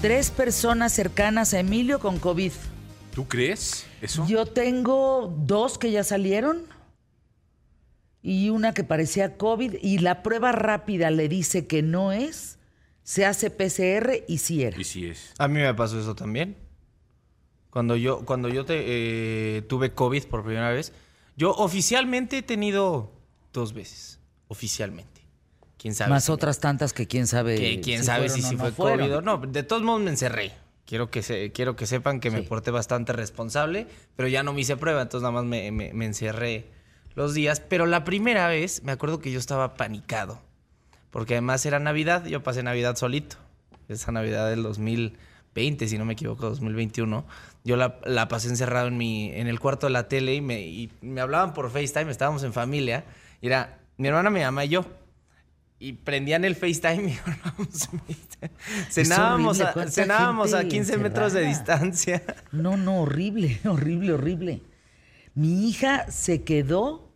tres 0.00 0.30
personas 0.30 0.92
cercanas 0.92 1.52
a 1.52 1.60
Emilio 1.60 1.98
con 1.98 2.18
COVID. 2.18 2.52
¿Tú 3.14 3.28
crees 3.28 3.86
eso? 4.00 4.26
Yo 4.26 4.46
tengo 4.46 5.34
dos 5.38 5.78
que 5.78 5.90
ya 5.90 6.04
salieron 6.04 6.62
y 8.22 8.48
una 8.50 8.72
que 8.72 8.82
parecía 8.82 9.36
COVID 9.36 9.74
y 9.82 9.98
la 9.98 10.22
prueba 10.22 10.52
rápida 10.52 11.10
le 11.10 11.28
dice 11.28 11.66
que 11.66 11.82
no 11.82 12.12
es, 12.12 12.58
se 13.02 13.26
hace 13.26 13.50
PCR 13.50 14.24
y 14.26 14.38
sí 14.38 14.62
era. 14.62 14.80
Y 14.80 14.84
sí 14.84 15.06
es. 15.06 15.34
A 15.38 15.48
mí 15.48 15.60
me 15.60 15.74
pasó 15.74 16.00
eso 16.00 16.14
también. 16.14 16.56
Cuando 17.68 17.96
yo, 17.96 18.24
cuando 18.24 18.48
yo 18.48 18.64
te, 18.64 18.76
eh, 19.58 19.62
tuve 19.62 19.92
COVID 19.92 20.24
por 20.24 20.44
primera 20.44 20.70
vez, 20.70 20.92
yo 21.36 21.52
oficialmente 21.52 22.38
he 22.38 22.42
tenido 22.42 23.12
dos 23.52 23.74
veces. 23.74 24.18
Oficialmente. 24.48 25.09
¿Quién 25.80 25.94
sabe? 25.94 26.10
Más 26.10 26.24
si 26.24 26.30
me- 26.30 26.34
otras 26.34 26.60
tantas 26.60 26.92
que 26.92 27.06
quién 27.06 27.26
sabe. 27.26 27.56
que 27.56 27.80
quién 27.80 28.04
sabe 28.04 28.28
fueron 28.28 28.50
si 28.50 28.56
no 28.56 28.70
fue. 28.70 28.96
COVID 28.96 29.16
o 29.16 29.22
no. 29.22 29.38
De 29.38 29.62
todos 29.62 29.82
modos 29.82 30.02
me 30.02 30.10
encerré. 30.10 30.52
Quiero 30.84 31.10
que, 31.10 31.22
se, 31.22 31.52
quiero 31.52 31.76
que 31.76 31.86
sepan 31.86 32.18
que 32.20 32.30
me 32.30 32.42
porté 32.42 32.70
bastante 32.72 33.12
responsable, 33.12 33.86
pero 34.16 34.28
ya 34.28 34.42
no 34.42 34.52
me 34.52 34.60
hice 34.62 34.76
prueba, 34.76 35.00
entonces 35.02 35.22
nada 35.22 35.32
más 35.32 35.44
me, 35.44 35.70
me- 35.70 35.92
me 35.94 36.04
encerré 36.04 36.66
los 37.14 37.32
días. 37.32 37.60
Pero 37.60 37.86
la 37.86 38.02
primera 38.04 38.48
vez 38.48 38.82
me 38.82 38.90
acuerdo 38.92 39.20
que 39.20 39.30
yo 39.30 39.38
estaba 39.38 39.74
panicado, 39.74 40.42
porque 41.10 41.34
además 41.34 41.64
era 41.64 41.78
Navidad, 41.78 42.26
yo 42.26 42.42
pasé 42.42 42.62
Navidad 42.62 42.96
solito. 42.96 43.36
Esa 43.88 44.10
Navidad 44.12 44.50
del 44.50 44.62
2020, 44.64 45.88
si 45.88 45.96
no 45.96 46.04
me 46.04 46.12
equivoco, 46.14 46.48
2021. 46.50 47.24
Yo 47.64 47.76
la, 47.76 47.98
la 48.04 48.28
pasé 48.28 48.48
encerrado 48.48 48.88
en, 48.88 48.96
mi, 48.96 49.30
en 49.32 49.46
el 49.46 49.60
cuarto 49.60 49.86
de 49.86 49.92
la 49.92 50.08
tele 50.08 50.34
y 50.34 50.40
me, 50.40 50.60
y 50.62 50.90
me 51.02 51.20
hablaban 51.20 51.54
por 51.54 51.70
FaceTime, 51.70 52.10
estábamos 52.10 52.42
en 52.42 52.52
familia, 52.52 53.04
y 53.40 53.46
era 53.46 53.78
mi 53.96 54.08
hermana, 54.08 54.30
mi 54.30 54.40
mamá 54.40 54.64
y 54.64 54.70
yo. 54.70 54.84
Y 55.82 55.94
prendían 55.94 56.44
el 56.44 56.54
FaceTime 56.56 57.10
y 57.10 57.18
hablábamos. 57.24 57.88
Cenábamos, 58.90 59.56
horrible, 59.56 59.70
a, 59.70 59.72
¿cuánta 59.72 59.92
cenábamos 59.92 60.52
a 60.52 60.58
gente 60.58 60.76
15 60.76 60.98
metros 60.98 61.32
de 61.32 61.46
distancia. 61.46 62.22
No, 62.52 62.76
no, 62.76 63.00
horrible, 63.00 63.58
horrible, 63.64 64.12
horrible. 64.12 64.62
Mi 65.34 65.66
hija 65.68 66.10
se 66.10 66.42
quedó 66.42 67.14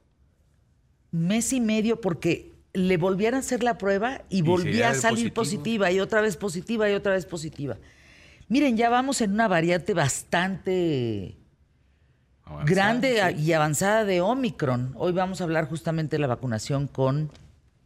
mes 1.11 1.53
y 1.53 1.61
medio 1.61 2.01
porque 2.01 2.55
le 2.73 2.97
volvían 2.97 3.35
a 3.35 3.39
hacer 3.39 3.63
la 3.63 3.77
prueba 3.77 4.23
y 4.31 4.41
volvía 4.41 4.91
a 4.91 4.95
salir 4.95 5.33
positivo. 5.35 5.35
positiva 5.35 5.93
y 5.93 6.01
otra 6.01 6.23
vez 6.23 6.39
positiva 6.39 6.91
y 6.91 6.95
otra 6.95 7.13
vez 7.13 7.27
positiva. 7.27 7.77
Miren, 8.49 8.79
ya 8.79 8.89
vamos 8.89 9.21
en 9.21 9.33
una 9.33 9.47
variante 9.47 9.93
bastante 9.93 11.37
Avanzada, 12.45 12.75
grande 12.75 13.23
sí. 13.37 13.43
y 13.43 13.53
avanzada 13.53 14.05
de 14.07 14.23
Omicron. 14.23 14.95
Hoy 14.97 15.13
vamos 15.13 15.43
a 15.43 15.45
hablar 15.45 15.69
justamente 15.69 16.17
de 16.17 16.21
la 16.21 16.29
vacunación 16.29 16.89
con 16.89 17.31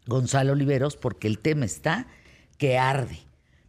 Gonzalo 0.09 0.53
Oliveros 0.55 0.97
porque 0.97 1.29
el 1.29 1.39
tema 1.39 1.65
está 1.65 2.07
que 2.57 2.77
arde. 2.79 3.19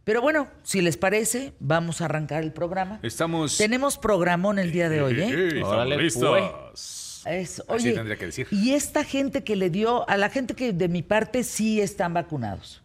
Pero 0.04 0.22
bueno, 0.22 0.48
si 0.64 0.80
les 0.80 0.96
parece, 0.96 1.52
vamos 1.60 2.00
a 2.00 2.06
arrancar 2.06 2.42
el 2.42 2.52
programa. 2.52 2.98
Estamos. 3.02 3.56
Tenemos 3.58 3.98
programón 3.98 4.58
el 4.58 4.72
día 4.72 4.88
de 4.88 5.02
hoy, 5.02 5.20
¿eh? 5.20 5.46
estamos 5.48 5.68
Órale, 5.68 5.96
listos. 5.98 7.22
Es- 7.26 7.60
Así 7.60 7.62
oye, 7.68 7.92
tendría 7.92 8.16
que 8.16 8.24
decir. 8.26 8.46
y 8.50 8.72
esta 8.72 9.04
gente 9.04 9.44
que 9.44 9.54
le 9.54 9.68
dio, 9.68 10.08
a 10.08 10.16
la 10.16 10.30
gente 10.30 10.54
que 10.54 10.72
de 10.72 10.88
mi 10.88 11.02
parte 11.02 11.44
sí 11.44 11.80
están 11.80 12.14
vacunados. 12.14 12.82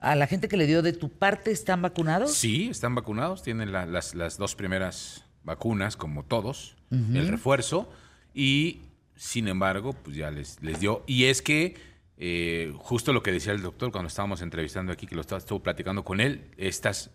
A 0.00 0.16
la 0.16 0.26
gente 0.26 0.48
que 0.48 0.56
le 0.56 0.66
dio 0.66 0.80
de 0.82 0.94
tu 0.94 1.10
parte 1.10 1.50
están 1.50 1.82
vacunados. 1.82 2.32
Sí, 2.32 2.68
están 2.70 2.94
vacunados, 2.94 3.42
tienen 3.42 3.70
la- 3.72 3.84
las, 3.86 4.14
las 4.14 4.38
dos 4.38 4.54
primeras 4.54 5.26
vacunas, 5.44 5.96
como 5.96 6.24
todos, 6.24 6.76
el 6.90 7.28
refuerzo, 7.28 7.90
y 8.32 8.80
sin 9.16 9.48
embargo, 9.48 9.92
pues 9.92 10.16
ya 10.16 10.30
les, 10.30 10.62
les 10.62 10.80
dio. 10.80 11.04
Y 11.06 11.24
es 11.24 11.42
que, 11.42 11.74
eh, 12.16 12.72
justo 12.76 13.12
lo 13.12 13.22
que 13.22 13.32
decía 13.32 13.52
el 13.52 13.62
doctor 13.62 13.90
cuando 13.92 14.08
estábamos 14.08 14.40
entrevistando 14.42 14.92
aquí, 14.92 15.06
que 15.06 15.14
lo 15.14 15.20
estaba, 15.20 15.38
estuvo 15.38 15.62
platicando 15.62 16.04
con 16.04 16.20
él, 16.20 16.50
estas 16.56 17.10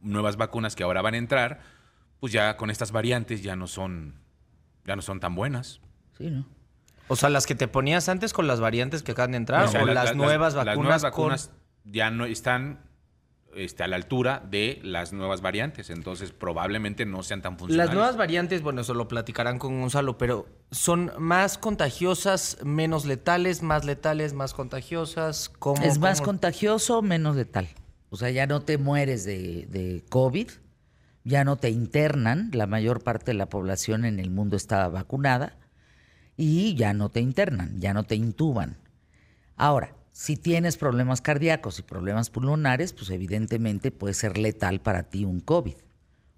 nuevas 0.00 0.36
vacunas 0.36 0.76
que 0.76 0.84
ahora 0.84 1.02
van 1.02 1.14
a 1.14 1.18
entrar, 1.18 1.60
pues 2.20 2.32
ya 2.32 2.56
con 2.56 2.70
estas 2.70 2.92
variantes 2.92 3.42
ya 3.42 3.56
no 3.56 3.66
son, 3.66 4.14
ya 4.84 4.94
no 4.96 5.02
son 5.02 5.20
tan 5.20 5.34
buenas. 5.34 5.80
Sí, 6.16 6.30
¿no? 6.30 6.46
O 7.08 7.16
sea, 7.16 7.30
las 7.30 7.46
que 7.46 7.54
te 7.54 7.68
ponías 7.68 8.08
antes 8.08 8.32
con 8.32 8.46
las 8.46 8.60
variantes 8.60 9.02
que 9.02 9.12
acaban 9.12 9.30
de 9.32 9.38
entrar, 9.38 9.64
O 9.64 9.68
sea, 9.68 9.82
o 9.82 9.86
la- 9.86 9.94
las, 9.94 10.04
la- 10.10 10.14
nuevas 10.14 10.54
vacunas 10.54 10.66
las 10.66 10.76
nuevas 10.76 11.02
con- 11.02 11.10
vacunas 11.10 11.50
ya 11.84 12.10
no 12.10 12.26
están 12.26 12.80
este, 13.54 13.82
a 13.82 13.88
la 13.88 13.96
altura 13.96 14.42
de 14.48 14.80
las 14.82 15.12
nuevas 15.12 15.40
variantes, 15.40 15.90
entonces 15.90 16.32
probablemente 16.32 17.06
no 17.06 17.22
sean 17.22 17.42
tan 17.42 17.58
funcionales. 17.58 17.88
Las 17.88 17.94
nuevas 17.94 18.16
variantes, 18.16 18.62
bueno, 18.62 18.82
eso 18.82 18.94
lo 18.94 19.08
platicarán 19.08 19.58
con 19.58 19.80
Gonzalo, 19.80 20.18
pero 20.18 20.46
son 20.70 21.12
más 21.18 21.58
contagiosas, 21.58 22.58
menos 22.64 23.04
letales, 23.04 23.62
más 23.62 23.84
letales, 23.84 24.32
más 24.34 24.54
contagiosas. 24.54 25.48
¿Cómo, 25.58 25.82
Es 25.82 25.98
más 25.98 26.20
cómo? 26.20 26.26
contagioso, 26.32 27.02
menos 27.02 27.36
letal. 27.36 27.68
O 28.10 28.16
sea, 28.16 28.30
ya 28.30 28.46
no 28.46 28.62
te 28.62 28.78
mueres 28.78 29.24
de, 29.24 29.66
de 29.66 30.04
COVID, 30.08 30.48
ya 31.24 31.44
no 31.44 31.56
te 31.56 31.70
internan, 31.70 32.50
la 32.52 32.66
mayor 32.66 33.02
parte 33.02 33.32
de 33.32 33.38
la 33.38 33.48
población 33.48 34.04
en 34.04 34.18
el 34.18 34.30
mundo 34.30 34.56
está 34.56 34.88
vacunada 34.88 35.58
y 36.36 36.74
ya 36.74 36.94
no 36.94 37.10
te 37.10 37.20
internan, 37.20 37.80
ya 37.80 37.92
no 37.92 38.04
te 38.04 38.14
intuban. 38.14 38.78
Ahora, 39.56 39.97
si 40.18 40.36
tienes 40.36 40.76
problemas 40.76 41.20
cardíacos 41.20 41.78
y 41.78 41.82
problemas 41.82 42.28
pulmonares, 42.28 42.92
pues 42.92 43.08
evidentemente 43.10 43.92
puede 43.92 44.14
ser 44.14 44.36
letal 44.36 44.80
para 44.80 45.04
ti 45.04 45.24
un 45.24 45.38
COVID, 45.38 45.74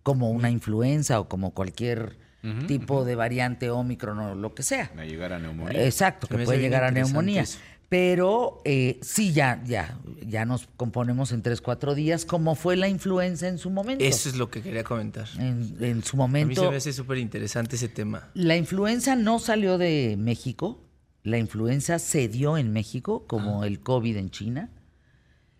como 0.02 0.30
una 0.30 0.50
influenza 0.50 1.18
o 1.18 1.30
como 1.30 1.54
cualquier 1.54 2.18
tipo 2.66 3.06
de 3.06 3.14
variante 3.14 3.70
Omicron 3.70 4.18
o 4.18 4.34
lo 4.34 4.54
que 4.54 4.62
sea. 4.62 4.92
A 4.98 5.04
llegar 5.06 5.32
a 5.32 5.38
neumonía. 5.38 5.82
Exacto, 5.82 6.26
Se 6.26 6.36
que 6.36 6.44
puede 6.44 6.58
llegar 6.60 6.84
a 6.84 6.90
neumonía. 6.90 7.40
eso. 7.40 7.58
Pero 7.88 8.60
eh, 8.66 8.98
sí, 9.00 9.32
ya, 9.32 9.62
ya, 9.64 9.98
ya 10.26 10.44
nos 10.44 10.68
componemos 10.76 11.32
en 11.32 11.40
tres, 11.40 11.62
cuatro 11.62 11.94
días, 11.94 12.26
como 12.26 12.56
fue 12.56 12.76
la 12.76 12.86
influenza 12.86 13.48
en 13.48 13.56
su 13.56 13.70
momento. 13.70 14.04
Eso 14.04 14.28
es 14.28 14.36
lo 14.36 14.50
que 14.50 14.60
quería 14.60 14.84
comentar. 14.84 15.26
En, 15.38 15.74
en 15.80 16.04
su 16.04 16.22
A 16.22 16.28
mí 16.28 16.44
se 16.44 16.60
momento, 16.60 16.70
me 16.70 16.76
hace 16.76 16.92
súper 16.92 17.16
interesante 17.16 17.76
ese 17.76 17.88
tema. 17.88 18.28
la 18.34 18.58
influenza 18.58 19.16
no 19.16 19.38
salió 19.38 19.78
de 19.78 20.16
México, 20.18 20.82
la 21.22 21.38
influenza 21.38 21.98
se 21.98 22.28
dio 22.28 22.56
en 22.56 22.72
México, 22.72 23.26
como 23.26 23.64
el 23.64 23.80
COVID 23.80 24.16
en 24.16 24.30
China. 24.30 24.70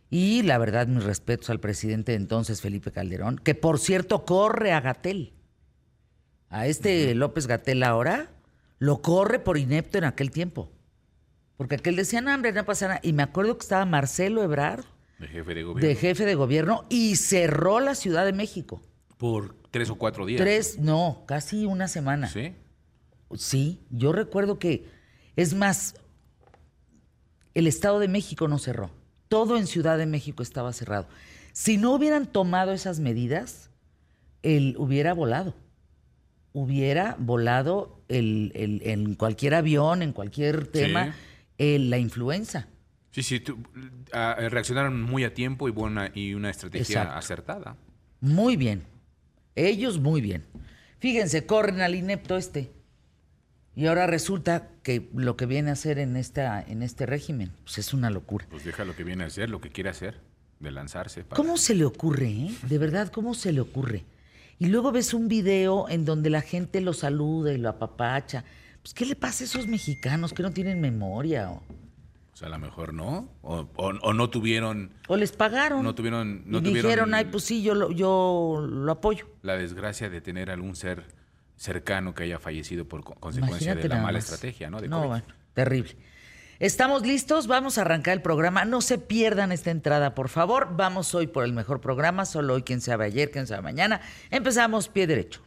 Y 0.09 0.43
la 0.43 0.59
verdad, 0.59 0.87
mis 0.87 1.04
respetos 1.04 1.50
al 1.50 1.60
presidente 1.60 2.12
de 2.12 2.16
entonces, 2.16 2.60
Felipe 2.60 2.91
Calderón, 2.91 3.38
que 3.38 3.54
por 3.54 3.78
cierto 3.78 4.25
corre 4.25 4.72
a 4.72 4.81
Gatel. 4.81 5.34
A 6.48 6.66
este 6.66 7.15
López 7.15 7.47
Gatel 7.47 7.82
ahora 7.84 8.31
lo 8.78 9.03
corre 9.03 9.38
por 9.38 9.56
inepto 9.56 9.98
en 9.98 10.04
aquel 10.04 10.31
tiempo. 10.31 10.72
Porque 11.56 11.77
aquel 11.77 11.94
decía, 11.94 12.22
no, 12.22 12.34
hombre, 12.34 12.53
no 12.53 12.65
pasa 12.65 12.88
nada. 12.88 13.00
Y 13.03 13.12
me 13.12 13.22
acuerdo 13.22 13.56
que 13.56 13.62
estaba 13.62 13.84
Marcelo 13.84 14.42
Ebrard, 14.42 14.84
De 15.19 15.28
jefe 15.28 15.54
de 15.54 15.62
gobierno. 15.62 15.88
de 15.88 15.94
jefe 15.94 16.25
de 16.25 16.34
gobierno, 16.34 16.87
y 16.88 17.16
cerró 17.16 17.81
la 17.81 17.94
Ciudad 17.94 18.25
de 18.25 18.32
México. 18.32 18.82
Por 19.19 19.54
tres 19.71 19.91
o 19.91 19.97
cuatro 19.97 20.25
días. 20.25 20.41
Tres, 20.41 20.78
no, 20.78 21.25
casi 21.27 21.66
una 21.66 21.87
semana. 21.87 22.28
Sí. 22.28 22.54
Sí, 23.37 23.81
yo 23.91 24.12
recuerdo 24.12 24.59
que, 24.59 24.88
es 25.36 25.54
más, 25.54 25.94
el 27.54 27.66
Estado 27.66 27.98
de 27.98 28.08
México 28.08 28.48
no 28.48 28.58
cerró. 28.58 28.91
Todo 29.28 29.56
en 29.56 29.66
Ciudad 29.66 29.98
de 29.98 30.06
México 30.06 30.42
estaba 30.42 30.72
cerrado. 30.72 31.08
Si 31.52 31.76
no 31.76 31.92
hubieran 31.94 32.26
tomado 32.26 32.72
esas 32.72 33.00
medidas, 33.00 33.70
él 34.42 34.74
hubiera 34.78 35.12
volado. 35.14 35.54
Hubiera 36.52 37.16
volado 37.18 38.00
el- 38.08 38.52
el- 38.54 38.82
en 38.84 39.14
cualquier 39.14 39.54
avión, 39.54 40.02
en 40.02 40.12
cualquier 40.12 40.66
tema, 40.66 41.14
el- 41.58 41.91
la 41.91 41.98
influenza. 41.98 42.66
Sí, 43.12 43.22
sí, 43.22 43.41
tú- 43.41 43.58
ah, 44.12 44.36
reaccionaron 44.48 45.00
muy 45.02 45.24
a 45.24 45.34
tiempo 45.34 45.68
y, 45.68 45.72
buena, 45.72 46.10
y 46.14 46.34
una 46.34 46.50
estrategia 46.50 47.02
Exacto. 47.02 47.18
acertada. 47.18 47.76
Muy 48.20 48.56
bien. 48.56 48.84
Ellos 49.56 49.98
muy 49.98 50.21
bien. 50.21 50.44
Fíjense, 51.00 51.47
corren 51.47 51.80
al 51.80 51.94
inepto 51.94 52.36
este. 52.36 52.72
Y 53.80 53.86
ahora 53.86 54.06
resulta 54.06 54.68
que 54.82 55.09
lo 55.15 55.38
que 55.38 55.47
viene 55.47 55.71
a 55.71 55.72
hacer 55.72 55.98
en, 55.98 56.15
esta, 56.16 56.60
en 56.60 56.82
este 56.82 57.06
régimen, 57.06 57.50
pues 57.65 57.78
es 57.78 57.94
una 57.94 58.10
locura. 58.10 58.44
Pues 58.50 58.62
deja 58.62 58.84
lo 58.84 58.94
que 58.94 59.04
viene 59.04 59.24
a 59.24 59.28
hacer, 59.28 59.48
lo 59.48 59.62
que 59.62 59.71
quiere 59.71 59.88
hacer, 59.88 60.21
de 60.59 60.71
lanzarse. 60.71 61.24
para- 61.24 61.34
¿Cómo 61.42 61.56
se 61.56 61.74
le 61.74 61.86
ocurre, 61.86 62.28
eh? 62.28 62.54
De 62.68 62.77
verdad, 62.77 63.09
¿cómo 63.10 63.32
se 63.32 63.53
le 63.54 63.60
ocurre? 63.62 64.04
Y 64.59 64.66
luego 64.66 64.92
ves 64.92 65.15
un 65.15 65.28
video 65.28 65.88
en 65.88 66.04
donde 66.04 66.28
la 66.28 66.42
gente 66.42 66.82
lo 66.82 66.92
saluda 66.92 67.54
y 67.54 67.56
lo 67.56 67.71
apapacha. 67.71 68.44
Pues, 68.82 68.92
¿qué 68.92 69.06
le 69.06 69.16
pasa 69.16 69.44
a 69.44 69.47
esos 69.47 69.66
mexicanos 69.66 70.34
que 70.34 70.42
no 70.42 70.50
tienen 70.50 70.78
memoria? 70.83 71.50
O, 71.50 71.62
O 72.34 72.36
sea, 72.36 72.48
a 72.48 72.50
lo 72.50 72.59
mejor 72.59 72.92
no. 72.92 73.30
O, 73.41 73.66
o- 73.76 73.86
o 74.03 74.12
no 74.12 74.28
tuvieron 74.28 74.91
o 75.09 75.16
les 75.16 75.33
pagaron. 75.33 75.83
No 75.83 75.94
tuvieron- 75.94 76.42
no 76.44 76.59
y 76.59 76.62
tuvieron- 76.65 76.74
dijeron, 76.91 77.15
ay, 77.15 77.24
pues 77.30 77.44
sí, 77.44 77.62
yo 77.62 77.74
lo, 77.74 77.91
yo 77.92 78.62
lo 78.71 78.92
apoyo. 78.92 79.26
la 79.41 79.56
desgracia 79.56 80.10
de 80.10 80.21
tener 80.21 80.50
algún 80.50 80.76
ser 80.76 81.18
cercano 81.60 82.15
que 82.15 82.22
haya 82.24 82.39
fallecido 82.39 82.86
por 82.89 83.04
co- 83.04 83.15
consecuencia 83.16 83.72
Imagínate 83.72 83.89
de 83.89 83.95
la 83.95 84.01
mala 84.03 84.16
más. 84.18 84.24
estrategia, 84.24 84.71
¿no? 84.71 84.80
De 84.80 84.89
no, 84.89 85.07
bueno, 85.07 85.24
terrible. 85.53 85.95
Estamos 86.59 87.03
listos, 87.07 87.47
vamos 87.47 87.77
a 87.77 87.83
arrancar 87.83 88.15
el 88.15 88.22
programa. 88.22 88.65
No 88.65 88.80
se 88.80 88.97
pierdan 88.98 89.53
esta 89.53 89.71
entrada, 89.71 90.15
por 90.15 90.28
favor. 90.30 90.68
Vamos 90.77 91.15
hoy 91.15 91.27
por 91.27 91.45
el 91.45 91.53
mejor 91.53 91.80
programa, 91.83 92.24
solo 92.24 92.54
hoy, 92.54 92.62
quien 92.62 92.80
sabe 92.80 93.04
ayer, 93.07 93.30
quien 93.30 93.47
sabe 93.47 93.62
mañana. 93.62 94.01
Empezamos 94.30 94.89
pie 94.89 95.07
derecho. 95.07 95.42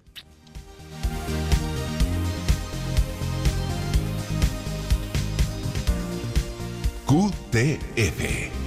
QTF. 7.05 8.62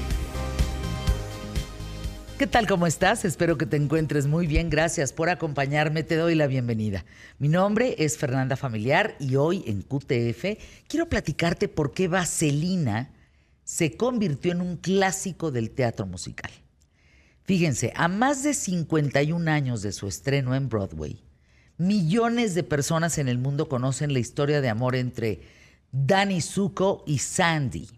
¿Qué 2.38 2.46
tal? 2.46 2.66
¿Cómo 2.66 2.86
estás? 2.86 3.24
Espero 3.24 3.56
que 3.56 3.64
te 3.64 3.78
encuentres 3.78 4.26
muy 4.26 4.46
bien. 4.46 4.68
Gracias 4.68 5.10
por 5.10 5.30
acompañarme. 5.30 6.02
Te 6.02 6.16
doy 6.16 6.34
la 6.34 6.46
bienvenida. 6.46 7.06
Mi 7.38 7.48
nombre 7.48 7.94
es 7.96 8.18
Fernanda 8.18 8.56
Familiar 8.56 9.16
y 9.18 9.36
hoy 9.36 9.64
en 9.66 9.80
QTF 9.80 10.62
quiero 10.86 11.08
platicarte 11.08 11.66
por 11.66 11.94
qué 11.94 12.08
Vaselina 12.08 13.10
se 13.64 13.96
convirtió 13.96 14.52
en 14.52 14.60
un 14.60 14.76
clásico 14.76 15.50
del 15.50 15.70
teatro 15.70 16.04
musical. 16.04 16.50
Fíjense, 17.44 17.94
a 17.96 18.06
más 18.06 18.42
de 18.42 18.52
51 18.52 19.50
años 19.50 19.80
de 19.80 19.92
su 19.92 20.06
estreno 20.06 20.54
en 20.54 20.68
Broadway, 20.68 21.22
millones 21.78 22.54
de 22.54 22.64
personas 22.64 23.16
en 23.16 23.28
el 23.28 23.38
mundo 23.38 23.66
conocen 23.66 24.12
la 24.12 24.18
historia 24.18 24.60
de 24.60 24.68
amor 24.68 24.94
entre 24.94 25.40
Danny 25.90 26.42
Zuko 26.42 27.02
y 27.06 27.16
Sandy, 27.16 27.88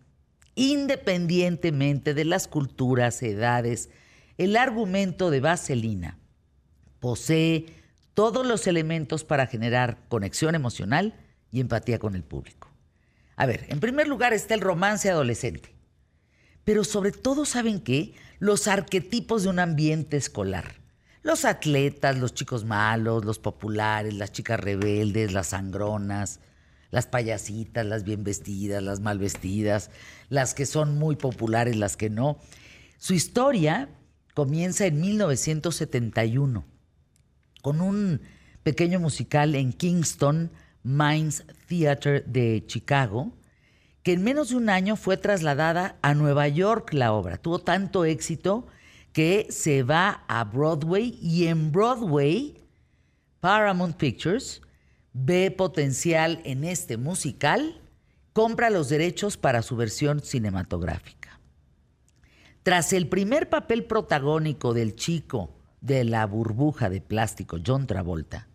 independientemente 0.55 2.15
de 2.15 2.25
las 2.25 2.47
culturas, 2.47 3.21
edades, 3.25 3.89
el 4.39 4.57
argumento 4.57 5.31
de 5.31 5.41
Vaselina 5.41 6.19
posee 7.01 7.67
todos 8.15 8.47
los 8.47 8.67
elementos 8.67 9.25
para 9.25 9.47
generar 9.47 9.99
conexión 10.09 10.55
emocional 10.55 11.15
y 11.51 11.61
empatía 11.61 11.99
con 11.99 12.15
el 12.15 12.23
público. 12.23 12.69
A 13.37 13.47
ver, 13.47 13.67
en 13.69 13.81
primer 13.81 14.09
lugar 14.09 14.33
está 14.33 14.55
el 14.55 14.61
romance 14.61 15.11
adolescente, 15.11 15.75
pero 16.65 16.85
sobre 16.85 17.13
todo 17.13 17.45
saben 17.45 17.81
qué? 17.81 18.15
Los 18.39 18.69
arquetipos 18.69 19.43
de 19.43 19.49
un 19.51 19.59
ambiente 19.59 20.17
escolar. 20.17 20.77
Los 21.23 21.45
atletas, 21.45 22.17
los 22.17 22.33
chicos 22.33 22.65
malos, 22.65 23.25
los 23.25 23.39
populares, 23.39 24.15
las 24.15 24.33
chicas 24.33 24.59
rebeldes, 24.59 25.33
las 25.33 25.49
sangronas, 25.49 26.41
las 26.91 27.07
payasitas, 27.07 27.85
las 27.85 28.05
bien 28.05 28.25
vestidas, 28.25 28.83
las 28.83 29.01
mal 29.01 29.19
vestidas, 29.19 29.91
las 30.29 30.55
que 30.55 30.65
son 30.65 30.97
muy 30.97 31.17
populares, 31.17 31.77
las 31.77 31.97
que 31.97 32.09
no. 32.09 32.39
Su 32.99 33.15
historia 33.15 33.89
comienza 34.39 34.87
en 34.87 35.01
1971 35.01 36.65
con 37.61 37.81
un 37.81 38.21
pequeño 38.63 39.01
musical 39.01 39.57
en 39.57 39.73
Kingston 39.73 40.53
Mines 40.85 41.45
Theater 41.67 42.25
de 42.25 42.63
Chicago, 42.65 43.33
que 44.05 44.13
en 44.13 44.23
menos 44.23 44.51
de 44.51 44.55
un 44.55 44.71
año 44.71 44.95
fue 44.95 45.17
trasladada 45.17 45.97
a 46.03 46.15
Nueva 46.15 46.47
York 46.47 46.93
la 46.93 47.13
obra. 47.15 47.39
Tuvo 47.39 47.59
tanto 47.59 48.05
éxito 48.05 48.69
que 49.13 49.49
se 49.51 49.83
va 49.83 50.23
a 50.29 50.45
Broadway 50.45 51.19
y 51.21 51.49
en 51.49 51.73
Broadway 51.73 52.63
Paramount 53.41 53.97
Pictures 53.97 54.63
ve 55.15 55.51
potencial 55.51 56.41
en 56.45 56.63
este 56.63 56.97
musical, 56.97 57.81
compra 58.33 58.71
los 58.71 58.89
derechos 58.89 59.37
para 59.37 59.63
su 59.63 59.75
versión 59.75 60.21
cinematográfica. 60.21 61.18
Tras 62.69 62.93
el 62.93 63.09
primer 63.09 63.49
papel 63.49 63.87
protagónico 63.87 64.75
del 64.75 64.95
chico 64.95 65.57
de 65.81 66.05
la 66.05 66.27
burbuja 66.27 66.91
de 66.91 67.01
plástico, 67.01 67.57
John 67.67 67.87
Travolta, 67.87 68.47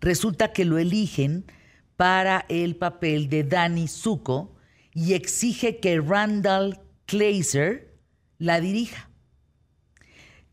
resulta 0.00 0.54
que 0.54 0.64
lo 0.64 0.78
eligen 0.78 1.44
para 1.98 2.46
el 2.48 2.74
papel 2.74 3.28
de 3.28 3.44
Danny 3.44 3.86
Zuko 3.86 4.56
y 4.94 5.12
exige 5.12 5.78
que 5.78 6.00
Randall 6.00 6.80
Kleiser 7.04 7.98
la 8.38 8.62
dirija. 8.62 9.10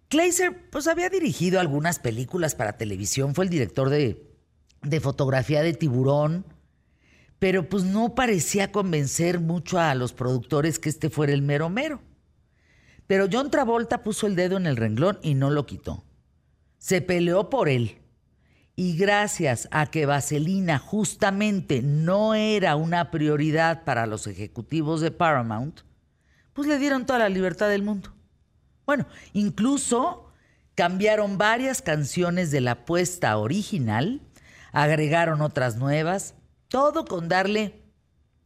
Kleiser 0.10 0.70
pues 0.70 0.88
había 0.88 1.08
dirigido 1.08 1.62
algunas 1.62 1.98
películas 1.98 2.56
para 2.56 2.76
televisión, 2.76 3.36
fue 3.36 3.46
el 3.46 3.52
director 3.52 3.90
de, 3.90 4.36
de 4.82 5.00
fotografía 5.00 5.64
de 5.64 5.72
Tiburón, 5.72 6.46
pero 7.40 7.70
pues 7.70 7.86
no 7.86 8.16
parecía 8.16 8.74
convencer 8.74 9.40
mucho 9.40 9.80
a 9.80 9.96
los 9.96 10.12
productores 10.12 10.78
que 10.78 10.90
este 10.90 11.10
fuera 11.10 11.32
el 11.32 11.42
mero 11.42 11.70
mero. 11.70 12.02
Pero 13.12 13.28
John 13.30 13.52
Travolta 13.52 14.04
puso 14.04 14.26
el 14.26 14.38
dedo 14.38 14.56
en 14.56 14.66
el 14.66 14.78
renglón 14.78 15.20
y 15.22 15.34
no 15.34 15.50
lo 15.50 15.66
quitó. 15.66 16.06
Se 16.78 17.02
peleó 17.02 17.50
por 17.50 17.68
él. 17.68 18.00
Y 18.78 18.96
gracias 18.96 19.68
a 19.72 19.88
que 19.88 20.06
Vaselina 20.06 20.80
justamente 20.80 21.82
no 21.82 22.36
era 22.36 22.78
una 22.78 23.12
prioridad 23.12 23.84
para 23.84 24.06
los 24.06 24.28
ejecutivos 24.28 25.02
de 25.02 25.12
Paramount, 25.12 25.82
pues 26.54 26.70
le 26.70 26.80
dieron 26.80 27.06
toda 27.06 27.20
la 27.20 27.28
libertad 27.28 27.68
del 27.68 27.84
mundo. 27.84 28.14
Bueno, 28.86 29.06
incluso 29.34 30.32
cambiaron 30.76 31.38
varias 31.38 31.82
canciones 31.82 32.50
de 32.50 32.62
la 32.62 32.86
puesta 32.86 33.38
original, 33.38 34.22
agregaron 34.72 35.42
otras 35.42 35.76
nuevas, 35.76 36.36
todo 36.70 37.04
con 37.04 37.28
darle 37.28 37.84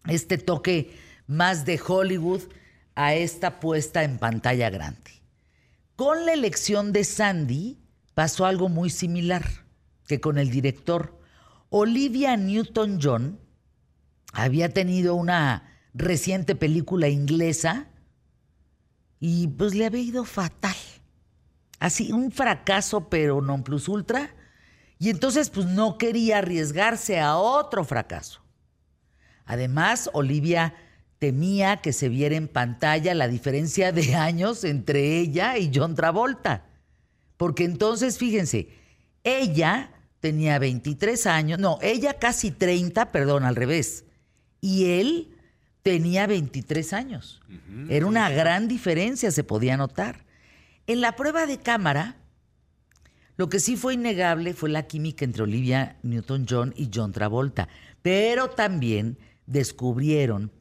este 0.08 0.40
toque 0.40 0.98
más 1.28 1.66
de 1.66 1.80
Hollywood 1.88 2.42
a 2.96 3.14
esta 3.14 3.60
puesta 3.60 4.04
en 4.04 4.18
pantalla 4.18 4.70
grande. 4.70 5.12
Con 5.96 6.26
la 6.26 6.34
elección 6.34 6.92
de 6.92 7.04
Sandy 7.04 7.80
pasó 8.14 8.46
algo 8.46 8.70
muy 8.70 8.90
similar 8.90 9.46
que 10.08 10.20
con 10.20 10.38
el 10.38 10.50
director. 10.50 11.20
Olivia 11.70 12.38
Newton-John 12.38 13.40
había 14.34 14.70
tenido 14.70 15.16
una 15.16 15.80
reciente 15.94 16.56
película 16.56 17.08
inglesa 17.08 17.88
y 19.20 19.48
pues 19.48 19.74
le 19.74 19.86
había 19.86 20.02
ido 20.02 20.26
fatal. 20.26 20.76
Así, 21.80 22.12
un 22.12 22.32
fracaso, 22.32 23.10
pero 23.10 23.42
non 23.42 23.64
plus 23.64 23.88
ultra. 23.88 24.34
Y 24.98 25.10
entonces 25.10 25.50
pues 25.50 25.66
no 25.66 25.98
quería 25.98 26.40
arriesgarse 26.40 27.20
a 27.20 27.38
otro 27.38 27.84
fracaso. 27.84 28.42
Además, 29.46 30.10
Olivia 30.14 30.74
temía 31.20 31.78
que 31.78 31.94
se 31.94 32.10
viera 32.10 32.36
en 32.36 32.48
pantalla 32.48 33.14
la 33.14 33.28
diferencia 33.28 33.92
de 33.92 34.16
años 34.16 34.64
entre 34.64 35.20
ella 35.20 35.58
y 35.58 35.72
John 35.74 35.96
Travolta. 35.96 36.66
Porque 37.38 37.64
entonces, 37.66 38.18
fíjense, 38.18 38.70
ella 39.24 39.92
tenía 40.20 40.58
23 40.60 41.28
años, 41.28 41.60
no, 41.60 41.78
ella 41.82 42.16
casi 42.16 42.52
30, 42.52 43.12
perdón, 43.12 43.44
al 43.44 43.56
revés. 43.56 44.06
Y 44.62 44.86
él 44.92 45.36
tenía 45.84 46.26
23 46.26 46.94
años. 46.94 47.42
Era 47.90 48.08
una 48.08 48.30
gran 48.30 48.68
diferencia, 48.68 49.30
se 49.32 49.44
podía 49.44 49.78
notar. 49.78 50.26
En 50.88 51.02
la 51.02 51.16
prueba 51.16 51.46
de 51.46 51.60
cámara, 51.60 52.16
lo 53.38 53.50
que 53.50 53.60
sí 53.60 53.76
fue 53.76 53.96
innegable 53.96 54.54
fue 54.54 54.70
la 54.70 54.88
química 54.88 55.26
entre 55.26 55.44
Olivia 55.44 55.98
Newton-John 56.04 56.74
y 56.76 56.90
John 56.94 57.12
Travolta. 57.12 57.68
Pero 58.02 58.50
también 58.50 59.20
descubrieron 59.46 60.52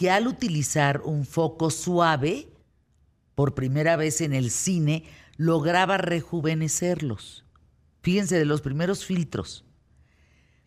que 0.00 0.10
al 0.10 0.28
utilizar 0.28 1.02
un 1.04 1.26
foco 1.26 1.68
suave, 1.68 2.48
por 3.34 3.54
primera 3.54 3.96
vez 3.96 4.22
en 4.22 4.32
el 4.32 4.50
cine, 4.50 5.04
lograba 5.36 5.98
rejuvenecerlos. 5.98 7.44
Fíjense 8.00 8.38
de 8.38 8.46
los 8.46 8.62
primeros 8.62 9.04
filtros. 9.04 9.66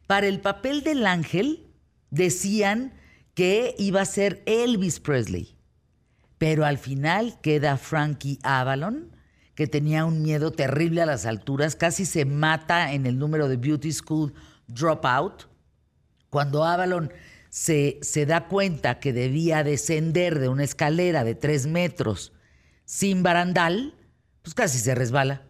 Para 0.06 0.28
el 0.28 0.40
papel 0.40 0.84
del 0.84 1.08
ángel 1.08 1.66
decían 2.12 2.94
que 3.34 3.74
iba 3.80 4.02
a 4.02 4.06
ser 4.06 4.44
Elvis 4.46 5.00
Presley, 5.00 5.58
pero 6.38 6.64
al 6.64 6.78
final 6.78 7.40
queda 7.42 7.78
Frankie 7.78 8.38
Avalon, 8.44 9.16
que 9.56 9.66
tenía 9.66 10.06
un 10.06 10.22
miedo 10.22 10.52
terrible 10.52 11.02
a 11.02 11.08
las 11.08 11.26
alturas, 11.26 11.76
casi 11.76 12.06
se 12.06 12.26
mata 12.26 12.94
en 12.94 13.08
el 13.08 13.18
número 13.18 13.48
de 13.48 13.58
Beauty 13.58 13.94
School 13.94 14.32
Dropout. 14.68 15.48
Cuando 16.30 16.64
Avalon 16.64 17.12
se, 17.54 18.26
da 18.26 18.48
cuenta 18.48 19.00
que 19.00 19.14
debía 19.14 19.64
descender 19.64 20.40
de 20.40 20.48
una 20.50 20.64
escalera 20.64 21.24
de 21.24 21.36
tres 21.36 21.68
metros 21.68 22.34
sin 22.84 23.22
barandal, 23.22 23.94
pues 24.42 24.56
casi 24.56 24.80
se 24.80 24.96
resbala. 24.96 25.44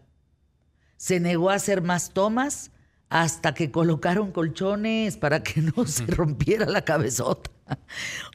Se 0.98 1.22
negó 1.22 1.50
a 1.50 1.54
hacer 1.54 1.82
más 1.82 2.10
tomas 2.10 2.72
hasta 3.08 3.54
que 3.54 3.72
colocaron 3.72 4.34
colchones 4.34 5.16
para 5.16 5.44
que 5.44 5.62
no 5.62 5.86
se 5.88 6.06
rompiera 6.06 6.66
la 6.66 6.84
cabezota. 6.84 7.50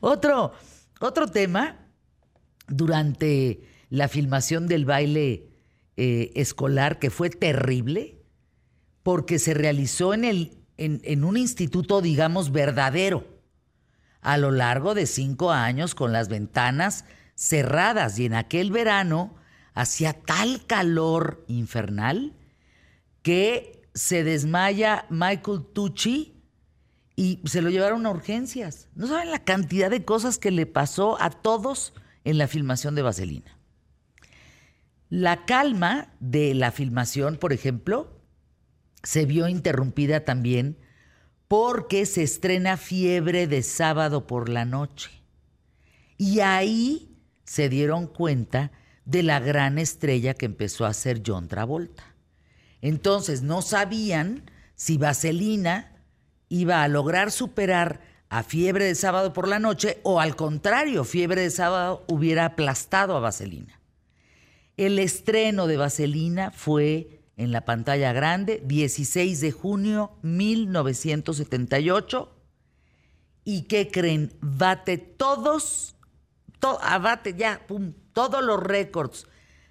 Otro, 0.00 0.54
otro 1.00 1.28
tema, 1.28 1.76
durante 2.68 3.60
la 3.90 4.08
filmación 4.08 4.66
del 4.66 4.86
baile 4.86 5.50
eh, 5.98 6.32
escolar, 6.36 6.98
que 6.98 7.10
fue 7.10 7.28
terrible, 7.28 8.22
porque 9.02 9.38
se 9.38 9.52
realizó 9.52 10.14
en, 10.14 10.24
el, 10.24 10.56
en 10.78 11.24
un 11.24 11.36
instituto, 11.36 12.00
digamos, 12.00 12.50
verdadero 12.50 13.37
a 14.20 14.36
lo 14.36 14.50
largo 14.50 14.94
de 14.94 15.06
cinco 15.06 15.52
años 15.52 15.94
con 15.94 16.12
las 16.12 16.28
ventanas 16.28 17.04
cerradas 17.34 18.18
y 18.18 18.26
en 18.26 18.34
aquel 18.34 18.70
verano 18.70 19.36
hacía 19.74 20.12
tal 20.12 20.66
calor 20.66 21.44
infernal 21.46 22.34
que 23.22 23.88
se 23.94 24.24
desmaya 24.24 25.06
Michael 25.08 25.64
Tucci 25.72 26.34
y 27.14 27.40
se 27.44 27.62
lo 27.62 27.70
llevaron 27.70 28.06
a 28.06 28.10
urgencias. 28.10 28.88
No 28.94 29.06
saben 29.06 29.30
la 29.30 29.44
cantidad 29.44 29.90
de 29.90 30.04
cosas 30.04 30.38
que 30.38 30.50
le 30.50 30.66
pasó 30.66 31.20
a 31.20 31.30
todos 31.30 31.92
en 32.24 32.38
la 32.38 32.48
filmación 32.48 32.94
de 32.94 33.02
Vaselina. 33.02 33.58
La 35.08 35.44
calma 35.46 36.12
de 36.20 36.54
la 36.54 36.70
filmación, 36.70 37.36
por 37.36 37.52
ejemplo, 37.52 38.20
se 39.02 39.24
vio 39.24 39.48
interrumpida 39.48 40.24
también 40.24 40.78
porque 41.48 42.04
se 42.04 42.22
estrena 42.22 42.76
Fiebre 42.76 43.46
de 43.46 43.62
sábado 43.62 44.26
por 44.26 44.48
la 44.50 44.66
noche. 44.66 45.10
Y 46.18 46.40
ahí 46.40 47.16
se 47.44 47.70
dieron 47.70 48.06
cuenta 48.06 48.70
de 49.06 49.22
la 49.22 49.40
gran 49.40 49.78
estrella 49.78 50.34
que 50.34 50.44
empezó 50.44 50.84
a 50.84 50.92
ser 50.92 51.22
John 51.26 51.48
Travolta. 51.48 52.14
Entonces 52.82 53.42
no 53.42 53.62
sabían 53.62 54.50
si 54.74 54.98
Vaselina 54.98 55.96
iba 56.50 56.82
a 56.82 56.88
lograr 56.88 57.30
superar 57.30 58.00
a 58.28 58.42
Fiebre 58.42 58.84
de 58.84 58.94
Sábado 58.94 59.32
por 59.32 59.48
la 59.48 59.58
noche 59.58 60.00
o 60.02 60.20
al 60.20 60.36
contrario, 60.36 61.04
Fiebre 61.04 61.40
de 61.40 61.50
Sábado 61.50 62.04
hubiera 62.08 62.44
aplastado 62.44 63.16
a 63.16 63.20
Vaselina. 63.20 63.80
El 64.76 64.98
estreno 64.98 65.66
de 65.66 65.78
Vaselina 65.78 66.50
fue 66.50 67.17
en 67.38 67.52
la 67.52 67.64
pantalla 67.64 68.12
grande 68.12 68.62
16 68.66 69.40
de 69.40 69.52
junio 69.52 70.18
1978 70.20 72.34
y 73.44 73.62
¿qué 73.62 73.90
creen? 73.90 74.34
Bate 74.42 74.98
todos, 74.98 75.96
abate 76.82 77.32
ya, 77.32 77.66
pum, 77.66 77.94
todos 78.12 78.44
los 78.44 78.62
récords 78.62 79.26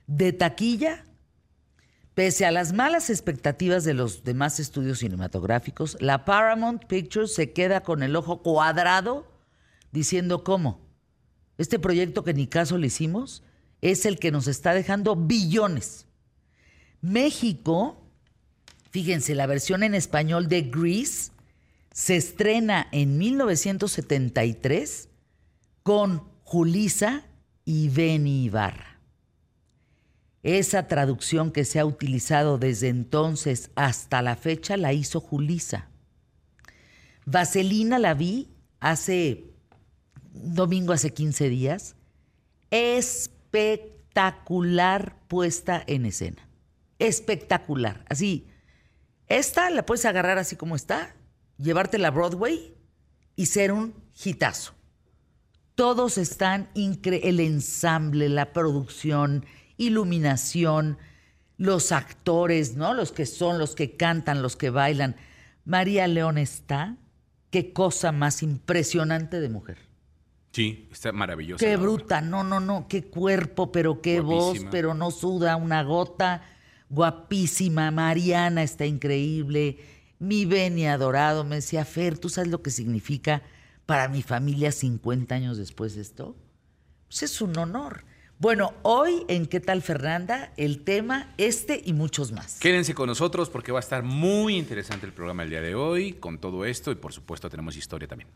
de 0.08 0.34
taquilla 0.34 1.04
Pese 2.18 2.48
a 2.48 2.52
las 2.52 2.74
malas 2.74 3.12
expectativas 3.12 3.84
de 3.84 3.94
los 3.94 4.24
demás 4.24 4.60
estudios 4.60 4.98
cinematográficos, 4.98 5.98
la 6.02 6.26
Paramount 6.26 6.86
Pictures 6.86 7.32
se 7.32 7.54
queda 7.54 7.84
con 7.84 8.02
el 8.02 8.16
ojo 8.16 8.42
cuadrado 8.42 9.28
diciendo 9.92 10.44
cómo. 10.44 10.82
Este 11.60 11.78
proyecto 11.78 12.24
que 12.24 12.34
ni 12.34 12.48
caso 12.48 12.80
le 12.80 12.88
hicimos 12.88 13.44
es 13.82 14.08
el 14.08 14.18
que 14.18 14.32
nos 14.32 14.48
está 14.48 14.74
dejando 14.74 15.16
billones. 15.16 16.07
México, 17.02 18.02
fíjense, 18.92 19.36
la 19.36 19.48
versión 19.48 19.84
en 19.84 19.96
español 19.96 20.48
de 20.48 20.64
Grease 20.64 21.32
se 21.92 22.16
estrena 22.16 22.88
en 22.92 23.18
1973 23.18 25.10
con 25.84 26.24
Julisa 26.44 27.26
y 27.66 27.90
Benny 27.90 28.46
Ibarra. 28.46 29.02
Esa 30.44 30.88
traducción 30.88 31.52
que 31.52 31.66
se 31.66 31.80
ha 31.80 31.86
utilizado 31.86 32.58
desde 32.58 32.88
entonces 32.88 33.72
hasta 33.76 34.22
la 34.22 34.36
fecha 34.36 34.78
la 34.78 34.94
hizo 34.94 35.20
Julisa. 35.20 35.90
Vaselina 37.26 38.00
la 38.00 38.14
vi 38.14 38.48
hace 38.80 39.52
domingo, 40.34 40.94
hace 40.94 41.14
15 41.14 41.50
días. 41.50 41.96
Espectacular 42.72 45.18
puesta 45.28 45.84
en 45.88 46.06
escena. 46.06 46.47
Espectacular. 47.00 48.06
Así, 48.10 48.48
esta 49.28 49.70
la 49.70 49.86
puedes 49.86 50.06
agarrar 50.06 50.38
así 50.38 50.56
como 50.56 50.76
está, 50.76 51.16
llevártela 51.58 52.10
a 52.10 52.12
Broadway 52.12 52.76
y 53.36 53.48
ser 53.48 53.72
un 53.72 53.94
hitazo. 54.24 54.74
Todos 55.76 56.18
están, 56.18 56.70
el 56.74 57.40
ensamble, 57.40 58.30
la 58.30 58.52
producción, 58.52 59.46
iluminación, 59.78 60.98
los 61.58 61.92
actores, 61.92 62.76
¿no? 62.76 62.94
Los 62.94 63.12
que 63.12 63.26
son, 63.26 63.60
los 63.60 63.76
que 63.76 63.96
cantan, 63.96 64.42
los 64.42 64.56
que 64.56 64.70
bailan. 64.72 65.16
María 65.66 66.08
León 66.08 66.38
está, 66.38 66.98
qué 67.52 67.74
cosa 67.74 68.12
más 68.12 68.42
impresionante 68.42 69.40
de 69.40 69.50
mujer. 69.50 69.78
Sí, 70.52 70.90
está 70.92 71.12
maravillosa. 71.12 71.64
Qué 71.64 71.78
bruta, 71.78 72.22
no, 72.22 72.44
no, 72.44 72.60
no, 72.60 72.88
qué 72.88 73.04
cuerpo, 73.04 73.72
pero 73.72 74.02
qué 74.02 74.20
voz, 74.22 74.66
pero 74.72 74.96
no 74.96 75.12
suda 75.12 75.56
una 75.56 75.84
gota. 75.84 76.42
Guapísima, 76.90 77.92
Mariana 77.92 78.64
está 78.64 78.86
increíble. 78.86 79.78
Mi 80.20 80.46
Beni 80.46 80.88
adorado 80.88 81.44
me 81.44 81.58
decía, 81.58 81.86
Fer, 81.86 82.18
¿tú 82.18 82.30
sabes 82.30 82.50
lo 82.50 82.62
que 82.62 82.72
significa 82.72 83.44
para 83.86 84.08
mi 84.08 84.22
familia 84.22 84.72
50 84.72 85.36
años 85.36 85.58
después 85.58 85.96
de 85.96 86.02
esto? 86.02 86.36
Pues 87.08 87.24
es 87.24 87.42
un 87.42 87.58
honor. 87.58 88.04
Bueno, 88.40 88.74
hoy 88.84 89.26
en 89.30 89.48
¿Qué 89.48 89.60
tal 89.60 89.82
Fernanda? 89.82 90.54
El 90.58 90.84
tema 90.84 91.34
este 91.38 91.82
y 91.84 91.94
muchos 91.94 92.32
más. 92.32 92.60
Quédense 92.60 92.94
con 92.94 93.08
nosotros 93.08 93.50
porque 93.50 93.72
va 93.72 93.80
a 93.80 93.82
estar 93.82 94.04
muy 94.04 94.58
interesante 94.58 95.08
el 95.08 95.14
programa 95.14 95.42
el 95.44 95.50
día 95.50 95.62
de 95.62 95.74
hoy 95.74 96.14
con 96.14 96.38
todo 96.40 96.64
esto 96.64 96.92
y 96.92 96.96
por 96.96 97.14
supuesto 97.14 97.50
tenemos 97.50 97.76
historia 97.76 98.08
también. 98.08 98.30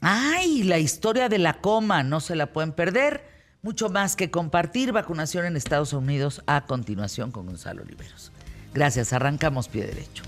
Ay, 0.00 0.62
la 0.62 0.78
historia 0.78 1.28
de 1.28 1.38
la 1.38 1.60
coma, 1.60 2.02
no 2.02 2.20
se 2.20 2.34
la 2.34 2.52
pueden 2.52 2.72
perder. 2.72 3.31
Mucho 3.64 3.88
más 3.90 4.16
que 4.16 4.28
compartir. 4.28 4.90
Vacunación 4.90 5.46
en 5.46 5.56
Estados 5.56 5.92
Unidos 5.92 6.42
a 6.48 6.66
continuación 6.66 7.30
con 7.30 7.46
Gonzalo 7.46 7.82
Oliveros. 7.82 8.32
Gracias, 8.74 9.12
arrancamos 9.12 9.68
pie 9.68 9.86
derecho. 9.86 10.24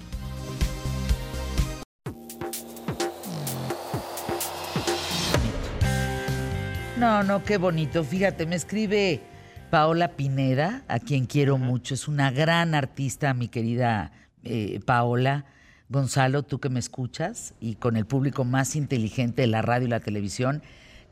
No, 6.96 7.24
no, 7.24 7.42
qué 7.42 7.58
bonito. 7.58 8.04
Fíjate, 8.04 8.46
me 8.46 8.54
escribe 8.54 9.20
Paola 9.68 10.12
Pineda, 10.12 10.84
a 10.86 11.00
quien 11.00 11.26
quiero 11.26 11.58
mucho. 11.58 11.94
Es 11.94 12.06
una 12.06 12.30
gran 12.30 12.76
artista, 12.76 13.34
mi 13.34 13.48
querida 13.48 14.12
eh, 14.44 14.78
Paola. 14.86 15.44
Gonzalo, 15.88 16.44
tú 16.44 16.60
que 16.60 16.68
me 16.68 16.78
escuchas 16.78 17.54
y 17.58 17.74
con 17.74 17.96
el 17.96 18.06
público 18.06 18.44
más 18.44 18.76
inteligente 18.76 19.42
de 19.42 19.48
la 19.48 19.60
radio 19.60 19.88
y 19.88 19.90
la 19.90 19.98
televisión, 19.98 20.62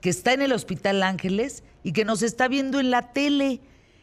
que 0.02 0.10
está 0.10 0.34
en 0.34 0.42
el 0.42 0.52
Hospital 0.52 1.02
Ángeles 1.02 1.64
y 1.82 1.92
que 1.92 2.04
nos 2.04 2.22
está 2.22 2.48
viendo 2.48 2.78
en 2.80 2.90
la 2.90 3.12
tele. 3.12 3.60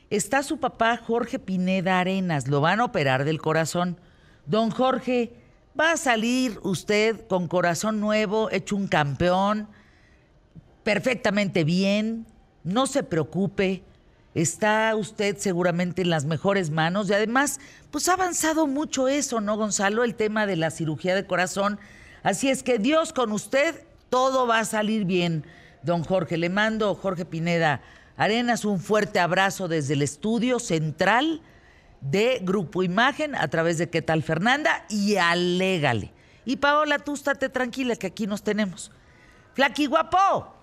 Está 0.10 0.42
su 0.42 0.60
papá 0.60 0.98
Jorge 0.98 1.38
Pineda 1.38 2.00
Arenas, 2.00 2.48
lo 2.48 2.62
van 2.62 2.80
a 2.80 2.86
operar 2.86 3.26
del 3.26 3.40
corazón. 3.40 4.00
Don 4.48 4.72
Jorge, 4.72 5.34
va 5.80 5.92
a 5.92 5.98
salir 5.98 6.58
usted 6.64 7.28
con 7.28 7.48
corazón 7.48 8.00
nuevo, 8.00 8.50
hecho 8.50 8.76
un 8.76 8.88
campeón 8.88 9.68
perfectamente 10.84 11.64
bien, 11.64 12.26
no 12.64 12.88
se 12.88 13.04
preocupe, 13.04 13.84
está 14.34 14.96
usted 14.96 15.38
seguramente 15.38 16.02
en 16.02 16.10
las 16.10 16.26
mejores 16.26 16.72
manos 16.72 17.10
y 17.10 17.14
además, 17.14 17.60
pues 17.92 18.10
ha 18.10 18.14
avanzado 18.14 18.66
mucho 18.66 19.08
eso, 19.08 19.42
¿no, 19.42 19.58
Gonzalo? 19.58 20.04
El 20.04 20.16
tema 20.16 20.46
de 20.46 20.56
la 20.56 20.72
cirugía 20.72 21.14
de 21.14 21.28
corazón. 21.28 21.78
Así 22.24 22.50
es 22.50 22.64
que 22.64 22.80
Dios 22.80 23.14
con 23.14 23.32
usted, 23.32 23.84
todo 24.10 24.48
va 24.48 24.60
a 24.60 24.66
salir 24.66 25.06
bien. 25.06 25.46
Don 25.84 26.04
Jorge, 26.04 26.38
le 26.38 26.50
mando, 26.50 26.96
Jorge 26.96 27.26
Pineda 27.26 27.82
Arenas, 28.18 28.66
un 28.66 28.80
fuerte 28.80 29.20
abrazo 29.20 29.68
desde 29.68 29.94
el 29.94 30.02
estudio 30.02 30.60
central 30.60 31.42
de 32.02 32.40
Grupo 32.42 32.84
Imagen 32.84 33.36
a 33.36 33.48
través 33.48 33.78
de 33.78 33.90
¿Qué 33.90 34.02
tal 34.02 34.24
Fernanda? 34.24 34.86
Y 34.90 35.16
alégale. 35.16 36.12
Y 36.46 36.58
Paola, 36.58 37.00
tú 37.00 37.14
estate 37.14 37.50
tranquila 37.50 37.96
que 37.96 38.08
aquí 38.08 38.28
nos 38.28 38.44
tenemos. 38.44 38.92
Flaqui 39.54 39.86
guapo. 39.86 40.54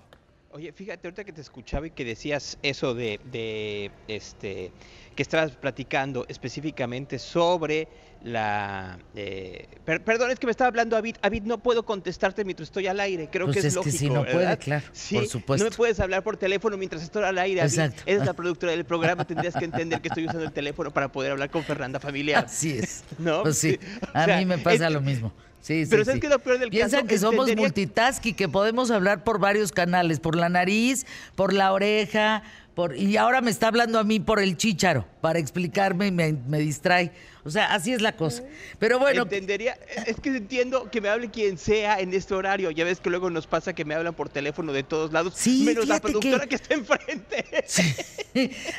Oye, 0.50 0.72
fíjate, 0.72 1.06
ahorita 1.06 1.24
que 1.24 1.32
te 1.32 1.40
escuchaba 1.40 1.86
y 1.86 1.90
que 1.90 2.04
decías 2.04 2.58
eso 2.62 2.94
de, 2.94 3.20
de 3.30 3.90
este, 4.08 4.72
que 5.16 5.22
estabas 5.22 5.52
platicando 5.52 6.26
específicamente 6.28 7.18
sobre 7.18 7.88
la... 8.22 8.98
Eh, 9.14 9.66
perdón, 9.84 10.30
es 10.30 10.38
que 10.38 10.46
me 10.46 10.50
estaba 10.50 10.68
hablando 10.68 10.96
Avid. 10.96 11.16
Avid, 11.22 11.42
no 11.44 11.58
puedo 11.58 11.84
contestarte 11.84 12.44
mientras 12.44 12.68
estoy 12.68 12.86
al 12.86 13.00
aire. 13.00 13.28
Creo 13.30 13.46
pues 13.46 13.54
que 13.54 13.60
es, 13.60 13.66
es 13.66 13.74
lógico, 13.74 13.92
que 13.92 13.98
si 13.98 14.10
no 14.10 14.24
puede, 14.24 14.56
claro, 14.58 14.84
sí, 14.92 15.16
por 15.16 15.26
supuesto. 15.26 15.64
No 15.64 15.70
me 15.70 15.76
puedes 15.76 15.98
hablar 15.98 16.22
por 16.22 16.36
teléfono 16.36 16.76
mientras 16.76 17.02
estoy 17.02 17.24
al 17.24 17.38
aire, 17.38 17.62
Exacto. 17.62 18.02
Eres 18.06 18.24
la 18.24 18.32
productora 18.34 18.72
del 18.72 18.84
programa, 18.84 19.24
tendrías 19.24 19.54
que 19.54 19.64
entender 19.64 20.00
que 20.00 20.08
estoy 20.08 20.26
usando 20.26 20.44
el 20.44 20.52
teléfono 20.52 20.90
para 20.92 21.10
poder 21.10 21.32
hablar 21.32 21.50
con 21.50 21.64
Fernanda 21.64 21.98
Familiar. 21.98 22.44
Así 22.44 22.78
es. 22.78 23.04
¿No? 23.18 23.42
Pues 23.42 23.58
sí, 23.58 23.78
a 24.12 24.26
mí 24.26 24.44
me 24.44 24.58
pasa 24.58 24.90
lo 24.90 25.00
mismo. 25.00 25.32
Sí, 25.62 25.84
Pero 25.90 26.02
sí, 26.02 26.06
¿sabes 26.06 26.20
qué 26.20 26.26
es 26.28 26.32
lo 26.32 26.38
peor 26.38 26.60
del 26.60 26.70
Piensan 26.70 27.00
caso? 27.00 27.08
que 27.08 27.18
somos 27.18 27.56
multitasking, 27.56 28.36
que 28.36 28.48
podemos 28.48 28.92
hablar 28.92 29.24
por 29.24 29.40
varios 29.40 29.72
canales, 29.72 30.20
por 30.20 30.36
la 30.36 30.48
nariz, 30.48 31.06
por 31.34 31.52
la 31.52 31.72
oreja, 31.72 32.44
por 32.76 32.94
y 32.94 33.16
ahora 33.16 33.40
me 33.40 33.50
está 33.50 33.68
hablando 33.68 33.98
a 33.98 34.04
mí 34.04 34.20
por 34.20 34.38
el 34.38 34.56
chícharo 34.58 35.06
para 35.22 35.38
explicarme 35.38 36.08
y 36.08 36.10
me, 36.12 36.32
me 36.34 36.58
distrae. 36.58 37.10
O 37.42 37.50
sea, 37.50 37.72
así 37.72 37.92
es 37.92 38.02
la 38.02 38.16
cosa. 38.16 38.42
Pero 38.78 38.98
bueno, 38.98 39.22
Entendería, 39.22 39.78
es 40.06 40.20
que 40.20 40.28
entiendo 40.28 40.90
que 40.90 41.00
me 41.00 41.08
hable 41.08 41.30
quien 41.30 41.56
sea 41.58 41.98
en 42.00 42.12
este 42.12 42.34
horario. 42.34 42.70
Ya 42.72 42.84
ves 42.84 43.00
que 43.00 43.08
luego 43.08 43.30
nos 43.30 43.46
pasa 43.46 43.72
que 43.72 43.84
me 43.86 43.94
hablan 43.94 44.12
por 44.14 44.28
teléfono 44.28 44.72
de 44.74 44.82
todos 44.82 45.10
lados, 45.12 45.32
Sí, 45.36 45.62
menos 45.64 45.86
la 45.88 45.94
que- 46.00 46.00
productora 46.02 46.46
que... 46.46 46.56
está 46.56 46.74
enfrente. 46.74 47.44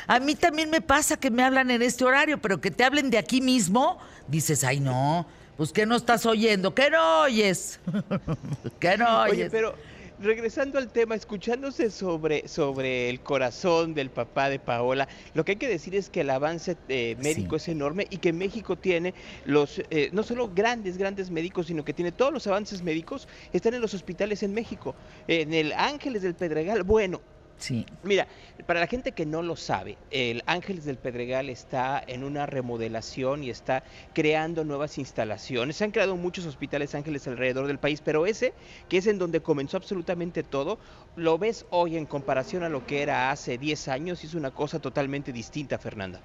a 0.06 0.20
mí 0.20 0.34
también 0.36 0.70
me 0.70 0.80
pasa 0.80 1.18
que 1.18 1.30
me 1.30 1.42
hablan 1.42 1.70
en 1.70 1.82
este 1.82 2.04
horario, 2.04 2.38
pero 2.38 2.60
que 2.60 2.70
te 2.70 2.84
hablen 2.84 3.10
de 3.10 3.18
aquí 3.18 3.40
mismo, 3.40 3.98
dices, 4.28 4.62
ay 4.64 4.80
no, 4.80 5.26
pues 5.56 5.72
que 5.72 5.86
no 5.86 5.96
estás 5.96 6.24
oyendo, 6.26 6.74
que 6.74 6.88
no 6.90 7.22
oyes, 7.22 7.80
que 8.78 8.96
no 8.96 9.22
oyes. 9.22 9.32
Oye, 9.34 9.50
pero 9.50 9.74
regresando 10.20 10.78
al 10.78 10.88
tema, 10.88 11.14
escuchándose 11.14 11.90
sobre, 11.90 12.48
sobre 12.48 13.08
el 13.08 13.20
corazón 13.20 13.94
del 13.94 14.10
papá 14.10 14.48
de 14.50 14.58
Paola, 14.58 15.08
lo 15.34 15.44
que 15.44 15.52
hay 15.52 15.56
que 15.56 15.68
decir 15.68 15.94
es 15.94 16.10
que 16.10 16.22
el 16.22 16.30
avance 16.30 16.76
eh, 16.88 17.16
médico 17.22 17.58
Sí. 17.58 17.70
es 17.70 17.76
enorme 17.76 18.06
y 18.10 18.18
que 18.18 18.32
México 18.32 18.76
tiene 18.76 19.14
los, 19.44 19.80
eh, 19.90 20.10
no 20.12 20.22
solo 20.22 20.50
grandes, 20.54 20.98
grandes 20.98 21.30
médicos, 21.30 21.66
sino 21.66 21.84
que 21.84 21.92
tiene 21.92 22.12
todos 22.12 22.32
los 22.32 22.46
avances 22.46 22.82
médicos, 22.82 23.28
están 23.52 23.74
en 23.74 23.80
los 23.80 23.94
hospitales 23.94 24.42
en 24.42 24.52
México, 24.54 24.94
en 25.28 25.54
el 25.54 25.72
Ángeles 25.72 26.22
del 26.22 26.34
Pedregal, 26.34 26.82
bueno. 26.82 27.20
Sí. 27.58 27.84
Mira, 28.04 28.28
para 28.66 28.80
la 28.80 28.86
gente 28.86 29.12
que 29.12 29.26
no 29.26 29.42
lo 29.42 29.56
sabe, 29.56 29.98
el 30.10 30.42
Ángeles 30.46 30.84
del 30.84 30.96
Pedregal 30.96 31.48
está 31.50 32.02
en 32.06 32.22
una 32.22 32.46
remodelación 32.46 33.42
y 33.42 33.50
está 33.50 33.82
creando 34.14 34.64
nuevas 34.64 34.96
instalaciones. 34.98 35.76
Se 35.76 35.84
han 35.84 35.90
creado 35.90 36.16
muchos 36.16 36.46
hospitales 36.46 36.94
ángeles 36.94 37.26
alrededor 37.26 37.66
del 37.66 37.78
país, 37.78 38.00
pero 38.00 38.26
ese, 38.26 38.54
que 38.88 38.98
es 38.98 39.06
en 39.08 39.18
donde 39.18 39.40
comenzó 39.40 39.76
absolutamente 39.76 40.44
todo, 40.44 40.78
lo 41.16 41.36
ves 41.36 41.66
hoy 41.70 41.96
en 41.96 42.06
comparación 42.06 42.62
a 42.62 42.68
lo 42.68 42.86
que 42.86 43.02
era 43.02 43.30
hace 43.32 43.58
10 43.58 43.88
años 43.88 44.22
y 44.22 44.28
es 44.28 44.34
una 44.34 44.52
cosa 44.52 44.78
totalmente 44.78 45.32
distinta, 45.32 45.78
Fernanda. 45.78 46.20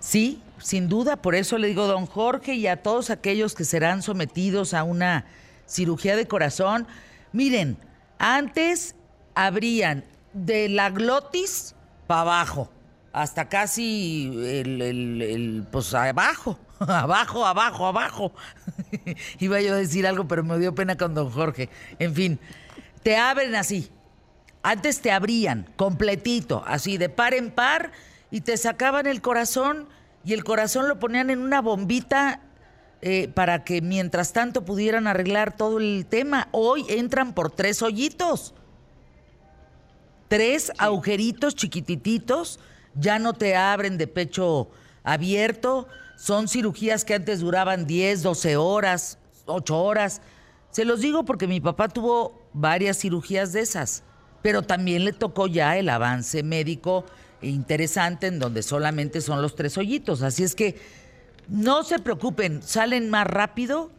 Sí, 0.00 0.42
sin 0.58 0.88
duda, 0.88 1.16
por 1.16 1.36
eso 1.36 1.58
le 1.58 1.68
digo, 1.68 1.86
don 1.86 2.06
Jorge, 2.06 2.54
y 2.54 2.66
a 2.66 2.82
todos 2.82 3.10
aquellos 3.10 3.54
que 3.54 3.64
serán 3.64 4.02
sometidos 4.02 4.74
a 4.74 4.82
una 4.82 5.26
cirugía 5.66 6.16
de 6.16 6.26
corazón, 6.26 6.88
miren, 7.32 7.78
antes 8.18 8.96
abrían 9.34 10.04
de 10.32 10.68
la 10.68 10.90
glotis 10.90 11.74
para 12.06 12.22
abajo, 12.22 12.70
hasta 13.12 13.48
casi 13.48 14.26
el, 14.44 14.80
el- 14.82 15.66
pues 15.70 15.92
abajo, 15.94 16.58
abajo, 16.80 17.46
abajo, 17.46 17.86
abajo. 17.86 18.32
Iba 19.38 19.60
yo 19.60 19.74
a 19.74 19.76
decir 19.76 20.06
algo, 20.06 20.26
pero 20.26 20.42
me 20.44 20.58
dio 20.58 20.74
pena 20.74 20.96
con 20.96 21.14
don 21.14 21.30
Jorge. 21.30 21.68
En 21.98 22.14
fin, 22.14 22.38
te 23.02 23.16
abren 23.16 23.54
así. 23.54 23.90
Antes 24.62 25.00
te 25.00 25.10
abrían 25.10 25.68
completito, 25.76 26.62
así 26.66 26.96
de 26.96 27.08
par 27.08 27.34
en 27.34 27.50
par, 27.50 27.90
y 28.30 28.42
te 28.42 28.56
sacaban 28.56 29.06
el 29.06 29.20
corazón 29.20 29.88
y 30.24 30.34
el 30.34 30.44
corazón 30.44 30.88
lo 30.88 31.00
ponían 31.00 31.30
en 31.30 31.40
una 31.40 31.60
bombita 31.60 32.40
eh, 33.00 33.26
para 33.34 33.64
que 33.64 33.82
mientras 33.82 34.32
tanto 34.32 34.64
pudieran 34.64 35.08
arreglar 35.08 35.56
todo 35.56 35.78
el 35.78 36.06
tema. 36.08 36.46
Hoy 36.52 36.86
entran 36.88 37.34
por 37.34 37.50
tres 37.50 37.82
hoyitos 37.82 38.54
tres 40.32 40.72
agujeritos 40.78 41.54
chiquitititos, 41.54 42.58
ya 42.94 43.18
no 43.18 43.34
te 43.34 43.54
abren 43.54 43.98
de 43.98 44.06
pecho 44.06 44.70
abierto, 45.04 45.88
son 46.16 46.48
cirugías 46.48 47.04
que 47.04 47.12
antes 47.12 47.40
duraban 47.40 47.86
10, 47.86 48.22
12 48.22 48.56
horas, 48.56 49.18
8 49.44 49.78
horas. 49.78 50.22
Se 50.70 50.86
los 50.86 51.02
digo 51.02 51.26
porque 51.26 51.46
mi 51.46 51.60
papá 51.60 51.88
tuvo 51.88 52.40
varias 52.54 52.96
cirugías 52.96 53.52
de 53.52 53.60
esas, 53.60 54.04
pero 54.40 54.62
también 54.62 55.04
le 55.04 55.12
tocó 55.12 55.48
ya 55.48 55.76
el 55.76 55.90
avance 55.90 56.42
médico 56.42 57.04
interesante 57.42 58.28
en 58.28 58.38
donde 58.38 58.62
solamente 58.62 59.20
son 59.20 59.42
los 59.42 59.54
tres 59.54 59.76
hoyitos. 59.76 60.22
Así 60.22 60.44
es 60.44 60.54
que 60.54 60.80
no 61.46 61.84
se 61.84 61.98
preocupen, 61.98 62.62
salen 62.62 63.10
más 63.10 63.26
rápido 63.26 63.90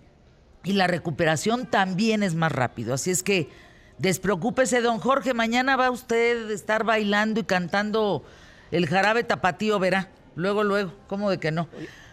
y 0.64 0.74
la 0.74 0.88
recuperación 0.88 1.68
también 1.68 2.24
es 2.24 2.34
más 2.34 2.52
rápido. 2.52 2.96
Así 2.96 3.12
es 3.12 3.22
que 3.22 3.50
despreocúpese, 3.98 4.82
don 4.82 5.00
Jorge. 5.00 5.34
Mañana 5.34 5.76
va 5.76 5.90
usted 5.92 6.50
a 6.50 6.54
estar 6.54 6.84
bailando 6.84 7.40
y 7.40 7.44
cantando 7.44 8.24
el 8.72 8.88
jarabe 8.88 9.24
tapatío, 9.24 9.80
verá. 9.80 10.10
Luego, 10.36 10.64
luego, 10.64 10.94
¿cómo 11.08 11.30
de 11.30 11.38
que 11.40 11.52
no? 11.52 11.68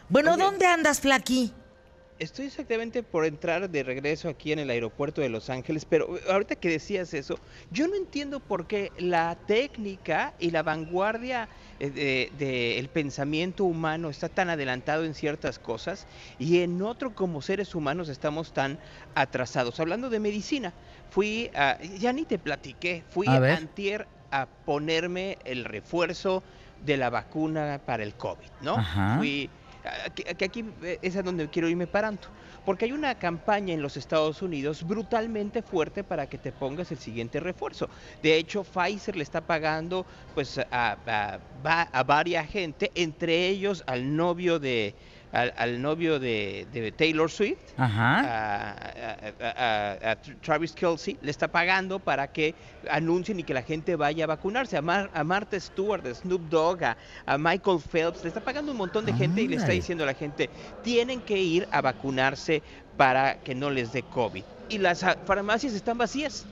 Bueno, 0.09 0.35
oye. 0.35 0.43
¿dónde 0.43 0.67
andas, 0.67 1.01
Flaqui? 1.01 1.53
Estoy 2.19 2.47
exactamente 2.49 3.03
por 3.03 3.25
entrar 3.25 3.71
de 3.71 3.83
regreso 3.83 4.29
aquí 4.29 4.53
en 4.53 4.59
el 4.59 4.69
aeropuerto 4.69 5.23
de 5.23 5.31
Los 5.31 5.49
Ángeles, 5.49 5.87
pero 5.87 6.19
eh, 6.19 6.21
ahorita 6.31 6.55
que 6.57 6.69
decías 6.69 7.15
eso, 7.15 7.39
yo 7.71 7.89
no 7.89 7.95
entiendo 7.97 8.41
por 8.41 8.67
qué 8.67 8.93
la 8.99 9.39
técnica 9.47 10.35
y 10.39 10.51
la 10.51 10.63
vanguardia 10.63 11.49
eh, 11.79 11.89
de- 11.91 12.75
del 12.77 12.89
pensamiento 12.91 13.65
humano 13.65 14.11
está 14.11 14.29
tan 14.29 14.51
adelantado 14.51 15.07
en 15.07 15.15
ciertas 15.15 15.59
cosas 15.59 16.07
y 16.39 16.61
en 16.61 16.83
otro 16.83 17.15
como 17.15 17.41
seres 17.41 17.75
humanos 17.75 18.11
estamos 18.11 18.53
tan 18.53 18.79
atrasados. 19.15 19.81
Hablando 19.81 20.11
de 20.11 20.21
medicina, 20.21 20.75
fui 21.11 21.50
a, 21.55 21.79
ya 21.83 22.12
ni 22.12 22.25
te 22.25 22.38
platiqué, 22.38 23.05
fui 23.09 23.26
A 23.26 23.33
a 23.37 23.57
antier 23.57 24.09
a 24.31 24.47
ponerme 24.64 25.38
el 25.45 25.64
refuerzo 25.64 26.43
de 26.81 26.97
la 26.97 27.11
vacuna 27.11 27.81
para 27.85 28.02
el 28.02 28.14
COVID, 28.14 28.49
¿no? 28.62 28.76
Ajá. 28.76 29.17
Fui 29.19 29.50
Aquí, 30.05 30.23
aquí- 30.29 30.45
aquí, 30.45 30.64
eh, 30.83 30.99
es 31.00 31.17
a 31.17 31.23
donde 31.23 31.49
quiero 31.49 31.67
irme 31.67 31.87
parando. 31.87 32.29
Porque 32.67 32.85
hay 32.85 32.93
una 32.93 33.14
campaña 33.14 33.73
en 33.73 33.81
los 33.81 33.97
Estados 33.97 34.43
Unidos 34.43 34.83
brutalmente 34.87 35.63
fuerte 35.63 36.04
para 36.04 36.26
que 36.26 36.37
te 36.37 36.52
pongas 36.52 36.93
el 36.93 36.99
siguiente 36.99 37.41
refuerzo. 37.41 37.89
De 38.23 38.37
hecho, 38.37 38.63
Pfizer 38.63 39.17
le 39.17 39.23
está 39.23 39.41
pagando 39.41 40.06
pues 40.35 40.58
a, 40.58 40.67
a, 40.71 41.39
va- 41.65 41.89
a 41.91 42.02
varias 42.04 42.47
gente, 42.50 42.93
entre 42.95 43.49
ellos 43.49 43.82
al 43.87 44.15
novio 44.15 44.58
de 44.58 44.95
al, 45.32 45.52
al 45.56 45.80
novio 45.80 46.19
de, 46.19 46.66
de 46.71 46.93
Taylor 46.93 47.30
Swift, 47.30 47.73
Ajá. 47.76 48.21
a, 48.21 48.71
a- 49.40 49.99
a- 50.00 50.10
a 50.12 50.16
Travis 50.40 50.73
Kelsey, 50.73 51.19
le 51.21 51.30
está 51.30 51.49
pagando 51.49 52.00
para 52.00 52.28
que 52.28 52.56
anuncien 52.88 53.40
y 53.40 53.45
que 53.45 53.54
la 53.54 53.62
gente 53.62 53.97
vaya 53.97 54.25
a 54.25 54.26
vacunarse. 54.26 54.76
A, 54.76 54.82
Mar- 54.82 55.10
a 55.12 55.25
Martha 55.25 55.58
Stewart, 55.60 56.06
a 56.06 56.14
Snoop 56.14 56.43
Dogg, 56.49 56.82
a, 56.84 56.97
a 57.26 57.38
Michael 57.38 57.80
Phelps, 57.80 58.23
le 58.23 58.28
está 58.28 58.40
pagando 58.40 58.73
un 58.73 58.78
montón 58.78 59.04
de 59.04 59.12
gente 59.12 59.43
y 59.43 59.49
le 59.49 59.56
está 59.56 59.73
diciendo 59.73 60.04
a 60.04 60.06
la 60.06 60.14
gente, 60.14 60.50
tienen 60.82 61.23
que 61.23 61.38
ir 61.38 61.69
a 61.71 61.80
vacunarse 61.80 62.62
para 62.97 63.40
que 63.43 63.54
no 63.54 63.71
les 63.71 63.93
dé 63.93 64.02
COVID. 64.08 64.45
Y 64.69 64.78
las 64.78 65.04
farmacias 65.25 65.73
están 65.75 65.99
vacías. 65.99 66.47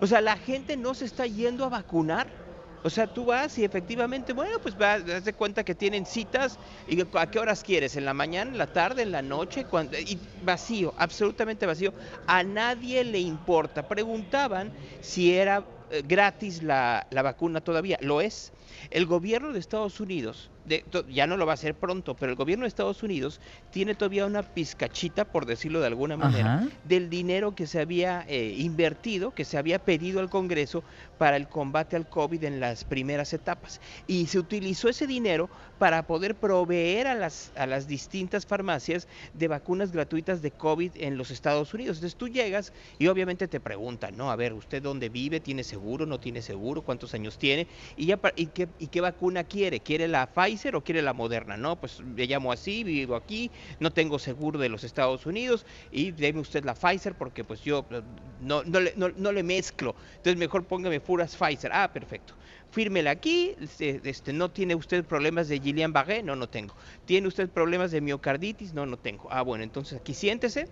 O 0.00 0.06
sea, 0.06 0.20
la 0.20 0.36
gente 0.36 0.76
no 0.76 0.94
se 0.94 1.04
está 1.04 1.26
yendo 1.26 1.64
a 1.64 1.68
vacunar. 1.68 2.41
O 2.84 2.90
sea, 2.90 3.06
tú 3.06 3.24
vas 3.26 3.58
y 3.58 3.64
efectivamente, 3.64 4.32
bueno, 4.32 4.58
pues 4.62 4.76
vas, 4.76 5.04
das 5.06 5.24
de 5.24 5.34
cuenta 5.34 5.64
que 5.64 5.74
tienen 5.74 6.06
citas 6.06 6.58
y 6.86 7.00
a 7.00 7.30
qué 7.30 7.38
horas 7.38 7.62
quieres, 7.62 7.96
en 7.96 8.04
la 8.04 8.14
mañana, 8.14 8.50
en 8.50 8.58
la 8.58 8.72
tarde, 8.72 9.02
en 9.02 9.12
la 9.12 9.22
noche, 9.22 9.66
cuando, 9.66 9.98
y 9.98 10.20
vacío, 10.42 10.94
absolutamente 10.96 11.66
vacío. 11.66 11.94
A 12.26 12.42
nadie 12.44 13.04
le 13.04 13.20
importa. 13.20 13.88
Preguntaban 13.88 14.72
si 15.00 15.34
era 15.34 15.66
eh, 15.90 16.02
gratis 16.04 16.62
la, 16.62 17.06
la 17.10 17.22
vacuna 17.22 17.60
todavía. 17.60 17.98
Lo 18.00 18.20
es. 18.20 18.54
El 18.90 19.06
gobierno 19.06 19.52
de 19.52 19.60
Estados 19.60 20.00
Unidos, 20.00 20.51
de- 20.64 20.84
ya 21.08 21.26
no 21.26 21.36
lo 21.36 21.46
va 21.46 21.52
a 21.52 21.54
hacer 21.54 21.78
pronto, 21.78 22.14
pero 22.16 22.30
el 22.30 22.36
gobierno 22.36 22.64
de 22.64 22.68
Estados 22.68 23.02
Unidos 23.02 23.40
tiene 23.70 23.94
todavía 23.94 24.26
una 24.26 24.42
pizcachita, 24.42 25.24
por 25.24 25.44
decirlo 25.46 25.80
de 25.80 25.86
alguna 25.88 26.16
manera, 26.16 26.54
Ajá. 26.54 26.68
del 26.84 27.10
dinero 27.10 27.54
que 27.54 27.66
se 27.66 27.80
había 27.80 28.24
eh, 28.28 28.54
invertido, 28.58 29.32
que 29.34 29.44
se 29.44 29.58
había 29.58 29.80
pedido 29.80 30.20
al 30.20 30.30
Congreso 30.30 30.84
para 31.16 31.36
el 31.36 31.48
combate 31.48 31.96
al 31.96 32.08
COVID 32.08 32.44
en 32.44 32.60
las 32.60 32.84
primeras 32.84 33.32
etapas. 33.32 33.80
Y 34.06 34.26
se 34.26 34.38
utilizó 34.38 34.88
ese 34.88 35.06
dinero 35.06 35.50
para 35.78 36.06
poder 36.06 36.38
proveer 36.38 37.08
a 37.08 37.14
las, 37.14 37.50
a 37.56 37.66
las 37.66 37.86
distintas 37.88 38.46
farmacias 38.46 39.08
de 39.32 39.48
vacunas 39.48 39.90
gratuitas 39.90 40.42
de 40.42 40.52
COVID 40.52 40.92
en 40.96 41.16
los 41.16 41.30
Estados 41.30 41.74
Unidos. 41.74 41.96
Entonces 41.98 42.16
tú 42.16 42.28
llegas 42.28 42.72
y 42.98 43.08
obviamente 43.08 43.48
te 43.48 43.58
preguntan, 43.60 44.16
¿no? 44.16 44.30
A 44.30 44.36
ver, 44.36 44.52
¿usted 44.52 44.80
dónde 44.82 45.08
vive? 45.08 45.40
¿Tiene 45.40 45.64
seguro? 45.64 46.06
¿No 46.06 46.20
tiene 46.20 46.40
seguro? 46.40 46.82
¿Cuántos 46.82 47.14
años 47.14 47.36
tiene? 47.36 47.68
Y, 47.96 48.06
ya, 48.06 48.20
y, 48.36 48.46
qué, 48.48 48.68
¿Y 48.78 48.88
qué 48.88 49.00
vacuna 49.00 49.44
quiere? 49.44 49.82
¿Quiere 49.82 50.06
la 50.08 50.32
Pfizer 50.32 50.51
o 50.74 50.84
quiere 50.84 51.02
la 51.02 51.12
Moderna? 51.12 51.56
No, 51.56 51.80
pues 51.80 52.00
me 52.00 52.26
llamo 52.26 52.52
así, 52.52 52.84
vivo 52.84 53.16
aquí, 53.16 53.50
no 53.80 53.90
tengo 53.90 54.18
seguro 54.18 54.58
de 54.58 54.68
los 54.68 54.84
Estados 54.84 55.26
Unidos 55.26 55.64
y 55.90 56.12
deme 56.12 56.40
usted 56.40 56.64
la 56.64 56.74
Pfizer 56.74 57.14
porque 57.14 57.44
pues 57.44 57.62
yo 57.62 57.86
eh, 57.90 58.02
no, 58.40 58.62
no, 58.64 58.80
le, 58.80 58.92
no, 58.96 59.08
no 59.16 59.32
le 59.32 59.42
mezclo. 59.42 59.94
Entonces 60.16 60.36
mejor 60.36 60.66
póngame 60.66 61.00
puras 61.00 61.36
Pfizer. 61.36 61.70
Ah, 61.72 61.92
perfecto. 61.92 62.34
Fírmela 62.70 63.10
aquí, 63.10 63.54
este, 63.60 64.00
este, 64.04 64.32
¿no 64.32 64.50
tiene 64.50 64.74
usted 64.74 65.04
problemas 65.04 65.48
de 65.48 65.60
Guillain-Barré? 65.60 66.22
No, 66.22 66.36
no 66.36 66.48
tengo. 66.48 66.74
¿Tiene 67.04 67.28
usted 67.28 67.50
problemas 67.50 67.90
de 67.90 68.00
miocarditis? 68.00 68.72
No, 68.74 68.86
no 68.86 68.98
tengo. 68.98 69.28
Ah, 69.30 69.42
bueno, 69.42 69.64
entonces 69.64 69.98
aquí 69.98 70.14
siéntese 70.14 70.68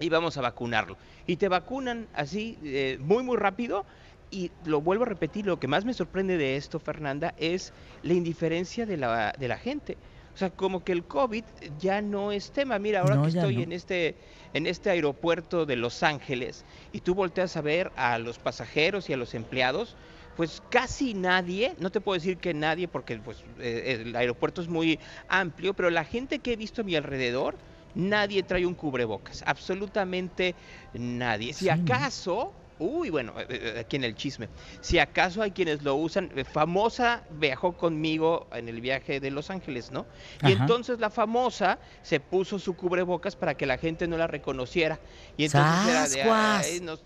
y 0.00 0.08
vamos 0.08 0.36
a 0.36 0.40
vacunarlo. 0.40 0.98
Y 1.26 1.36
te 1.36 1.48
vacunan 1.48 2.08
así 2.12 2.58
eh, 2.62 2.98
muy, 3.00 3.22
muy 3.22 3.36
rápido. 3.36 3.86
Y 4.32 4.50
lo 4.64 4.80
vuelvo 4.80 5.04
a 5.04 5.08
repetir, 5.08 5.46
lo 5.46 5.60
que 5.60 5.68
más 5.68 5.84
me 5.84 5.92
sorprende 5.94 6.38
de 6.38 6.56
esto, 6.56 6.80
Fernanda, 6.80 7.34
es 7.36 7.74
la 8.02 8.14
indiferencia 8.14 8.86
de 8.86 8.96
la, 8.96 9.32
de 9.38 9.48
la 9.48 9.58
gente. 9.58 9.98
O 10.34 10.38
sea, 10.38 10.50
como 10.50 10.82
que 10.84 10.92
el 10.92 11.06
COVID 11.06 11.44
ya 11.78 12.00
no 12.00 12.32
es 12.32 12.52
tema. 12.52 12.78
Mira, 12.78 13.00
ahora 13.02 13.16
No, 13.16 13.22
que 13.24 13.28
estoy 13.28 13.56
no. 13.56 13.62
en 13.62 13.72
este 13.72 14.16
en 14.54 14.66
este 14.66 14.90
aeropuerto 14.90 15.66
de 15.66 15.76
Los 15.76 16.02
Ángeles 16.02 16.64
y 16.92 17.00
tú 17.02 17.14
volteas 17.14 17.56
a 17.56 17.60
ver 17.62 17.92
a 17.96 18.18
los 18.18 18.38
pasajeros 18.38 19.08
y 19.10 19.12
a 19.12 19.18
los 19.18 19.34
empleados, 19.34 19.96
pues 20.34 20.62
casi 20.70 21.14
nadie, 21.14 21.74
no 21.78 21.90
te 21.90 22.00
puedo 22.00 22.14
decir 22.18 22.38
que 22.38 22.54
nadie 22.54 22.88
porque 22.88 23.18
pues 23.18 23.44
eh, 23.58 23.98
el 24.06 24.16
aeropuerto 24.16 24.62
es 24.62 24.68
muy 24.68 25.00
amplio, 25.28 25.74
pero 25.74 25.90
la 25.90 26.04
gente 26.04 26.40
que 26.40 26.52
he 26.54 26.56
visto 26.56 26.80
a 26.82 26.84
mi 26.84 26.96
alrededor, 26.96 27.58
nadie 27.94 28.42
trae 28.42 28.64
un 28.66 28.74
cubrebocas, 28.74 29.42
absolutamente 29.46 30.56
nadie. 30.94 31.52
Si 31.54 31.68
acaso, 31.68 32.61
uy, 32.82 33.10
bueno, 33.10 33.34
eh, 33.38 33.46
eh, 33.48 33.78
aquí 33.80 33.96
en 33.96 34.04
el 34.04 34.14
chisme, 34.14 34.48
si 34.80 34.98
acaso 34.98 35.42
hay 35.42 35.52
quienes 35.52 35.82
lo 35.82 35.94
usan, 35.96 36.30
eh, 36.36 36.44
famosa 36.44 37.24
viajó 37.30 37.76
conmigo 37.76 38.48
en 38.52 38.68
el 38.68 38.80
viaje 38.80 39.20
de 39.20 39.30
Los 39.30 39.50
Ángeles, 39.50 39.90
¿no? 39.90 40.06
Y 40.42 40.52
Ajá. 40.52 40.62
entonces 40.62 40.98
la 41.00 41.10
famosa 41.10 41.78
se 42.02 42.20
puso 42.20 42.58
su 42.58 42.74
cubrebocas 42.74 43.36
para 43.36 43.54
que 43.54 43.66
la 43.66 43.78
gente 43.78 44.06
no 44.08 44.16
la 44.16 44.26
reconociera. 44.26 45.00
Y 45.36 45.44
entonces 45.44 45.88
era 45.88 46.08
de. 46.08 46.22
"Ay, 46.22 46.80
no, 46.80 46.98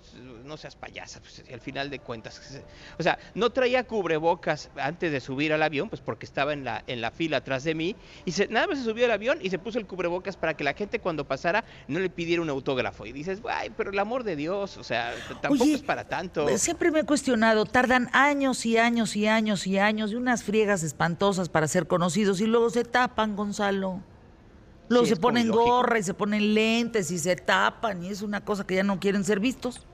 no 0.44 0.56
seas 0.56 0.76
payasa, 0.76 1.20
pues, 1.20 1.42
y 1.48 1.52
al 1.52 1.60
final 1.60 1.90
de 1.90 1.98
cuentas. 2.00 2.40
O 2.98 3.02
sea, 3.02 3.18
no 3.34 3.50
traía 3.50 3.84
cubrebocas 3.84 4.70
antes 4.76 5.12
de 5.12 5.20
subir 5.20 5.52
al 5.52 5.62
avión, 5.62 5.88
pues 5.88 6.00
porque 6.00 6.26
estaba 6.26 6.52
en 6.52 6.64
la, 6.64 6.82
en 6.86 7.00
la 7.00 7.10
fila 7.10 7.38
atrás 7.38 7.64
de 7.64 7.74
mí. 7.74 7.96
Y 8.24 8.32
se, 8.32 8.48
nada 8.48 8.66
más 8.66 8.78
se 8.78 8.84
subió 8.84 9.04
al 9.04 9.10
avión 9.10 9.38
y 9.42 9.50
se 9.50 9.58
puso 9.58 9.78
el 9.78 9.86
cubrebocas 9.86 10.36
para 10.36 10.54
que 10.54 10.64
la 10.64 10.74
gente 10.74 11.00
cuando 11.00 11.24
pasara 11.26 11.64
no 11.88 11.98
le 11.98 12.10
pidiera 12.10 12.40
un 12.42 12.48
autógrafo. 12.50 13.06
Y 13.06 13.12
dices, 13.12 13.40
ay, 13.48 13.70
pero 13.76 13.90
el 13.90 13.98
amor 13.98 14.24
de 14.24 14.36
Dios, 14.36 14.76
o 14.76 14.84
sea, 14.84 15.14
t- 15.14 15.34
tampoco 15.72 15.82
es 15.82 15.86
para 15.86 16.08
tanto. 16.08 16.44
Pues, 16.44 16.62
siempre 16.62 16.90
me 16.90 17.00
he 17.00 17.04
cuestionado, 17.04 17.64
tardan 17.64 18.08
años 18.12 18.64
y 18.66 18.78
años 18.78 19.16
y 19.16 19.26
años 19.26 19.66
y 19.66 19.78
años 19.78 20.12
y 20.12 20.14
unas 20.14 20.42
friegas 20.42 20.82
espantosas 20.82 21.48
para 21.48 21.68
ser 21.68 21.86
conocidos 21.86 22.40
y 22.40 22.46
luego 22.46 22.70
se 22.70 22.84
tapan, 22.84 23.36
Gonzalo. 23.36 24.00
Luego 24.88 25.04
Sí, 25.04 25.10
se 25.14 25.16
ponen 25.16 25.50
gorra 25.50 25.98
y 25.98 26.02
se 26.02 26.14
ponen 26.14 26.54
lentes 26.54 27.10
y 27.10 27.18
se 27.18 27.34
tapan 27.36 28.04
y 28.04 28.08
es 28.08 28.22
una 28.22 28.44
cosa 28.44 28.64
que 28.66 28.76
ya 28.76 28.84
no 28.84 29.00
quieren 29.00 29.24
ser 29.24 29.40
vistos. 29.40 29.86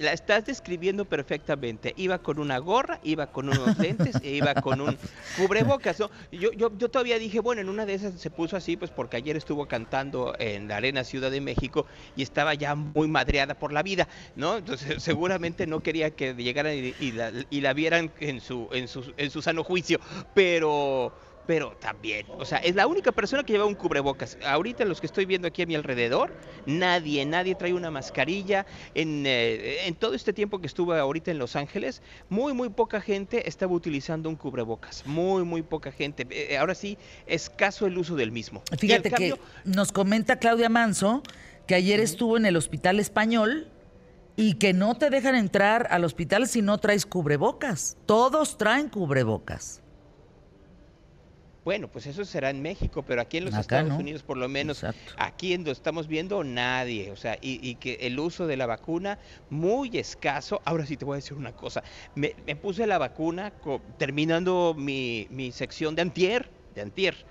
La 0.00 0.14
estás 0.14 0.46
describiendo 0.46 1.04
perfectamente. 1.04 1.92
Iba 1.94 2.20
con 2.20 2.38
una 2.38 2.56
gorra, 2.56 3.00
iba 3.02 3.26
con 3.26 3.50
unos 3.50 3.78
lentes 3.78 4.16
e 4.22 4.30
iba 4.30 4.54
con 4.54 4.80
un 4.80 4.96
cubrebocas. 5.36 6.00
¿no? 6.00 6.10
Yo, 6.32 6.52
yo, 6.52 6.70
yo 6.78 6.88
todavía 6.88 7.18
dije, 7.18 7.38
bueno, 7.40 7.60
en 7.60 7.68
una 7.68 7.84
de 7.84 7.92
esas 7.92 8.18
se 8.18 8.30
puso 8.30 8.56
así, 8.56 8.78
pues 8.78 8.90
porque 8.90 9.18
ayer 9.18 9.36
estuvo 9.36 9.68
cantando 9.68 10.34
en 10.38 10.68
la 10.68 10.78
Arena 10.78 11.04
Ciudad 11.04 11.30
de 11.30 11.42
México 11.42 11.84
y 12.16 12.22
estaba 12.22 12.54
ya 12.54 12.74
muy 12.74 13.08
madreada 13.08 13.58
por 13.58 13.74
la 13.74 13.82
vida, 13.82 14.08
¿no? 14.36 14.56
Entonces 14.56 15.02
seguramente 15.02 15.66
no 15.66 15.80
quería 15.80 16.12
que 16.12 16.32
llegaran 16.32 16.72
y, 16.72 16.94
y 16.98 17.12
la, 17.12 17.30
y 17.50 17.60
la 17.60 17.74
vieran 17.74 18.10
en 18.20 18.40
su, 18.40 18.70
en, 18.72 18.88
su, 18.88 19.12
en 19.18 19.30
su 19.30 19.42
sano 19.42 19.64
juicio, 19.64 20.00
pero... 20.32 21.12
Pero 21.46 21.76
también, 21.80 22.26
o 22.38 22.44
sea, 22.44 22.58
es 22.58 22.74
la 22.76 22.86
única 22.86 23.12
persona 23.12 23.42
que 23.42 23.52
lleva 23.52 23.64
un 23.64 23.74
cubrebocas. 23.74 24.38
Ahorita 24.46 24.84
los 24.84 25.00
que 25.00 25.06
estoy 25.06 25.24
viendo 25.26 25.48
aquí 25.48 25.62
a 25.62 25.66
mi 25.66 25.74
alrededor, 25.74 26.32
nadie, 26.66 27.24
nadie 27.26 27.54
trae 27.54 27.72
una 27.72 27.90
mascarilla. 27.90 28.66
En, 28.94 29.24
eh, 29.26 29.86
en 29.86 29.94
todo 29.96 30.14
este 30.14 30.32
tiempo 30.32 30.60
que 30.60 30.66
estuve 30.66 30.98
ahorita 30.98 31.30
en 31.30 31.38
Los 31.38 31.56
Ángeles, 31.56 32.02
muy, 32.28 32.52
muy 32.52 32.68
poca 32.68 33.00
gente 33.00 33.48
estaba 33.48 33.72
utilizando 33.72 34.28
un 34.28 34.36
cubrebocas. 34.36 35.04
Muy, 35.06 35.44
muy 35.44 35.62
poca 35.62 35.90
gente. 35.90 36.26
Eh, 36.30 36.56
ahora 36.56 36.74
sí, 36.74 36.98
escaso 37.26 37.86
el 37.86 37.98
uso 37.98 38.14
del 38.14 38.30
mismo. 38.30 38.62
Fíjate 38.78 39.10
cambio, 39.10 39.36
que 39.36 39.42
nos 39.64 39.92
comenta 39.92 40.36
Claudia 40.36 40.68
Manso 40.68 41.22
que 41.66 41.74
ayer 41.76 42.00
estuvo 42.00 42.36
en 42.36 42.46
el 42.46 42.56
Hospital 42.56 42.98
Español 42.98 43.68
y 44.34 44.54
que 44.54 44.72
no 44.72 44.96
te 44.96 45.10
dejan 45.10 45.34
entrar 45.34 45.86
al 45.90 46.04
hospital 46.04 46.48
si 46.48 46.62
no 46.62 46.78
traes 46.78 47.06
cubrebocas. 47.06 47.96
Todos 48.06 48.58
traen 48.58 48.88
cubrebocas. 48.88 49.82
Bueno, 51.62 51.88
pues 51.88 52.06
eso 52.06 52.24
será 52.24 52.48
en 52.50 52.62
México, 52.62 53.02
pero 53.02 53.20
aquí 53.20 53.36
en 53.36 53.44
los 53.44 53.52
Acá 53.54 53.60
Estados 53.60 53.88
no. 53.90 53.98
Unidos, 53.98 54.22
por 54.22 54.38
lo 54.38 54.48
menos, 54.48 54.78
Exacto. 54.82 55.12
aquí 55.18 55.52
en 55.52 55.60
donde 55.60 55.72
estamos 55.72 56.06
viendo, 56.08 56.42
nadie. 56.42 57.10
O 57.10 57.16
sea, 57.16 57.36
y, 57.42 57.60
y 57.68 57.74
que 57.74 57.98
el 58.00 58.18
uso 58.18 58.46
de 58.46 58.56
la 58.56 58.66
vacuna 58.66 59.18
muy 59.50 59.90
escaso. 59.98 60.62
Ahora 60.64 60.86
sí 60.86 60.96
te 60.96 61.04
voy 61.04 61.14
a 61.14 61.16
decir 61.16 61.36
una 61.36 61.52
cosa. 61.52 61.82
Me, 62.14 62.34
me 62.46 62.56
puse 62.56 62.86
la 62.86 62.96
vacuna 62.96 63.50
co- 63.50 63.82
terminando 63.98 64.74
mi, 64.76 65.26
mi 65.30 65.52
sección 65.52 65.94
de 65.94 66.02
antier, 66.02 66.50
de 66.74 66.80
antier. 66.80 67.26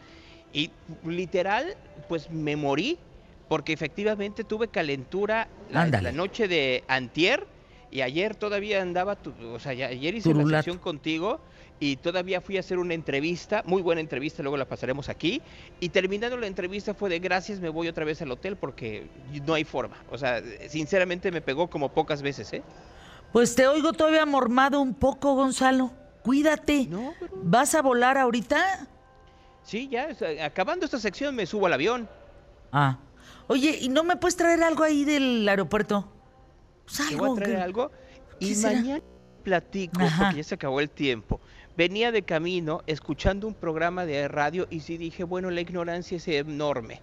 Y 0.53 0.71
literal, 1.03 1.75
pues 2.07 2.29
me 2.29 2.55
morí 2.55 2.99
porque 3.47 3.73
efectivamente 3.73 4.43
tuve 4.43 4.67
calentura 4.67 5.49
la, 5.71 5.87
la 5.87 6.11
noche 6.11 6.47
de 6.47 6.83
antier 6.87 7.47
y 7.91 8.01
ayer 8.01 8.35
todavía 8.35 8.81
andaba, 8.81 9.15
tu- 9.15 9.33
o 9.53 9.59
sea, 9.59 9.71
ayer 9.71 10.13
hice 10.13 10.29
la 10.29 10.35
Turulato. 10.35 10.63
sección 10.63 10.77
contigo 10.77 11.41
y 11.79 11.95
todavía 11.97 12.41
fui 12.41 12.57
a 12.57 12.59
hacer 12.59 12.77
una 12.77 12.93
entrevista, 12.93 13.63
muy 13.65 13.81
buena 13.81 14.01
entrevista, 14.01 14.43
luego 14.43 14.57
la 14.57 14.65
pasaremos 14.65 15.07
aquí. 15.09 15.41
Y 15.79 15.89
terminando 15.89 16.35
la 16.37 16.47
entrevista 16.47 16.93
fue 16.93 17.09
de 17.09 17.19
gracias, 17.19 17.59
me 17.59 17.69
voy 17.69 17.87
otra 17.87 18.03
vez 18.05 18.21
al 18.21 18.31
hotel 18.31 18.57
porque 18.57 19.07
no 19.45 19.53
hay 19.53 19.63
forma. 19.63 19.95
O 20.11 20.17
sea, 20.17 20.41
sinceramente 20.67 21.31
me 21.31 21.41
pegó 21.41 21.69
como 21.69 21.89
pocas 21.93 22.21
veces, 22.21 22.51
¿eh? 22.53 22.63
Pues 23.31 23.55
te 23.55 23.67
oigo 23.67 23.93
todavía 23.93 24.25
mormado 24.25 24.81
un 24.81 24.93
poco, 24.93 25.35
Gonzalo. 25.35 25.91
Cuídate. 26.23 26.87
No, 26.89 27.13
pero- 27.19 27.31
¿Vas 27.43 27.73
a 27.75 27.81
volar 27.81 28.17
ahorita? 28.17 28.87
Sí, 29.63 29.87
ya, 29.87 30.07
o 30.11 30.15
sea, 30.15 30.45
acabando 30.45 30.83
esta 30.85 30.99
sección 30.99 31.35
me 31.35 31.45
subo 31.45 31.67
al 31.67 31.73
avión. 31.73 32.09
Ah. 32.71 32.97
Oye, 33.47 33.77
¿y 33.81 33.89
no 33.89 34.03
me 34.03 34.15
puedes 34.17 34.35
traer 34.35 34.61
algo 34.63 34.83
ahí 34.83 35.05
del 35.05 35.47
aeropuerto? 35.47 36.11
Pues 36.85 36.97
Te 36.97 37.13
algo. 37.13 37.27
voy 37.27 37.37
a 37.37 37.41
traer 37.41 37.55
que- 37.57 37.61
algo. 37.63 37.91
¿Qué 38.39 38.45
Y 38.47 38.55
será? 38.55 38.73
mañana 38.81 39.03
platico, 39.43 40.01
Ajá. 40.01 40.23
porque 40.25 40.37
ya 40.37 40.43
se 40.43 40.55
acabó 40.55 40.79
el 40.79 40.89
tiempo. 40.89 41.39
Venía 41.79 42.11
de 42.11 42.23
camino 42.23 42.81
escuchando 42.87 43.47
un 43.47 43.53
programa 43.53 44.05
de 44.05 44.27
radio 44.27 44.67
y 44.69 44.81
sí 44.81 44.97
dije, 44.97 45.23
bueno, 45.23 45.49
la 45.49 45.61
ignorancia 45.61 46.17
es 46.17 46.27
enorme. 46.27 47.01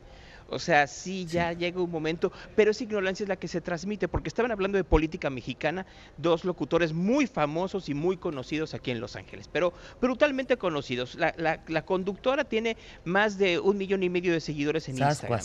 O 0.51 0.59
sea, 0.59 0.87
sí, 0.87 1.25
ya 1.25 1.55
llega 1.55 1.81
un 1.81 1.91
momento, 1.91 2.31
pero 2.55 2.73
esa 2.73 2.85
ignorancia 2.85 3.25
es 3.25 3.29
la 3.31 3.37
que 3.37 3.49
se 3.49 3.63
transmite, 3.63 4.07
porque 4.07 4.29
estaban 4.29 4.53
hablando 4.53 4.77
de 4.77 4.85
política 4.85 5.31
mexicana, 5.31 5.87
dos 6.19 6.45
locutores 6.45 6.93
muy 6.93 7.27
famosos 7.27 7.89
y 7.89 7.95
muy 7.95 8.19
conocidos 8.19 8.75
aquí 8.75 8.91
en 8.91 9.01
Los 9.01 9.17
Ángeles, 9.17 9.49
pero 9.51 9.73
brutalmente 9.99 10.59
conocidos. 10.59 11.15
La, 11.15 11.35
la- 11.39 11.65
la 11.69 11.83
conductora 11.87 12.45
tiene 12.45 12.77
más 13.07 13.39
de 13.39 13.59
un 13.59 13.79
millón 13.79 14.03
y 14.03 14.11
medio 14.11 14.35
de 14.35 14.41
seguidores 14.43 14.91
en 14.91 14.97
Instagram. 14.99 15.39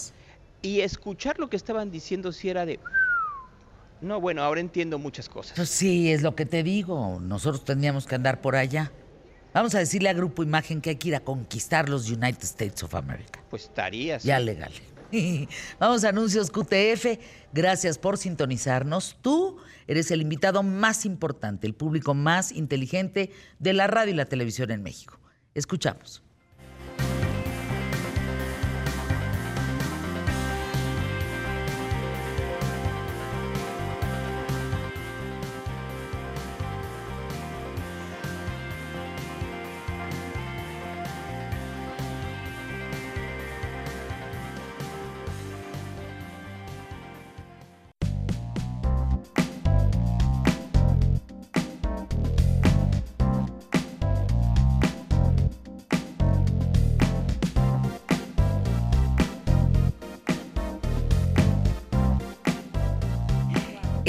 Y 0.61 0.81
escuchar 0.81 1.39
lo 1.39 1.49
que 1.49 1.55
estaban 1.55 1.89
diciendo 1.89 2.33
si 2.33 2.49
era 2.49 2.65
de... 2.65 2.81
No, 4.01 4.19
bueno, 4.19 4.43
ahora 4.43 4.59
entiendo 4.59 4.99
muchas 4.99 5.29
cosas. 5.29 5.53
Pues 5.55 5.69
sí, 5.69 6.11
es 6.11 6.21
lo 6.21 6.35
que 6.35 6.45
te 6.45 6.63
digo. 6.63 7.17
Nosotros 7.21 7.63
tendríamos 7.63 8.05
que 8.07 8.15
andar 8.15 8.41
por 8.41 8.57
allá. 8.57 8.91
Vamos 9.53 9.75
a 9.75 9.79
decirle 9.79 10.07
a 10.09 10.13
Grupo 10.13 10.43
Imagen 10.43 10.79
que 10.79 10.91
hay 10.91 10.95
que 10.95 11.09
ir 11.09 11.15
a 11.15 11.19
conquistar 11.19 11.89
los 11.89 12.09
United 12.09 12.43
States 12.43 12.83
of 12.83 12.95
America. 12.95 13.43
Pues 13.49 13.63
estarías. 13.63 14.23
Ya 14.23 14.39
legal. 14.39 14.71
Vamos 15.79 16.05
a 16.05 16.09
anuncios 16.09 16.49
QTF. 16.49 17.19
Gracias 17.51 17.97
por 17.97 18.17
sintonizarnos. 18.17 19.17
Tú 19.21 19.57
eres 19.87 20.09
el 20.11 20.21
invitado 20.21 20.63
más 20.63 21.05
importante, 21.05 21.67
el 21.67 21.73
público 21.73 22.13
más 22.13 22.53
inteligente 22.53 23.31
de 23.59 23.73
la 23.73 23.87
radio 23.87 24.13
y 24.13 24.15
la 24.15 24.25
televisión 24.25 24.71
en 24.71 24.83
México. 24.83 25.19
Escuchamos. 25.53 26.23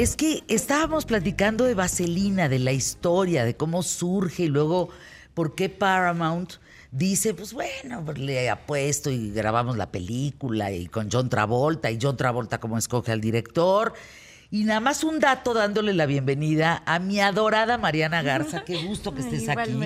Es 0.02 0.16
que 0.16 0.42
estábamos 0.48 1.04
platicando 1.06 1.64
de 1.64 1.74
Vaselina, 1.74 2.48
de 2.48 2.58
la 2.58 2.72
historia, 2.72 3.44
de 3.44 3.54
cómo 3.54 3.84
surge 3.84 4.42
y 4.42 4.48
luego 4.48 4.88
por 5.32 5.54
qué 5.54 5.68
Paramount 5.68 6.54
dice, 6.90 7.34
pues 7.34 7.52
bueno, 7.52 8.04
pues 8.04 8.18
le 8.18 8.50
apuesto 8.50 9.12
y 9.12 9.30
grabamos 9.30 9.76
la 9.76 9.92
película 9.92 10.72
y 10.72 10.86
con 10.88 11.08
John 11.08 11.28
Travolta 11.28 11.88
y 11.92 12.00
John 12.02 12.16
Travolta 12.16 12.58
como 12.58 12.78
escoge 12.78 13.12
al 13.12 13.20
director. 13.20 13.92
Y 14.50 14.64
nada 14.64 14.80
más 14.80 15.04
un 15.04 15.20
dato 15.20 15.54
dándole 15.54 15.94
la 15.94 16.06
bienvenida 16.06 16.82
a 16.84 16.98
mi 16.98 17.20
adorada 17.20 17.78
Mariana 17.78 18.22
Garza. 18.22 18.64
Qué 18.64 18.82
gusto 18.82 19.14
que 19.14 19.22
Ay, 19.22 19.34
estés 19.36 19.48
aquí. 19.50 19.78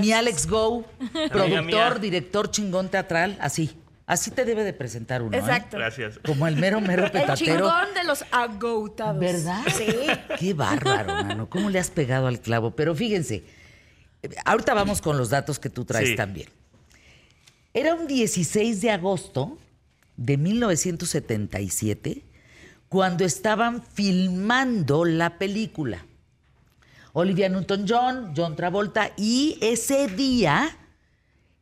Mi. 0.00 0.12
Alex 0.12 0.46
Go, 0.46 0.86
productor, 1.30 2.00
director 2.00 2.50
chingón 2.50 2.88
teatral, 2.88 3.36
así. 3.38 3.81
Así 4.12 4.30
te 4.30 4.44
debe 4.44 4.62
de 4.64 4.72
presentar 4.74 5.22
uno. 5.22 5.34
¿eh? 5.36 5.40
Exacto. 5.40 5.78
Gracias. 5.78 6.18
Como 6.24 6.46
el 6.46 6.56
mero, 6.56 6.80
mero 6.80 7.04
El 7.06 7.10
petatero. 7.12 7.36
chingón 7.66 7.94
de 7.94 8.04
los 8.04 8.24
agotados. 8.30 9.18
¿Verdad? 9.18 9.62
Sí. 9.76 9.86
Qué 10.38 10.52
bárbaro, 10.54 11.24
mano. 11.24 11.48
¿Cómo 11.48 11.70
le 11.70 11.78
has 11.78 11.90
pegado 11.90 12.26
al 12.26 12.40
clavo? 12.40 12.72
Pero 12.72 12.94
fíjense, 12.94 13.44
ahorita 14.44 14.74
vamos 14.74 15.00
con 15.00 15.16
los 15.16 15.30
datos 15.30 15.58
que 15.58 15.70
tú 15.70 15.84
traes 15.86 16.10
Sí. 16.10 16.16
también. 16.16 16.48
Era 17.74 17.94
un 17.94 18.06
16 18.06 18.82
de 18.82 18.90
agosto 18.90 19.56
de 20.18 20.36
1977 20.36 22.22
cuando 22.90 23.24
estaban 23.24 23.82
filmando 23.82 25.04
la 25.06 25.38
película. 25.38 26.04
Olivia 27.14 27.48
Newton-John, 27.48 28.34
John 28.36 28.56
Travolta, 28.56 29.12
y 29.16 29.56
ese 29.62 30.06
día 30.08 30.76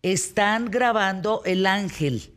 están 0.02 0.70
grabando 0.70 1.42
El 1.44 1.66
Ángel, 1.66 2.29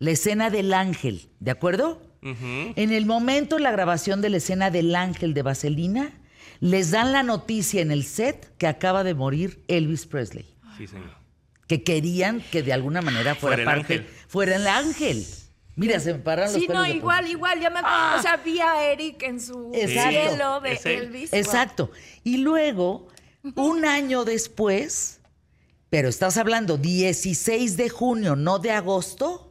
la 0.00 0.10
escena 0.10 0.50
del 0.50 0.74
ángel, 0.74 1.30
¿de 1.38 1.52
acuerdo? 1.52 2.02
En 2.22 2.92
el 2.92 3.06
momento 3.06 3.54
de 3.56 3.62
la 3.62 3.70
grabación 3.70 4.20
de 4.20 4.28
la 4.30 4.38
escena 4.38 4.70
del 4.70 4.94
ángel 4.96 5.32
de 5.32 5.42
Vaselina, 5.42 6.20
les 6.58 6.90
dan 6.90 7.12
la 7.12 7.22
noticia 7.22 7.80
en 7.80 7.90
el 7.92 8.04
set 8.04 8.54
que 8.58 8.66
acaba 8.66 9.04
de 9.04 9.14
morir 9.14 9.64
Elvis 9.68 10.04
Presley, 10.06 10.44
Sí, 10.76 10.86
señor. 10.86 11.16
que 11.66 11.82
querían 11.82 12.42
que 12.50 12.62
de 12.62 12.72
alguna 12.74 13.00
manera 13.00 13.34
fuera, 13.34 13.56
Fuera 13.56 13.62
el 13.72 13.78
parte, 13.78 13.94
ángel. 13.94 14.08
fuera 14.28 14.56
el 14.56 14.66
ángel. 14.66 15.26
Mira, 15.76 15.98
se 16.00 16.12
me 16.12 16.18
paran 16.18 16.52
los 16.52 16.60
Sí, 16.60 16.68
no, 16.68 16.84
igual, 16.84 17.20
punta. 17.20 17.30
igual. 17.30 17.60
Ya 17.60 17.70
me 17.70 17.78
acuerdo. 17.78 18.18
O 18.18 18.22
sea, 18.22 18.36
vi 18.38 18.60
a 18.60 18.84
Eric 18.90 19.22
en 19.22 19.40
su 19.40 19.70
Exacto. 19.72 20.10
cielo 20.10 20.60
de. 20.60 20.80
Elvis. 20.98 21.32
Exacto. 21.32 21.90
Y 22.24 22.38
luego, 22.38 23.08
un 23.54 23.86
año 23.86 24.24
después, 24.26 25.20
pero 25.88 26.08
estás 26.10 26.36
hablando 26.36 26.76
16 26.76 27.78
de 27.78 27.88
junio, 27.88 28.36
no 28.36 28.58
de 28.58 28.72
agosto, 28.72 29.49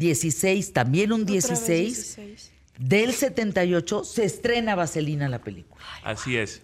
16, 0.00 0.72
también 0.72 1.12
un 1.12 1.24
Wow. 1.24 1.36
Otra 1.36 1.48
vez 1.50 1.58
16, 1.68 2.16
16. 2.16 2.52
del 2.78 3.12
78 3.12 4.04
se 4.04 4.24
estrena 4.24 4.74
Vaselina 4.74 5.28
la 5.28 5.40
película. 5.40 5.84
Así 6.02 6.36
es. 6.36 6.62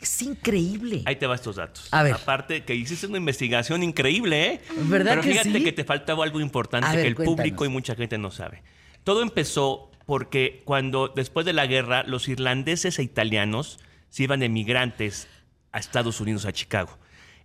Es 0.00 0.22
increíble. 0.22 1.02
Ahí 1.06 1.16
te 1.16 1.26
va 1.26 1.34
estos 1.34 1.56
datos. 1.56 1.88
A 1.90 2.02
ver. 2.02 2.14
Aparte 2.14 2.64
que 2.64 2.74
hiciste 2.74 3.06
una 3.06 3.18
investigación 3.18 3.82
increíble, 3.82 4.46
¿eh? 4.46 4.60
¿Verdad 4.84 5.12
Pero 5.12 5.22
que 5.22 5.30
fíjate 5.32 5.52
sí? 5.52 5.64
que 5.64 5.72
te 5.72 5.84
faltaba 5.84 6.24
algo 6.24 6.40
importante 6.40 6.88
ver, 6.88 7.02
que 7.02 7.08
el 7.08 7.14
cuéntanos. 7.14 7.36
público 7.36 7.64
y 7.64 7.68
mucha 7.68 7.94
gente 7.94 8.16
no 8.16 8.30
sabe. 8.30 8.62
Todo 9.04 9.22
empezó 9.22 9.90
porque 10.06 10.62
cuando 10.64 11.08
después 11.08 11.44
de 11.44 11.52
la 11.52 11.66
guerra 11.66 12.04
los 12.04 12.28
irlandeses 12.28 12.98
e 12.98 13.02
italianos 13.02 13.78
se 14.08 14.22
iban 14.22 14.40
de 14.40 14.48
migrantes 14.48 15.28
a 15.72 15.78
Estados 15.78 16.20
Unidos, 16.20 16.46
a 16.46 16.52
Chicago. 16.52 16.96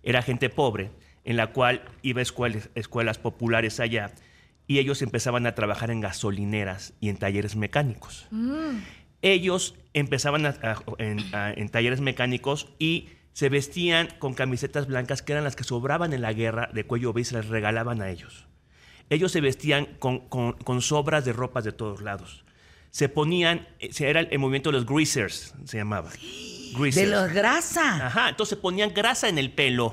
Era 0.02 0.22
gente 0.22 0.48
pobre 0.48 0.90
en 1.24 1.36
la 1.36 1.48
cual 1.48 1.82
iba 2.02 2.20
a 2.20 2.22
escuelas, 2.22 2.70
escuelas 2.74 3.18
populares 3.18 3.80
allá 3.80 4.12
y 4.66 4.78
ellos 4.78 5.02
empezaban 5.02 5.46
a 5.46 5.54
trabajar 5.54 5.90
en 5.90 6.00
gasolineras 6.00 6.94
y 7.00 7.08
en 7.10 7.16
talleres 7.16 7.54
mecánicos 7.56 8.26
ellos 9.22 9.74
empezaban 9.94 10.46
a- 10.46 10.50
a- 10.62 10.82
en, 10.98 11.18
a- 11.34 11.52
en 11.52 11.68
talleres 11.68 12.00
mecánicos 12.00 12.68
y 12.78 13.08
se 13.32 13.48
vestían 13.48 14.08
con 14.18 14.34
camisetas 14.34 14.86
blancas 14.86 15.22
que 15.22 15.32
eran 15.32 15.44
las 15.44 15.56
que 15.56 15.64
sobraban 15.64 16.12
en 16.12 16.22
la 16.22 16.32
guerra 16.32 16.68
de 16.72 16.84
cuello 16.84 17.12
B 17.12 17.22
y 17.22 17.24
se 17.24 17.34
las 17.34 17.48
regalaban 17.48 18.00
a 18.02 18.10
ellos. 18.10 18.46
Ellos 19.10 19.32
se 19.32 19.40
vestían 19.40 19.86
con, 19.98 20.28
con- 20.28 20.52
con 20.52 20.80
sobras 20.82 21.24
de 21.24 21.32
ropas 21.32 21.64
de 21.64 21.72
todos 21.72 22.00
lados. 22.02 22.44
Se 22.90 23.08
ponían, 23.08 23.66
eh, 23.80 23.92
se- 23.92 24.08
era 24.08 24.20
el, 24.20 24.28
el 24.30 24.38
movimiento 24.38 24.70
de 24.70 24.78
los 24.78 24.86
greasers, 24.86 25.54
se 25.64 25.76
llamaba. 25.78 26.10
de 26.74 26.78
Greasers. 26.78 27.08
la 27.10 27.26
grasa. 27.28 28.06
Ajá, 28.06 28.28
entonces 28.28 28.58
ponían 28.58 28.92
grasa 28.94 29.28
en 29.28 29.38
el 29.38 29.50
pelo, 29.52 29.90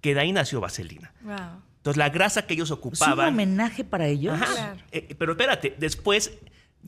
que 0.00 0.14
de 0.14 0.20
ahí 0.20 0.32
nació 0.32 0.60
vaselina. 0.60 1.12
Wow. 1.22 1.62
Entonces 1.80 1.96
la 1.98 2.10
grasa 2.10 2.46
que 2.46 2.54
ellos 2.54 2.68
¿Es 2.68 2.72
un 2.72 2.78
ocupaban... 2.78 3.28
homenaje 3.34 3.84
para 3.84 4.06
ellos? 4.06 4.34
Ajá. 4.34 4.46
Claro. 4.52 4.80
Eh, 4.92 5.14
pero 5.18 5.32
espérate, 5.32 5.74
después 5.78 6.32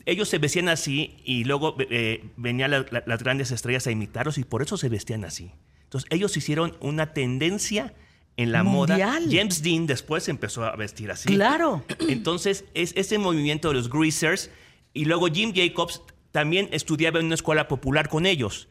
ellos 0.05 0.29
se 0.29 0.37
vestían 0.37 0.69
así 0.69 1.17
y 1.25 1.43
luego 1.45 1.75
eh, 1.79 2.23
venían 2.37 2.71
la- 2.71 2.85
la- 2.91 3.03
las 3.05 3.23
grandes 3.23 3.51
estrellas 3.51 3.87
a 3.87 3.91
imitarlos 3.91 4.37
y 4.37 4.43
por 4.43 4.61
eso 4.61 4.77
se 4.77 4.89
vestían 4.89 5.25
así. 5.25 5.51
Entonces 5.83 6.07
ellos 6.11 6.35
hicieron 6.37 6.75
una 6.79 7.13
tendencia 7.13 7.93
en 8.37 8.51
la 8.51 8.63
Mundial. 8.63 9.21
moda. 9.23 9.31
James 9.31 9.61
Dean 9.61 9.85
después 9.87 10.27
empezó 10.27 10.63
a 10.63 10.75
vestir 10.75 11.11
así. 11.11 11.27
Claro. 11.29 11.83
Entonces 12.07 12.65
es 12.73 12.93
ese 12.95 13.17
movimiento 13.19 13.67
de 13.69 13.75
los 13.75 13.89
greasers 13.89 14.49
y 14.93 15.05
luego 15.05 15.27
Jim 15.27 15.53
Jacobs 15.55 16.01
también 16.31 16.69
estudiaba 16.71 17.19
en 17.19 17.27
una 17.27 17.35
escuela 17.35 17.67
popular 17.67 18.09
con 18.09 18.25
ellos. 18.25 18.67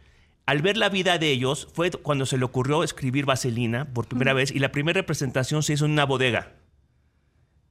Al 0.46 0.60
ver 0.60 0.76
la 0.76 0.88
vida 0.88 1.18
de 1.18 1.30
ellos 1.30 1.68
fue 1.72 1.90
cuando 1.90 2.26
se 2.26 2.36
le 2.36 2.44
ocurrió 2.44 2.82
escribir 2.82 3.24
Vaselina 3.26 3.84
por 3.92 4.06
primera 4.08 4.32
vez 4.32 4.50
y 4.50 4.58
la 4.58 4.72
primera 4.72 5.00
representación 5.00 5.62
se 5.62 5.74
hizo 5.74 5.84
en 5.84 5.92
una 5.92 6.04
bodega. 6.04 6.52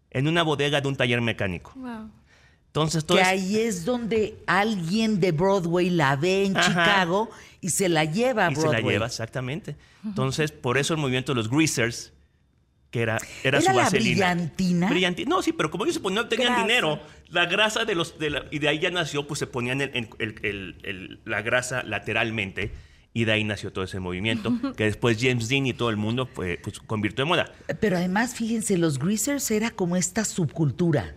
En 0.10 0.28
una 0.28 0.44
bodega 0.44 0.82
de 0.82 0.88
un 0.88 0.96
taller 0.96 1.22
mecánico. 1.22 1.74
Wow. 1.76 2.10
Entonces, 2.68 3.06
todo 3.06 3.18
Que 3.18 3.24
es- 3.24 3.28
ahí 3.30 3.58
es 3.58 3.84
donde 3.84 4.38
alguien 4.48 5.20
de 5.20 5.34
Broadway 5.34 5.90
la 5.90 6.16
ve 6.16 6.46
en 6.46 6.56
Ajá. 6.56 6.68
Chicago 6.70 7.30
y 7.60 7.70
se 7.70 7.90
la 7.90 8.06
lleva 8.06 8.48
a 8.48 8.52
y 8.52 8.56
se 8.56 8.62
Broadway. 8.62 8.84
la 8.84 8.92
lleva, 8.92 9.06
exactamente. 9.08 9.76
Entonces, 10.06 10.52
por 10.54 10.78
eso 10.78 10.94
el 10.94 11.00
movimiento 11.02 11.34
de 11.34 11.36
los 11.36 11.50
greasers, 11.50 12.14
que 12.92 13.02
era, 13.02 13.16
era, 13.44 13.58
¿Era 13.58 13.62
su 13.62 13.68
la 13.68 13.84
vaselina. 13.84 14.34
brillantina? 14.36 14.90
Brillanti- 14.92 15.26
No, 15.26 15.42
sí, 15.42 15.54
pero 15.54 15.72
como 15.72 15.86
ellos 15.86 15.96
se 15.96 16.02
ponían, 16.02 16.24
no 16.24 16.30
tenían 16.30 16.50
Grasa. 16.54 16.68
dinero, 16.68 17.00
la 17.30 17.46
grasa 17.46 17.86
de 17.86 17.96
los. 17.96 18.20
de 18.20 18.30
la- 18.30 18.46
y 18.52 18.60
de 18.60 18.68
ahí 18.68 18.80
ya 18.80 18.92
nació, 18.92 19.26
pues 19.28 19.40
se 19.40 19.48
ponían 19.48 19.82
el- 19.82 20.10
el- 20.20 20.76
el- 20.84 21.20
la 21.26 21.42
grasa 21.42 21.84
lateralmente. 21.84 22.72
Y 23.14 23.26
de 23.26 23.34
ahí 23.34 23.44
nació 23.44 23.74
todo 23.74 23.84
ese 23.84 24.00
movimiento, 24.00 24.54
que 24.78 24.86
después 24.86 25.18
James 25.20 25.50
Dean 25.50 25.66
y 25.68 25.74
todo 25.74 25.90
el 25.90 25.98
mundo 25.98 26.28
pues, 26.28 26.60
pues, 26.64 26.80
convirtió 26.80 27.24
en 27.24 27.28
moda. 27.30 27.52
Pero 27.82 27.98
además, 27.98 28.36
fíjense, 28.36 28.78
los 28.78 29.00
greasers 29.00 29.50
era 29.52 29.72
como 29.72 29.96
esta 29.98 30.24
subcultura, 30.24 31.16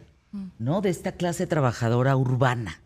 ¿no? 0.58 0.80
De 0.80 0.90
esta 0.90 1.12
clase 1.12 1.46
trabajadora 1.46 2.16
urbana, 2.16 2.80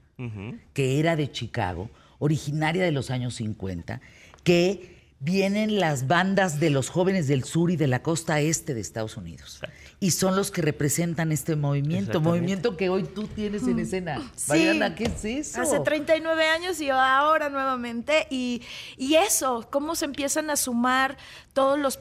que 0.74 0.98
era 0.98 1.14
de 1.16 1.30
Chicago, 1.30 1.90
originaria 2.18 2.82
de 2.84 2.92
los 2.92 3.10
años 3.10 3.34
50, 3.36 4.00
que 4.44 4.97
vienen 5.20 5.80
las 5.80 6.06
bandas 6.06 6.60
de 6.60 6.70
los 6.70 6.90
jóvenes 6.90 7.26
del 7.26 7.42
sur 7.44 7.70
y 7.70 7.76
de 7.76 7.88
la 7.88 8.02
costa 8.02 8.40
este 8.40 8.74
de 8.74 8.80
Estados 8.80 9.16
Unidos. 9.16 9.60
Y 10.00 10.12
son 10.12 10.36
los 10.36 10.52
que 10.52 10.62
representan 10.62 11.32
este 11.32 11.56
movimiento, 11.56 12.20
movimiento 12.20 12.76
que 12.76 12.88
hoy 12.88 13.02
tú 13.02 13.26
tienes 13.26 13.64
en 13.64 13.80
escena. 13.80 14.20
Sí. 14.36 14.50
Mariana, 14.50 14.94
¿qué 14.94 15.04
es 15.04 15.24
eso? 15.24 15.60
Hace 15.60 15.80
39 15.80 16.44
años 16.46 16.80
y 16.80 16.88
ahora 16.90 17.48
nuevamente. 17.48 18.28
Y, 18.30 18.62
y 18.96 19.16
eso, 19.16 19.66
cómo 19.70 19.96
se 19.96 20.04
empiezan 20.04 20.50
a 20.50 20.56
sumar 20.56 21.16
todos 21.52 21.78
los 21.78 21.98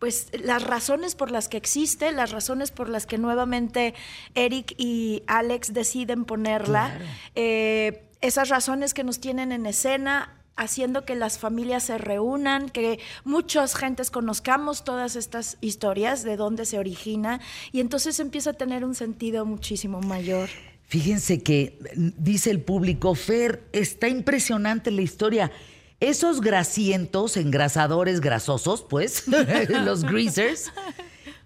pues 0.00 0.28
las 0.44 0.62
razones 0.62 1.14
por 1.14 1.30
las 1.30 1.48
que 1.48 1.56
existe, 1.56 2.12
las 2.12 2.30
razones 2.30 2.70
por 2.70 2.90
las 2.90 3.06
que 3.06 3.16
nuevamente 3.16 3.94
Eric 4.34 4.74
y 4.76 5.22
Alex 5.26 5.72
deciden 5.72 6.26
ponerla, 6.26 6.88
Claro. 6.96 7.04
eh, 7.34 8.02
esas 8.20 8.50
razones 8.50 8.92
que 8.92 9.04
nos 9.04 9.20
tienen 9.20 9.52
en 9.52 9.64
escena, 9.64 10.35
haciendo 10.56 11.04
que 11.04 11.14
las 11.14 11.38
familias 11.38 11.84
se 11.84 11.98
reúnan, 11.98 12.68
que 12.68 12.98
muchas 13.24 13.74
gentes 13.74 14.10
conozcamos 14.10 14.84
todas 14.84 15.16
estas 15.16 15.58
historias, 15.60 16.22
de 16.22 16.36
dónde 16.36 16.64
se 16.64 16.78
origina, 16.78 17.40
y 17.72 17.80
entonces 17.80 18.18
empieza 18.20 18.50
a 18.50 18.54
tener 18.54 18.84
un 18.84 18.94
sentido 18.94 19.44
muchísimo 19.44 20.00
mayor. 20.00 20.48
Fíjense 20.88 21.42
que 21.42 21.78
dice 22.16 22.50
el 22.50 22.60
público, 22.60 23.14
Fer, 23.14 23.68
está 23.72 24.08
impresionante 24.08 24.90
la 24.90 25.02
historia. 25.02 25.50
Esos 25.98 26.40
grasientos, 26.40 27.36
engrasadores 27.36 28.20
grasosos, 28.20 28.84
pues, 28.88 29.24
los 29.68 30.04
greasers, 30.04 30.70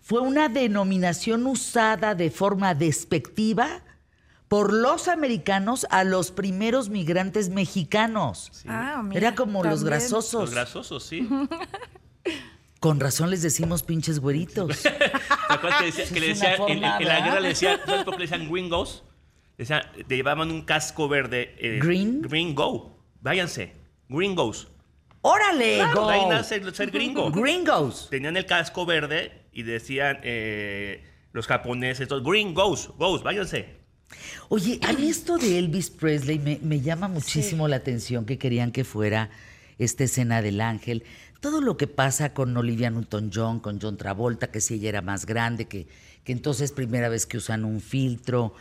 fue 0.03 0.20
una 0.20 0.49
denominación 0.49 1.46
usada 1.46 2.14
de 2.14 2.31
forma 2.31 2.75
despectiva 2.75 3.83
por 4.50 4.72
los 4.72 5.06
americanos 5.06 5.86
a 5.90 6.02
los 6.02 6.32
primeros 6.32 6.88
migrantes 6.88 7.50
mexicanos. 7.50 8.50
Ah, 8.66 9.00
mira, 9.04 9.28
Era 9.28 9.34
como 9.36 9.62
los 9.62 9.84
grasosos. 9.84 10.40
Los 10.46 10.50
grasosos, 10.50 11.04
sí. 11.04 11.28
Con 12.80 12.98
razón 12.98 13.30
les 13.30 13.42
decimos 13.42 13.84
pinches 13.84 14.18
güeritos. 14.18 14.82
¿Te 14.82 14.88
acuerdas 15.48 15.78
que, 15.80 15.86
decía- 15.86 16.04
que 16.12 16.18
le 16.20 16.26
decían, 16.28 16.54
en, 16.66 16.80
la 16.80 16.98
guerra 16.98 17.38
le 17.38 17.48
decían, 17.50 17.78
¿sabes 17.86 18.02
por 18.02 18.14
qué 18.14 18.24
le 18.24 18.26
decían 18.26 18.50
gringos? 18.50 19.04
Decían, 19.56 19.82
te 20.08 20.16
llevaban 20.16 20.50
un 20.50 20.62
casco 20.62 21.08
verde. 21.08 21.54
eh, 21.58 21.78
Green. 21.80 22.20
Green 22.22 22.56
go. 22.56 22.98
Váyanse. 23.20 23.76
Gringos. 24.08 24.66
¡Órale! 25.20 25.76
Claro, 25.76 26.00
go! 26.02 26.08
ahí 26.08 26.22
nace 26.28 26.56
el 26.56 26.74
ser 26.74 26.90
gringo. 26.90 27.30
Gringos. 27.30 28.08
Tenían 28.10 28.36
el 28.36 28.46
casco 28.46 28.84
verde 28.84 29.44
y 29.52 29.62
decían 29.62 30.18
eh, 30.24 31.04
los 31.32 31.46
japoneses, 31.46 32.08
todos, 32.08 32.24
green 32.24 32.52
goes, 32.52 32.88
goes, 32.98 33.22
váyanse. 33.22 33.78
Oye, 34.49 34.81
a 34.83 34.92
mí 34.92 35.09
esto 35.09 35.38
de 35.38 35.59
Elvis 35.59 35.90
Presley 35.90 36.38
me, 36.38 36.59
me 36.62 36.81
llama 36.81 37.09
muchísimo 37.09 37.68
la 37.68 37.77
atención 37.77 38.25
que 38.25 38.38
querían 38.38 38.73
que 38.73 38.85
fuera 38.85 39.31
esta 39.79 40.05
escena 40.05 40.42
del 40.42 40.61
ángel. 40.61 41.05
Todo 41.40 41.61
lo 41.61 41.77
que 41.77 41.87
pasa 41.87 42.35
con 42.35 42.57
Olivia 42.57 42.90
Newton-John, 42.90 43.61
con 43.61 43.81
John 43.81 43.96
Travolta, 43.96 44.51
que 44.51 44.61
si 44.61 44.75
ella 44.75 44.90
era 44.90 45.03
más 45.03 45.25
grande, 45.25 45.66
que, 45.66 45.87
que 46.25 46.33
entonces 46.33 46.73
primera 46.73 47.09
vez 47.09 47.27
que 47.27 47.38
usan 47.38 47.64
un 47.64 47.81
filtro. 47.81 48.55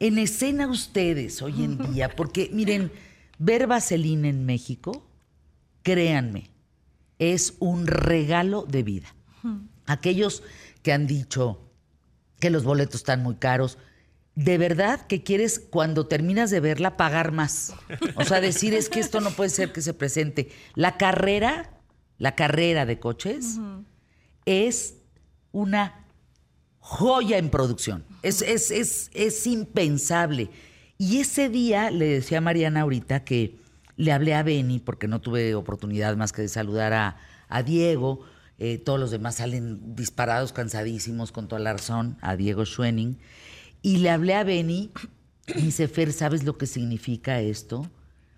En 0.00 0.18
escena 0.18 0.66
ustedes 0.68 1.42
hoy 1.42 1.64
en 1.64 1.78
día, 1.92 2.08
porque 2.16 2.48
miren, 2.52 2.90
ver 3.38 3.66
Vaselina 3.66 4.28
en 4.28 4.46
México, 4.46 5.06
créanme, 5.82 6.50
es 7.18 7.54
un 7.58 7.86
regalo 7.86 8.62
de 8.62 8.82
vida. 8.82 9.14
Aquellos 9.86 10.42
que 10.82 10.92
han 10.92 11.06
dicho 11.06 11.60
que 12.40 12.48
los 12.48 12.64
boletos 12.64 12.96
están 12.96 13.22
muy 13.22 13.34
caros, 13.36 13.76
de 14.34 14.58
verdad 14.58 15.06
que 15.06 15.22
quieres 15.22 15.60
cuando 15.60 16.06
terminas 16.06 16.50
de 16.50 16.60
verla 16.60 16.96
pagar 16.96 17.32
más. 17.32 17.72
O 18.16 18.24
sea, 18.24 18.40
decir 18.40 18.74
es 18.74 18.88
que 18.88 19.00
esto 19.00 19.20
no 19.20 19.30
puede 19.30 19.50
ser 19.50 19.72
que 19.72 19.80
se 19.80 19.94
presente. 19.94 20.50
La 20.74 20.96
carrera, 20.96 21.70
la 22.18 22.34
carrera 22.34 22.84
de 22.84 22.98
coches 22.98 23.58
es 24.44 24.96
una 25.52 26.06
joya 26.80 27.38
en 27.38 27.48
producción. 27.48 28.04
Es, 28.22 28.42
es, 28.42 28.70
es, 28.70 29.10
es 29.14 29.46
impensable. 29.46 30.50
Y 30.98 31.18
ese 31.18 31.48
día 31.48 31.90
le 31.90 32.06
decía 32.06 32.38
a 32.38 32.40
Mariana 32.40 32.82
ahorita 32.82 33.24
que 33.24 33.58
le 33.96 34.12
hablé 34.12 34.34
a 34.34 34.42
Benny, 34.42 34.80
porque 34.80 35.06
no 35.06 35.20
tuve 35.20 35.54
oportunidad 35.54 36.16
más 36.16 36.32
que 36.32 36.42
de 36.42 36.48
saludar 36.48 36.92
a, 36.92 37.16
a 37.48 37.62
Diego. 37.62 38.20
Eh, 38.58 38.78
todos 38.78 38.98
los 38.98 39.10
demás 39.10 39.36
salen 39.36 39.94
disparados, 39.94 40.52
cansadísimos, 40.52 41.30
con 41.32 41.46
toda 41.48 41.60
la 41.60 41.72
razón, 41.72 42.18
a 42.20 42.36
Diego 42.36 42.64
Schwenning. 42.64 43.18
Y 43.84 43.98
le 43.98 44.08
hablé 44.08 44.34
a 44.34 44.44
Benny 44.44 44.90
y 45.46 45.60
dice, 45.60 45.88
Fer, 45.88 46.14
¿sabes 46.14 46.42
lo 46.42 46.56
que 46.56 46.66
significa 46.66 47.40
esto 47.40 47.86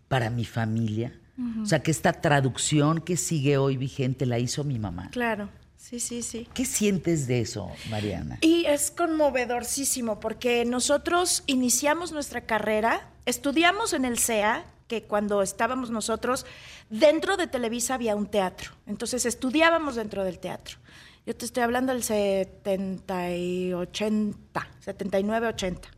para 0.09 0.29
mi 0.29 0.45
familia? 0.45 1.21
O 1.63 1.67
sea, 1.67 1.85
que 1.85 1.93
esta 1.93 2.15
traducción 2.15 3.01
que 3.01 3.17
sigue 3.17 3.57
hoy 3.57 3.77
vigente 3.77 4.27
la 4.27 4.41
hizo 4.41 4.65
mi 4.65 4.81
mamá. 4.81 5.11
Claro, 5.13 5.49
sí, 5.77 6.01
sí, 6.01 6.23
sí. 6.23 6.49
¿Qué 6.53 6.65
sientes 6.65 7.29
de 7.29 7.43
eso, 7.43 7.71
Mariana? 7.91 8.39
Y 8.41 8.65
es 8.65 8.91
conmovedorcísimo 8.91 10.19
porque 10.19 10.65
nosotros 10.65 11.45
iniciamos 11.47 12.11
nuestra 12.11 12.41
carrera, 12.41 13.09
estudiamos 13.25 13.93
en 13.93 14.05
el 14.05 14.19
CEA, 14.19 14.65
que 14.89 15.05
cuando 15.05 15.43
estábamos 15.43 15.91
nosotros, 15.91 16.45
dentro 16.91 17.37
de 17.37 17.47
Televisa 17.47 17.95
había 17.95 18.17
un 18.17 18.27
teatro. 18.27 18.73
Entonces 18.85 19.27
estudiábamos 19.27 19.95
dentro 19.95 20.25
del 20.25 20.41
teatro. 20.41 20.79
Yo 21.27 21.35
te 21.35 21.45
estoy 21.45 21.65
hablando 21.65 21.93
del 21.93 22.05
70 22.05 23.31
y 23.33 23.73
80, 23.73 24.69
79, 24.79 25.49
80. 25.49 25.89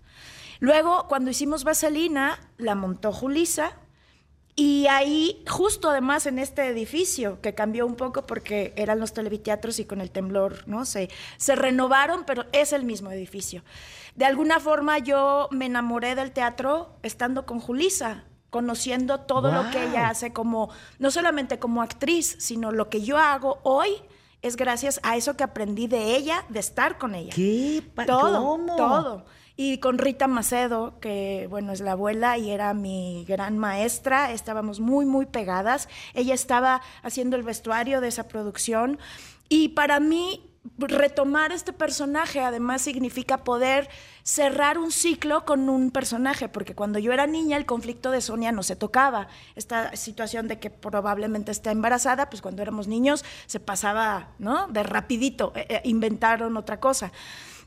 Luego, 0.59 1.07
cuando 1.07 1.31
hicimos 1.31 1.65
Vaselina, 1.65 2.41
la 2.57 2.75
montó 2.75 3.13
Julisa. 3.13 3.73
Y 4.57 4.87
ahí, 4.87 5.45
justo 5.47 5.91
además 5.91 6.25
en 6.25 6.39
este 6.39 6.67
edificio, 6.67 7.43
que 7.43 7.55
cambió 7.55 7.85
un 7.85 7.95
poco 7.95 8.25
porque 8.25 8.73
eran 8.75 9.01
los 9.01 9.13
televiteatros 9.13 9.79
y 9.79 9.85
con 9.85 10.01
el 10.01 10.11
temblor, 10.11 10.67
¿no? 10.67 10.87
Se, 10.87 11.11
se 11.37 11.55
renovaron, 11.55 12.25
pero 12.25 12.47
es 12.53 12.73
el 12.73 12.85
mismo 12.85 13.11
edificio. 13.11 13.63
De 14.17 14.25
alguna 14.25 14.61
forma 14.61 14.99
yo 14.99 15.49
me 15.51 15.67
enamoré 15.67 16.15
del 16.15 16.33
teatro 16.33 16.97
estando 17.03 17.45
con 17.45 17.61
Julisa, 17.61 18.25
conociendo 18.49 19.21
todo 19.21 19.53
lo 19.53 19.71
que 19.71 19.85
ella 19.85 20.09
hace 20.09 20.33
como, 20.33 20.71
no 20.99 21.11
solamente 21.11 21.59
como 21.59 21.83
actriz, 21.83 22.37
sino 22.39 22.73
lo 22.73 22.89
que 22.89 23.03
yo 23.03 23.19
hago 23.19 23.61
hoy 23.63 23.91
es 24.43 24.57
gracias 24.57 25.01
a 25.03 25.17
eso 25.17 25.37
que 25.37 25.45
aprendí 25.45 25.87
de 25.87 26.17
ella, 26.17 26.45
de 26.49 26.61
estar 26.61 26.99
con 26.99 27.15
ella. 27.15 27.33
¿Qué? 27.35 27.83
Todo, 28.07 28.45
¿Cómo? 28.45 28.77
todo. 28.77 29.25
Y 29.57 29.79
con 29.79 29.99
Rita 29.99 30.29
Macedo, 30.29 31.01
que 31.01 31.49
bueno, 31.51 31.73
es 31.73 31.81
la 31.81 31.93
abuela 31.93 32.39
y 32.39 32.53
era 32.53 32.75
mi 32.75 33.25
gran 33.27 33.59
maestra, 33.59 34.31
estábamos 34.31 34.79
muy, 34.79 35.05
muy 35.05 35.27
pegadas. 35.27 35.89
Ella 36.15 36.35
estaba 36.35 36.81
haciendo 37.03 37.37
el 37.37 37.43
vestuario 37.43 38.01
de 38.01 38.07
esa 38.07 38.29
producción. 38.29 39.01
Y 39.49 39.71
para 39.71 39.99
mí, 39.99 40.48
retomar 40.77 41.53
este 41.53 41.73
personaje 41.73 42.41
además 42.41 42.83
significa 42.83 43.45
poder 43.45 43.89
cerrar 44.23 44.79
un 44.79 44.91
ciclo 44.91 45.45
con 45.45 45.69
un 45.69 45.91
personaje, 45.91 46.49
porque 46.49 46.75
cuando 46.75 46.99
yo 46.99 47.13
era 47.13 47.27
niña 47.27 47.57
el 47.57 47.67
conflicto 47.67 48.11
de 48.11 48.21
Sonia 48.21 48.53
no 48.53 48.63
se 48.63 48.77
tocaba. 48.77 49.29
Esta 49.57 49.97
situación 49.97 50.49
de 50.49 50.59
que 50.59 50.71
probablemente 50.71 51.51
está 51.51 51.71
embarazada, 51.71 52.29
pues 52.29 52.43
cuando 52.43 52.63
éramos 52.63 52.89
niños 52.89 53.25
se 53.47 53.61
pasaba, 53.61 54.29
¿no? 54.39 54.69
De 54.69 54.83
rapidito, 54.83 55.53
eh, 55.57 55.67
eh, 55.69 55.81
inventaron 55.85 56.57
otra 56.57 56.79
cosa. 56.81 57.13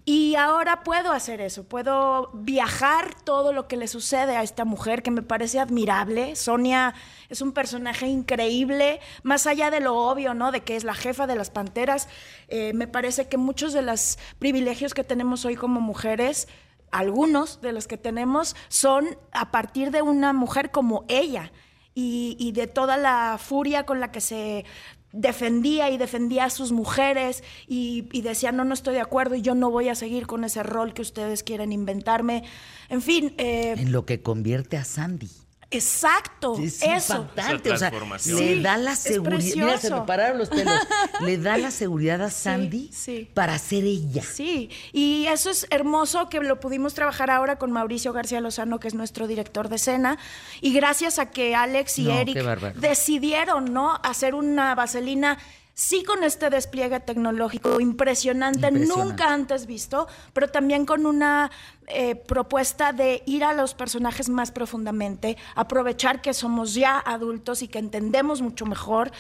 Y 0.04 0.34
ahora 0.36 0.84
puedo 0.84 1.12
hacer 1.12 1.42
eso, 1.42 1.64
puedo 1.64 2.32
viajar 2.34 3.14
todo 3.24 3.54
lo 3.54 3.68
que 3.68 3.78
le 3.78 3.88
sucede 3.88 4.36
a 4.36 4.42
esta 4.42 4.66
mujer 4.66 5.04
que 5.04 5.12
me 5.12 5.22
parece 5.22 5.60
admirable. 5.60 6.36
Sonia 6.36 6.96
es 7.30 7.42
un 7.42 7.52
personaje 7.52 8.08
increíble, 8.08 9.00
más 9.22 9.46
allá 9.46 9.70
de 9.70 9.80
lo 9.80 9.96
obvio, 9.96 10.34
¿no? 10.34 10.52
De 10.52 10.62
que 10.62 10.76
es 10.76 10.84
la 10.84 10.96
jefa 10.96 11.28
de 11.28 11.36
las 11.36 11.52
panteras. 11.52 12.10
eh, 12.48 12.74
me 12.74 12.88
parece 12.88 13.28
que 13.28 13.38
muchos 13.38 13.74
de 13.74 13.84
los 13.84 14.18
privilegios 14.40 14.96
que 14.96 15.04
tenemos 15.04 15.46
hoy 15.46 15.56
como 15.56 15.80
mujeres, 15.82 16.48
algunos 16.90 17.62
de 17.62 17.72
los 17.72 17.88
que 17.88 17.98
tenemos, 17.98 18.56
son 18.70 19.08
a 19.32 19.52
partir 19.52 19.92
de 19.92 20.02
una 20.02 20.34
mujer 20.34 20.72
como 20.72 21.06
ella 21.10 21.52
y, 21.94 22.36
y 22.40 22.54
de 22.54 22.66
toda 22.66 22.98
la 22.98 23.38
furia 23.40 23.86
con 23.86 24.00
la 24.00 24.12
que 24.12 24.22
se 24.22 24.66
defendía 25.14 25.90
y 25.90 25.98
defendía 25.98 26.46
a 26.46 26.50
sus 26.50 26.72
mujeres 26.72 27.44
y, 27.68 28.22
decía, 28.22 28.52
no, 28.52 28.64
no 28.64 28.74
estoy 28.74 28.96
de 28.96 29.02
acuerdo 29.02 29.36
y 29.36 29.42
yo 29.42 29.56
no 29.56 29.72
voy 29.72 29.90
a 29.90 29.96
seguir 29.96 30.28
con 30.28 30.44
ese 30.44 30.64
rol 30.64 30.94
que 30.94 31.02
ustedes 31.02 31.44
quieren 31.44 31.72
inventarme. 31.72 32.44
En 32.90 33.02
fin, 33.02 33.34
eh, 33.38 33.76
En 33.78 33.92
lo 33.92 34.06
que 34.06 34.22
convierte 34.22 34.78
a 34.78 34.84
Sandy. 34.84 35.30
Exacto, 35.72 36.58
Es 36.60 36.82
eso. 36.82 37.16
impactante, 37.16 37.70
Esa 37.70 37.76
o 37.76 37.78
sea, 37.78 37.90
transformación. 37.90 38.40
le 38.40 38.62
da 38.62 38.78
la 38.78 38.96
seguridad. 38.96 39.66
Mira, 39.66 39.78
se 39.80 39.92
me 39.92 40.02
pararon 40.02 40.38
los 40.38 40.50
pelos. 40.50 40.74
le 41.22 41.38
da 41.38 41.58
la 41.58 41.72
seguridad 41.72 42.22
a 42.22 42.30
Sandy 42.30 42.90
sí. 42.94 43.30
para 43.34 43.58
ser 43.58 43.86
ella. 43.86 44.22
Sí, 44.24 44.70
y 44.92 45.26
eso 45.28 45.50
es 45.50 45.66
hermoso 45.70 46.30
que 46.30 46.40
lo 46.42 46.60
pudimos 46.60 46.94
trabajar 46.94 47.32
ahora 47.32 47.58
con 47.58 47.72
Mauricio 47.72 48.14
García 48.14 48.42
Lozano, 48.42 48.80
que 48.80 48.88
es 48.88 48.94
nuestro 48.94 49.28
director 49.28 49.70
de 49.70 49.78
escena, 49.78 50.18
y 50.60 50.74
gracias 50.74 51.18
a 51.20 51.32
que 51.32 51.56
Alex 51.56 52.00
y 52.00 52.04
No, 52.06 52.20
Eric 52.20 52.76
decidieron, 52.76 53.74
¿no? 53.74 54.00
Hacer 54.04 54.36
una 54.36 54.76
vaselina. 54.76 55.38
Sí, 55.82 56.04
con 56.04 56.24
este 56.24 56.52
despliegue 56.52 57.00
tecnológico 57.00 57.80
impresionante, 57.80 58.68
Impresionante. 58.68 59.04
nunca 59.04 59.34
antes 59.34 59.66
visto, 59.66 60.08
pero 60.32 60.48
también 60.48 60.86
con 60.86 61.08
una 61.08 61.50
eh, 61.88 62.14
propuesta 62.14 62.94
de 62.94 63.24
ir 63.26 63.44
a 63.44 63.54
los 63.54 63.74
personajes 63.74 64.30
más 64.30 64.52
profundamente, 64.52 65.38
aprovechar 65.56 66.22
que 66.22 66.36
somos 66.36 66.76
ya 66.76 67.00
adultos 67.00 67.64
y 67.64 67.68
que 67.68 67.80
entendemos 67.80 68.44
mucho 68.44 68.68
mejor. 68.68 69.12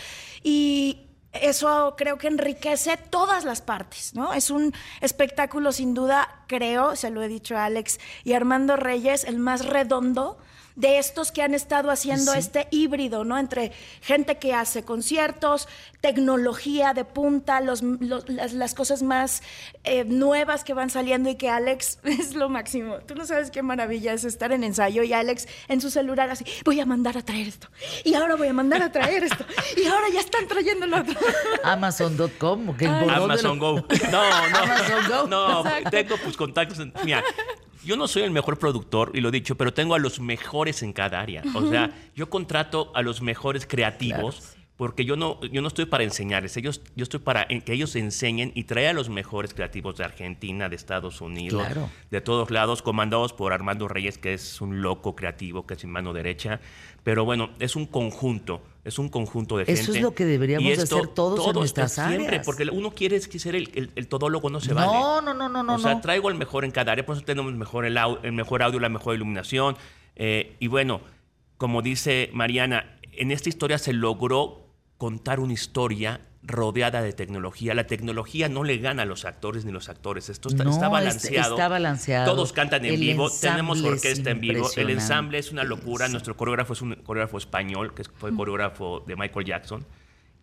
Y, 0.44 1.08
eso 1.34 1.96
creo 1.98 2.18
que 2.18 2.28
enriquece 2.28 2.98
todas 2.98 3.46
las 3.46 3.62
partes, 3.62 4.14
¿no? 4.14 4.34
Es 4.34 4.50
un 4.50 4.74
espectáculo 5.00 5.72
sin 5.72 5.94
duda, 5.94 6.44
creo, 6.48 6.98
se 6.98 7.10
lo 7.10 7.24
he 7.24 7.30
dicho 7.30 7.56
a 7.56 7.66
Alex 7.66 8.02
y 8.26 8.34
Armando 8.34 8.76
Reyes, 8.76 9.24
el 9.24 9.40
más 9.40 9.66
redondo 9.66 10.38
de 10.76 10.98
estos 11.00 11.32
que 11.32 11.42
han 11.44 11.54
estado 11.54 11.92
haciendo 11.92 12.34
Sí. 12.34 12.40
este 12.40 12.68
híbrido, 12.72 13.24
¿no? 13.24 13.38
Entre 13.38 13.72
gente 14.02 14.38
que 14.38 14.54
hace 14.54 14.84
conciertos, 14.84 15.68
tecnología 16.02 16.94
de 16.94 17.06
punta, 17.06 17.62
los, 17.62 17.82
los- 17.84 18.28
las, 18.30 18.54
las 18.54 18.74
cosas 18.74 19.04
más 19.04 19.42
eh, 19.84 20.04
nuevas 20.06 20.64
que 20.64 20.74
van 20.74 20.90
saliendo 20.90 21.30
y 21.30 21.36
que 21.36 21.50
Alex 21.50 22.00
es 22.04 22.34
lo 22.36 22.50
máximo. 22.50 22.98
Tú 23.08 23.16
no 23.16 23.26
sabes 23.26 23.52
qué 23.52 23.62
maravilla 23.64 24.14
es 24.14 24.24
estar 24.24 24.52
en 24.52 24.64
ensayo 24.64 25.04
y 25.04 25.14
Alex 25.14 25.48
en 25.68 25.82
su 25.82 25.90
celular 25.92 26.30
así, 26.30 26.46
voy 26.66 26.80
a 26.80 26.86
mandar 26.86 27.18
a 27.18 27.22
traer 27.22 27.48
esto, 27.48 27.68
y 28.04 28.14
ahora 28.14 28.36
voy 28.36 28.48
a 28.48 28.54
mandar 28.54 28.82
a 28.82 28.92
traer 28.92 29.24
esto, 29.24 29.46
y 29.78 29.86
ahora 29.88 30.08
ya 30.14 30.20
están 30.20 30.48
trayendo 30.48 30.86
lo 30.88 30.98
otro. 31.02 31.16
Amazon.com, 31.64 32.76
que 32.78 32.86
Amazon 32.88 33.60
Go. 33.60 33.76
No, 34.12 34.50
no. 34.50 34.58
Amazon 34.58 35.08
Go. 35.10 35.28
No, 35.28 35.64
tengo 35.90 36.16
pues 36.24 36.36
contactos. 36.38 36.80
en- 36.80 36.94
Mira, 37.04 37.24
yo 37.84 37.96
no 37.96 38.08
soy 38.08 38.24
el 38.24 38.32
mejor 38.32 38.58
productor, 38.60 39.12
y 39.14 39.22
lo 39.22 39.30
he 39.30 39.32
dicho, 39.32 39.56
pero 39.56 39.74
tengo 39.74 39.96
a 39.96 40.00
los 40.00 40.20
mejores 40.20 40.84
en 40.84 40.94
cada 40.94 41.20
área. 41.20 41.44
O 41.56 41.68
sea, 41.70 41.92
yo 42.16 42.30
contrato 42.30 42.92
a 42.96 43.02
los 43.02 43.22
mejores 43.22 43.66
creativos. 43.66 44.56
Porque 44.78 45.06
yo 45.06 45.16
no, 45.16 45.40
yo 45.46 45.62
no 45.62 45.68
estoy 45.68 45.86
para 45.86 46.04
enseñarles, 46.04 46.58
ellos, 46.58 46.82
yo 46.96 47.04
estoy 47.04 47.20
para 47.20 47.46
que 47.48 47.72
ellos 47.72 47.96
enseñen 47.96 48.52
y 48.56 48.64
traer 48.64 48.88
a 48.88 48.94
los 48.94 49.10
mejores 49.10 49.54
creativos 49.54 49.96
de 49.98 50.06
Argentina, 50.06 50.70
de 50.70 50.76
Estados 50.76 51.22
Unidos, 51.22 51.64
Claro. 51.64 51.88
de 52.10 52.20
todos 52.20 52.50
lados, 52.50 52.82
comandados 52.82 53.32
por 53.32 53.54
Armando 53.54 53.88
Reyes, 53.88 54.18
que 54.18 54.34
es 54.34 54.60
un 54.60 54.82
loco 54.82 55.16
creativo, 55.16 55.68
que 55.68 55.76
es 55.76 55.86
mi 55.86 55.92
mano 55.92 56.14
derecha. 56.14 56.62
Pero 57.04 57.26
bueno, 57.26 57.50
es 57.60 57.76
un 57.76 57.88
conjunto, 57.88 58.62
es 58.84 59.00
un 59.00 59.10
conjunto 59.10 59.58
de 59.58 59.64
Eso 59.64 59.76
gente. 59.86 59.98
es 59.98 60.02
lo 60.04 60.14
que 60.14 60.26
deberíamos 60.26 60.78
hacer 60.78 61.08
todos 61.08 61.48
en 61.48 61.54
nuestras 61.54 61.94
Siempre, 61.94 62.28
áreas. 62.28 62.46
porque 62.46 62.64
uno 62.72 62.92
quiere 62.92 63.20
ser 63.22 63.56
el, 63.56 63.72
el- 63.74 63.92
el 63.96 64.08
todólogo, 64.08 64.50
no 64.52 64.60
se 64.62 64.70
No, 64.70 64.76
vale. 64.76 64.92
no, 64.92 65.22
no, 65.34 65.50
no, 65.50 65.64
no, 65.64 65.76
O 65.76 65.80
sea, 65.80 65.96
no. 65.96 66.02
traigo 66.02 66.30
el 66.30 66.36
mejor 66.36 66.64
en 66.64 66.72
cada 66.72 66.92
área, 66.92 67.06
por 67.06 67.16
eso 67.16 67.26
tenemos 67.26 67.52
mejor 67.54 67.86
el, 67.86 67.98
au- 67.98 68.20
el 68.22 68.34
mejor 68.34 68.62
audio, 68.62 68.80
la 68.80 68.90
mejor 68.90 69.16
iluminación. 69.16 69.78
eh, 70.16 70.56
y 70.60 70.68
bueno, 70.68 71.02
como 71.58 71.82
dice 71.82 72.30
Mariana, 72.34 73.00
en 73.14 73.32
esta 73.32 73.50
historia 73.50 73.78
se 73.78 73.94
logró 73.94 74.68
contar 74.98 75.40
una 75.40 75.54
historia 75.54 76.22
rodeada 76.44 77.02
de 77.02 77.14
tecnología. 77.14 77.74
La 77.76 77.86
tecnología 77.86 78.50
no 78.50 78.64
le 78.64 78.78
gana 78.80 79.04
a 79.04 79.06
los 79.06 79.26
actores 79.26 79.64
ni 79.66 79.72
los 79.72 79.90
actores. 79.90 80.28
Esto 80.30 80.50
está, 80.50 80.64
No, 80.64 80.72
está 80.72 80.86
es- 80.88 80.92
balanceado. 80.92 81.56
está 81.56 81.68
balanceado. 81.68 82.32
Todos 82.34 82.52
cantan 82.52 82.84
en 82.86 82.96
El 82.96 83.00
vivo. 83.00 83.30
Tenemos 83.30 83.80
es 83.80 83.86
orquesta 83.86 84.32
en 84.32 84.42
vivo. 84.42 84.70
El 84.76 84.90
ensamble 84.90 85.38
es 85.38 85.52
una 85.52 85.64
locura. 85.64 86.08
Nuestro 86.08 86.36
coreógrafo 86.36 86.74
es 86.74 86.82
un 86.82 86.96
coreógrafo 86.96 87.38
español, 87.38 87.94
que 87.94 88.04
fue 88.04 88.36
coreógrafo 88.36 89.04
de 89.06 89.16
Michael 89.16 89.46
Jackson 89.46 89.86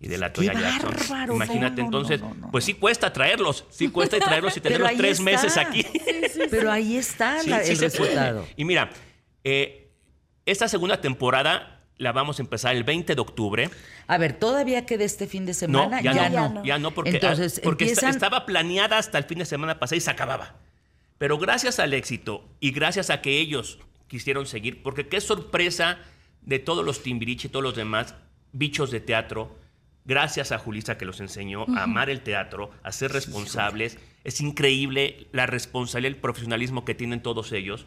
y 0.00 0.06
de 0.06 0.18
la 0.18 0.28
¡Qué 0.28 0.34
Toya 0.46 0.52
Jackson. 0.52 0.94
bárbaro! 0.96 1.34
Imagínate, 1.34 1.82
No, 1.82 1.90
no, 1.90 1.90
no, 1.90 1.98
entonces, 1.98 2.20
no, 2.20 2.34
no, 2.34 2.50
pues 2.52 2.64
sí 2.64 2.74
cuesta 2.74 3.12
traerlos, 3.12 3.64
sí 3.68 3.88
cuesta 3.90 4.18
traerlos 4.20 4.56
y 4.56 4.60
tenerlos 4.60 4.92
tres 4.96 5.18
está. 5.18 5.24
meses 5.24 5.56
aquí. 5.56 5.84
Pero 6.48 6.70
ahí 6.70 6.96
está 6.96 7.40
Sí, 7.40 7.50
la- 7.50 7.64
sí 7.64 7.72
el 7.72 7.78
resultado. 7.78 8.46
Y 8.56 8.64
mira, 8.64 8.90
eh, 9.42 9.90
esta 10.46 10.68
segunda 10.68 11.00
temporada 11.00 11.77
la 11.98 12.12
vamos 12.12 12.38
a 12.38 12.42
empezar 12.42 12.74
el 12.76 12.84
20 12.84 13.14
de 13.14 13.20
octubre. 13.20 13.70
A 14.06 14.18
ver, 14.18 14.32
¿todavía 14.38 14.86
queda 14.86 15.04
este 15.04 15.26
fin 15.26 15.44
de 15.46 15.52
No, 15.52 15.58
semana? 15.58 16.00
ya, 16.00 16.12
Ya 16.14 16.30
no, 16.30 16.48
no. 16.48 16.64
ya 16.64 16.78
no, 16.78 16.92
porque, 16.92 17.10
Entonces, 17.10 17.58
ah, 17.58 17.60
porque 17.64 17.84
empiezan- 17.84 18.10
estaba 18.10 18.46
planeada 18.46 18.98
hasta 18.98 19.18
el 19.18 19.24
fin 19.24 19.38
de 19.38 19.44
semana 19.44 19.78
pasado 19.78 19.96
y 19.96 20.00
se 20.00 20.10
acababa. 20.10 20.54
Pero 21.18 21.36
gracias 21.38 21.78
al 21.80 21.92
éxito 21.94 22.44
y 22.60 22.70
gracias 22.70 23.10
a 23.10 23.20
que 23.20 23.38
ellos 23.40 23.78
quisieron 24.06 24.46
seguir, 24.46 24.82
porque 24.82 25.08
qué 25.08 25.20
sorpresa 25.20 25.98
de 26.42 26.58
todos 26.60 26.84
los 26.84 27.02
Timbiriche 27.02 27.48
y 27.48 27.50
todos 27.50 27.62
los 27.64 27.74
demás 27.74 28.14
bichos 28.52 28.90
de 28.92 29.00
teatro, 29.00 29.58
gracias 30.04 30.52
a 30.52 30.58
Julisa 30.58 30.96
que 30.96 31.04
los 31.04 31.20
enseñó 31.20 31.66
a 31.76 31.82
amar 31.82 32.08
el 32.08 32.20
teatro, 32.22 32.70
a 32.82 32.92
ser 32.92 33.12
responsables. 33.12 33.98
Es 34.24 34.40
increíble 34.40 35.26
la 35.32 35.46
responsabilidad 35.46 36.12
y 36.12 36.14
el 36.14 36.20
profesionalismo 36.20 36.84
que 36.84 36.94
tienen 36.94 37.22
todos 37.22 37.52
ellos. 37.52 37.84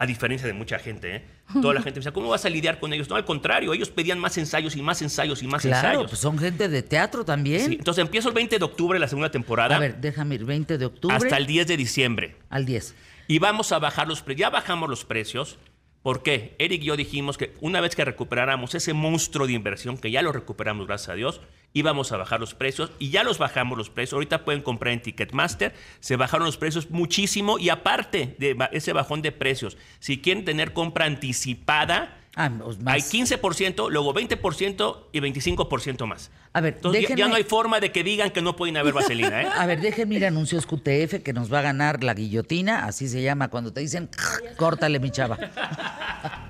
A 0.00 0.06
diferencia 0.06 0.46
de 0.46 0.52
mucha 0.52 0.78
gente, 0.78 1.16
¿eh? 1.16 1.24
Toda 1.60 1.74
la 1.74 1.80
gente 1.82 1.98
me 1.98 2.04
dice, 2.04 2.12
¿cómo 2.12 2.28
vas 2.28 2.44
a 2.44 2.48
lidiar 2.50 2.78
con 2.78 2.92
ellos? 2.92 3.08
No, 3.08 3.16
al 3.16 3.24
contrario, 3.24 3.74
ellos 3.74 3.90
pedían 3.90 4.18
más 4.20 4.38
ensayos 4.38 4.76
y 4.76 4.82
más 4.82 5.02
ensayos 5.02 5.42
y 5.42 5.48
más 5.48 5.62
Claro, 5.62 5.88
ensayos. 5.88 6.10
pues 6.10 6.20
son 6.20 6.38
gente 6.38 6.68
de 6.68 6.82
teatro 6.84 7.24
también. 7.24 7.66
Sí, 7.66 7.74
entonces 7.78 8.02
empiezo 8.02 8.28
el 8.28 8.34
20 8.34 8.58
de 8.60 8.64
octubre 8.64 8.98
la 9.00 9.08
segunda 9.08 9.30
temporada 9.30 9.74
A 9.74 9.78
ver, 9.80 9.96
déjame 10.00 10.36
ir, 10.36 10.44
20 10.44 10.78
de 10.78 10.84
octubre 10.86 11.16
hasta 11.16 11.36
el 11.36 11.46
10 11.46 11.66
de 11.66 11.76
diciembre. 11.76 12.36
al 12.48 12.64
10. 12.64 12.94
Y 13.26 13.40
vamos 13.40 13.72
a 13.72 13.78
bajar 13.80 14.06
los 14.06 14.22
precios. 14.22 14.40
Ya 14.40 14.50
bajamos 14.50 14.88
los 14.88 15.04
precios. 15.04 15.58
¿Por 16.02 16.22
qué? 16.22 16.54
Eric 16.60 16.80
y 16.82 16.84
yo 16.86 16.96
dijimos 16.96 17.36
que 17.36 17.54
una 17.60 17.80
vez 17.80 17.96
que 17.96 18.04
recuperáramos 18.04 18.74
ese 18.76 18.92
monstruo 18.92 19.48
de 19.48 19.54
inversión, 19.54 19.98
que 19.98 20.12
ya 20.12 20.22
lo 20.22 20.30
recuperamos, 20.30 20.86
gracias 20.86 21.08
a 21.08 21.14
Dios, 21.14 21.40
íbamos 21.74 22.10
a 22.12 22.16
bajar 22.16 22.40
los 22.40 22.54
precios 22.54 22.90
y 22.98 23.10
ya 23.10 23.22
los 23.22 23.38
bajamos 23.38 23.76
los 23.78 23.90
precios. 23.90 24.14
Ahorita 24.14 24.44
pueden 24.44 24.62
comprar 24.62 24.92
en 24.94 25.02
Ticketmaster, 25.02 25.74
se 26.00 26.16
bajaron 26.16 26.46
los 26.46 26.56
precios 26.56 26.90
muchísimo 26.90 27.58
y 27.58 27.68
aparte 27.68 28.34
de 28.38 28.56
ese 28.72 28.92
bajón 28.92 29.22
de 29.22 29.32
precios, 29.32 29.76
si 30.00 30.18
quieren 30.20 30.44
tener 30.44 30.72
compra 30.72 31.04
anticipada, 31.06 32.14
Ah, 32.40 32.52
pues. 32.56 32.76
Hay 32.86 33.00
15%, 33.00 33.90
luego 33.90 34.14
20% 34.14 35.08
y 35.10 35.18
25% 35.18 36.06
más. 36.06 36.30
A 36.52 36.60
ver, 36.60 36.74
Entonces, 36.76 37.08
ya- 37.16 37.26
no 37.26 37.34
hay 37.34 37.42
forma 37.42 37.80
de 37.80 37.90
que 37.90 38.04
digan 38.04 38.30
que 38.30 38.40
no 38.42 38.54
pueden 38.54 38.76
haber 38.76 38.94
vaselina, 38.94 39.42
¿eh? 39.42 39.48
A 39.56 39.66
ver, 39.66 39.80
déjenme 39.80 40.14
ir 40.16 40.24
a 40.24 40.28
anuncios 40.28 40.64
QTF 40.64 41.20
que 41.24 41.32
nos 41.32 41.52
va 41.52 41.58
a 41.58 41.62
ganar 41.62 42.04
la 42.04 42.14
guillotina, 42.14 42.84
así 42.84 43.08
se 43.08 43.22
llama 43.22 43.48
cuando 43.48 43.72
te 43.72 43.80
dicen, 43.80 44.08
córtale 44.56 45.00
mi 45.00 45.10
chava. 45.10 45.36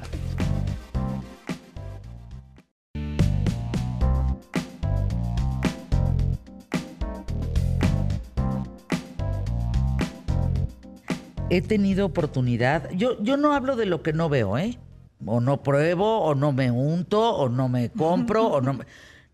He 11.51 11.63
tenido 11.63 12.05
oportunidad, 12.07 12.91
yo, 12.91 13.23
yo 13.23 13.37
no 13.39 13.55
hablo 13.55 13.75
de 13.77 13.87
lo 13.87 14.03
que 14.03 14.13
no 14.13 14.29
veo, 14.29 14.59
¿eh? 14.59 14.79
O 15.25 15.41
no 15.41 15.63
pruebo, 15.63 16.21
o 16.21 16.35
no 16.35 16.53
me 16.53 16.71
unto, 16.71 17.35
o 17.37 17.49
no 17.49 17.69
me 17.69 17.91
compro, 17.91 18.47
o 18.47 18.61
no 18.61 18.75
me- 18.75 18.85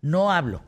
No 0.01 0.31
hablo. 0.31 0.61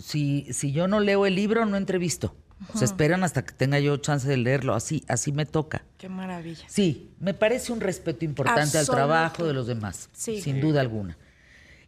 Si, 0.00 0.46
si 0.52 0.72
yo 0.72 0.88
no 0.88 1.00
leo 1.00 1.26
el 1.26 1.34
libro, 1.34 1.66
no 1.66 1.76
entrevisto. 1.76 2.34
Se 2.74 2.84
esperan 2.84 3.24
hasta 3.24 3.44
que 3.44 3.52
tenga 3.52 3.78
yo 3.80 3.96
chance 3.98 4.28
de 4.28 4.36
leerlo. 4.36 4.74
Así, 4.74 5.02
así 5.08 5.32
me 5.32 5.46
toca. 5.46 5.82
Qué 5.98 6.08
maravilla. 6.08 6.64
Sí, 6.68 7.10
me 7.18 7.32
parece 7.34 7.72
un 7.72 7.80
respeto 7.80 8.24
importante 8.24 8.76
al 8.78 8.86
trabajo 8.86 9.46
de 9.46 9.54
los 9.54 9.66
demás, 9.66 10.08
Sí. 10.12 10.40
sin 10.42 10.60
duda 10.60 10.80
alguna. 10.80 11.16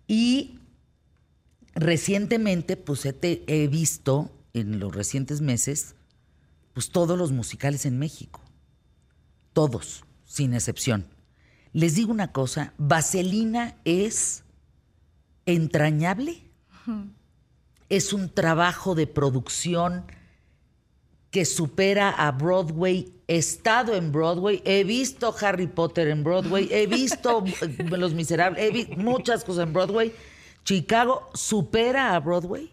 Y 0.06 0.58
recientemente, 1.74 2.76
pues 2.76 3.04
he, 3.06 3.12
te- 3.12 3.42
he 3.46 3.68
visto 3.68 4.30
en 4.54 4.78
los 4.80 4.94
recientes 4.94 5.40
meses, 5.40 5.94
pues 6.74 6.90
todos 6.90 7.18
los 7.18 7.32
musicales 7.32 7.84
en 7.86 7.98
México. 7.98 8.40
Todos, 9.52 10.04
sin 10.24 10.54
excepción. 10.54 11.06
Les 11.72 11.94
digo 11.94 12.12
una 12.12 12.32
cosa, 12.32 12.74
Vaselina 12.78 13.76
es 13.84 14.44
entrañable. 15.46 16.42
Es 17.88 18.12
un 18.12 18.28
trabajo 18.30 18.94
de 18.94 19.06
producción 19.06 20.04
que 21.30 21.44
supera 21.44 22.10
a 22.10 22.30
Broadway. 22.32 23.12
He 23.26 23.38
estado 23.38 23.94
en 23.94 24.12
Broadway, 24.12 24.62
he 24.64 24.84
visto 24.84 25.34
Harry 25.40 25.66
Potter 25.66 26.08
en 26.08 26.22
Broadway, 26.22 26.68
he 26.70 26.86
visto 26.86 27.42
Los 27.90 28.12
Miserables, 28.12 28.62
he 28.62 28.70
visto 28.70 28.96
muchas 28.96 29.42
cosas 29.44 29.66
en 29.66 29.72
Broadway. 29.72 30.12
Chicago 30.64 31.30
supera 31.32 32.14
a 32.14 32.20
Broadway, 32.20 32.70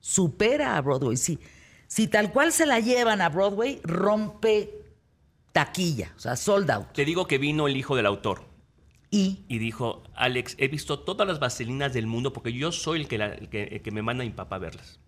supera 0.00 0.76
a 0.76 0.80
Broadway. 0.80 1.16
Sí. 1.16 1.38
Si 1.86 2.08
tal 2.08 2.32
cual 2.32 2.52
se 2.52 2.66
la 2.66 2.80
llevan 2.80 3.20
a 3.20 3.28
Broadway, 3.28 3.80
rompe 3.84 4.79
taquilla, 5.52 6.12
o 6.16 6.20
sea, 6.20 6.36
sold 6.36 6.70
out. 6.70 6.92
Te 6.92 7.04
digo 7.04 7.26
que 7.26 7.38
vino 7.38 7.66
el 7.66 7.76
hijo 7.76 7.96
del 7.96 8.06
autor 8.06 8.44
Y 9.10 9.44
y 9.48 9.58
dijo, 9.58 10.02
Alex, 10.14 10.54
he 10.58 10.68
visto 10.68 11.00
todas 11.00 11.26
las 11.26 11.38
vaselinas 11.40 11.92
del 11.92 12.06
mundo 12.06 12.32
porque 12.32 12.52
yo 12.52 12.70
soy 12.72 13.00
el 13.00 13.08
que, 13.08 13.18
la- 13.18 13.32
el 13.34 13.48
que, 13.48 13.64
el 13.64 13.82
que 13.82 13.90
me 13.90 14.02
manda 14.02 14.22
a 14.22 14.26
mi 14.26 14.32
papá 14.32 14.56
a 14.56 14.58
verlas. 14.60 15.00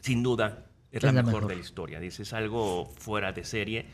Sin 0.00 0.22
duda, 0.22 0.66
es, 0.90 1.02
la, 1.02 1.12
mejor, 1.12 1.46
de 1.46 1.54
la 1.56 1.60
historia. 1.60 2.00
Dice, 2.00 2.22
es 2.22 2.32
algo 2.32 2.86
fuera 2.98 3.32
de 3.32 3.44
serie. 3.44 3.86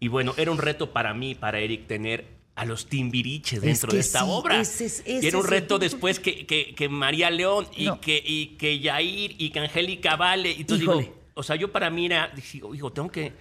Y 0.00 0.08
bueno, 0.08 0.34
era 0.36 0.50
un 0.50 0.58
reto 0.58 0.92
para 0.92 1.12
mí, 1.14 1.34
para 1.34 1.58
Eric, 1.60 1.86
tener 1.86 2.42
a 2.54 2.64
los 2.64 2.86
timbiriches 2.86 3.60
dentro 3.60 3.88
que 3.90 3.96
de 3.96 4.00
esta 4.00 4.20
sí, 4.20 4.26
obra. 4.28 4.60
ese 4.60 4.84
es- 4.86 5.02
y 5.06 5.12
ese 5.16 5.28
era 5.28 5.38
un 5.38 5.46
reto 5.46 5.78
después 5.78 6.20
que, 6.20 6.46
que- 6.46 6.74
que 6.74 6.88
María 6.88 7.30
León 7.30 7.66
y, 7.76 7.86
No. 7.86 8.00
que, 8.00 8.22
y 8.24 8.56
que 8.56 8.78
Yair 8.78 9.34
y 9.38 9.50
que 9.50 9.58
Angélica 9.60 10.16
Vale. 10.16 10.50
Y 10.52 10.60
entonces 10.60 10.80
digo, 10.80 11.00
Híjole. 11.00 11.12
o 11.34 11.42
sea, 11.42 11.56
yo 11.56 11.72
para 11.72 11.90
mí 11.90 12.06
era, 12.06 12.28
dije, 12.34 12.60
hijo, 12.74 12.92
tengo 12.92 13.10
que 13.10 13.32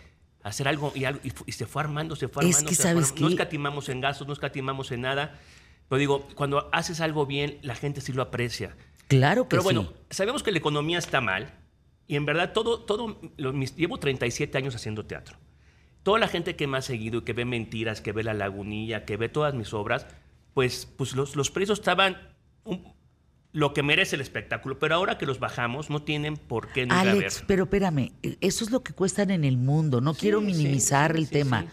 hacer 0.44 0.68
algo 0.68 0.92
y, 0.96 1.06
algo, 1.06 1.20
y 1.46 1.52
se 1.52 1.66
fue 1.66 1.82
armando, 1.82 2.16
se 2.16 2.28
fue 2.28 2.44
Es 2.48 2.56
armando. 2.58 2.70
que, 2.70 2.76
se 2.76 2.82
fue 2.84 2.92
¿sabes 2.92 3.06
armando. 3.10 3.22
No 3.26 3.30
escatimamos 3.32 3.90
en 3.90 4.02
gastos, 4.02 4.28
no 4.28 4.34
escatimamos 4.34 4.92
en 4.92 5.02
nada. 5.02 5.40
Pero 5.90 6.00
digo, 6.00 6.28
cuando 6.36 6.70
haces 6.72 7.02
algo 7.02 7.26
bien, 7.26 7.60
la 7.62 7.76
gente 7.76 8.02
sí 8.02 8.14
lo 8.14 8.22
aprecia. 8.22 8.76
claro 9.08 9.44
que 9.44 9.50
Pero 9.50 9.62
sí. 9.62 9.66
bueno, 9.66 9.94
sabemos 10.10 10.44
que 10.44 10.52
la 10.52 10.58
economía 10.60 10.98
está 11.00 11.22
mal 11.22 11.54
y 12.08 12.16
en 12.16 12.26
verdad 12.26 12.52
todo, 12.54 12.80
todo, 12.82 13.20
lo- 13.38 13.54
mis- 13.54 13.76
llevo 13.76 13.98
37 14.00 14.58
años 14.58 14.76
haciendo 14.76 15.06
teatro. 15.06 15.38
Toda 16.04 16.20
la 16.20 16.28
gente 16.28 16.56
que 16.56 16.68
me 16.68 16.78
ha 16.78 16.82
seguido 16.82 17.20
y 17.20 17.22
que 17.24 17.34
ve 17.34 17.46
Mentiras, 17.46 18.02
que 18.02 18.12
ve 18.12 18.24
La 18.24 18.34
Lagunilla, 18.34 19.06
que 19.06 19.16
ve 19.18 19.30
todas 19.30 19.54
mis 19.54 19.74
obras, 19.74 20.06
pues, 20.54 20.86
pues 20.98 21.16
los, 21.16 21.36
los 21.36 21.50
precios 21.52 21.80
estaban 21.80 22.18
un- 22.66 22.93
lo 23.54 23.74
que 23.74 23.84
merece 23.84 24.16
el 24.16 24.22
espectáculo, 24.22 24.80
pero 24.80 24.96
ahora 24.96 25.18
que 25.18 25.26
los 25.26 25.40
bajamos 25.40 25.90
no 25.90 26.02
tienen 26.02 26.38
por 26.38 26.70
qué 26.74 26.86
no 26.88 26.94
a 26.96 27.02
Alex, 27.02 27.38
ver. 27.40 27.48
pero 27.48 27.64
espérame, 27.64 28.12
eso 28.42 28.66
es 28.66 28.72
lo 28.72 28.84
que 28.84 28.94
cuestan 28.94 29.30
en 29.32 29.44
el 29.46 29.58
mundo. 29.58 30.02
No 30.02 30.14
quiero 30.16 30.42
minimizar 30.42 31.12
sí, 31.14 31.18
el 31.20 31.28
sí, 31.28 31.32
tema. 31.34 31.66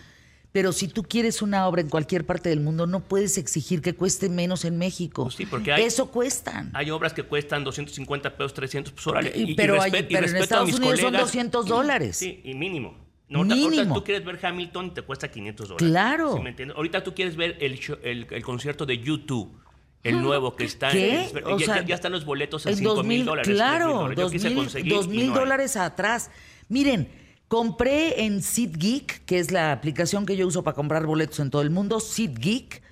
Pero 0.52 0.72
si 0.72 0.88
tú 0.88 1.04
quieres 1.04 1.42
una 1.42 1.66
obra 1.68 1.80
en 1.80 1.88
cualquier 1.88 2.26
parte 2.26 2.48
del 2.48 2.58
mundo, 2.60 2.86
no 2.86 3.00
puedes 3.00 3.38
exigir 3.38 3.82
que 3.82 3.94
cueste 3.94 4.28
menos 4.28 4.64
en 4.64 4.78
México. 4.78 5.22
Pues 5.24 5.36
sí, 5.36 5.46
porque 5.46 5.72
hay- 5.72 5.84
Eso 5.84 6.10
cuestan. 6.10 6.70
Hay 6.74 6.90
obras 6.90 7.12
que 7.12 7.22
cuestan 7.22 7.62
250 7.62 8.36
pesos, 8.36 8.52
300, 8.54 8.92
pues 8.92 9.06
órale. 9.06 9.32
Y- 9.34 9.54
pero 9.54 9.80
hay- 9.80 9.90
y 9.90 10.02
pero 10.12 10.26
en 10.26 10.34
a 10.36 10.38
Estados 10.40 10.66
mis 10.66 10.76
Unidos 10.76 10.98
son 10.98 11.06
colegas. 11.10 11.26
200 11.28 11.66
dólares. 11.66 12.16
Sí, 12.16 12.40
y 12.44 12.54
mínimo. 12.54 12.96
No, 13.28 13.38
ahorita- 13.38 13.54
ahorita 13.54 13.70
Mínimo. 13.70 13.94
tú 13.94 14.02
quieres 14.04 14.24
ver 14.24 14.40
Hamilton 14.44 14.86
y 14.86 14.90
te 14.90 15.02
cuesta 15.02 15.30
500 15.30 15.68
dólares. 15.68 15.88
Claro. 15.88 16.34
¿Sí 16.36 16.42
me 16.42 16.50
entiendes? 16.50 16.76
Ahorita 16.76 17.04
tú 17.04 17.14
quieres 17.14 17.36
ver 17.36 17.56
el, 17.60 17.78
show- 17.78 17.98
el, 18.02 18.26
el 18.28 18.42
concierto 18.42 18.84
de 18.86 18.98
YouTube, 18.98 19.56
el 20.02 20.22
nuevo 20.22 20.56
que 20.56 20.64
está. 20.64 20.90
¿Qué? 20.90 21.28
en- 21.28 21.44
O 21.46 21.58
ya, 21.58 21.66
sea, 21.66 21.76
ya- 21.82 21.86
ya 21.86 21.94
están 21.94 22.12
los 22.12 22.24
boletos 22.24 22.64
en 22.66 22.72
en 22.72 22.78
5 22.78 22.94
dos 22.94 23.06
mil 23.06 23.24
dólares. 23.24 23.54
claro, 23.54 24.08
dos 24.16 25.08
mil, 25.08 25.28
no 25.28 25.34
dólares 25.34 25.76
atrás. 25.76 26.30
Miren, 26.68 27.08
compré 27.48 28.24
en 28.24 28.42
SeatGeek, 28.42 29.24
que 29.24 29.38
es 29.38 29.50
la 29.50 29.72
aplicación 29.72 30.24
que 30.26 30.36
yo 30.36 30.46
uso 30.46 30.62
para 30.64 30.74
comprar 30.74 31.04
boletos 31.06 31.38
en 31.40 31.50
todo 31.50 31.62
el 31.62 31.70
mundo, 31.70 32.00
SeatGeek. 32.00 32.82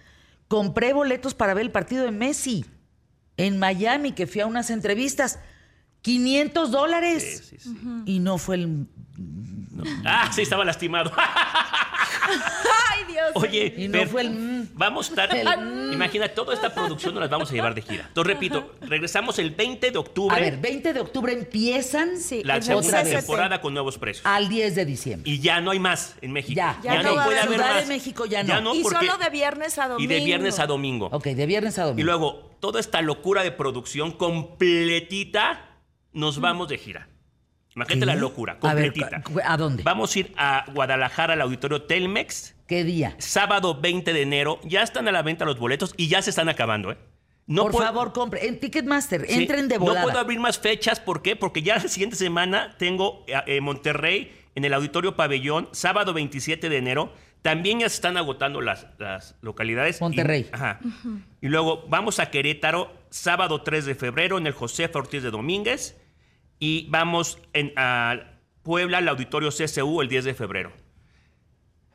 Compré 0.49 0.93
boletos 0.93 1.35
para 1.35 1.55
ver 1.55 1.65
el 1.65 1.71
partido 1.71 2.05
de 2.05 2.11
Messi 2.11 2.65
en 3.37 3.59
Miami, 3.59 4.13
que 4.13 4.27
fui 4.27 4.41
a 4.41 4.47
unas 4.47 4.71
entrevistas. 4.71 5.39
500 6.03 6.71
dólares. 6.71 7.45
Sí, 7.51 7.57
sí, 7.59 7.71
sí. 7.71 7.77
Y 8.07 8.19
no 8.21 8.39
fue 8.39 8.55
el. 8.57 8.87
Ah, 10.05 10.31
sí, 10.33 10.43
estaba 10.43 10.65
lastimado. 10.65 11.11
Ay, 12.91 13.05
Dios. 13.13 13.31
Oye, 13.35 13.75
Y 13.77 13.89
no 13.89 14.07
fue 14.07 14.23
el 14.23 14.31
mm. 14.31 14.69
Vamos 14.75 15.09
a 15.09 15.11
estar. 15.11 15.37
El 15.37 15.93
Imagina, 15.93 16.29
toda 16.29 16.55
esta 16.55 16.73
producción 16.73 17.15
nos 17.15 17.23
las 17.23 17.31
vamos 17.31 17.51
a 17.51 17.55
llevar 17.55 17.75
de 17.75 17.83
gira. 17.83 18.05
Entonces, 18.09 18.33
repito, 18.35 18.73
regresamos 18.83 19.39
el 19.39 19.51
20 19.51 19.91
de 19.91 19.99
octubre. 19.99 20.37
A 20.37 20.41
ver, 20.41 20.59
20 20.59 20.93
de 20.93 21.01
octubre 21.01 21.33
empiezan 21.33 22.19
Sí, 22.19 22.43
la 22.45 22.61
segunda 22.63 23.03
temporada 23.03 23.61
con 23.61 23.73
nuevos 23.75 23.99
precios. 23.99 24.25
al 24.27 24.49
10 24.49 24.75
de 24.75 24.85
diciembre. 24.85 25.31
Y 25.31 25.41
ya 25.41 25.61
no 25.61 25.71
hay 25.73 25.79
más 25.79 26.17
en 26.21 26.33
México. 26.33 26.55
Ya, 26.57 26.79
ya 26.83 27.03
no 27.03 27.15
va 27.17 27.23
a 27.23 27.27
puede 27.27 27.41
haber 27.41 27.55
Ciudad 27.55 27.75
de 27.75 27.81
más. 27.81 27.89
México 27.89 28.27
ya 28.27 28.43
no. 28.43 28.75
y 28.75 28.83
porque- 28.83 29.07
solo 29.07 29.19
de 29.19 29.31
viernes 29.31 29.79
a 29.79 29.89
domingo. 29.89 30.05
Y 30.05 30.07
de 30.19 30.25
viernes 30.25 30.59
a 30.59 30.67
domingo. 30.67 31.09
Ok, 31.13 31.25
de 31.25 31.47
viernes 31.47 31.79
a 31.79 31.85
domingo. 31.85 32.01
Y 32.01 32.05
luego, 32.05 32.51
toda 32.61 32.79
esta 32.81 33.03
locura 33.03 33.43
de 33.43 33.53
producción 33.53 34.13
completita, 34.13 35.71
nos 36.13 36.41
vamos 36.41 36.69
de 36.69 36.79
gira. 36.79 37.08
Imagínate 37.79 38.01
¿Qué? 38.01 38.07
la 38.07 38.21
locura, 38.21 38.59
A 38.63 38.75
ver, 38.75 38.93
completita. 38.93 39.23
cu- 39.23 39.41
¿a 39.45 39.57
dónde? 39.57 39.83
Vamos 39.83 40.15
a 40.15 40.19
ir 40.19 40.33
a 40.37 40.65
Guadalajara 40.73 41.35
al 41.35 41.41
auditorio 41.41 41.83
Telmex, 41.83 42.55
¿Qué 42.67 42.85
día? 42.85 43.15
sábado 43.19 43.81
20 43.81 44.13
de 44.13 44.23
enero. 44.23 44.61
Ya 44.65 44.83
están 44.83 45.09
a 45.09 45.13
la 45.13 45.23
venta 45.23 45.45
los 45.45 45.59
boletos 45.59 45.95
y 45.97 46.09
ya 46.09 46.21
se 46.23 46.31
están 46.31 46.49
acabando, 46.49 46.93
¿eh? 46.93 46.99
No 47.47 47.63
Por 47.63 47.73
puedo- 47.73 47.85
favor, 47.87 48.13
compre. 48.13 48.47
En 48.47 48.61
Ticketmaster, 48.61 49.25
Sí, 49.27 49.33
entren 49.41 49.69
de 49.69 49.79
volada. 49.79 50.01
No 50.01 50.07
puedo 50.09 50.19
abrir 50.19 50.39
más 50.39 50.59
fechas, 50.59 51.01
¿por 51.01 51.23
qué? 51.23 51.35
Porque 51.35 51.63
ya 51.63 51.77
la 51.77 51.89
siguiente 51.89 52.17
semana 52.17 52.75
tengo 52.79 53.25
eh, 53.27 53.35
eh, 53.47 53.61
Monterrey 53.63 54.33
en 54.55 54.65
el 54.67 54.75
Auditorio 54.75 55.17
Pabellón, 55.17 55.69
sábado 55.73 56.13
27 56.13 56.69
de 56.69 56.77
enero. 56.77 57.13
También 57.41 57.79
ya 57.81 57.89
se 57.89 57.95
están 57.95 58.17
agotando 58.19 58.61
las, 58.61 58.87
las 58.99 59.37
localidades. 59.41 59.99
Y- 59.99 60.05
Monterrey. 60.05 60.49
ajá. 60.53 60.81
Y 61.41 61.49
luego 61.49 61.87
vamos 61.89 62.19
a 62.19 62.31
Querétaro, 62.31 62.93
sábado 63.11 63.63
3 63.63 63.87
de 63.87 63.95
febrero, 63.95 64.37
en 64.37 64.47
el 64.47 64.53
Josefa 64.53 64.99
Ortiz 64.99 65.23
de 65.23 65.31
Domínguez. 65.31 65.97
Y 66.59 66.87
vamos 66.91 67.39
en, 67.53 67.73
a 67.77 68.33
Puebla, 68.63 68.99
al 68.99 69.09
Auditorio 69.09 69.51
CSU, 69.51 70.01
el 70.03 70.09
10 70.09 70.25
de 70.25 70.35
febrero. 70.35 70.73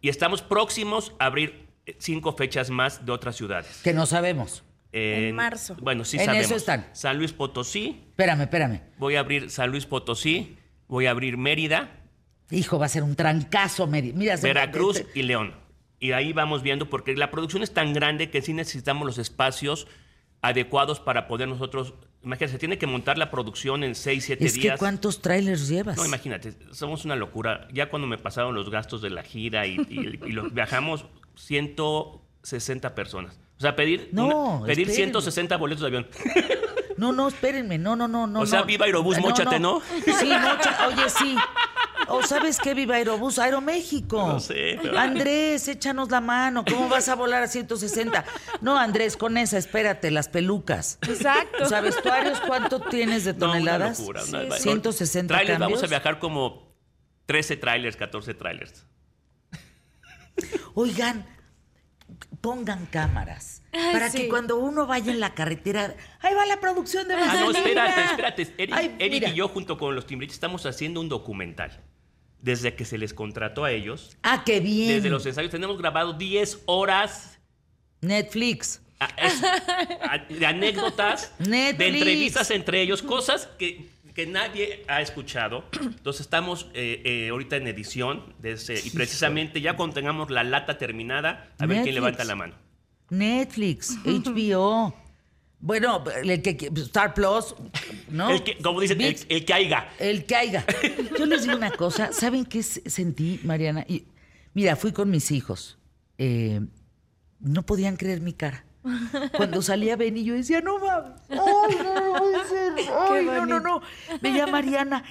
Y 0.02 0.10
estamos 0.10 0.42
próximos 0.42 1.14
a 1.20 1.26
abrir 1.26 1.68
eh, 1.86 1.96
cinco 2.00 2.34
fechas 2.34 2.70
más 2.70 3.06
de 3.06 3.12
otras 3.12 3.36
ciudades. 3.36 3.82
Que 3.84 3.94
no 3.94 4.06
sabemos. 4.06 4.64
En 4.92 5.36
marzo. 5.36 5.76
Bueno, 5.82 6.06
sí 6.06 6.18
En 6.18 6.26
sabemos. 6.26 6.46
eso 6.46 6.56
están. 6.56 6.88
San 6.94 7.18
Luis 7.18 7.34
Potosí, 7.34 8.04
Espérame, 8.10 8.42
espérame. 8.42 8.82
voy 9.00 9.16
a 9.16 9.22
abrir 9.22 9.50
San 9.50 9.72
Luis 9.72 9.88
Potosí, 9.88 10.56
voy 10.88 11.08
a 11.08 11.12
abrir 11.12 11.36
Mérida, 11.38 12.00
Hijo, 12.52 12.78
va 12.78 12.86
a 12.86 12.90
ser 12.90 13.02
un 13.02 13.16
trancazo. 13.16 13.88
Mira, 13.88 14.38
se- 14.38 14.46
Veracruz 14.48 14.98
este- 15.00 15.20
y 15.20 15.24
León. 15.24 15.56
Y 16.00 16.12
ahí 16.12 16.34
vamos 16.34 16.62
viendo, 16.62 16.88
porque 16.90 17.16
la 17.16 17.32
producción 17.32 17.64
es 17.64 17.74
tan 17.74 17.94
grande 17.94 18.30
que 18.30 18.44
sí 18.44 18.54
necesitamos 18.54 19.08
los 19.08 19.18
espacios 19.18 19.88
adecuados 20.42 21.00
para 21.00 21.28
poder 21.28 21.48
nosotros. 21.48 21.96
Imagínate, 22.24 22.54
se 22.54 22.58
tiene 22.60 22.78
que 22.78 22.88
montar 22.88 23.18
la 23.18 23.30
producción 23.30 23.84
en 23.84 23.96
6, 23.96 24.24
7 24.26 24.46
Es 24.46 24.54
que 24.54 24.60
días. 24.62 24.80
¿cuántos 24.80 25.22
trailers 25.22 25.68
llevas? 25.68 25.98
No, 25.98 26.06
imagínate, 26.06 26.54
somos 26.72 27.04
una 27.06 27.16
locura. 27.18 27.68
Ya 27.74 27.90
cuando 27.90 28.08
me 28.08 28.18
pasaron 28.18 28.56
los 28.56 28.70
gastos 28.70 29.02
de 29.02 29.10
la 29.10 29.24
gira 29.24 29.68
y, 29.68 29.76
y- 29.90 30.20
y 30.26 30.32
los 30.32 30.54
viajamos 30.54 31.06
160 31.36 32.96
personas. 32.96 33.40
O 33.58 33.62
sea, 33.62 33.76
pedir, 33.76 34.10
No, 34.12 34.26
una- 34.58 34.66
pedir 34.66 34.82
espérenme. 34.90 34.96
160 34.96 35.58
boletos 35.58 35.82
de 35.82 35.88
avión. 35.88 36.08
No, 36.98 37.12
no, 37.12 37.28
espérenme. 37.28 37.78
No, 37.78 37.96
no, 37.96 38.08
no, 38.08 38.28
no. 38.28 38.42
O 38.42 38.46
sea, 38.46 38.60
no. 38.62 38.66
viva 38.66 38.86
Aerobús, 38.86 39.20
móchate, 39.20 39.60
¿no? 39.60 39.82
Sí, 40.06 40.28
mocha. 40.42 40.88
Oye, 40.88 41.10
sí. 41.10 41.36
O 42.10 42.22
sabes 42.24 42.60
qué, 42.60 42.74
viva 42.74 42.96
Aerobús, 42.96 43.40
Aeroméxico. 43.40 44.18
No 44.28 44.40
sé, 44.40 44.78
pero- 44.82 44.98
Andrés, 45.00 45.68
échanos 45.68 46.10
la 46.12 46.22
mano. 46.22 46.64
¿Cómo 46.70 46.90
vas 46.90 47.08
a 47.10 47.16
volar 47.16 47.44
a 47.44 47.48
160? 47.48 48.26
No, 48.62 48.78
Andrés, 48.78 49.16
con 49.18 49.38
esa, 49.38 49.58
espérate, 49.58 50.12
las 50.12 50.28
pelucas. 50.28 51.00
Exacto. 51.08 51.64
O 51.64 51.66
sea, 51.68 51.82
vestuarios, 51.82 52.40
¿cuánto 52.46 52.80
tienes 52.82 53.24
de 53.26 53.34
No, 53.34 53.46
una 53.46 53.54
toneladas? 53.54 54.00
locura, 54.00 54.22
una- 54.28 54.56
160 54.58 55.34
Trailers, 55.34 55.60
cambios. 55.60 55.72
vamos 55.80 55.84
a 55.84 55.88
viajar 55.88 56.20
como 56.20 56.76
13 57.26 57.58
trailers, 57.58 57.96
14 57.96 58.34
trailers. 58.34 58.86
Oigan, 60.74 61.26
pongan 62.42 62.86
cámaras. 62.88 63.62
Para 63.72 64.10
sí. 64.12 64.18
que 64.20 64.30
cuando 64.30 64.58
uno 64.58 64.86
vaya 64.86 65.12
en 65.12 65.20
la 65.20 65.34
carretera, 65.34 65.96
ahí 66.20 66.34
va 66.36 66.46
la 66.46 66.60
producción 66.60 67.08
de 67.08 67.16
Ah, 67.16 67.36
no, 67.40 67.52
espérate, 67.52 68.02
espérate. 68.04 68.42
Eric, 68.58 68.76
Ay, 68.76 68.96
Eric 69.00 69.14
mira. 69.14 69.30
y 69.30 69.36
yo, 69.36 69.48
junto 69.48 69.78
con 69.78 69.96
los 69.96 70.06
Timbridge, 70.06 70.32
estamos 70.32 70.66
haciendo 70.66 71.00
un 71.02 71.10
documental. 71.10 71.82
Desde 72.42 72.76
que 72.76 72.84
se 72.86 72.98
les 72.98 73.14
contrató 73.14 73.64
a 73.64 73.72
ellos, 73.72 74.18
Ah, 74.22 74.44
qué 74.46 74.60
bien. 74.60 74.90
desde 74.96 75.10
los 75.10 75.26
ensayos, 75.26 75.50
tenemos 75.50 75.78
grabado 75.78 76.14
10 76.14 76.60
horas 76.66 77.40
Netflix. 78.02 78.82
a- 79.00 79.06
es- 79.18 79.42
a- 79.44 80.18
de 80.30 80.46
anécdotas, 80.46 81.32
de 81.40 81.48
Netflix. 81.50 81.96
entrevistas 81.96 82.52
entre 82.52 82.82
ellos, 82.82 83.02
cosas 83.02 83.48
que, 83.58 83.90
que 84.14 84.28
nadie 84.28 84.84
ha 84.88 85.02
escuchado. 85.02 85.66
Entonces 85.82 86.22
estamos 86.22 86.68
eh, 86.74 87.02
eh, 87.06 87.30
ahorita 87.30 87.56
en 87.58 87.68
edición 87.68 88.34
de 88.40 88.54
ese- 88.54 88.80
y 88.86 88.90
precisamente 88.92 89.60
ya 89.62 89.76
cuando 89.76 89.96
tengamos 89.96 90.30
la 90.30 90.44
lata 90.44 90.78
terminada, 90.78 91.52
a 91.58 91.66
ver 91.66 91.84
quién 91.84 91.86
Netflix. 91.86 91.94
levanta 91.96 92.24
la 92.26 92.36
mano. 92.36 92.54
Netflix, 93.10 93.98
HBO. 94.06 94.96
Bueno, 95.60 96.04
el 96.24 96.42
que 96.42 96.70
Star 96.76 97.14
Plus, 97.14 97.56
¿no? 98.10 98.30
El 98.32 98.44
que, 98.44 98.58
como 98.58 98.82
dicen, 98.82 99.00
el, 99.00 99.46
que 99.46 99.54
haiga. 99.54 99.90
el 99.98 100.26
que 100.26 100.36
haya. 100.36 100.66
Yo 101.18 101.26
les 101.26 101.44
digo 101.44 101.56
una 101.56 101.72
cosa, 101.72 102.12
¿saben 102.12 102.44
qué 102.46 102.62
sentí, 102.62 103.40
Mariana? 103.46 103.86
Y, 103.88 104.04
mira, 104.54 104.76
fui 104.76 104.92
con 104.92 105.10
mis 105.10 105.32
hijos. 105.32 105.78
Eh, 106.18 106.60
no 107.40 107.64
podían 107.66 107.96
creer 107.96 108.20
mi 108.20 108.34
cara. 108.34 108.66
Cuando 109.38 109.62
salía 109.62 109.96
Benny, 109.96 110.24
yo 110.24 110.34
decía, 110.34 110.62
no 110.62 110.78
mames, 110.80 111.12
ay, 111.30 111.38
no, 112.88 113.14
ay, 113.14 113.26
no, 113.26 113.46
no, 113.46 113.60
no. 113.60 113.82
Veía 114.22 114.44
a 114.44 114.48
Mariana, 114.48 115.04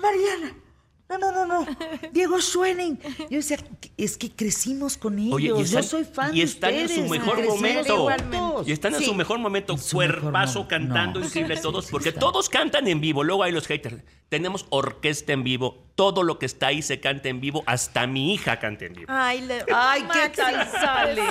Mariana, 0.00 0.54
no, 1.08 1.18
no, 1.18 1.32
no, 1.32 1.46
no, 1.46 1.66
Diego 2.12 2.40
Schwenning. 2.40 2.98
Yo 3.30 3.36
decía, 3.38 3.58
es 3.96 4.18
que 4.18 4.30
crecimos 4.30 4.96
con 4.96 5.18
ellos, 5.18 5.34
Oye, 5.34 5.46
y 5.46 5.48
yo 5.50 5.60
están- 5.60 5.82
soy 5.84 6.04
fan 6.04 6.34
y 6.34 6.38
de 6.40 6.44
están 6.44 6.74
en 6.74 6.88
su 6.88 7.00
ustedes, 7.02 7.10
mejor 7.10 7.44
momento. 7.46 8.64
Y 8.66 8.72
están 8.72 8.92
en 8.94 9.00
Sí. 9.00 9.06
su 9.06 9.14
mejor 9.14 9.38
momento, 9.38 9.74
mejor 9.74 9.90
cuerpazo 9.92 10.58
momento. 10.64 10.68
cantando, 10.68 11.20
No. 11.20 11.26
increíble 11.26 11.56
Sí, 11.56 11.62
todos, 11.62 11.86
sí, 11.86 11.90
porque 11.92 12.08
está. 12.10 12.20
todos 12.20 12.48
cantan 12.48 12.88
en 12.88 13.00
vivo. 13.00 13.22
Luego 13.24 13.42
hay 13.44 13.52
los 13.52 13.66
haters. 13.68 14.02
Tenemos 14.28 14.66
orquesta 14.70 15.32
en 15.32 15.44
vivo, 15.44 15.84
todo 15.94 16.24
lo 16.24 16.38
que 16.40 16.46
está 16.46 16.66
ahí 16.66 16.82
se 16.82 16.98
canta 17.00 17.28
en 17.28 17.40
vivo, 17.40 17.62
hasta 17.66 18.06
mi 18.08 18.34
hija 18.34 18.58
canta 18.58 18.84
en 18.86 18.94
vivo. 18.94 19.06
Ay, 19.10 19.42
le- 19.42 19.64
Ay, 19.72 20.04
¿qué 20.12 20.28
tal 20.30 20.68
sale? 20.72 21.22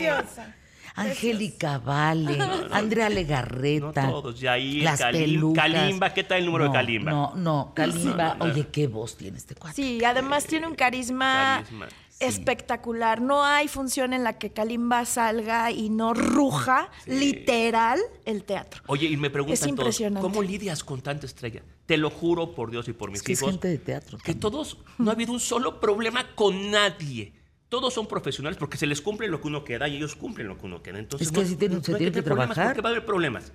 Angélica 0.95 1.77
Vale, 1.79 2.37
Andrea 2.71 3.09
No 3.09 3.15
Legarreta. 3.15 4.07
todos, 4.09 4.39
Yair, 4.39 4.83
las 4.83 4.99
Kalim-. 5.01 5.53
Kalimba, 5.53 6.13
¿qué 6.13 6.23
tal 6.23 6.39
el 6.39 6.45
número 6.45 6.65
de 6.65 6.71
Kalimba? 6.71 7.11
No, 7.11 7.33
no, 7.35 7.71
Kalimba. 7.75 8.35
No, 8.35 8.35
no, 8.35 8.45
no. 8.45 8.51
Oye, 8.53 8.67
qué 8.69 8.87
voz 8.87 9.17
tiene 9.17 9.37
este 9.37 9.55
cuate. 9.55 9.75
Sí, 9.75 10.03
además 10.03 10.45
tiene 10.45 10.67
un 10.67 10.75
carisma, 10.75 11.63
Carisma, 11.63 11.87
espectacular. 12.19 13.21
No 13.21 13.43
hay 13.43 13.67
función 13.67 14.13
en 14.13 14.23
la 14.23 14.37
que 14.37 14.51
Kalimba 14.51 15.03
salga 15.05 15.71
y 15.71 15.89
no 15.89 16.13
ruja 16.13 16.89
literal 17.05 17.99
el 18.25 18.43
teatro. 18.43 18.81
Oye, 18.87 19.07
y 19.07 19.17
me 19.17 19.29
preguntan 19.29 19.69
Es 19.69 19.75
todos. 19.75 20.01
¿cómo 20.21 20.41
lidias 20.41 20.83
con 20.83 21.01
tanta 21.01 21.25
estrella? 21.25 21.61
Te 21.85 21.97
lo 21.97 22.09
juro 22.09 22.53
por 22.55 22.71
Dios 22.71 22.87
y 22.87 22.93
por 22.93 23.11
mis 23.11 23.19
Es 23.19 23.23
que 23.25 23.33
es 23.33 23.39
hijos. 23.41 23.51
gente 23.51 23.67
de 23.67 23.77
teatro. 23.77 24.17
que 24.17 24.23
también. 24.33 24.39
todos, 24.39 24.77
no 24.97 25.11
ha 25.11 25.13
habido 25.13 25.33
un 25.33 25.39
solo 25.39 25.79
problema 25.79 26.25
con 26.35 26.71
nadie. 26.71 27.33
Todos 27.75 27.93
son 27.93 28.07
profesionales 28.07 28.57
porque 28.57 28.77
se 28.77 28.87
les 28.87 29.01
cumple 29.01 29.27
lo 29.27 29.41
que 29.41 29.47
uno 29.49 29.65
queda 29.65 29.85
y 29.89 29.97
ellos 29.97 30.15
cumplen 30.15 30.47
lo 30.47 30.57
que 30.57 30.65
uno 30.65 30.81
queda. 30.81 30.97
Entonces, 30.97 31.27
Es 31.27 31.33
que 31.33 31.41
así 31.41 31.55
tienen- 31.57 31.83
se 31.83 31.91
hay 31.91 31.97
tienen 31.97 32.13
que 32.13 32.21
trabajar. 32.21 32.67
Porque 32.67 32.81
va 32.81 32.87
a 32.89 32.91
haber 32.93 33.05
problemas. 33.05 33.51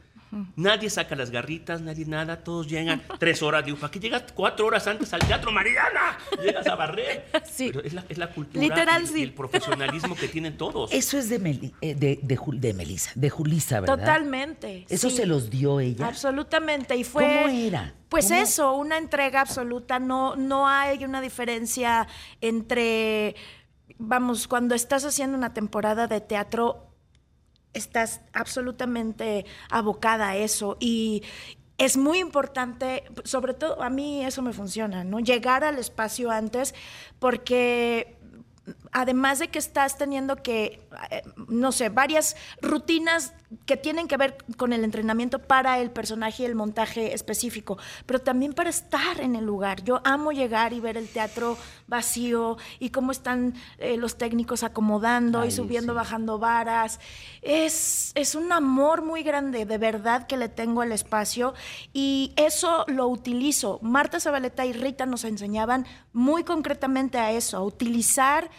Nadie 0.54 0.88
saca 0.90 1.16
las 1.16 1.30
garritas, 1.30 1.80
nadie 1.80 2.04
nada, 2.06 2.44
todos 2.44 2.68
llegan 2.68 3.02
tres 3.18 3.42
horas. 3.42 3.64
Digo, 3.64 3.78
¿para 3.78 3.90
qué 3.90 3.98
llegas 3.98 4.24
cuatro 4.32 4.66
horas 4.66 4.86
antes 4.86 5.12
al 5.12 5.20
teatro, 5.26 5.50
Mariana? 5.50 6.18
Llegas 6.40 6.66
a 6.68 6.76
barrer. 6.76 7.24
Sí. 7.50 7.70
Pero 7.72 7.82
es 7.84 7.94
la, 7.94 8.04
es 8.08 8.16
la 8.18 8.30
cultura 8.30 8.62
Literal, 8.62 9.02
y, 9.02 9.06
sí. 9.08 9.18
y 9.18 9.22
el 9.24 9.32
profesionalismo 9.32 10.14
que 10.14 10.28
tienen 10.28 10.56
todos. 10.56 10.92
Eso 10.92 11.18
es 11.18 11.28
de, 11.30 11.40
Meli- 11.40 11.72
eh, 11.80 11.96
de, 11.96 12.20
de, 12.22 12.38
Jul- 12.38 12.60
de 12.60 12.74
Melissa, 12.74 13.10
de 13.16 13.28
Julisa, 13.28 13.80
¿verdad? 13.80 13.98
Totalmente. 13.98 14.86
Eso 14.88 15.10
sí. 15.10 15.16
se 15.16 15.26
los 15.26 15.50
dio 15.50 15.80
ella. 15.80 16.06
Absolutamente. 16.06 16.94
Y 16.94 17.02
fue. 17.02 17.24
¿Cómo 17.24 17.48
era? 17.48 17.94
Pues 18.08 18.26
¿Cómo? 18.28 18.40
eso, 18.40 18.72
una 18.74 18.98
entrega 18.98 19.40
absoluta. 19.40 19.98
No, 19.98 20.36
no 20.36 20.68
hay 20.68 21.04
una 21.04 21.20
diferencia 21.20 22.06
entre. 22.40 23.34
Vamos, 24.02 24.48
cuando 24.48 24.74
estás 24.74 25.04
haciendo 25.04 25.36
una 25.36 25.52
temporada 25.52 26.06
de 26.06 26.22
teatro, 26.22 26.86
estás 27.74 28.22
absolutamente 28.32 29.44
abocada 29.68 30.30
a 30.30 30.36
eso. 30.36 30.78
Y 30.80 31.22
es 31.76 31.98
muy 31.98 32.18
importante, 32.18 33.04
sobre 33.24 33.52
todo 33.52 33.82
a 33.82 33.90
mí 33.90 34.24
eso 34.24 34.40
me 34.40 34.54
funciona, 34.54 35.04
¿no? 35.04 35.20
Llegar 35.20 35.64
al 35.64 35.78
espacio 35.78 36.30
antes, 36.30 36.74
porque 37.18 38.16
además 38.92 39.38
de 39.38 39.48
que 39.48 39.58
estás 39.58 39.96
teniendo 39.96 40.36
que, 40.36 40.88
eh, 41.10 41.22
no 41.48 41.72
sé, 41.72 41.88
varias 41.88 42.36
rutinas 42.60 43.32
que 43.66 43.76
tienen 43.76 44.06
que 44.06 44.16
ver 44.16 44.38
con 44.56 44.72
el 44.72 44.84
entrenamiento 44.84 45.40
para 45.40 45.80
el 45.80 45.90
personaje 45.90 46.42
y 46.42 46.46
el 46.46 46.54
montaje 46.54 47.14
específico, 47.14 47.78
pero 48.06 48.20
también 48.20 48.52
para 48.52 48.70
estar 48.70 49.20
en 49.20 49.34
el 49.34 49.44
lugar. 49.44 49.82
Yo 49.82 50.00
amo 50.04 50.30
llegar 50.32 50.72
y 50.72 50.80
ver 50.80 50.96
el 50.96 51.08
teatro 51.08 51.56
vacío 51.88 52.58
y 52.78 52.90
cómo 52.90 53.10
están 53.10 53.54
eh, 53.78 53.96
los 53.96 54.16
técnicos 54.16 54.62
acomodando 54.62 55.44
y 55.44 55.50
subiendo, 55.50 55.92
sí. 55.92 55.96
bajando 55.96 56.38
varas. 56.38 57.00
Es, 57.42 58.12
es 58.14 58.34
un 58.34 58.52
amor 58.52 59.02
muy 59.02 59.22
grande, 59.22 59.66
de 59.66 59.78
verdad, 59.78 60.26
que 60.26 60.36
le 60.36 60.48
tengo 60.48 60.82
al 60.82 60.92
espacio 60.92 61.54
y 61.92 62.32
eso 62.36 62.84
lo 62.86 63.08
utilizo. 63.08 63.80
Marta 63.82 64.20
Zabaleta 64.20 64.64
y 64.64 64.72
Rita 64.72 65.06
nos 65.06 65.24
enseñaban 65.24 65.86
muy 66.12 66.44
concretamente 66.44 67.18
a 67.18 67.32
eso, 67.32 67.56
a 67.56 67.64
utilizar 67.64 68.50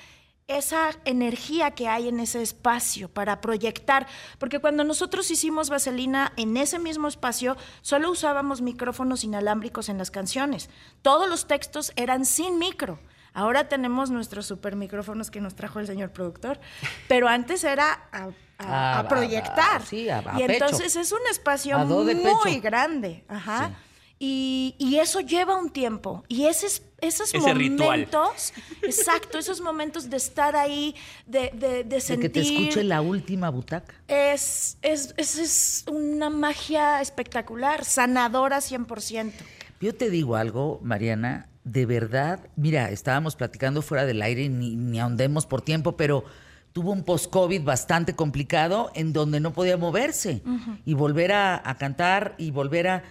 esa 0.58 0.92
energía 1.06 1.72
que 1.72 1.88
hay 1.88 2.08
en 2.08 2.20
ese 2.20 2.42
espacio 2.42 3.10
para 3.10 3.42
proyectar, 3.42 4.08
porque 4.40 4.60
cuando 4.60 4.84
nosotros 4.84 5.30
hicimos 5.32 5.70
Vaselina 5.70 6.34
en 6.38 6.58
ese 6.58 6.80
mismo 6.80 7.08
espacio, 7.08 7.58
solo 7.82 8.12
usábamos 8.12 8.62
micrófonos 8.62 9.24
inalámbricos 9.24 9.90
en 9.90 9.98
las 9.98 10.12
canciones. 10.12 10.70
Todos 11.02 11.30
los 11.30 11.48
textos 11.48 11.92
eran 11.96 12.26
sin 12.26 12.58
micro. 12.60 13.00
Ahora 13.34 13.70
tenemos 13.70 14.10
nuestros 14.12 14.46
super 14.46 14.76
micrófonos 14.76 15.32
que 15.32 15.40
nos 15.40 15.56
trajo 15.56 15.80
el 15.80 15.88
señor 15.88 16.12
productor, 16.12 16.60
pero 17.08 17.28
antes 17.30 17.64
era 17.64 18.08
a, 18.12 18.24
a- 18.24 18.30
A- 18.60 18.96
a 18.98 19.00
a- 19.00 19.08
proyectar. 19.08 19.82
sí, 19.86 20.08
y 20.08 20.46
pecho. 20.46 20.52
entonces 20.66 20.96
es 20.96 21.12
un 21.12 21.22
espacio 21.32 21.80
muy 21.80 22.14
pecho. 22.14 22.62
grande. 22.62 23.24
Ajá. 23.28 23.72
Y, 24.24 24.76
y 24.78 24.98
eso 24.98 25.20
lleva 25.22 25.58
un 25.60 25.72
tiempo. 25.72 26.24
Y 26.28 26.46
ese, 26.46 26.68
es- 26.68 26.84
esos 27.02 27.34
Ese 27.34 27.54
ritual. 27.56 27.88
momentos, 28.08 28.54
exacto, 28.84 29.40
esos 29.40 29.62
momentos 29.62 30.12
de 30.12 30.18
estar 30.18 30.56
ahí, 30.56 30.94
de, 31.26 31.50
de, 31.56 31.68
de 31.70 31.84
De 31.86 32.02
sentir. 32.02 32.32
que 32.32 32.40
te 32.42 32.42
escuche 32.42 32.84
la 32.84 33.02
última 33.02 33.50
butaca. 33.50 33.96
es, 34.08 34.78
es, 34.84 35.16
es, 35.18 35.38
es 35.40 35.86
una 35.90 36.30
magia 36.30 37.02
espectacular, 37.02 37.84
sanadora 37.84 38.60
100%. 38.60 39.32
Yo 39.80 39.96
te 39.96 40.12
digo 40.12 40.36
algo, 40.36 40.80
Mariana, 40.84 41.50
de 41.64 41.88
verdad, 41.88 42.42
mira, 42.56 42.92
estábamos 42.92 43.36
platicando 43.36 43.82
fuera 43.82 44.06
del 44.06 44.22
aire, 44.22 44.48
ni, 44.50 44.76
ni 44.76 45.00
ahondemos 45.00 45.48
por 45.48 45.64
tiempo, 45.64 45.98
pero 45.98 46.24
tuvo 46.74 46.92
un 46.92 47.04
post-COVID 47.04 47.64
bastante 47.64 48.16
complicado 48.16 48.92
en 48.94 49.14
donde 49.14 49.40
no 49.40 49.54
podía 49.54 49.78
moverse 49.78 50.44
y 50.86 50.94
volver 50.94 51.32
a, 51.32 51.68
a 51.68 51.78
cantar 51.80 52.36
y 52.38 52.52
volver 52.52 52.88
a... 52.88 53.04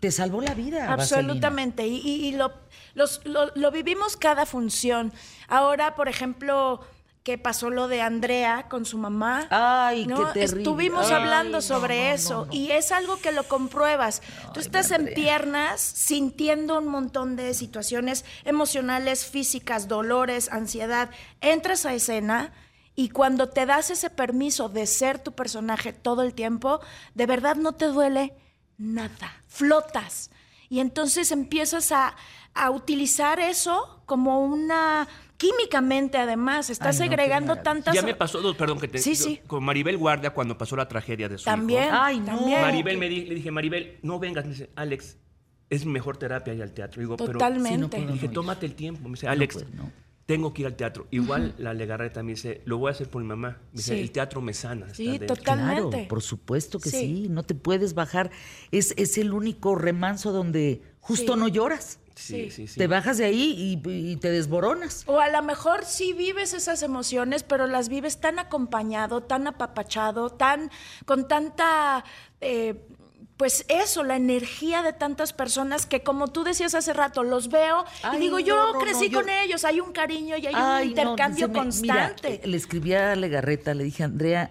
Te 0.00 0.10
salvó 0.10 0.40
la 0.40 0.54
vida. 0.54 0.94
Vaselina. 0.94 1.32
Absolutamente. 1.32 1.86
Y, 1.86 1.96
y- 2.04 2.26
y 2.26 2.32
lo, 2.32 2.52
los- 2.94 3.20
lo, 3.24 3.50
lo 3.54 3.70
vivimos 3.70 4.16
cada 4.16 4.44
función. 4.46 5.12
Ahora, 5.48 5.94
por 5.94 6.08
ejemplo, 6.08 6.80
que 7.22 7.38
pasó 7.38 7.70
lo 7.70 7.88
de 7.88 8.02
Andrea 8.02 8.66
con 8.68 8.84
su 8.84 8.98
mamá. 8.98 9.48
Ay, 9.50 10.04
qué 10.04 10.12
¿no? 10.12 10.32
terrible. 10.32 10.60
Estuvimos 10.60 11.06
Ay, 11.08 11.14
hablando 11.14 11.60
sobre 11.60 11.96
no, 12.02 12.08
no, 12.08 12.14
eso. 12.14 12.48
Y 12.52 12.70
es 12.70 12.92
algo 12.92 13.18
que 13.20 13.32
lo 13.32 13.42
compruebas. 13.48 14.22
Tú 14.54 14.60
estás 14.60 14.90
en 14.92 15.12
piernas 15.14 15.80
sintiendo 15.80 16.78
un 16.78 16.86
montón 16.88 17.34
de 17.34 17.52
situaciones 17.54 18.24
emocionales, 18.44 19.26
físicas, 19.26 19.88
dolores, 19.88 20.50
ansiedad. 20.52 21.10
Entras 21.40 21.84
a 21.84 21.94
escena. 21.94 22.52
Y 22.94 23.08
cuando 23.10 23.48
te 23.48 23.66
das 23.66 23.90
ese 23.90 24.08
permiso 24.08 24.68
de 24.68 24.86
ser 24.86 25.18
tu 25.18 25.32
personaje 25.32 25.92
todo 25.92 26.22
el 26.22 26.32
tiempo, 26.32 26.80
de 27.14 27.26
verdad 27.26 27.56
no 27.56 27.72
te 27.72 27.86
duele 27.86 28.34
nada, 28.78 29.32
flotas. 29.48 30.30
Y 30.68 30.80
entonces 30.80 31.30
empiezas 31.30 31.92
a, 31.92 32.16
a 32.54 32.70
utilizar 32.70 33.38
eso 33.40 34.02
como 34.06 34.40
una, 34.44 35.06
químicamente 35.36 36.18
además, 36.18 36.70
estás 36.70 37.00
Ay, 37.00 37.06
no, 37.08 37.12
segregando 37.16 37.46
maravilla. 37.54 37.62
tantas... 37.62 37.94
Ya 37.94 38.02
me 38.02 38.14
pasó, 38.14 38.40
dos, 38.40 38.56
perdón, 38.56 38.80
que 38.80 38.88
te, 38.88 38.98
Sí, 38.98 39.14
sí. 39.14 39.40
con 39.46 39.62
Maribel 39.64 39.96
Guardia 39.96 40.30
cuando 40.30 40.58
pasó 40.58 40.74
la 40.76 40.88
tragedia 40.88 41.28
de 41.28 41.38
su 41.38 41.44
También, 41.44 41.84
hijo. 41.84 41.94
Ay, 41.98 42.18
no. 42.20 42.26
también. 42.26 42.60
Maribel 42.60 42.98
me 42.98 43.08
di- 43.08 43.26
le 43.26 43.34
dije, 43.36 43.50
Maribel, 43.50 43.98
no 44.02 44.18
vengas. 44.18 44.44
Me 44.44 44.52
dice, 44.52 44.70
Alex, 44.74 45.16
es 45.70 45.84
mejor 45.86 46.16
terapia 46.16 46.52
ir 46.54 46.62
al 46.62 46.72
teatro. 46.72 47.00
Digo, 47.00 47.16
Totalmente. 47.16 47.68
Sí, 47.70 47.78
no 47.78 47.90
pero 47.90 48.02
puedo. 48.02 48.14
dije, 48.14 48.28
tómate 48.28 48.66
el 48.66 48.74
tiempo. 48.74 49.08
Me 49.08 49.14
dice, 49.14 49.28
Alex, 49.28 49.64
no. 49.74 49.90
Tengo 50.26 50.52
que 50.52 50.62
ir 50.62 50.66
al 50.66 50.74
teatro. 50.76 51.06
Igual 51.12 51.54
la 51.58 51.72
Legarreta 51.72 52.22
me 52.22 52.32
dice, 52.32 52.60
lo 52.64 52.78
voy 52.78 52.88
a 52.88 52.92
hacer 52.92 53.08
por 53.08 53.22
mi 53.22 53.28
mamá. 53.28 53.58
Me 53.72 53.76
dice, 53.78 53.94
Sí. 53.94 54.00
el 54.00 54.10
teatro 54.10 54.40
me 54.40 54.52
sana. 54.54 54.92
Sí, 54.92 55.04
estar 55.06 55.20
dentro". 55.20 55.36
total. 55.36 55.58
Totalmente. 55.58 55.90
Claro, 55.90 56.08
por 56.08 56.22
supuesto 56.22 56.78
que 56.80 56.90
Sí. 56.90 56.98
sí. 56.98 57.26
No 57.30 57.44
te 57.44 57.54
puedes 57.54 57.94
bajar. 57.94 58.30
Es, 58.72 58.92
es 58.96 59.18
el 59.18 59.32
único 59.32 59.76
remanso 59.76 60.32
donde 60.32 60.82
justo 61.00 61.34
Sí. 61.34 61.38
no 61.38 61.48
lloras. 61.48 62.00
Sí, 62.16 62.44
Sí. 62.44 62.50
sí, 62.50 62.66
sí. 62.66 62.78
Te 62.78 62.86
bajas 62.86 63.18
de 63.18 63.26
ahí 63.26 63.78
y, 63.84 63.88
y 64.10 64.16
te 64.16 64.30
desboronas. 64.30 65.04
O 65.06 65.20
a 65.20 65.28
lo 65.28 65.42
mejor 65.42 65.84
sí 65.84 66.14
vives 66.14 66.54
esas 66.54 66.82
emociones, 66.82 67.42
pero 67.42 67.66
las 67.66 67.90
vives 67.90 68.18
tan 68.20 68.38
acompañado, 68.38 69.22
tan 69.22 69.46
apapachado, 69.46 70.30
tan 70.30 70.70
con 71.04 71.28
tanta 71.28 72.04
eh, 72.40 72.86
pues 73.36 73.64
eso, 73.68 74.02
la 74.02 74.16
energía 74.16 74.82
de 74.82 74.92
tantas 74.92 75.32
personas 75.32 75.84
que 75.86 76.02
como 76.02 76.28
tú 76.28 76.42
decías 76.44 76.74
hace 76.74 76.92
rato, 76.92 77.22
los 77.22 77.48
veo 77.48 77.84
Ay, 78.02 78.16
y 78.16 78.20
digo, 78.20 78.38
yo 78.38 78.72
no, 78.72 78.78
crecí 78.78 79.08
no, 79.08 79.12
yo- 79.12 79.20
con 79.20 79.28
ellos, 79.30 79.64
hay 79.64 79.80
un 79.80 79.92
cariño 79.92 80.36
y 80.38 80.46
hay 80.46 80.54
Ay, 80.56 80.84
un 80.84 80.88
intercambio 80.90 81.48
me- 81.48 81.54
constante. 81.54 82.28
mira, 82.30 82.42
eh, 82.44 82.46
le 82.46 82.56
escribí 82.56 82.94
a 82.94 83.14
Legarreta, 83.14 83.74
le 83.74 83.84
dije, 83.84 84.04
Andrea, 84.04 84.50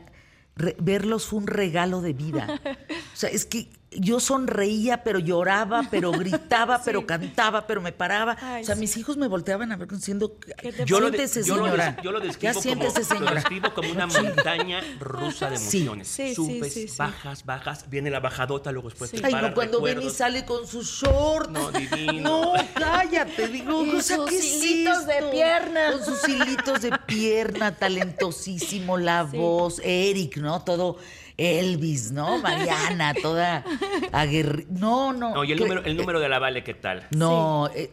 re- 0.55 0.75
verlos 0.79 1.25
fue 1.25 1.39
un 1.39 1.47
regalo 1.47 2.01
de 2.01 2.13
vida. 2.13 2.47
O 3.13 3.17
sea, 3.17 3.29
es 3.29 3.45
que 3.45 3.69
yo 3.99 4.19
sonreía, 4.19 5.03
pero 5.03 5.19
lloraba, 5.19 5.87
pero 5.89 6.11
gritaba, 6.11 6.81
pero 6.83 7.05
cantaba, 7.05 7.65
pero 7.67 7.81
me 7.81 7.91
paraba. 7.91 8.37
Ay, 8.41 8.63
o 8.63 8.65
sea, 8.65 8.75
sí. 8.75 8.81
mis 8.81 8.97
hijos 8.97 9.17
me 9.17 9.27
volteaban 9.27 9.71
a 9.71 9.77
ver 9.77 9.87
diciendo, 9.87 10.37
¿Qué 10.61 10.71
te 10.71 10.85
Yo 10.85 10.99
lo, 10.99 11.11
de- 11.11 11.17
siéntese, 11.17 11.43
yo 11.47 11.55
lo 11.57 11.65
señora. 11.65 11.91
des- 11.93 12.03
yo 12.03 12.11
lo 12.11 12.19
describo, 12.19 12.53
como, 12.61 12.83
lo 12.83 12.91
señora. 12.91 13.33
describo 13.35 13.73
como 13.73 13.91
una 13.91 14.07
montaña 14.07 14.81
rusa 14.99 15.49
de 15.49 15.57
Sí. 15.57 15.77
emociones. 15.81 16.07
Sí, 16.07 16.29
sí, 16.29 16.35
Subes, 16.35 16.73
sí, 16.73 16.87
sí. 16.87 16.95
bajas, 16.97 17.45
bajas, 17.45 17.89
viene 17.89 18.09
la 18.09 18.19
bajadota, 18.19 18.71
luego 18.71 18.89
después 18.89 19.09
Sí. 19.11 19.17
te 19.21 19.25
Ay, 19.27 19.33
no, 19.33 19.53
cuando 19.53 19.81
ven 19.81 19.93
y 19.93 19.95
recuerdos. 19.95 20.17
sale 20.17 20.45
con 20.45 20.67
sus 20.67 20.87
shorts. 20.87 21.51
No, 21.51 21.71
divino. 21.71 22.21
No, 22.21 22.53
cállate, 22.73 23.47
digo, 23.47 23.83
Y 23.85 23.91
o 23.95 24.01
sea, 24.01 24.17
sus 24.17 24.29
¿qué 24.29 24.37
es 24.37 24.63
hilitos 24.63 25.05
de 25.07 25.23
pierna. 25.31 25.91
Con 25.91 26.05
sus 26.05 26.27
hilitos 26.29 26.81
de 26.81 26.91
pierna, 27.05 27.75
talentosísimo, 27.75 28.97
la 28.97 29.27
Sí. 29.29 29.37
voz, 29.37 29.79
Eric, 29.83 30.37
¿no? 30.37 30.61
Todo 30.63 30.97
Elvis, 31.37 32.11
¿no? 32.11 32.37
Mariana, 32.39 33.13
toda 33.21 33.63
aguerrida. 34.11 34.67
No, 34.69 35.13
no. 35.13 35.33
No, 35.35 35.43
y 35.43 35.51
el 35.51 35.57
que- 35.57 35.63
número, 35.63 35.83
el 35.83 35.97
número 35.97 36.19
de 36.19 36.29
la 36.29 36.39
Vale, 36.39 36.63
¿qué 36.63 36.73
tal? 36.73 37.07
No, 37.11 37.69
eh, 37.75 37.91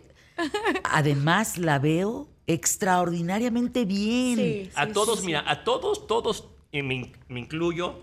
además 0.84 1.58
la 1.58 1.78
veo 1.78 2.28
extraordinariamente 2.46 3.84
bien. 3.84 4.36
Sí, 4.36 4.70
A 4.74 4.86
sí, 4.86 4.92
todos, 4.92 5.20
sí, 5.20 5.26
mira, 5.26 5.44
a 5.46 5.64
todos, 5.64 6.06
todos, 6.06 6.48
y 6.70 6.82
me 6.82 7.12
incluyo, 7.28 8.00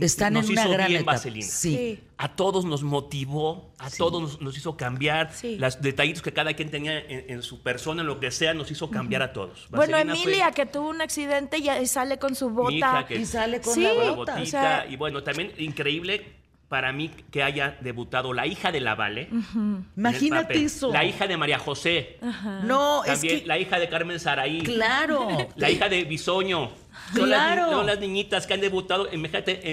Están 0.00 0.32
nos 0.32 0.46
en 0.46 0.52
una 0.52 0.62
hizo 0.62 0.70
gran 0.72 0.88
bien 0.88 1.00
etapa. 1.02 1.12
Vaselina. 1.12 1.46
Sí. 1.46 1.76
Sí. 1.76 2.00
a 2.16 2.34
todos 2.36 2.64
nos 2.64 2.82
motivó, 2.82 3.72
a 3.78 3.90
todos 3.90 4.22
nos, 4.22 4.40
nos 4.40 4.56
hizo 4.56 4.76
cambiar, 4.76 5.32
Sí. 5.34 5.56
los 5.58 5.82
detallitos 5.82 6.22
que 6.22 6.32
cada 6.32 6.54
quien 6.54 6.70
tenía 6.70 6.98
en, 6.98 7.26
en 7.28 7.42
su 7.42 7.62
persona, 7.62 8.00
en 8.02 8.06
lo 8.06 8.18
que 8.20 8.30
sea, 8.30 8.54
nos 8.54 8.70
hizo 8.70 8.90
cambiar 8.90 9.22
a 9.22 9.32
todos. 9.32 9.66
Bueno, 9.70 9.92
fue 9.92 10.00
Emilia, 10.02 10.50
que 10.52 10.64
tuvo 10.66 10.88
un 10.88 11.02
accidente 11.02 11.58
y 11.58 11.68
y 11.68 11.86
sale 11.86 12.18
con 12.18 12.34
su 12.34 12.48
bota. 12.50 12.70
mi 12.70 12.78
hija 12.78 13.06
que 13.06 13.16
Y 13.16 13.26
sale 13.26 13.60
con 13.60 13.74
Sí, 13.74 13.82
la 13.82 14.10
botita, 14.12 14.40
o 14.40 14.46
sea- 14.46 14.86
y 14.88 14.96
bueno, 14.96 15.22
también 15.22 15.52
increíble 15.58 16.40
para 16.68 16.90
mí 16.92 17.10
que 17.30 17.42
haya 17.42 17.76
debutado 17.82 18.32
la 18.32 18.46
hija 18.46 18.72
de 18.72 18.80
la 18.80 18.94
Vale. 18.94 19.28
Imagínate 19.96 20.42
papel. 20.44 20.64
eso. 20.64 20.90
La 20.92 21.04
hija 21.04 21.26
de 21.26 21.36
María 21.36 21.58
José. 21.58 22.18
No, 22.64 23.04
es 23.04 23.12
También 23.12 23.40
que. 23.40 23.46
la 23.46 23.58
hija 23.58 23.78
de 23.78 23.88
Carmen 23.88 24.18
Saraí. 24.18 24.62
Claro. 24.62 25.28
La 25.56 25.70
hija 25.70 25.88
de 25.88 26.04
Bisoño. 26.04 26.70
Son, 27.14 27.28
las, 27.28 27.70
son 27.70 27.86
las 27.86 27.98
niñitas 27.98 28.46
que 28.46 28.54
han 28.54 28.60
debutado 28.60 29.08
en, 29.10 29.20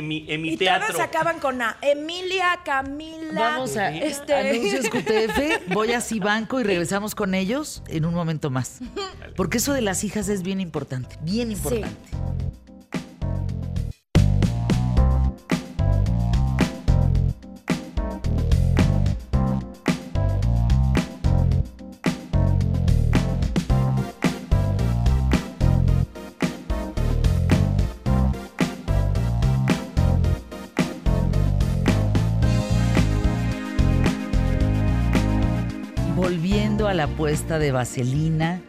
mi, 0.08 0.26
en 0.28 0.42
mi 0.42 0.54
y 0.54 0.58
teatro. 0.58 0.88
todas 0.94 1.08
acaban 1.08 1.40
con 1.40 1.62
A. 1.62 1.78
Emilia, 1.82 2.60
Camila. 2.64 3.40
Vamos 3.40 3.78
a 3.78 3.96
este... 3.96 4.34
anuncios 4.34 4.90
QTF, 4.90 5.68
voy 5.74 5.94
a 5.94 6.02
Cibanco 6.02 6.60
y 6.60 6.64
regresamos 6.64 7.16
con 7.16 7.34
ellos 7.34 7.84
en 7.88 8.06
un 8.06 8.14
momento 8.14 8.50
más. 8.50 8.80
Porque 9.36 9.58
eso 9.58 9.74
de 9.74 9.82
las 9.82 10.04
hijas 10.04 10.30
es 10.30 10.44
bien 10.44 10.60
importante, 10.60 11.18
bien 11.22 11.52
importante. 11.52 11.96
La 37.00 37.06
apuesta 37.06 37.60
de 37.60 37.72
Vaselina, 37.72 38.62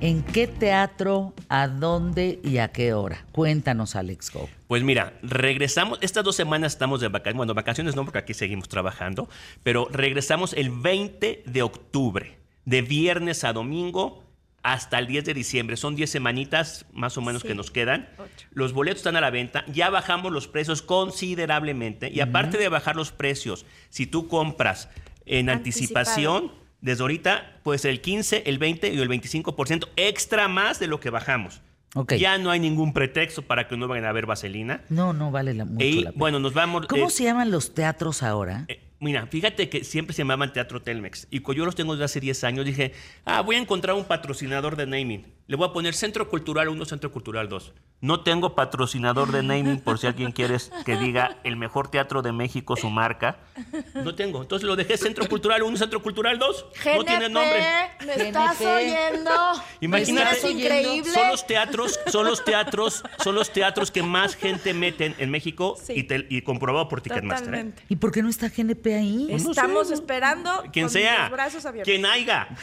¿en 0.00 0.22
qué 0.22 0.46
teatro, 0.46 1.34
a 1.50 1.68
dónde 1.68 2.40
y 2.42 2.56
a 2.56 2.68
qué 2.68 2.94
hora? 2.94 3.26
Cuéntanos, 3.32 3.96
Alex 3.96 4.32
Go. 4.32 4.48
Pues 4.66 4.82
mira, 4.82 5.12
regresamos, 5.20 5.98
estas 6.00 6.24
dos 6.24 6.34
semanas 6.34 6.72
estamos 6.72 7.02
de 7.02 7.08
vacaciones, 7.08 7.36
bueno, 7.36 7.52
vacaciones 7.52 7.94
no, 7.94 8.04
porque 8.06 8.20
aquí 8.20 8.32
seguimos 8.32 8.70
trabajando, 8.70 9.28
pero 9.62 9.88
regresamos 9.92 10.54
el 10.54 10.70
20 10.70 11.42
de 11.44 11.60
octubre, 11.62 12.38
de 12.64 12.80
viernes 12.80 13.44
a 13.44 13.52
domingo 13.52 14.24
hasta 14.62 14.98
el 14.98 15.06
10 15.06 15.26
de 15.26 15.34
diciembre. 15.34 15.76
Son 15.76 15.96
10 15.96 16.08
semanitas 16.08 16.86
más 16.94 17.18
o 17.18 17.20
menos 17.20 17.42
Sí. 17.42 17.48
que 17.48 17.54
nos 17.54 17.70
quedan. 17.70 18.08
Ocho. 18.16 18.46
Los 18.52 18.72
boletos 18.72 19.00
están 19.00 19.16
a 19.16 19.20
la 19.20 19.28
venta, 19.28 19.66
ya 19.70 19.90
bajamos 19.90 20.32
los 20.32 20.48
precios 20.48 20.80
considerablemente. 20.80 22.10
Y 22.10 22.20
aparte 22.20 22.56
de 22.56 22.70
bajar 22.70 22.96
los 22.96 23.12
precios, 23.12 23.66
si 23.90 24.06
tú 24.06 24.28
compras 24.28 24.88
en 25.26 25.50
Anticipado. 25.50 26.06
anticipación, 26.06 26.65
desde 26.86 27.02
ahorita 27.02 27.58
puede 27.64 27.78
ser 27.80 27.90
el 27.90 28.00
15, 28.00 28.44
el 28.46 28.58
20 28.58 28.94
y 28.94 28.98
el 29.00 29.08
25% 29.10 29.88
extra 29.96 30.46
más 30.46 30.78
de 30.78 30.86
lo 30.86 31.00
que 31.00 31.10
bajamos. 31.10 31.60
Ok. 31.96 32.14
Ya 32.14 32.38
no 32.38 32.50
hay 32.50 32.60
ningún 32.60 32.92
pretexto 32.92 33.42
para 33.42 33.66
que 33.66 33.76
no 33.76 33.88
vayan 33.88 34.04
a 34.04 34.12
ver 34.12 34.24
vaselina. 34.26 34.82
No, 34.88 35.12
no 35.12 35.32
vale 35.32 35.52
la, 35.52 35.64
mucho 35.64 35.84
Y 35.84 36.02
la 36.02 36.10
pena. 36.10 36.12
bueno, 36.18 36.38
nos 36.38 36.54
vamos. 36.54 36.86
¿Cómo 36.86 37.08
eh, 37.08 37.10
se 37.10 37.24
llaman 37.24 37.50
los 37.50 37.74
teatros 37.74 38.22
ahora? 38.22 38.66
eh, 38.68 38.80
mira, 39.00 39.26
fíjate 39.26 39.68
que 39.68 39.84
siempre 39.84 40.14
se 40.14 40.18
llamaban 40.22 40.52
Teatro 40.52 40.82
Telmex. 40.82 41.26
Y 41.30 41.40
cuando 41.40 41.58
yo 41.60 41.64
los 41.66 41.74
tengo 41.74 41.92
desde 41.94 42.04
hace 42.04 42.20
10 42.20 42.44
años, 42.44 42.64
dije, 42.64 42.92
ah, 43.24 43.40
voy 43.42 43.56
a 43.56 43.58
encontrar 43.58 43.96
un 43.96 44.04
patrocinador 44.04 44.76
de 44.76 44.86
naming. 44.86 45.26
Le 45.48 45.54
voy 45.56 45.68
a 45.68 45.72
poner 45.72 45.94
Centro 45.94 46.28
Cultural 46.28 46.68
1, 46.68 46.84
Centro 46.86 47.12
Cultural 47.12 47.48
2. 47.48 47.72
No 48.00 48.22
tengo 48.24 48.54
patrocinador 48.56 49.30
de 49.30 49.44
naming, 49.44 49.78
por 49.80 49.98
si 49.98 50.08
alguien 50.08 50.32
quiere 50.32 50.56
que 50.84 50.96
diga 50.96 51.38
el 51.44 51.56
mejor 51.56 51.88
teatro 51.88 52.20
de 52.20 52.32
México, 52.32 52.74
su 52.76 52.90
marca. 52.90 53.38
No 53.94 54.14
tengo. 54.16 54.42
Entonces 54.42 54.66
lo 54.66 54.74
dejé 54.74 54.96
Centro 54.98 55.28
Cultural 55.28 55.62
1, 55.62 55.76
Centro 55.76 56.02
Cultural 56.02 56.36
2. 56.38 56.66
No 56.96 57.04
tiene 57.04 57.28
nombre. 57.28 57.62
¿Me 58.04 58.12
estás 58.26 58.58
GNP. 58.58 58.74
oyendo? 58.74 59.30
Imagínate, 59.80 61.04
son 61.04 61.28
los 61.30 61.46
teatros, 61.46 62.00
son 62.08 62.26
los 62.26 62.44
teatros, 62.44 63.02
son 63.22 63.34
los 63.36 63.50
teatros 63.52 63.90
que 63.92 64.02
más 64.02 64.34
gente 64.34 64.74
meten 64.74 65.14
en 65.18 65.30
México 65.30 65.76
Sí. 65.80 65.92
y, 65.96 66.02
te- 66.04 66.26
y 66.28 66.42
comprobado 66.42 66.88
por 66.88 67.00
Ticketmaster. 67.00 67.54
¿eh? 67.54 67.72
¿Y 67.88 67.96
por 67.96 68.10
qué 68.12 68.22
no 68.22 68.28
está 68.28 68.48
GNP 68.48 68.95
ahí? 68.96 69.28
no 69.30 69.36
Estamos 69.36 69.88
sé. 69.88 69.94
esperando 69.94 70.50
Quien 70.72 70.86
con 70.86 70.92
sea, 70.92 71.22
los 71.22 71.30
brazos 71.32 71.66
abiertos. 71.66 71.90
quien 71.92 72.06
haya. 72.06 72.48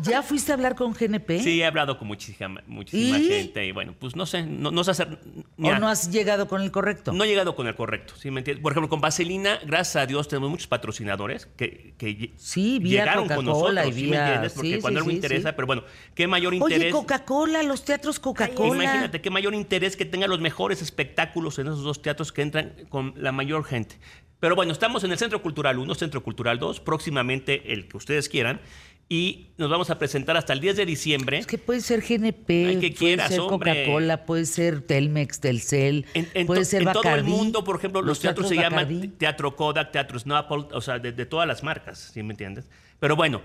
¿Ya 0.00 0.22
fuiste 0.22 0.52
a 0.52 0.54
hablar 0.54 0.74
con 0.74 0.94
GNP? 0.94 1.40
Sí, 1.42 1.60
he 1.60 1.66
hablado 1.66 1.98
con 1.98 2.08
muchísima, 2.08 2.62
muchísima 2.66 3.18
¿Y? 3.18 3.28
gente 3.28 3.66
y 3.66 3.72
bueno, 3.72 3.94
pues 3.98 4.16
no 4.16 4.24
sé, 4.24 4.42
no, 4.42 4.70
no 4.70 4.84
sé 4.84 4.92
hacer. 4.92 5.18
¿O 5.62 5.74
no 5.74 5.86
has 5.86 6.10
llegado 6.10 6.48
con 6.48 6.62
el 6.62 6.70
correcto? 6.72 7.12
no 7.12 7.24
he 7.24 7.26
llegado 7.26 7.54
con 7.54 7.66
el 7.66 7.74
correcto, 7.74 8.14
¿sí 8.16 8.30
me 8.30 8.40
entiendes? 8.40 8.62
Por 8.62 8.72
ejemplo, 8.72 8.88
con 8.88 9.02
Vaselina, 9.02 9.58
gracias 9.66 9.96
a 10.02 10.06
Dios, 10.06 10.28
tenemos 10.28 10.48
muchos 10.48 10.66
patrocinadores 10.66 11.44
que, 11.58 11.92
que 11.98 12.32
Sí, 12.38 12.80
llegaron 12.80 13.28
con 13.28 13.44
nosotros, 13.44 13.86
y 13.88 13.92
¿sí 13.92 14.06
me 14.06 14.16
entiendes? 14.16 14.52
Porque 14.54 14.74
sí, 14.76 14.80
cuando 14.80 14.98
sí, 14.98 15.02
algo 15.02 15.10
sí, 15.10 15.16
interesa, 15.16 15.48
sí. 15.50 15.54
pero 15.56 15.66
bueno, 15.66 15.84
qué 16.14 16.26
mayor 16.26 16.54
Oye, 16.54 16.74
interés. 16.76 16.94
Coca-Cola, 16.94 17.62
los 17.62 17.84
teatros 17.84 18.18
Coca-Cola. 18.18 18.84
Imagínate 18.84 19.20
qué 19.20 19.28
mayor 19.28 19.54
interés 19.54 19.96
que 19.98 20.06
tenga 20.06 20.26
los 20.26 20.40
mejores 20.40 20.80
espectáculos 20.80 21.58
en 21.58 21.66
esos 21.66 21.82
dos 21.82 22.00
teatros 22.00 22.32
que 22.32 22.40
entran 22.40 22.72
con 22.88 23.12
la 23.18 23.30
mayor 23.30 23.64
gente. 23.64 23.98
Pero 24.42 24.56
bueno, 24.56 24.72
estamos 24.72 25.04
en 25.04 25.12
el 25.12 25.18
Centro 25.18 25.40
Cultural 25.40 25.78
1, 25.78 25.94
Centro 25.94 26.20
Cultural 26.24 26.58
2, 26.58 26.80
próximamente 26.80 27.72
el 27.72 27.86
que 27.86 27.96
ustedes 27.96 28.28
quieran. 28.28 28.60
Y 29.08 29.50
nos 29.56 29.70
vamos 29.70 29.88
a 29.90 30.00
presentar 30.00 30.36
hasta 30.36 30.52
el 30.52 30.58
10 30.58 30.78
de 30.78 30.84
diciembre. 30.84 31.38
Es 31.38 31.46
que 31.46 31.58
puede 31.58 31.80
ser 31.80 32.00
GNP, 32.00 32.66
Ay, 32.66 32.80
que 32.80 32.90
puede 32.98 33.18
ser. 33.28 33.38
Coca-Cola, 33.38 34.24
puede 34.24 34.44
ser 34.46 34.80
Telmex, 34.80 35.38
Telcel, 35.38 36.06
En, 36.14 36.28
en 36.34 36.46
puede 36.48 36.62
to- 36.62 36.64
ser 36.64 36.82
en 36.82 36.88
todo 36.92 37.02
el 37.04 37.08
Bacardí. 37.10 37.30
mundo, 37.30 37.62
por 37.62 37.76
ejemplo, 37.76 38.02
los, 38.02 38.18
teatros, 38.18 38.48
se 38.48 38.56
llaman 38.56 38.86
Bacardí. 38.86 39.08
Teatro 39.10 39.54
Kodak, 39.54 39.92
Teatro 39.92 40.18
Snapple, 40.18 40.64
o 40.72 40.80
sea, 40.80 40.98
de, 40.98 41.12
de 41.12 41.24
todas 41.24 41.46
las 41.46 41.62
marcas, 41.62 42.10
¿sí 42.12 42.24
me 42.24 42.32
entiendes? 42.32 42.68
Pero 42.98 43.14
bueno, 43.14 43.42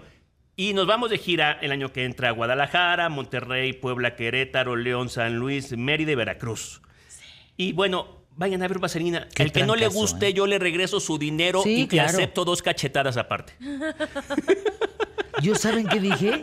y 0.55 0.73
nos 0.73 0.87
vamos 0.87 1.11
de 1.11 1.19
gira 1.19 1.59
el 1.61 1.71
año 1.71 1.93
que 1.93 2.05
entra 2.05 2.29
a 2.29 2.31
Guadalajara, 2.31 3.09
Monterrey, 3.09 3.73
Puebla, 3.73 4.15
Querétaro, 4.15 4.75
León, 4.75 5.09
San 5.09 5.35
Luis, 5.35 5.77
Mérida 5.77 6.13
y 6.13 6.15
Veracruz. 6.15 6.81
Y 7.55 7.73
bueno, 7.73 8.16
vayan 8.37 8.63
a 8.63 8.67
ver 8.67 8.79
Vaselina. 8.79 9.27
Qué 9.33 9.43
El 9.43 9.51
que 9.51 9.65
no 9.65 9.75
le 9.75 9.87
guste, 9.87 10.27
¿eh? 10.27 10.33
yo 10.33 10.47
le 10.47 10.59
regreso 10.59 10.99
su 10.99 11.17
dinero 11.17 11.61
Sí, 11.63 11.71
y 11.71 11.81
le 11.81 11.87
claro. 11.87 12.09
acepto 12.09 12.45
dos 12.45 12.61
cachetadas 12.61 13.17
aparte. 13.17 13.53
Yo 15.41 15.53
saben 15.55 15.87
qué 15.87 15.99
dije. 15.99 16.41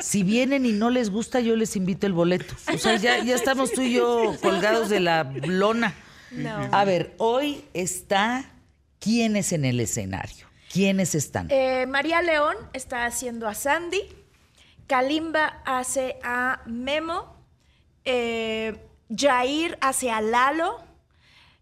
Si 0.00 0.24
vienen 0.24 0.66
y 0.66 0.72
no 0.72 0.90
les 0.90 1.10
gusta, 1.10 1.38
yo 1.38 1.54
les 1.54 1.76
invito 1.76 2.08
el 2.08 2.12
boleto. 2.12 2.56
O 2.74 2.76
sea, 2.78 2.96
ya, 2.96 3.22
ya 3.22 3.36
estamos 3.36 3.72
tú 3.72 3.82
y 3.82 3.92
yo 3.92 4.34
colgados 4.42 4.88
de 4.88 4.98
la 4.98 5.22
lona. 5.46 5.94
No. 6.32 6.68
A 6.72 6.84
ver, 6.84 7.14
hoy 7.18 7.64
está 7.72 8.50
quién 8.98 9.36
es 9.36 9.52
en 9.52 9.64
el 9.64 9.78
escenario. 9.78 10.48
¿Quiénes 10.72 11.14
están? 11.14 11.46
Eh, 11.50 11.86
María 11.86 12.20
León 12.20 12.56
está 12.72 13.04
haciendo 13.06 13.46
a 13.46 13.54
Sandy. 13.54 14.00
Kalimba 14.88 15.62
hace 15.64 16.16
a 16.24 16.62
Memo. 16.66 17.36
Eh, 18.04 18.74
Jair 19.14 19.78
hace 19.80 20.10
a 20.10 20.20
Lalo. 20.20 20.82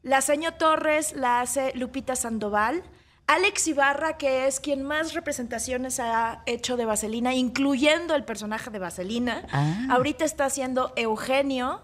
La 0.03 0.23
seño 0.23 0.55
Torres 0.55 1.15
la 1.15 1.41
hace 1.41 1.73
Lupita 1.75 2.17
Sandoval. 2.17 2.83
Alex 3.27 3.69
Ibarra, 3.69 4.17
que 4.17 4.47
es 4.47 4.59
quien 4.59 4.83
más 4.83 5.13
representaciones 5.13 6.01
ha 6.01 6.43
hecho 6.47 6.77
de 6.77 6.87
Vaselina, 6.87 7.35
incluyendo 7.35 8.15
el 8.15 8.25
personaje 8.25 8.71
de 8.71 8.79
Vaselina. 8.79 9.47
Ah. 9.53 9.89
Ahorita 9.91 10.25
está 10.25 10.47
haciendo 10.47 10.93
Eugenio 10.97 11.83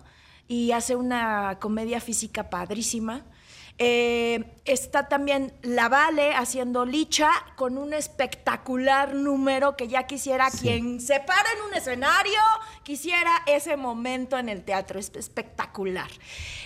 y 0.49 0.73
hace 0.73 0.97
una 0.97 1.59
comedia 1.61 2.01
física 2.01 2.49
padrísima. 2.49 3.23
Eh, 3.79 4.43
está 4.65 5.07
también 5.07 5.53
La 5.61 5.91
Vale 5.91 6.33
haciendo 6.35 6.87
Licha 6.87 7.31
con 7.57 7.77
un 7.77 7.93
espectacular 7.93 9.15
número 9.15 9.77
que 9.77 9.87
ya 9.87 10.07
quisiera 10.07 10.49
quien 10.51 10.99
se 10.99 11.21
para 11.21 11.53
en 11.53 11.63
un 11.69 11.75
escenario, 11.75 12.41
quisiera 12.85 13.31
ese 13.47 13.77
momento 13.77 14.39
en 14.39 14.49
el 14.49 14.65
teatro, 14.65 14.99
es 14.99 15.13
espectacular. 15.15 16.09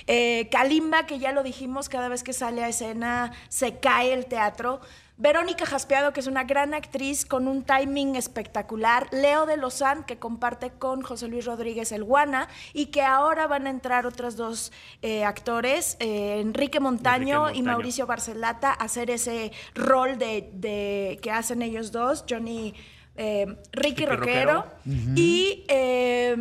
Eh, 0.06 0.48
Kalimba, 0.52 1.06
que 1.06 1.18
ya 1.18 1.32
lo 1.32 1.42
dijimos, 1.42 1.88
cada 1.88 2.08
vez 2.08 2.22
que 2.22 2.32
sale 2.32 2.62
a 2.62 2.68
escena 2.68 3.32
se 3.48 3.78
cae 3.80 4.12
el 4.12 4.26
teatro. 4.26 4.80
Verónica 5.20 5.66
Jaspeado, 5.66 6.14
que 6.14 6.20
es 6.20 6.26
una 6.26 6.44
gran 6.44 6.72
actriz 6.72 7.26
con 7.26 7.46
un 7.46 7.62
timing 7.62 8.16
espectacular. 8.16 9.06
Leo 9.12 9.44
de 9.44 9.58
Lozán, 9.58 10.02
que 10.04 10.18
comparte 10.18 10.70
con 10.70 11.02
José 11.02 11.28
Luis 11.28 11.44
Rodríguez 11.44 11.92
el 11.92 12.04
Guana. 12.04 12.48
Y 12.72 12.86
que 12.86 13.02
ahora 13.02 13.46
van 13.46 13.66
a 13.66 13.70
entrar 13.70 14.06
otros 14.06 14.36
dos 14.36 14.72
eh, 15.02 15.24
actores, 15.24 15.98
eh, 16.00 16.40
Enrique 16.40 16.80
Montaño, 16.80 17.42
Enrique 17.48 17.58
y. 17.58 17.62
Mauricio 17.62 18.06
Barcelata, 18.06 18.70
a 18.70 18.84
hacer 18.84 19.10
ese 19.10 19.52
rol 19.74 20.16
de, 20.18 20.50
de- 20.54 21.18
que 21.22 21.30
hacen 21.30 21.60
ellos 21.60 21.92
dos, 21.92 22.24
Johnny 22.28 22.74
eh, 23.16 23.44
Ricky, 23.72 24.06
Ricky 24.06 24.06
Roquero. 24.06 24.52
Roquero. 24.54 24.66
Y 25.16 25.66
eh, 25.68 26.34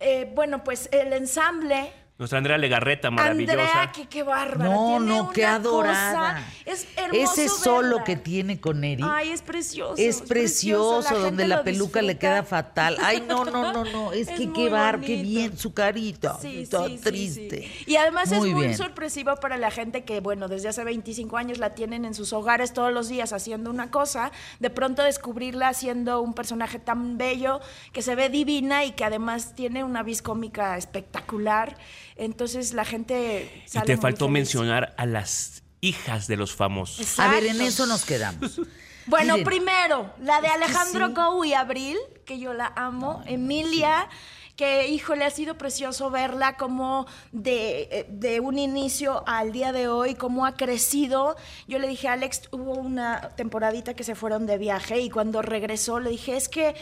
eh, 0.00 0.32
bueno, 0.34 0.64
pues 0.64 0.88
el 0.92 1.12
ensamble. 1.12 1.92
Nuestra 2.22 2.38
Andrea 2.38 2.56
Legarreta, 2.56 3.10
maravillosa. 3.10 3.52
Andrea, 3.60 3.90
que 3.92 4.06
qué 4.06 4.22
bárbara. 4.22 4.70
No, 4.70 4.86
tiene 4.98 5.06
no, 5.12 5.22
una 5.24 5.32
qué 5.32 5.44
adorada. 5.44 6.34
cosa- 6.34 6.42
Es 6.66 6.86
hermoso 6.96 7.32
Ese 7.32 7.48
solo 7.48 7.88
verla. 7.96 8.04
que 8.04 8.14
tiene 8.14 8.60
con 8.60 8.84
Eric. 8.84 9.04
Ay, 9.08 9.30
es 9.30 9.42
precioso. 9.42 9.94
es 9.96 10.22
precioso, 10.22 11.18
donde 11.18 11.48
la 11.48 11.64
peluca 11.64 12.00
le 12.00 12.18
queda 12.18 12.44
fatal. 12.44 12.96
Ay, 13.02 13.24
no, 13.26 13.44
no, 13.44 13.72
no, 13.72 13.84
no. 13.84 14.12
Es, 14.12 14.28
Es 14.28 14.38
que 14.38 14.52
qué 14.52 14.68
bar, 14.68 15.00
qué 15.00 15.16
bien 15.16 15.58
su 15.58 15.74
carita. 15.74 16.38
Sí, 16.40 16.62
Está 16.62 16.86
sí, 16.86 16.98
triste. 17.02 17.62
sí. 17.62 17.84
Y 17.90 17.96
además 17.96 18.28
Muy 18.28 18.50
es 18.50 18.54
muy 18.54 18.64
bien. 18.66 18.76
sorpresivo 18.76 19.34
para 19.36 19.56
la 19.56 19.72
gente 19.72 20.04
que, 20.04 20.20
bueno, 20.20 20.46
desde 20.46 20.68
hace 20.68 20.84
25 20.84 21.36
años 21.36 21.58
la 21.58 21.74
tienen 21.74 22.04
en 22.04 22.14
sus 22.14 22.32
hogares 22.32 22.72
todos 22.72 22.92
los 22.92 23.08
días 23.08 23.32
haciendo 23.32 23.68
una 23.68 23.90
cosa, 23.90 24.30
de 24.60 24.70
pronto 24.70 25.02
descubrirla 25.02 25.66
haciendo 25.66 26.20
un 26.20 26.34
personaje 26.34 26.78
tan 26.78 27.18
bello, 27.18 27.58
que 27.92 28.00
se 28.00 28.14
ve 28.14 28.28
divina 28.28 28.84
y 28.84 28.92
que 28.92 29.04
además 29.04 29.54
tiene 29.56 29.82
una 29.82 30.04
vis 30.04 30.22
cómica 30.22 30.76
espectacular. 30.78 31.76
Entonces 32.24 32.72
la 32.72 32.84
gente 32.84 33.62
Y 33.66 33.68
sale 33.68 33.86
te 33.86 33.96
muy 33.96 34.02
faltó 34.02 34.26
feliz. 34.26 34.32
mencionar 34.32 34.94
a 34.96 35.06
las 35.06 35.62
hijas 35.80 36.26
de 36.28 36.36
los 36.36 36.54
famosos. 36.54 37.18
A 37.18 37.28
ver, 37.28 37.44
en 37.46 37.60
eso 37.60 37.86
nos 37.86 38.04
quedamos. 38.04 38.60
Bueno, 39.06 39.34
Miren, 39.34 39.44
primero, 39.44 40.14
la 40.20 40.40
de 40.40 40.46
Alejandro 40.46 41.08
sí. 41.08 41.14
Gou 41.14 41.44
y 41.44 41.54
Abril, 41.54 41.98
que 42.24 42.38
yo 42.38 42.54
la 42.54 42.72
amo, 42.76 43.20
Emilia, 43.26 44.08
que 44.54 44.86
híjole, 44.86 45.24
ha 45.24 45.30
sido 45.30 45.58
precioso 45.58 46.08
verla 46.10 46.56
como 46.56 47.06
de, 47.32 47.88
eh, 47.90 48.06
de 48.08 48.38
un 48.38 48.58
inicio 48.58 49.24
al 49.26 49.50
día 49.50 49.72
de 49.72 49.88
hoy, 49.88 50.14
cómo 50.14 50.46
ha 50.46 50.54
crecido. 50.54 51.34
Yo 51.66 51.80
le 51.80 51.88
dije 51.88 52.06
a 52.06 52.12
Alex, 52.12 52.42
hubo 52.52 52.74
una 52.74 53.30
temporadita 53.30 53.94
que 53.94 54.04
se 54.04 54.14
fueron 54.14 54.46
de 54.46 54.58
viaje 54.58 55.00
y 55.00 55.10
cuando 55.10 55.42
regresó 55.42 55.98
le 55.98 56.10
dije, 56.10 56.36
es 56.36 56.48
que, 56.48 56.76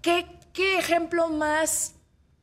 ¿qué, 0.00 0.24
qué 0.54 0.78
ejemplo 0.78 1.28
más 1.28 1.93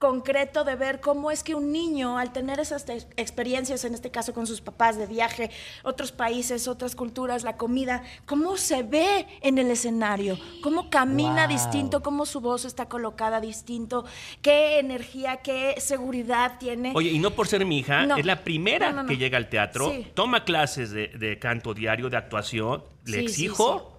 concreto 0.02 0.64
de 0.64 0.76
ver 0.76 1.00
cómo 1.00 1.30
es 1.30 1.44
que 1.44 1.54
un 1.54 1.72
niño, 1.72 2.18
al 2.18 2.34
tener 2.34 2.60
esas 2.60 2.84
experiencias, 3.18 3.86
en 3.86 3.94
este 3.94 4.10
caso 4.10 4.34
con 4.34 4.48
sus 4.48 4.60
papás 4.60 4.98
de 4.98 5.06
viaje, 5.06 5.52
otros 5.84 6.12
países, 6.12 6.68
otras 6.68 6.96
culturas, 6.96 7.44
la 7.44 7.56
comida, 7.56 8.02
cómo 8.26 8.58
se 8.58 8.82
ve 8.82 9.28
en 9.42 9.60
el 9.60 9.70
escenario, 9.70 10.40
cómo 10.64 10.90
camina 10.90 11.46
Wow. 11.46 11.56
distinto, 11.56 12.02
cómo 12.02 12.26
su 12.26 12.42
voz 12.42 12.66
está 12.66 12.90
colocada 12.90 13.40
distinto, 13.40 14.04
qué 14.42 14.80
energía, 14.80 15.38
qué 15.38 15.76
seguridad 15.78 16.58
tiene. 16.60 16.94
Oye, 16.96 17.12
y 17.12 17.20
no 17.20 17.30
por 17.32 17.48
ser 17.48 17.64
mi 17.64 17.78
hija, 17.78 18.08
No. 18.08 18.18
es 18.18 18.26
la 18.26 18.44
primera 18.44 18.90
No, 18.90 18.96
no, 18.98 19.04
no. 19.04 19.08
que 19.10 19.18
llega 19.18 19.38
al 19.38 19.50
teatro, 19.50 19.92
Sí. 19.92 20.08
toma 20.16 20.44
clases 20.46 20.90
de, 20.90 21.10
de 21.10 21.38
canto 21.38 21.76
diario, 21.76 22.10
de 22.10 22.18
actuación, 22.18 22.84
le 23.06 23.12
Sí, 23.12 23.18
sí, 23.20 23.24
exijo. 23.46 23.91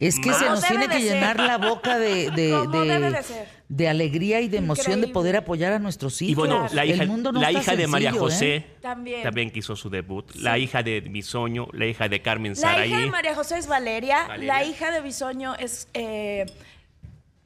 Es 0.00 0.16
que 0.16 0.30
Como 0.30 0.38
se 0.38 0.44
nos 0.46 0.64
tiene 0.64 0.88
que 0.88 1.00
ser. 1.00 1.14
llenar 1.14 1.38
la 1.40 1.58
boca 1.58 1.98
de, 1.98 2.30
de, 2.36 3.48
de- 3.68 3.88
alegría 3.88 4.40
y 4.40 4.48
de 4.48 4.58
emoción 4.58 5.00
de 5.00 5.08
poder 5.08 5.36
apoyar 5.36 5.72
a 5.72 5.78
nuestros 5.78 6.20
hijos. 6.22 6.32
Y 6.32 6.34
bueno, 6.34 6.58
Claro. 6.60 6.74
la 6.74 6.86
hija, 6.86 7.02
El 7.02 7.08
mundo 7.08 7.32
no 7.32 7.40
la 7.40 7.48
está 7.48 7.60
hija 7.60 7.76
de 7.76 7.86
María 7.86 8.12
José 8.12 8.56
¿eh? 8.56 8.66
También. 8.80 9.50
que 9.50 9.58
hizo 9.58 9.74
su 9.76 9.90
debut, 9.90 10.30
la 10.36 10.58
hija 10.58 10.82
de 10.82 11.00
Bisoño, 11.00 11.68
la 11.72 11.86
hija 11.86 12.08
de 12.08 12.22
Carmen 12.22 12.52
La 12.52 12.56
Saraí. 12.58 12.90
hija 12.90 13.00
de 13.00 13.06
María 13.10 13.34
José 13.34 13.58
es 13.58 13.66
Valeria, 13.66 14.26
Valeria. 14.28 14.54
la 14.54 14.64
hija 14.64 14.90
de 14.90 15.00
Bisoño 15.00 15.54
es 15.56 15.88
eh, 15.94 16.46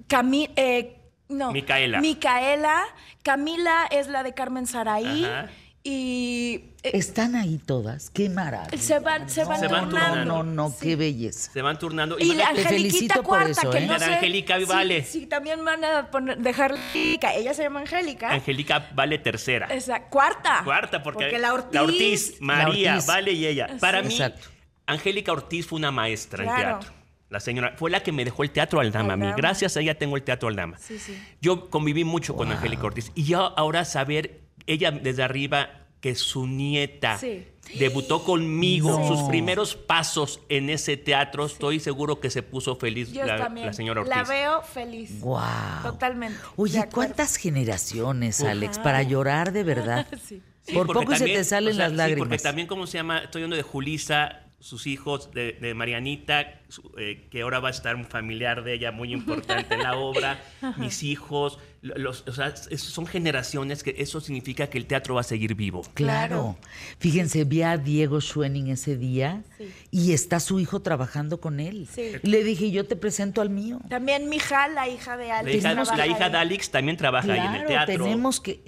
Cami- 0.08 0.50
eh, 0.56 0.96
no, 1.28 1.52
Micaela. 1.52 2.00
Micaela, 2.00 2.82
Camila 3.22 3.86
es 3.90 4.08
la 4.08 4.22
de 4.22 4.32
Carmen 4.34 4.66
Saraí 4.66 5.24
Ajá. 5.24 5.48
Y 5.90 6.74
eh, 6.82 6.90
Están 6.92 7.34
ahí 7.34 7.58
todas. 7.64 8.10
Qué 8.10 8.28
maravilla. 8.28 8.76
se 8.76 8.98
van, 8.98 9.28
se 9.30 9.42
van, 9.44 9.58
Se 9.58 9.68
van 9.68 9.88
turnando. 9.88 10.14
turnando. 10.16 10.44
No, 10.44 10.68
no, 10.68 10.76
qué 10.78 10.96
belleza. 10.96 11.50
Se 11.50 11.62
van 11.62 11.78
turnando. 11.78 12.18
Y 12.18 12.34
la 12.34 12.48
Angeliquita 12.48 12.68
felicito 12.68 13.14
por 13.14 13.24
cuarta, 13.24 13.50
eso, 13.52 13.70
que 13.70 13.78
¿eh? 13.78 13.86
no 13.86 13.92
La 13.94 13.98
sé. 13.98 14.14
Angélica 14.14 14.58
sí, 14.58 14.64
Vale. 14.66 15.04
Sí, 15.04 15.26
también 15.26 15.64
van 15.64 15.82
a 15.84 16.10
poner, 16.10 16.36
dejar 16.38 16.72
Angélica. 16.72 17.34
Ella 17.34 17.54
se 17.54 17.62
llama 17.62 17.80
Angélica. 17.80 18.30
Angélica 18.30 18.90
vale 18.94 19.18
tercera. 19.18 19.66
Esa, 19.68 20.02
cuarta. 20.10 20.60
Cuarta, 20.62 21.02
porque, 21.02 21.38
la 21.38 21.54
Ortiz. 21.54 22.36
María, 22.40 22.92
Ortiz. 22.94 23.06
Vale 23.06 23.32
y 23.32 23.46
ella. 23.46 23.68
Para 23.80 24.02
mí, 24.02 24.12
Exacto. 24.12 24.48
Angélica 24.86 25.32
Ortiz 25.32 25.66
fue 25.66 25.78
una 25.78 25.90
maestra 25.90 26.44
en 26.44 26.54
teatro. 26.54 26.92
La 27.30 27.40
señora 27.40 27.74
fue 27.76 27.90
la 27.90 28.02
que 28.02 28.12
me 28.12 28.24
dejó 28.24 28.42
el 28.42 28.50
teatro 28.50 28.80
Aldama 28.80 29.14
a 29.14 29.16
mí. 29.16 29.26
Gracias 29.36 29.76
a 29.76 29.80
ella 29.80 29.96
tengo 29.98 30.16
el 30.16 30.22
teatro 30.22 30.48
Aldama. 30.48 30.78
Sí, 30.78 30.98
sí. 30.98 31.18
Yo 31.40 31.70
conviví 31.70 32.04
mucho 32.04 32.36
con 32.36 32.50
Angélica 32.52 32.84
Ortiz. 32.84 33.10
Y 33.14 33.24
yo 33.24 33.58
ahora 33.58 33.84
saber, 33.84 34.40
ella 34.72 34.90
desde 34.92 35.22
arriba, 35.22 35.70
que 36.00 36.14
su 36.14 36.46
nieta 36.46 37.18
Sí. 37.18 37.44
debutó 37.78 38.22
conmigo, 38.22 38.98
No. 39.00 39.08
sus 39.08 39.28
primeros 39.28 39.74
pasos 39.74 40.40
en 40.48 40.70
ese 40.70 40.96
teatro, 40.96 41.44
estoy 41.44 41.80
seguro 41.80 42.20
que 42.20 42.30
se 42.30 42.42
puso 42.44 42.76
feliz 42.76 43.12
Yo 43.12 43.26
la, 43.26 43.36
también. 43.36 43.66
la 43.66 43.72
señora 43.72 44.02
Ortiz. 44.02 44.14
La 44.16 44.22
veo 44.22 44.62
feliz. 44.62 45.20
Wow. 45.20 45.40
Totalmente. 45.82 46.38
Oye. 46.56 46.88
¿cuántas 46.92 47.34
generaciones, 47.36 48.40
Alex, 48.42 48.78
para 48.78 49.02
llorar 49.02 49.52
de 49.52 49.64
verdad? 49.64 50.06
Sí. 50.28 50.40
Sí, 50.62 50.74
Por 50.74 50.86
poco 50.86 51.14
y 51.14 51.16
se 51.16 51.24
te 51.24 51.44
salen 51.44 51.72
o 51.72 51.76
sea, 51.76 51.84
las 51.84 51.92
sí, 51.92 51.96
lágrimas. 51.96 52.28
porque 52.28 52.42
también, 52.42 52.68
¿cómo 52.68 52.86
se 52.86 52.98
llama? 52.98 53.20
Estoy 53.20 53.40
hablando 53.40 53.56
de 53.56 53.62
Julisa, 53.62 54.42
sus 54.60 54.88
hijos, 54.88 55.30
de, 55.32 55.52
de 55.52 55.72
Marianita, 55.74 56.60
su- 56.68 56.92
eh, 56.98 57.28
que 57.30 57.42
ahora 57.42 57.60
va 57.60 57.68
a 57.68 57.70
estar 57.70 57.94
un 57.94 58.04
familiar 58.04 58.64
de 58.64 58.74
ella 58.74 58.90
muy 58.90 59.12
importante 59.12 59.74
en 59.74 59.82
la 59.84 59.94
obra, 59.96 60.42
mis 60.78 61.04
hijos, 61.04 61.60
lo- 61.80 61.96
los, 61.96 62.24
o 62.26 62.32
sea, 62.32 62.56
son 62.56 63.06
generaciones 63.06 63.84
que 63.84 63.94
eso 63.98 64.20
significa 64.20 64.66
que 64.68 64.78
el 64.78 64.86
teatro 64.86 65.14
va 65.14 65.20
a 65.20 65.24
seguir 65.24 65.54
vivo. 65.54 65.82
Claro. 65.94 66.56
Fíjense, 66.98 67.44
vi 67.44 67.62
a 67.62 67.76
Diego 67.78 68.20
Schwenning 68.20 68.68
ese 68.70 68.96
día 68.96 69.44
Sí. 69.58 69.72
y 69.92 70.12
está 70.12 70.40
su 70.40 70.58
hijo 70.58 70.80
trabajando 70.82 71.40
con 71.40 71.60
él. 71.60 71.86
Sí. 71.92 72.12
Le 72.22 72.42
dije, 72.42 72.70
yo 72.72 72.84
te 72.84 72.96
presento 72.96 73.40
al 73.40 73.50
mío. 73.50 73.78
También 73.88 74.28
Mija, 74.28 74.66
la 74.68 74.88
hija 74.88 75.16
de 75.16 75.28
La 75.28 75.38
Alex. 75.38 75.56
hija, 75.56 75.74
la 75.96 76.06
hija 76.08 76.30
de 76.30 76.36
Alex 76.36 76.70
también 76.70 76.96
trabaja 76.96 77.32
ahí 77.32 77.40
en 77.46 77.54
el 77.62 77.66
teatro. 77.66 78.02
tenemos 78.04 78.40
que... 78.40 78.60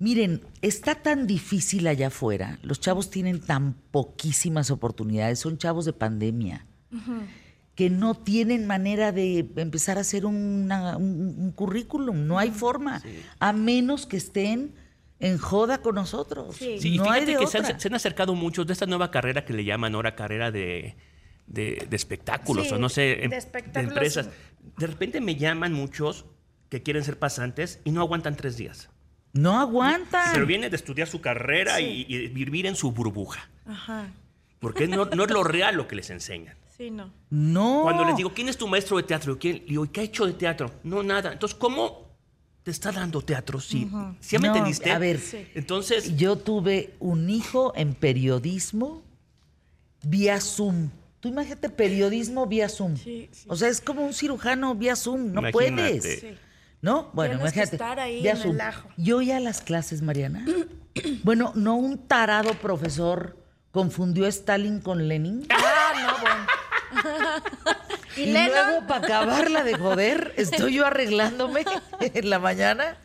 Miren, 0.00 0.40
está 0.62 0.96
tan 0.96 1.26
difícil 1.28 1.86
allá 1.86 2.08
afuera. 2.08 2.58
Los 2.62 2.80
chavos 2.80 3.10
tienen 3.10 3.38
tan 3.40 3.74
poquísimas 3.92 4.70
oportunidades. 4.72 5.38
Son 5.38 5.56
chavos 5.58 5.84
de 5.84 5.92
pandemia. 5.92 6.66
Que 7.76 7.88
no 7.90 8.14
tienen 8.14 8.66
manera 8.66 9.12
de 9.12 9.46
empezar 9.56 9.96
a 9.98 10.00
hacer 10.00 10.26
una- 10.26 10.96
un, 10.96 11.36
un 11.38 11.52
currículum. 11.52 12.26
No 12.26 12.38
hay 12.38 12.50
forma. 12.50 13.02
A 13.38 13.52
menos 13.52 14.06
que 14.06 14.16
estén 14.16 14.74
en 15.18 15.38
joda 15.38 15.78
con 15.82 15.94
nosotros. 15.94 16.56
Sí. 16.56 16.76
Sí, 16.80 16.94
y 16.94 16.96
no 16.98 17.04
hay 17.04 17.20
fíjate 17.26 17.32
de 17.32 17.38
que 17.38 17.46
se 17.46 17.58
han, 17.58 17.80
se 17.80 17.88
han 17.88 17.94
acercado 17.94 18.34
muchos 18.34 18.66
de 18.66 18.72
esta 18.72 18.86
nueva 18.86 19.10
carrera 19.10 19.44
que 19.44 19.52
le 19.52 19.64
llaman 19.64 19.94
ahora 19.94 20.16
carrera 20.16 20.50
de, 20.50 20.96
de- 21.46 21.86
de 21.88 21.96
espectáculos, 21.96 22.68
Sí, 22.68 22.74
o 22.74 22.78
no 22.78 22.88
sé, 22.88 23.12
em- 23.24 23.30
de 23.30 23.36
de, 23.36 23.36
espectáculos. 23.36 23.92
empresas. 23.92 24.28
De 24.78 24.86
repente 24.86 25.20
me 25.20 25.36
llaman 25.36 25.72
muchos 25.72 26.24
que 26.70 26.82
quieren 26.82 27.02
ser 27.04 27.18
pasantes 27.18 27.80
y 27.84 27.90
no 27.92 28.00
aguantan 28.00 28.36
tres 28.36 28.56
días. 28.56 28.88
No 29.32 29.60
aguantan. 29.60 30.30
Pero 30.32 30.46
vienen 30.46 30.70
de 30.70 30.76
estudiar 30.76 31.06
su 31.08 31.20
carrera 31.20 31.76
Sí. 31.76 32.06
y, 32.08 32.14
y 32.16 32.26
vivir 32.28 32.66
en 32.66 32.74
su 32.76 32.90
burbuja. 32.92 33.48
Ajá. 33.66 34.08
Porque 34.58 34.86
no, 34.88 35.04
no 35.06 35.24
es 35.24 35.30
lo 35.30 35.44
real 35.44 35.76
lo 35.76 35.86
que 35.88 35.96
les 35.96 36.10
enseñan. 36.10 36.54
Sí, 36.76 36.90
no. 36.90 37.10
No. 37.30 37.80
Cuando 37.82 38.04
les 38.04 38.16
digo, 38.16 38.32
¿quién 38.34 38.48
es 38.48 38.56
tu 38.56 38.66
maestro 38.66 38.96
de 38.96 39.02
teatro? 39.04 39.38
¿Quién? 39.38 39.56
Le 39.58 39.64
digo, 39.66 39.84
¿y 39.84 39.88
qué 39.88 40.00
ha 40.00 40.04
hecho 40.04 40.26
de 40.26 40.32
teatro? 40.32 40.70
No, 40.82 41.02
nada. 41.02 41.32
Entonces, 41.32 41.56
¿cómo 41.58 42.08
te 42.62 42.70
está 42.70 42.90
dando 42.90 43.22
teatro? 43.22 43.60
Sí. 43.60 43.88
¿Sí 44.20 44.38
me 44.38 44.48
No, 44.48 44.54
entendiste? 44.54 44.90
a 44.90 44.98
ver, 44.98 45.18
Sí. 45.18 45.46
Entonces, 45.54 46.16
Yo 46.16 46.36
tuve 46.36 46.94
un 46.98 47.30
hijo 47.30 47.72
en 47.76 47.94
periodismo 47.94 49.02
vía 50.02 50.40
Zoom. 50.40 50.90
Tú 51.20 51.28
imagínate 51.28 51.68
periodismo 51.68 52.46
vía 52.46 52.68
Zoom. 52.68 52.96
Sí, 52.96 53.28
sí. 53.30 53.44
O 53.48 53.54
sea, 53.56 53.68
es 53.68 53.80
como 53.82 54.04
un 54.06 54.14
cirujano 54.14 54.74
vía 54.74 54.96
Zoom, 54.96 55.32
no 55.32 55.40
Imagínate. 55.40 55.52
puedes. 56.00 56.20
Sí. 56.20 56.28
¿No? 56.82 57.10
Bueno, 57.12 57.34
Tienes 57.36 57.52
que 57.52 57.58
imagínate. 57.60 57.76
estar 57.76 58.00
ahí 58.00 58.22
vía 58.22 58.30
en 58.32 58.36
el 58.36 58.42
Zoom. 58.42 58.60
ajo. 58.60 58.88
Yo 58.96 59.20
ya 59.22 59.38
las 59.40 59.60
clases, 59.60 60.00
Mariana. 60.02 60.44
bueno, 61.24 61.52
no 61.54 61.76
un 61.76 61.98
tarado 62.08 62.54
profesor 62.54 63.36
confundió 63.70 64.24
a 64.26 64.28
Stalin 64.28 64.80
con 64.80 65.06
Lenin. 65.08 65.46
Ah, 65.50 65.92
no, 66.02 66.18
bueno. 66.22 66.46
Y, 68.16 68.22
¿Y 68.22 68.32
luego, 68.32 68.86
para 68.88 69.04
acabarla 69.06 69.62
de 69.62 69.78
joder, 69.78 70.34
estoy 70.36 70.74
yo 70.74 70.84
arreglándome 70.86 71.64
en 72.00 72.28
la 72.28 72.40
mañana 72.40 72.98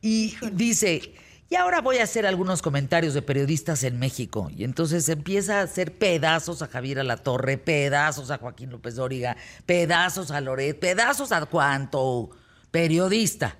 y 0.00 0.36
dice, 0.52 1.14
y 1.50 1.54
ahora 1.54 1.82
voy 1.82 1.98
a 1.98 2.04
hacer 2.04 2.26
algunos 2.26 2.62
comentarios 2.62 3.12
de 3.12 3.20
periodistas 3.20 3.82
en 3.84 3.98
México. 3.98 4.50
Y 4.56 4.64
entonces 4.64 5.06
empieza 5.10 5.58
a 5.60 5.62
hacer 5.64 5.98
pedazos 5.98 6.62
a 6.62 6.66
Javier 6.68 6.98
Alatorre, 7.00 7.58
pedazos 7.58 8.30
a 8.30 8.38
Joaquín 8.38 8.70
López 8.70 8.94
Dóriga, 8.96 9.36
pedazos 9.66 10.30
a 10.30 10.40
Loret, 10.40 10.78
pedazos 10.80 11.30
a 11.30 11.44
cuanto 11.44 12.30
periodista. 12.70 13.56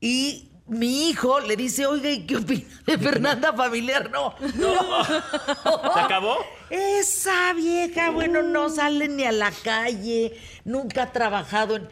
Y 0.00 0.50
mi 0.66 1.08
hijo 1.10 1.40
le 1.40 1.56
dice, 1.56 1.86
oiga, 1.86 2.10
¿y 2.10 2.26
qué 2.26 2.36
opina 2.36 2.64
de 2.86 2.98
Fernanda 2.98 3.52
Familiar? 3.52 4.10
No, 4.10 4.34
no. 4.56 5.04
¿Se 5.94 6.00
acabó? 6.00 6.36
Esa 6.70 7.52
vieja, 7.52 8.10
bueno, 8.10 8.42
no 8.42 8.68
sale 8.70 9.08
ni 9.08 9.24
a 9.24 9.32
la 9.32 9.50
calle, 9.50 10.38
nunca 10.64 11.04
ha 11.04 11.12
trabajado 11.12 11.76
en... 11.76 11.88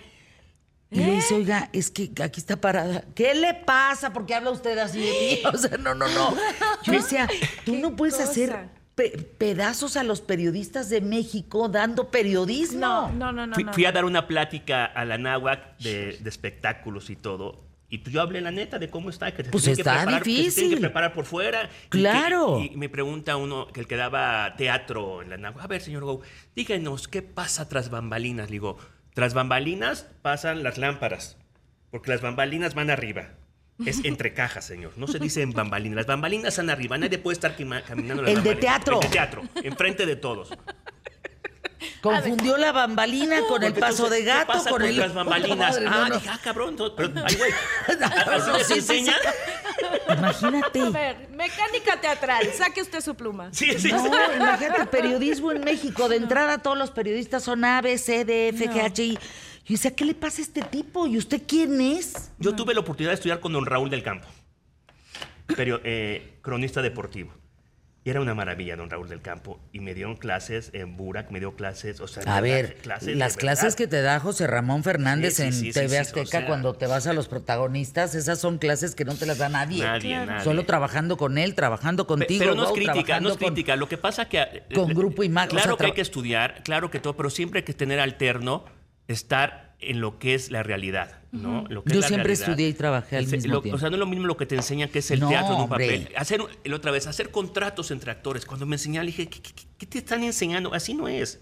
Y 0.91 0.99
le 1.05 1.13
dice, 1.13 1.35
oiga, 1.35 1.71
es 1.73 1.91
que 1.91 2.11
aquí 2.23 2.39
está 2.39 2.61
parada. 2.61 3.03
¿Qué 3.15 3.35
le 3.35 3.55
pasa? 3.55 4.13
¿Por 4.13 4.27
qué 4.27 4.35
habla 4.35 4.51
usted 4.51 4.77
así 4.77 5.01
de 5.01 5.11
mí? 5.11 5.41
O 5.55 5.57
sea, 5.57 5.79
no, 5.79 5.95
no, 5.95 6.07
no. 6.09 6.37
Yo 6.85 6.93
decía, 6.93 7.27
tú 7.65 7.73
¿Qué 7.73 7.79
no 7.79 7.97
puedes 7.97 8.17
cosa? 8.17 8.31
hacer 8.31 8.69
pe- 8.95 9.11
pedazos 9.39 9.97
a 9.97 10.03
los 10.05 10.21
periodistas 10.21 10.89
de 10.91 11.01
México 11.01 11.69
dando 11.69 12.11
periodismo. 12.11 12.81
No, 12.81 13.13
no, 13.13 13.33
no, 13.33 13.47
no. 13.47 13.55
fui, 13.55 13.65
no. 13.65 13.73
fui 13.73 13.85
a 13.85 13.93
dar 13.93 14.05
una 14.05 14.27
plática 14.27 14.85
a 14.85 15.05
la 15.05 15.19
náhuac 15.19 15.79
de, 15.79 16.19
de 16.21 16.29
espectáculos 16.29 17.11
y 17.11 17.17
todo. 17.17 17.65
Y 17.89 17.99
pues 17.99 18.15
yo 18.15 18.23
hablé 18.23 18.41
la 18.41 18.51
neta 18.51 18.79
de 18.79 18.89
cómo 18.89 19.11
está, 19.11 19.35
que 19.35 19.45
se 19.45 19.51
Pues 19.51 19.65
tienen 19.65 19.81
está 19.81 19.93
que 19.93 19.97
preparar, 19.99 20.23
que 20.23 20.29
se 20.31 20.35
tienen 20.35 20.45
difícil. 20.51 20.71
que 20.77 20.81
preparar 20.81 21.13
por 21.13 21.27
fuera. 21.27 21.65
Y 21.65 21.69
que- 21.91 21.99
Claro. 21.99 22.59
Y, 22.59 22.71
me 22.77 22.89
pregunta 22.89 23.37
uno, 23.37 23.67
que 23.69 23.81
el 23.81 23.87
que 23.87 23.97
daba 23.97 24.55
teatro 24.57 25.21
en 25.21 25.29
la 25.29 25.37
náhuac, 25.37 25.63
a 25.63 25.67
ver, 25.67 25.83
señor 25.83 26.05
Gou, 26.05 26.23
díganos, 26.57 27.07
¿qué 27.07 27.21
pasa 27.21 27.69
tras 27.69 27.91
bambalinas? 27.91 28.47
Le 28.49 28.53
digo, 28.53 28.79
tras 29.13 29.35
bambalinas 29.35 30.07
pasan 30.23 30.63
las 30.63 30.79
lámparas, 30.79 31.37
porque 31.91 32.11
las 32.11 32.23
bambalinas 32.23 32.75
van 32.75 32.89
arriba. 32.89 33.29
Es 33.87 34.05
entre 34.05 34.35
cajas, 34.35 34.65
señor. 34.67 34.93
No 34.97 35.07
se 35.07 35.19
dice 35.19 35.43
en 35.43 35.53
bambalinas. 35.53 35.97
Las 35.97 36.07
bambalinas 36.07 36.49
están 36.49 36.71
arriba. 36.71 36.99
Nadie 36.99 37.19
puede 37.19 37.35
estar 37.35 37.57
caminando. 37.57 38.23
las 38.23 38.33
El 38.33 38.43
de 38.43 38.57
teatro. 38.57 39.01
El 39.01 39.09
de 39.09 39.13
teatro. 39.13 39.43
Enfrente 39.63 40.07
de 40.07 40.17
todos. 40.17 40.51
Confundió 42.01 42.57
la 42.57 42.73
bambalina 42.73 43.41
con 43.49 43.63
el 43.63 43.73
paso 43.75 44.05
entonces, 44.05 44.25
de 44.25 44.25
gato, 44.25 44.41
¿qué 44.47 44.59
pasa 44.59 44.71
con 44.71 44.81
con 44.81 44.89
el... 44.89 44.97
las 44.97 45.15
bambalinas. 45.15 45.59
Madre, 45.81 45.87
ah, 45.89 45.91
no, 45.91 46.09
no. 46.09 46.15
dije, 46.15 46.29
ah, 46.33 46.41
cabrón. 46.43 46.77
no, 46.77 46.95
Pero, 46.97 47.13
ay, 47.25 47.35
güey. 47.37 47.53
No, 47.99 48.33
¿Así 48.33 48.51
les 48.59 48.71
enseña? 48.71 49.17
Imagínate. 50.17 50.81
A 50.81 50.91
ver, 50.91 51.29
mecánica 51.31 52.01
teatral, 52.01 52.47
saque 52.55 52.83
usted 52.83 53.01
su 53.01 53.15
pluma. 53.15 53.49
Sí, 53.53 53.79
sí, 53.79 53.93
No, 53.93 54.03
sí. 54.03 54.11
imagínate, 54.37 54.87
periodismo 54.87 55.53
en 55.53 55.61
México. 55.63 56.09
De 56.09 56.17
entrada, 56.17 56.59
todos 56.59 56.79
los 56.79 56.91
periodistas 56.91 57.43
son 57.45 57.65
A, 57.65 57.81
B, 57.81 57.99
C, 57.99 58.25
D, 58.25 58.49
F, 58.49 58.69
G, 58.69 58.81
H, 58.81 59.03
I. 59.03 59.19
Yo 59.65 59.75
decía, 59.75 59.95
¿qué 59.95 60.05
le 60.05 60.15
pasa 60.15 60.41
a 60.41 60.45
este 60.45 60.63
tipo? 60.63 61.07
¿Y 61.07 61.17
usted 61.19 61.43
quién 61.47 61.81
es? 61.81 62.33
Yo 62.39 62.55
tuve 62.55 62.75
la 62.75 62.81
oportunidad 62.81 63.11
de 63.11 63.15
estudiar 63.15 63.41
con 63.41 63.53
don 63.53 63.65
Raúl 63.67 63.91
del 63.91 64.03
Campo, 64.03 64.27
perio- 65.49 65.81
eh, 65.85 66.39
cronista 66.43 66.83
deportivo. 66.83 67.33
Y 68.05 68.11
era 68.11 68.21
una 68.21 68.35
maravilla, 68.35 68.75
don 68.75 68.91
Raúl 68.91 69.09
del 69.09 69.23
Campo. 69.23 69.61
Y 69.73 69.79
me 69.79 69.95
dieron 69.95 70.17
clases 70.17 70.71
en 70.73 70.97
Burak, 70.97 71.31
me 71.31 71.39
dio 71.39 71.55
clases, 71.55 72.01
o 72.01 72.09
sea... 72.09 72.25
A 72.37 72.41
ver, 72.41 72.75
clases 72.79 73.17
las 73.17 73.37
clases 73.37 73.77
que 73.77 73.87
te 73.87 74.03
da 74.03 74.19
José 74.19 74.49
Ramón 74.49 74.83
Fernández 74.83 75.35
Sí, 75.37 75.43
sí, 75.43 75.47
en 75.47 75.53
sí, 75.53 75.67
sí, 75.67 75.73
TV 75.73 75.89
sí, 75.91 75.95
o 75.97 76.01
Azteca 76.01 76.27
sea- 76.41 76.47
cuando 76.49 76.75
te 76.75 76.89
vas 76.89 77.07
a 77.07 77.13
los 77.13 77.29
protagonistas, 77.29 78.17
esas 78.17 78.41
son 78.41 78.59
clases 78.59 78.97
que 78.97 79.05
no 79.05 79.15
te 79.15 79.25
las 79.25 79.39
da 79.39 79.49
nadie. 79.49 79.85
Nadie, 79.85 80.27
nadie. 80.27 80.43
Solo 80.43 80.67
trabajando 80.67 81.17
con 81.17 81.39
él, 81.39 81.55
trabajando 81.55 82.09
contigo. 82.09 82.41
Pero 82.41 82.57
no 82.57 82.63
es 82.65 82.69
Gau, 82.71 82.75
crítica, 82.75 82.97
no 82.97 83.05
trabajando 83.05 83.29
es 83.31 83.37
con- 83.37 83.47
crítica. 83.55 83.77
Lo 83.77 83.89
que 83.89 83.99
pasa 83.99 84.29
que... 84.29 84.65
con 84.75 84.91
eh, 84.91 84.95
Grupo 84.95 85.23
Imagen, 85.23 85.51
o 85.51 85.61
Claro 85.61 85.71
sea, 85.71 85.77
que 85.79 85.85
hay 85.87 85.93
que 85.93 86.01
estudiar, 86.01 86.65
claro 86.65 86.91
que 86.91 86.99
todo, 86.99 87.17
pero 87.17 87.31
siempre 87.31 87.61
hay 87.61 87.65
que 87.65 87.73
tener 87.75 88.01
alterno, 88.01 88.65
estar 89.13 89.75
en 89.81 90.01
lo 90.01 90.19
que 90.19 90.35
es 90.35 90.51
la 90.53 90.63
realidad, 90.63 91.21
¿no? 91.33 91.65
Lo 91.69 91.83
que 91.83 91.91
Yo 91.93 91.99
es 91.99 92.03
la 92.03 92.09
siempre 92.09 92.29
realidad. 92.35 92.49
estudié 92.51 92.69
y 92.69 92.73
trabajé 92.75 93.17
al 93.17 93.25
Ese- 93.25 93.37
mismo 93.37 93.55
lo- 93.55 93.63
tiempo. 93.63 93.77
O 93.77 93.79
sea, 93.81 93.91
no 93.91 93.97
es 93.97 94.01
lo 94.01 94.07
mismo 94.07 94.27
lo 94.27 94.37
que 94.37 94.47
te 94.47 94.55
enseñan 94.55 94.89
que 94.89 95.01
es 95.01 95.11
el 95.11 95.19
No, 95.21 95.29
teatro 95.29 95.51
en 95.55 95.57
un 95.57 95.63
hombre. 95.63 95.87
papel. 95.87 96.09
Hacer, 96.17 96.41
el 96.63 96.73
otra 96.75 96.93
vez, 96.93 97.07
hacer 97.09 97.31
contratos 97.31 97.91
entre 97.91 98.11
actores. 98.13 98.47
Cuando 98.47 98.65
me 98.67 98.77
enseñaron, 98.77 99.07
dije, 99.07 99.29
¿qué, 99.29 99.41
qué- 99.41 99.53
qué 99.79 99.87
te 99.87 99.99
están 99.99 100.23
enseñando? 100.23 100.73
Así 100.73 100.95
no 100.95 101.09
es. 101.09 101.41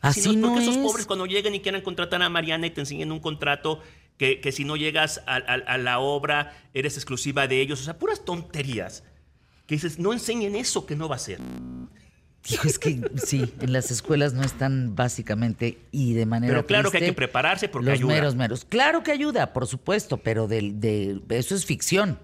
Así 0.00 0.36
no 0.36 0.48
Porque 0.48 0.62
esos 0.64 0.76
es. 0.76 0.82
pobres 0.82 1.06
cuando 1.06 1.26
llegan 1.26 1.54
y 1.54 1.60
quieran 1.60 1.80
contratar 1.80 2.22
a 2.22 2.28
Mariana 2.28 2.66
y 2.66 2.70
te 2.70 2.80
enseñan 2.80 3.10
un 3.12 3.20
contrato 3.20 3.80
que, 4.16 4.40
que 4.40 4.52
si 4.52 4.64
no 4.64 4.76
llegas 4.76 5.22
a, 5.26 5.36
a- 5.36 5.38
a 5.74 5.78
la 5.78 5.98
obra 5.98 6.56
eres 6.74 6.96
exclusiva 6.96 7.48
de 7.48 7.60
ellos. 7.60 7.80
O 7.80 7.84
sea, 7.84 7.98
puras 7.98 8.24
tonterías. 8.24 9.02
Que 9.66 9.74
dices, 9.76 9.98
no 9.98 10.12
enseñen 10.12 10.54
eso 10.56 10.86
que 10.86 10.94
no 10.96 11.08
va 11.08 11.16
a 11.16 11.18
ser. 11.20 11.40
Hijo, 12.48 12.66
es 12.66 12.78
que 12.78 13.00
sí, 13.24 13.52
en 13.60 13.72
las 13.72 13.90
escuelas 13.92 14.34
no 14.34 14.42
están 14.42 14.96
básicamente 14.96 15.78
y 15.92 16.14
de 16.14 16.26
manera 16.26 16.52
Pero 16.54 16.66
claro 16.66 16.90
que 16.90 16.98
hay 16.98 17.04
que 17.06 17.12
prepararse 17.12 17.68
porque 17.68 17.90
los 17.90 17.98
ayuda. 17.98 18.14
meros 18.14 18.34
meros. 18.34 18.64
Claro 18.64 19.02
que 19.04 19.12
ayuda, 19.12 19.52
por 19.52 19.66
supuesto, 19.68 20.16
pero 20.18 20.48
del- 20.48 20.80
de, 20.80 21.20
eso 21.30 21.54
es 21.54 21.64
ficción. 21.66 22.18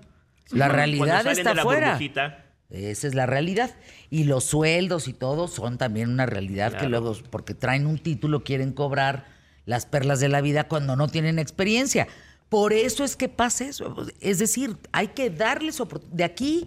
la 0.51 0.69
realidad 0.69 1.27
está 1.27 1.51
de 1.51 1.55
la 1.57 1.63
burbujita, 1.65 2.45
Esa 2.71 3.07
es 3.07 3.15
la 3.15 3.27
realidad. 3.27 3.71
Y 4.11 4.25
los 4.25 4.45
sueldos 4.45 5.07
y 5.09 5.13
todo 5.13 5.47
son 5.47 5.79
también 5.79 6.11
una 6.11 6.27
realidad 6.27 6.73
que 6.73 6.89
luego, 6.89 7.15
porque 7.31 7.55
traen 7.55 7.87
un 7.87 7.99
título, 7.99 8.43
quieren 8.45 8.73
cobrar 8.73 9.27
las 9.67 9.87
perlas 9.87 10.19
de 10.21 10.29
la 10.29 10.41
vida 10.41 10.65
cuando 10.69 10.97
no 10.97 11.09
tienen 11.09 11.39
experiencia. 11.39 12.09
Por 12.49 12.73
eso 12.73 13.05
es 13.05 13.15
que 13.17 13.29
pasa 13.29 13.67
eso. 13.67 13.95
Es 14.21 14.39
decir, 14.39 14.77
hay 14.93 15.09
que 15.09 15.29
darles 15.31 15.81
oportunidad. 15.81 16.17
De 16.17 16.25
aquí, 16.25 16.67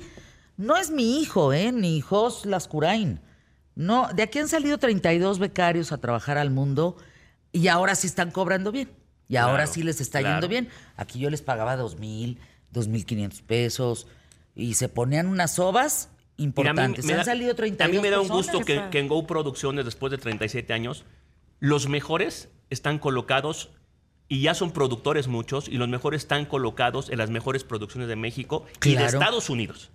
no 0.57 0.77
es 0.77 0.89
mi 0.91 1.19
hijo, 1.21 1.51
¿eh? 1.53 1.71
Ni 1.71 1.99
Jos 2.01 2.45
Lascurain. 2.45 3.19
No, 3.75 4.07
de 4.13 4.23
aquí 4.23 4.39
han 4.39 4.47
salido 4.47 4.77
32 4.77 5.39
becarios 5.39 5.91
a 5.91 5.97
trabajar 5.99 6.37
al 6.37 6.49
mundo 6.51 6.97
y 7.51 7.67
ahora 7.67 7.95
sí 7.95 8.07
están 8.07 8.31
cobrando 8.31 8.71
bien. 8.71 8.89
Y 9.27 9.37
ahora 9.37 9.65
sí 9.65 9.81
les 9.83 10.01
está 10.01 10.19
claro. 10.19 10.35
yendo 10.35 10.47
bien. 10.49 10.67
Aquí 10.97 11.17
yo 11.19 11.29
les 11.29 11.41
pagaba 11.41 11.77
dos 11.77 11.97
mil, 11.97 12.37
dos 12.69 12.87
mil 12.89 13.05
quinientos 13.05 13.41
pesos 13.41 14.07
y 14.55 14.73
se 14.73 14.89
ponían 14.89 15.27
unas 15.27 15.55
sobas 15.55 16.09
Mira, 16.37 16.47
importantes. 16.49 17.05
a 17.05 17.07
mí 17.07 17.07
me 17.07 17.13
Han 17.13 17.19
da- 17.19 17.23
salido 17.25 17.55
32 17.55 17.89
A 17.89 17.97
mí 17.97 18.01
me 18.01 18.09
da 18.09 18.19
un 18.19 18.27
gusto 18.27 18.59
que, 18.59 18.89
en 18.91 19.07
Go 19.07 19.25
Producciones, 19.25 19.85
después 19.85 20.11
de 20.11 20.17
37 20.17 20.73
años, 20.73 21.05
los 21.59 21.87
mejores 21.87 22.49
están 22.69 22.99
colocados 22.99 23.69
y 24.27 24.41
ya 24.41 24.53
son 24.53 24.71
productores 24.71 25.27
muchos, 25.27 25.67
y 25.69 25.73
los 25.77 25.87
mejores 25.87 26.23
están 26.23 26.45
colocados 26.45 27.09
en 27.09 27.17
las 27.17 27.29
mejores 27.29 27.63
producciones 27.63 28.07
de 28.09 28.15
México 28.17 28.65
y 28.83 28.95
de. 28.95 29.05
Estados 29.05 29.49
Unidos. 29.49 29.91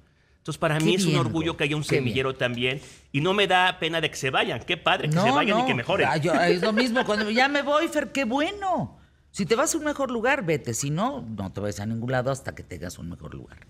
Entonces, 0.47 0.61
para 0.61 0.79
Qué 0.79 0.85
mí 0.85 0.95
es 0.95 1.05
un 1.05 1.17
orgullo 1.17 1.57
que 1.57 1.65
haya 1.65 1.75
un 1.75 1.83
qué 1.83 1.89
bien. 1.97 2.05
semillero 2.05 2.37
también. 2.37 2.81
Y 3.11 3.21
no 3.21 3.35
me 3.35 3.49
da 3.49 3.81
pena 3.81 4.01
de 4.01 4.11
que 4.11 4.17
se 4.17 4.31
vayan. 4.31 4.61
Qué 4.61 4.77
padre 4.77 5.11
que 5.11 5.19
se 5.19 5.31
vayan 5.33 5.59
y 5.59 5.67
que 5.67 5.75
mejoren. 5.75 6.07
Ah, 6.09 6.19
yo- 6.19 6.35
es 6.35 6.63
lo 6.63 6.73
mismo, 6.73 7.05
cuando 7.05 7.29
ya 7.31 7.49
me 7.49 7.63
voy, 7.63 7.89
Fer, 7.89 8.13
qué 8.13 8.25
bueno. 8.25 8.97
Si 9.33 9.45
te 9.45 9.57
vas 9.57 9.75
a 9.75 9.79
un 9.79 9.83
mejor 9.83 10.13
lugar, 10.13 10.47
vete. 10.47 10.73
Si 10.73 10.91
no, 10.91 11.23
no 11.23 11.53
te 11.53 11.61
vayas 11.61 11.81
a 11.81 11.87
ningún 11.87 12.13
lado 12.13 12.31
hasta 12.31 12.55
que 12.55 12.63
tengas 12.63 12.97
un 13.01 13.11
mejor 13.11 13.35
lugar. 13.35 13.67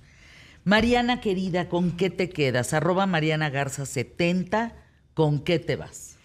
Mariana 0.65 1.23
querida, 1.23 1.71
¿con 1.71 1.93
qué 1.93 2.11
te 2.11 2.29
quedas? 2.29 2.75
Arroba 2.75 3.07
Mariana 3.07 3.49
Garza 3.49 3.87
70, 3.87 4.75
¿con 5.15 5.41
qué 5.41 5.59
te 5.59 5.77
vas? 5.77 6.19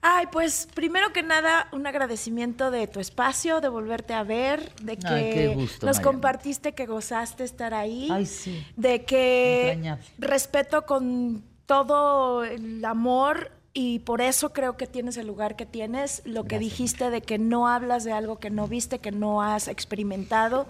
Ay, 0.00 0.26
pues 0.30 0.68
primero 0.74 1.12
que 1.12 1.22
nada, 1.24 1.68
un 1.72 1.86
agradecimiento 1.86 2.70
de 2.70 2.86
tu 2.86 3.00
espacio, 3.00 3.60
de 3.60 3.68
volverte 3.68 4.14
a 4.14 4.22
ver, 4.22 4.72
de 4.82 4.96
que 4.96 5.06
Ay, 5.08 5.54
gusto, 5.54 5.86
nos 5.86 5.96
Mariana. 5.96 6.02
compartiste 6.12 6.72
que 6.72 6.86
gozaste 6.86 7.42
estar 7.44 7.74
ahí. 7.74 8.08
Ay, 8.10 8.24
sí. 8.26 8.64
De 8.76 9.04
que 9.04 9.72
Entrañable. 9.72 10.04
respeto 10.18 10.86
con 10.86 11.42
todo 11.66 12.44
el 12.44 12.84
amor 12.84 13.50
y 13.74 13.98
por 14.00 14.20
eso 14.20 14.52
creo 14.52 14.76
que 14.76 14.86
tienes 14.86 15.16
el 15.16 15.26
lugar 15.26 15.56
que 15.56 15.66
tienes. 15.66 16.22
Lo 16.24 16.44
que 16.44 16.56
Gracias. 16.56 16.70
dijiste 16.70 17.10
de 17.10 17.20
que 17.20 17.38
no 17.38 17.66
hablas 17.68 18.04
de 18.04 18.12
algo 18.12 18.38
que 18.38 18.50
no 18.50 18.68
viste, 18.68 19.00
que 19.00 19.10
no 19.10 19.42
has 19.42 19.66
experimentado. 19.66 20.66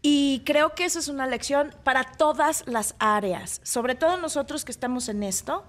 Y 0.00 0.42
creo 0.44 0.74
que 0.74 0.84
eso 0.86 0.98
es 0.98 1.08
una 1.08 1.26
lección 1.26 1.74
para 1.84 2.04
todas 2.04 2.66
las 2.66 2.94
áreas, 2.98 3.60
sobre 3.62 3.94
todo 3.94 4.16
nosotros 4.18 4.64
que 4.64 4.72
estamos 4.72 5.08
en 5.08 5.22
esto, 5.22 5.64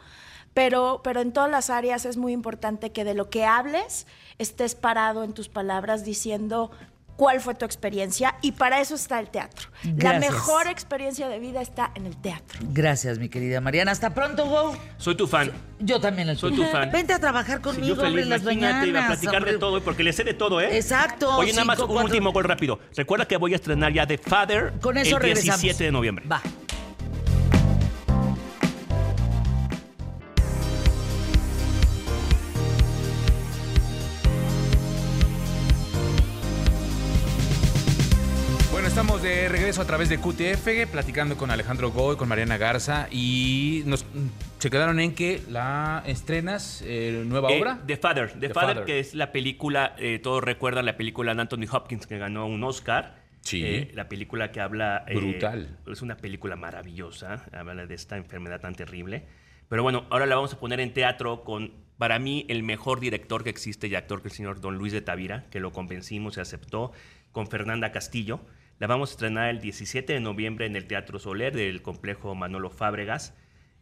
pero, 0.56 1.02
pero 1.04 1.22
en 1.22 1.32
todas 1.34 1.52
las 1.52 1.70
áreas 1.70 2.06
es 2.06 2.18
muy 2.18 2.34
importante 2.34 2.92
que 2.92 3.04
de 3.04 3.14
lo 3.14 3.30
que 3.30 3.46
hables 3.46 4.08
estés 4.40 4.74
parado 4.74 5.24
en 5.24 5.34
tus 5.34 5.50
palabras 5.50 6.04
diciendo 6.04 6.72
cuál 7.18 7.40
fue 7.40 7.56
tu 7.56 7.64
experiencia 7.64 8.36
y 8.42 8.52
para 8.54 8.82
eso 8.82 8.96
está 8.96 9.20
el 9.20 9.30
teatro. 9.30 9.70
La 9.98 10.20
mejor 10.20 10.68
experiencia 10.68 11.30
de 11.30 11.40
vida 11.40 11.62
está 11.62 11.92
en 11.96 12.06
el 12.06 12.18
teatro. 12.18 12.60
Gracias, 12.74 13.20
mi 13.20 13.30
querida 13.30 13.62
Mariana. 13.62 13.92
Hasta 13.92 14.14
pronto, 14.14 14.46
Go. 14.46 14.76
Soy 14.98 15.16
tu 15.16 15.26
fan. 15.28 15.52
Yo 15.80 16.00
también 16.02 16.28
el 16.30 16.38
Soy 16.38 16.54
tu 16.56 16.66
fan. 16.66 16.90
Vente 16.92 17.14
a 17.14 17.20
trabajar 17.20 17.58
Sí, 17.58 17.64
conmigo, 17.64 17.88
yo 17.88 17.96
feliz, 17.96 18.08
hombre, 18.08 18.24
en 18.24 18.30
las 18.30 18.42
imagínate, 18.42 18.88
iba 18.88 19.04
a 19.04 19.08
platicar 19.08 19.46
de 19.46 19.58
todo, 19.58 19.82
porque 19.82 20.04
le 20.04 20.12
sé 20.14 20.24
de 20.26 20.34
todo, 20.34 20.60
¿eh? 20.60 20.76
Exacto, 20.78 21.38
Oye, 21.38 21.52
nada 21.54 21.64
más 21.66 21.78
cinco, 21.78 21.88
un 21.90 21.96
cuatro- 21.96 22.12
último 22.12 22.32
gol 22.34 22.44
rápido. 22.44 22.80
Recuerda 22.96 23.26
que 23.26 23.38
voy 23.38 23.54
a 23.54 23.56
estrenar 23.58 23.94
ya 23.94 24.06
The 24.08 24.18
Father 24.18 24.74
Con 24.82 24.98
eso 24.98 25.16
el 25.18 25.22
regresamos. 25.22 25.62
17 25.62 25.84
de 25.86 25.92
noviembre. 25.94 26.26
Va. 26.28 26.42
De 39.26 39.50
regreso 39.50 39.82
a 39.82 39.86
través 39.86 40.08
de 40.10 40.20
QTF, 40.20 40.92
platicando 40.92 41.36
con 41.36 41.50
Alejandro 41.50 41.90
Goy, 41.92 42.16
con 42.16 42.30
Mariana 42.30 42.58
Garza, 42.58 43.08
y 43.12 43.82
nos 43.88 44.06
se 44.60 44.70
quedaron 44.70 45.00
en 45.00 45.16
que 45.16 45.42
la 45.50 46.04
estrenas 46.06 46.84
eh, 46.86 47.24
nueva 47.26 47.52
Eh, 47.52 47.60
obra. 47.60 47.80
The 47.88 47.98
Father. 47.98 48.32
The, 48.34 48.48
The 48.50 48.54
Father, 48.54 48.70
Father. 48.76 48.86
que 48.86 49.00
es 49.00 49.16
la 49.16 49.32
película, 49.32 49.96
eh, 49.98 50.20
todos 50.22 50.44
recuerdan 50.44 50.86
la 50.86 50.96
película 50.96 51.34
de 51.34 51.42
Anthony 51.42 51.66
Hopkins 51.72 52.06
que 52.06 52.20
ganó 52.20 52.46
un 52.46 52.64
Oscar. 52.64 53.16
Sí. 53.42 53.64
Eh, 53.66 53.92
la 53.96 54.08
película 54.10 54.52
que 54.52 54.62
habla... 54.62 55.04
eh, 55.08 55.16
Brutal. 55.16 55.80
Es 55.88 56.04
una 56.04 56.18
película 56.18 56.56
maravillosa, 56.56 57.46
habla 57.52 57.88
de 57.88 57.96
esta 57.96 58.18
enfermedad 58.18 58.62
tan 58.62 58.76
terrible. 58.76 59.26
Pero 59.70 59.82
bueno, 59.82 60.06
ahora 60.12 60.28
la 60.28 60.36
vamos 60.36 60.54
a 60.54 60.60
poner 60.60 60.80
en 60.80 60.94
teatro 60.94 61.44
con, 61.44 61.74
para 61.98 62.20
mí, 62.20 62.46
el 62.48 62.62
mejor 62.62 63.00
director 63.00 63.44
que 63.44 63.50
existe 63.50 63.88
y 63.88 63.96
actor 63.96 64.22
que 64.22 64.28
el 64.28 64.34
señor 64.36 64.62
Don 64.62 64.78
Luis 64.78 64.94
de 64.94 65.02
Tavira, 65.02 65.46
que 65.50 65.60
lo 65.60 65.72
convencimos 65.72 66.38
y 66.38 66.42
aceptó, 66.42 66.92
con 67.32 67.48
Fernanda 67.48 67.92
Castillo. 67.92 68.40
La 68.80 68.88
vamos 68.88 69.10
a 69.10 69.14
estrenar 69.14 69.50
el 69.50 69.62
17 69.62 70.14
de 70.14 70.20
noviembre 70.20 70.66
en 70.66 70.76
el 70.76 70.86
Teatro 70.86 71.18
Soler 71.20 71.56
del 71.56 71.82
complejo 71.82 72.36
Manolo 72.36 72.70
Fábregas. 72.70 73.34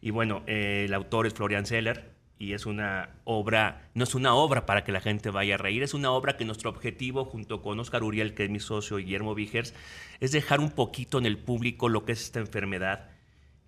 Y 0.02 0.12
bueno, 0.12 0.44
eh, 0.48 0.84
el 0.86 0.94
autor 0.94 1.26
es 1.26 1.34
Florian 1.34 1.66
Zeller 1.66 2.12
y 2.38 2.54
es 2.54 2.66
una 2.66 3.10
obra, 3.24 3.90
no 3.96 4.04
es 4.04 4.14
una 4.16 4.36
obra 4.36 4.66
para 4.66 4.84
que 4.84 4.92
la 4.92 5.02
gente 5.02 5.30
vaya 5.30 5.56
a 5.56 5.58
reír, 5.58 5.82
es 5.82 5.94
una 5.94 6.12
obra 6.12 6.36
que 6.38 6.46
nuestro 6.46 6.70
objetivo, 6.70 7.26
junto 7.26 7.62
con 7.62 7.80
Oscar 7.80 8.04
Uriel, 8.04 8.34
que 8.34 8.44
es 8.44 8.50
mi 8.50 8.60
socio, 8.60 9.00
y 9.00 9.06
Guillermo 9.06 9.34
Vigers, 9.34 9.74
es 10.20 10.32
dejar 10.32 10.60
un 10.60 10.72
poquito 10.72 11.18
en 11.20 11.26
el 11.26 11.38
público 11.38 11.90
lo 11.90 12.06
que 12.06 12.12
es 12.12 12.22
esta 12.22 12.40
enfermedad, 12.40 13.10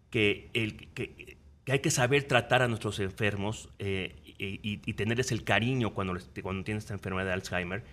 que, 0.10 0.50
el, 0.54 0.90
que, 0.94 1.38
que 1.64 1.72
hay 1.72 1.80
que 1.80 1.92
saber 1.92 2.24
tratar 2.24 2.62
a 2.62 2.68
nuestros 2.68 3.00
enfermos 3.00 3.70
eh, 3.80 4.16
y, 4.38 4.60
y- 4.70 4.82
y 4.86 4.94
tenerles 4.94 5.32
el 5.32 5.44
cariño 5.44 5.94
cuando, 5.94 6.18
cuando 6.44 6.64
tienen 6.64 6.80
esta 6.80 6.94
enfermedad 6.94 7.28
de 7.28 7.34
Alzheimer 7.34 7.84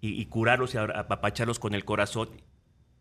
y, 0.00 0.20
y 0.20 0.26
curarlos 0.26 0.74
y 0.74 0.78
apapacharlos 0.78 1.58
con 1.58 1.74
el 1.74 1.84
corazón. 1.84 2.30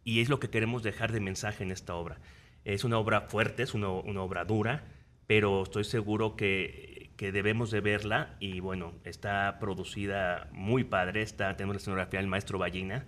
Y 0.03 0.21
es 0.21 0.29
lo 0.29 0.39
que 0.39 0.49
queremos 0.49 0.83
dejar 0.83 1.11
de 1.11 1.19
mensaje 1.19 1.63
en 1.63 1.71
esta 1.71 1.95
obra. 1.95 2.19
Es 2.65 2.83
una 2.83 2.97
obra 2.97 3.21
fuerte, 3.21 3.63
es 3.63 3.73
una, 3.73 3.89
una 3.89 4.21
obra 4.21 4.45
dura, 4.45 4.85
pero 5.27 5.63
estoy 5.63 5.83
seguro 5.83 6.35
que, 6.35 7.11
que 7.17 7.31
debemos 7.31 7.71
de 7.71 7.81
verla 7.81 8.35
y 8.39 8.59
bueno, 8.59 8.93
está 9.03 9.57
producida 9.59 10.49
muy 10.51 10.83
padre, 10.83 11.21
está, 11.21 11.55
tenemos 11.55 11.75
la 11.75 11.79
escenografía 11.79 12.19
del 12.19 12.27
maestro 12.27 12.59
Ballina, 12.59 13.05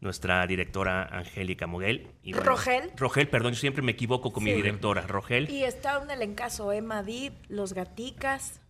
nuestra 0.00 0.46
directora 0.46 1.04
Angélica 1.04 1.66
Moguel. 1.66 2.08
Y 2.22 2.32
bueno, 2.32 2.50
¿Rogel? 2.50 2.90
Rogel, 2.96 3.28
perdón, 3.28 3.52
yo 3.52 3.60
siempre 3.60 3.82
me 3.82 3.92
equivoco 3.92 4.32
con 4.32 4.44
mi 4.44 4.52
directora, 4.52 5.06
Rogel. 5.06 5.48
Y 5.50 5.64
está 5.64 5.98
un 5.98 6.10
elencazo, 6.10 6.72
Emma 6.72 7.02
Dib, 7.02 7.32
Los 7.48 7.72
Gaticas, 7.72 8.60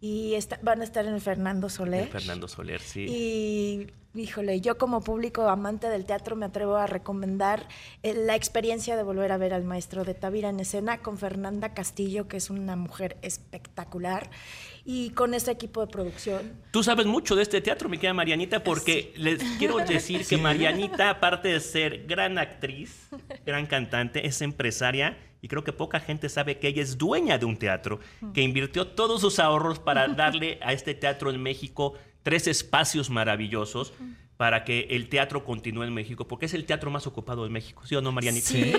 y 0.00 0.34
está- 0.34 0.58
van 0.62 0.80
a 0.80 0.84
estar 0.84 1.04
en 1.06 1.14
el 1.14 1.20
Fernando 1.20 1.68
Soler. 1.68 2.08
Fernando 2.08 2.48
Soler, 2.48 2.80
sí. 2.80 3.04
Y, 3.08 3.86
híjole, 4.18 4.60
yo 4.62 4.78
como 4.78 5.02
público 5.02 5.42
amante 5.48 5.88
del 5.88 6.06
teatro 6.06 6.36
me 6.36 6.46
atrevo 6.46 6.76
a 6.76 6.86
recomendar 6.86 7.68
eh, 8.02 8.14
la 8.14 8.34
experiencia 8.34 8.96
de 8.96 9.02
volver 9.02 9.30
a 9.30 9.36
ver 9.36 9.52
al 9.52 9.64
maestro 9.64 10.04
de 10.04 10.14
Tavira 10.14 10.48
en 10.48 10.58
escena 10.60 10.98
con 10.98 11.18
Fernanda 11.18 11.74
Castillo, 11.74 12.28
que 12.28 12.38
es 12.38 12.48
una 12.50 12.76
mujer 12.76 13.18
espectacular, 13.20 14.30
y 14.84 15.10
con 15.10 15.34
este 15.34 15.50
equipo 15.50 15.84
de 15.84 15.92
producción. 15.92 16.52
Tú 16.70 16.82
sabes 16.82 17.04
mucho 17.06 17.36
de 17.36 17.42
este 17.42 17.60
teatro, 17.60 17.88
mi 17.90 17.98
querida 17.98 18.14
Marianita, 18.14 18.64
porque 18.64 19.12
les 19.16 19.42
quiero 19.58 19.76
decir 19.86 20.26
que 20.26 20.38
Marianita, 20.38 21.10
aparte 21.10 21.48
de 21.48 21.60
ser 21.60 22.06
gran 22.06 22.38
actriz, 22.38 23.08
gran 23.44 23.66
cantante, 23.66 24.26
es 24.26 24.40
empresaria 24.40 25.18
y 25.42 25.48
creo 25.48 25.64
que 25.64 25.72
poca 25.72 26.00
gente 26.00 26.28
sabe 26.28 26.58
que 26.58 26.68
ella 26.68 26.82
es 26.82 26.98
dueña 26.98 27.38
de 27.38 27.46
un 27.46 27.56
teatro, 27.56 28.00
que 28.34 28.42
invirtió 28.42 28.86
todos 28.86 29.20
sus 29.20 29.38
ahorros 29.38 29.78
para 29.78 30.08
darle 30.14 30.58
a 30.62 30.72
este 30.72 30.94
teatro 30.94 31.30
en 31.30 31.42
México 31.42 31.94
tres 32.22 32.46
espacios 32.46 33.10
maravillosos 33.10 33.92
para 34.36 34.64
que 34.64 34.86
el 34.90 35.08
teatro 35.08 35.44
continúe 35.44 35.84
en 35.84 35.94
México, 35.94 36.26
porque 36.26 36.46
es 36.46 36.54
el 36.54 36.64
teatro 36.64 36.90
más 36.90 37.06
ocupado 37.06 37.44
de 37.44 37.50
México, 37.50 37.82
¿sí 37.86 37.94
o 37.94 38.00
no, 38.00 38.12
Marianita? 38.12 38.48
Sí. 38.48 38.72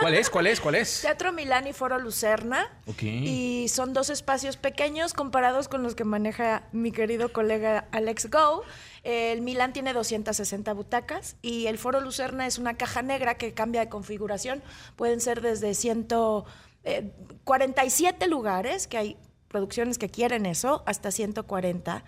¿Cuál 0.00 0.14
es? 0.14 0.30
¿Cuál 0.30 0.46
es? 0.46 0.60
¿Cuál 0.60 0.74
es? 0.76 1.02
Teatro 1.02 1.32
Milán 1.32 1.66
y 1.66 1.74
Foro 1.74 1.98
Lucerna. 1.98 2.70
Ok. 2.86 3.02
Y 3.02 3.66
son 3.68 3.92
dos 3.92 4.08
espacios 4.08 4.56
pequeños 4.56 5.12
comparados 5.12 5.68
con 5.68 5.82
los 5.82 5.94
que 5.94 6.04
maneja 6.04 6.62
mi 6.72 6.90
querido 6.90 7.32
colega 7.32 7.86
Alex 7.92 8.30
Go. 8.30 8.62
El 9.02 9.42
Milán 9.42 9.72
tiene 9.72 9.92
260 9.92 10.72
butacas 10.72 11.34
y 11.42 11.66
el 11.66 11.78
Foro 11.78 12.00
Lucerna 12.00 12.46
es 12.46 12.58
una 12.58 12.76
caja 12.76 13.02
negra 13.02 13.36
que 13.36 13.54
cambia 13.54 13.80
de 13.80 13.88
configuración. 13.88 14.62
Pueden 14.96 15.20
ser 15.20 15.40
desde 15.40 15.74
147 15.74 18.28
lugares, 18.28 18.86
que 18.86 18.98
hay 18.98 19.16
producciones 19.48 19.98
que 19.98 20.08
quieren 20.08 20.46
eso, 20.46 20.84
hasta 20.86 21.10
140. 21.10 22.04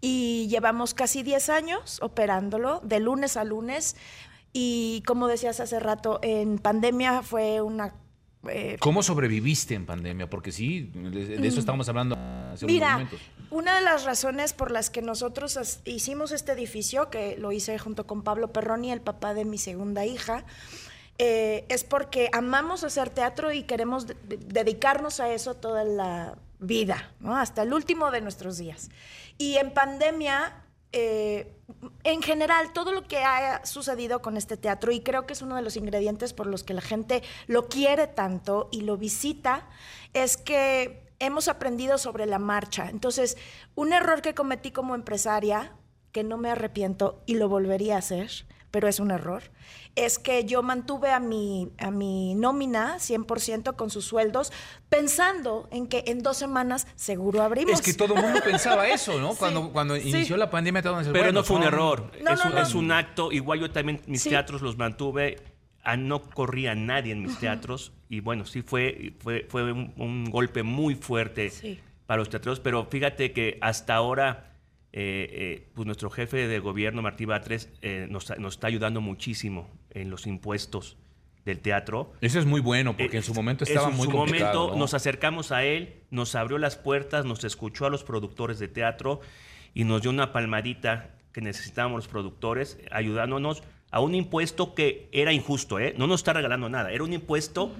Y 0.00 0.46
llevamos 0.48 0.94
casi 0.94 1.22
10 1.22 1.50
años 1.50 1.98
operándolo, 2.02 2.80
de 2.82 3.00
lunes 3.00 3.36
a 3.36 3.44
lunes. 3.44 3.96
Y 4.52 5.02
como 5.06 5.28
decías 5.28 5.60
hace 5.60 5.78
rato, 5.80 6.18
en 6.22 6.58
pandemia 6.58 7.22
fue 7.22 7.60
una 7.60 7.92
eh, 8.50 8.76
¿Cómo 8.80 9.02
sobreviviste 9.02 9.74
en 9.74 9.86
pandemia? 9.86 10.28
Porque 10.28 10.52
sí, 10.52 10.90
de, 10.94 11.38
de 11.38 11.48
eso 11.48 11.60
estábamos 11.60 11.88
hablando 11.88 12.16
hace 12.16 12.64
unos 12.64 12.74
Mira, 12.74 13.08
una 13.50 13.76
de 13.76 13.82
las 13.82 14.04
razones 14.04 14.52
por 14.52 14.70
las 14.70 14.90
que 14.90 15.02
nosotros 15.02 15.58
hicimos 15.84 16.32
este 16.32 16.52
edificio, 16.52 17.10
que 17.10 17.36
lo 17.38 17.52
hice 17.52 17.78
junto 17.78 18.06
con 18.06 18.22
Pablo 18.22 18.52
Perroni, 18.52 18.92
el 18.92 19.00
papá 19.00 19.34
de 19.34 19.44
mi 19.44 19.58
segunda 19.58 20.04
hija, 20.06 20.44
eh, 21.18 21.64
es 21.68 21.84
porque 21.84 22.28
amamos 22.32 22.84
hacer 22.84 23.08
teatro 23.10 23.52
y 23.52 23.62
queremos 23.62 24.06
de- 24.06 24.14
de- 24.28 24.36
dedicarnos 24.36 25.20
a 25.20 25.32
eso 25.32 25.54
toda 25.54 25.84
la 25.84 26.36
vida, 26.58 27.10
¿no? 27.20 27.36
hasta 27.36 27.62
el 27.62 27.72
último 27.72 28.10
de 28.10 28.20
nuestros 28.20 28.58
días. 28.58 28.90
Y 29.38 29.56
en 29.56 29.72
pandemia, 29.72 30.62
eh, 30.92 31.52
en 32.04 32.22
general, 32.22 32.72
todo 32.72 32.92
lo 32.92 33.06
que 33.06 33.18
ha 33.18 33.64
sucedido 33.64 34.22
con 34.22 34.36
este 34.36 34.56
teatro, 34.56 34.92
y 34.92 35.00
creo 35.00 35.26
que 35.26 35.32
es 35.32 35.42
uno 35.42 35.56
de 35.56 35.62
los 35.62 35.76
ingredientes 35.76 36.32
por 36.32 36.46
los 36.46 36.62
que 36.62 36.74
la 36.74 36.80
gente 36.80 37.22
lo 37.46 37.68
quiere 37.68 38.06
tanto 38.06 38.68
y 38.70 38.82
lo 38.82 38.96
visita, 38.96 39.68
es 40.14 40.36
que 40.36 41.06
hemos 41.18 41.48
aprendido 41.48 41.98
sobre 41.98 42.26
la 42.26 42.38
marcha. 42.38 42.88
Entonces, 42.88 43.36
un 43.74 43.92
error 43.92 44.22
que 44.22 44.34
cometí 44.34 44.70
como 44.70 44.94
empresaria, 44.94 45.72
que 46.12 46.24
no 46.24 46.38
me 46.38 46.50
arrepiento 46.50 47.22
y 47.26 47.34
lo 47.34 47.48
volvería 47.48 47.96
a 47.96 47.98
hacer, 47.98 48.30
pero 48.70 48.88
es 48.88 49.00
un 49.00 49.10
error, 49.10 49.42
es 49.96 50.18
que 50.18 50.44
yo 50.44 50.62
mantuve 50.62 51.10
a 51.10 51.18
mi, 51.20 51.70
a 51.78 51.90
mi 51.90 52.34
nómina 52.34 52.96
100% 52.98 53.74
con 53.76 53.90
sus 53.90 54.04
sueldos, 54.04 54.52
pensando 54.88 55.68
en 55.70 55.86
que 55.88 56.04
en 56.06 56.22
dos 56.22 56.36
semanas 56.36 56.86
seguro 56.96 57.42
abrimos. 57.42 57.74
Es 57.74 57.82
que 57.82 57.94
todo 57.94 58.14
el 58.14 58.22
mundo 58.22 58.40
pensaba 58.44 58.88
eso, 58.88 59.18
¿no? 59.20 59.30
Sí, 59.32 59.36
Cuando, 59.38 59.72
cuando 59.72 59.96
sí. 59.96 60.08
inició 60.10 60.36
la 60.36 60.50
pandemia, 60.50 60.82
todo 60.82 60.96
Pero 60.98 61.12
bueno, 61.12 61.32
no 61.32 61.44
fue 61.44 61.56
un 61.56 61.62
son- 61.64 61.72
error, 61.72 62.10
No, 62.22 62.30
es, 62.32 62.38
no, 62.44 62.50
un, 62.50 62.54
no. 62.56 62.62
es 62.62 62.74
un 62.74 62.92
acto. 62.92 63.32
Igual 63.32 63.60
yo 63.60 63.70
también 63.70 64.00
mis 64.06 64.22
Sí. 64.22 64.30
teatros 64.30 64.62
los 64.62 64.76
mantuve, 64.76 65.36
a 65.82 65.96
no 65.96 66.20
corría 66.22 66.74
nadie 66.74 67.12
en 67.12 67.22
mis 67.22 67.38
teatros 67.38 67.92
y 68.08 68.20
bueno, 68.20 68.44
sí 68.44 68.62
fue, 68.62 69.14
fue, 69.20 69.46
fue 69.48 69.70
un, 69.72 69.92
un 69.96 70.24
golpe 70.30 70.62
muy 70.64 70.94
fuerte 70.96 71.50
Sí. 71.50 71.78
para 72.06 72.18
los 72.18 72.28
teatros, 72.28 72.58
pero 72.60 72.86
fíjate 72.90 73.32
que 73.32 73.58
hasta 73.60 73.94
ahora 73.94 74.52
eh, 74.92 75.28
eh, 75.30 75.68
pues 75.74 75.84
nuestro 75.86 76.08
jefe 76.10 76.48
de 76.48 76.58
gobierno, 76.58 77.02
Martí 77.02 77.24
Batres, 77.26 77.68
eh, 77.82 78.06
nos, 78.10 78.36
nos 78.38 78.54
está 78.54 78.66
ayudando 78.66 79.00
muchísimo 79.00 79.68
en 79.96 80.10
los 80.10 80.26
impuestos 80.26 80.96
del 81.44 81.60
teatro. 81.60 82.12
Eso 82.20 82.38
es 82.38 82.46
muy 82.46 82.60
bueno, 82.60 82.96
porque 82.96 83.16
Eh, 83.16 83.20
en 83.20 83.22
su 83.22 83.32
momento 83.34 83.64
en 83.64 83.68
estaba 83.70 83.90
su- 83.90 83.96
muy 83.96 84.06
su 84.06 84.10
complicado. 84.12 84.54
momento 84.58 84.74
¿no? 84.74 84.78
nos 84.80 84.94
acercamos 84.94 85.52
a 85.52 85.64
él, 85.64 86.02
nos 86.10 86.34
abrió 86.34 86.58
las 86.58 86.76
puertas, 86.76 87.24
nos 87.24 87.44
escuchó 87.44 87.86
a 87.86 87.90
los 87.90 88.02
productores 88.04 88.58
de 88.58 88.68
teatro 88.68 89.20
y 89.74 89.84
nos 89.84 90.02
dio 90.02 90.10
una 90.10 90.32
palmadita 90.32 91.14
que 91.32 91.40
necesitábamos 91.40 91.98
los 91.98 92.08
productores, 92.08 92.78
ayudándonos 92.90 93.62
a 93.90 94.00
un 94.00 94.14
impuesto 94.14 94.74
que 94.74 95.08
era 95.12 95.32
injusto, 95.32 95.78
¿eh? 95.78 95.94
no 95.96 96.06
nos 96.06 96.20
está 96.20 96.32
regalando 96.32 96.68
nada, 96.68 96.90
era 96.92 97.04
un 97.04 97.12
impuesto 97.12 97.72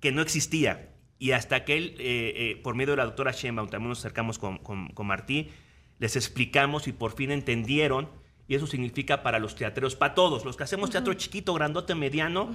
que 0.00 0.12
no 0.12 0.22
existía. 0.22 0.88
Y 1.18 1.32
hasta 1.32 1.64
que 1.64 1.76
él, 1.76 1.94
eh, 1.98 2.32
eh, 2.36 2.60
por 2.62 2.74
medio 2.76 2.92
de 2.92 2.98
la 2.98 3.04
doctora 3.04 3.32
Sheinbaum, 3.32 3.68
también 3.68 3.88
nos 3.90 3.98
acercamos 3.98 4.38
con, 4.38 4.58
con- 4.58 4.88
con 4.88 5.06
Martí, 5.06 5.50
les 5.98 6.14
explicamos 6.16 6.86
y 6.88 6.92
por 6.92 7.12
fin 7.14 7.30
entendieron, 7.30 8.08
y 8.50 8.56
eso 8.56 8.66
significa 8.66 9.22
para 9.22 9.38
los 9.38 9.54
teatreros, 9.54 9.94
para 9.94 10.12
todos, 10.12 10.44
los 10.44 10.56
que 10.56 10.64
hacemos 10.64 10.90
teatro 10.90 11.14
chiquito, 11.14 11.54
grandote, 11.54 11.94
mediano, 11.94 12.50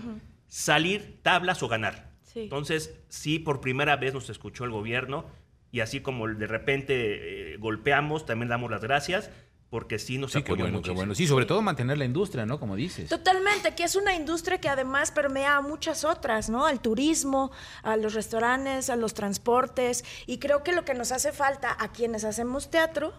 salir 0.45 1.19
tablas 1.23 1.63
o 1.63 1.69
ganar. 1.69 2.11
Sí. 2.21 2.41
Entonces, 2.41 2.93
sí, 3.07 3.39
por 3.39 3.61
primera 3.61 3.95
vez 3.95 4.13
nos 4.13 4.29
escuchó 4.29 4.65
el 4.65 4.71
gobierno 4.71 5.23
y 5.71 5.79
así 5.79 6.01
como 6.01 6.27
de 6.27 6.47
repente 6.47 7.53
eh, 7.53 7.57
golpeamos, 7.59 8.25
también 8.25 8.49
damos 8.49 8.69
las 8.69 8.81
gracias 8.81 9.29
porque 9.69 9.97
sí 9.97 10.17
nos 10.17 10.33
Sí, 10.33 10.43
qué 10.43 10.51
apoyó 10.51 10.65
bueno, 10.65 10.73
qué 10.73 10.77
muchísimo. 10.79 10.95
bueno. 10.97 11.15
Sí, 11.15 11.27
sobre 11.27 11.45
todo 11.45 11.61
mantener 11.61 11.97
la 11.97 12.03
industria, 12.03 12.45
¿no? 12.45 12.59
Como 12.59 12.75
dices. 12.75 13.07
Totalmente, 13.07 13.73
que 13.73 13.85
es 13.85 13.95
una 13.95 14.15
industria 14.15 14.59
que 14.59 14.67
además 14.67 15.11
permea 15.11 15.55
a 15.55 15.61
muchas 15.61 16.03
otras, 16.03 16.49
¿no? 16.49 16.65
Al 16.65 16.81
turismo, 16.81 17.51
a 17.83 17.95
los 17.95 18.13
restaurantes, 18.13 18.89
a 18.89 18.97
los 18.97 19.13
transportes. 19.13 20.03
Y 20.27 20.39
creo 20.39 20.61
que 20.61 20.73
lo 20.73 20.83
que 20.83 20.93
nos 20.93 21.13
hace 21.13 21.31
falta 21.31 21.73
a 21.79 21.93
quienes 21.93 22.25
hacemos 22.25 22.69
teatro 22.69 23.13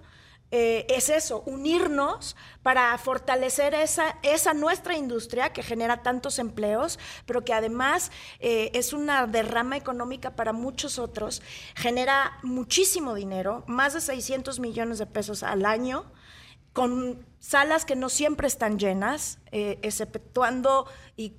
eh, 0.51 0.87
es 0.89 1.09
eso, 1.09 1.43
unirnos 1.47 2.37
para 2.63 2.97
fortalecer 2.99 3.75
esa, 3.75 4.17
esa 4.23 4.55
nuestra 4.55 4.97
industria 4.97 5.53
que 5.53 5.63
genera 5.63 6.03
tantos 6.03 6.39
empleos, 6.39 6.99
pero 7.27 7.45
que 7.45 7.53
además 7.53 8.13
eh, 8.39 8.71
es 8.73 8.93
una 8.93 9.27
derrama 9.27 9.77
económica 9.77 10.37
para 10.37 10.53
muchos 10.53 10.99
otros, 10.99 11.43
genera 11.75 12.39
muchísimo 12.43 13.15
dinero, 13.15 13.65
más 13.67 13.95
de 13.95 14.01
600 14.01 14.61
millones 14.61 14.99
de 14.99 15.07
pesos 15.07 15.43
al 15.43 15.67
año 15.67 16.05
con 16.73 17.25
salas 17.41 17.87
que 17.87 17.97
no 17.97 18.11
siempre 18.11 18.47
están 18.47 18.79
llenas, 18.79 19.39
eh, 19.51 19.79
exceptuando 19.81 20.87
y 21.17 21.33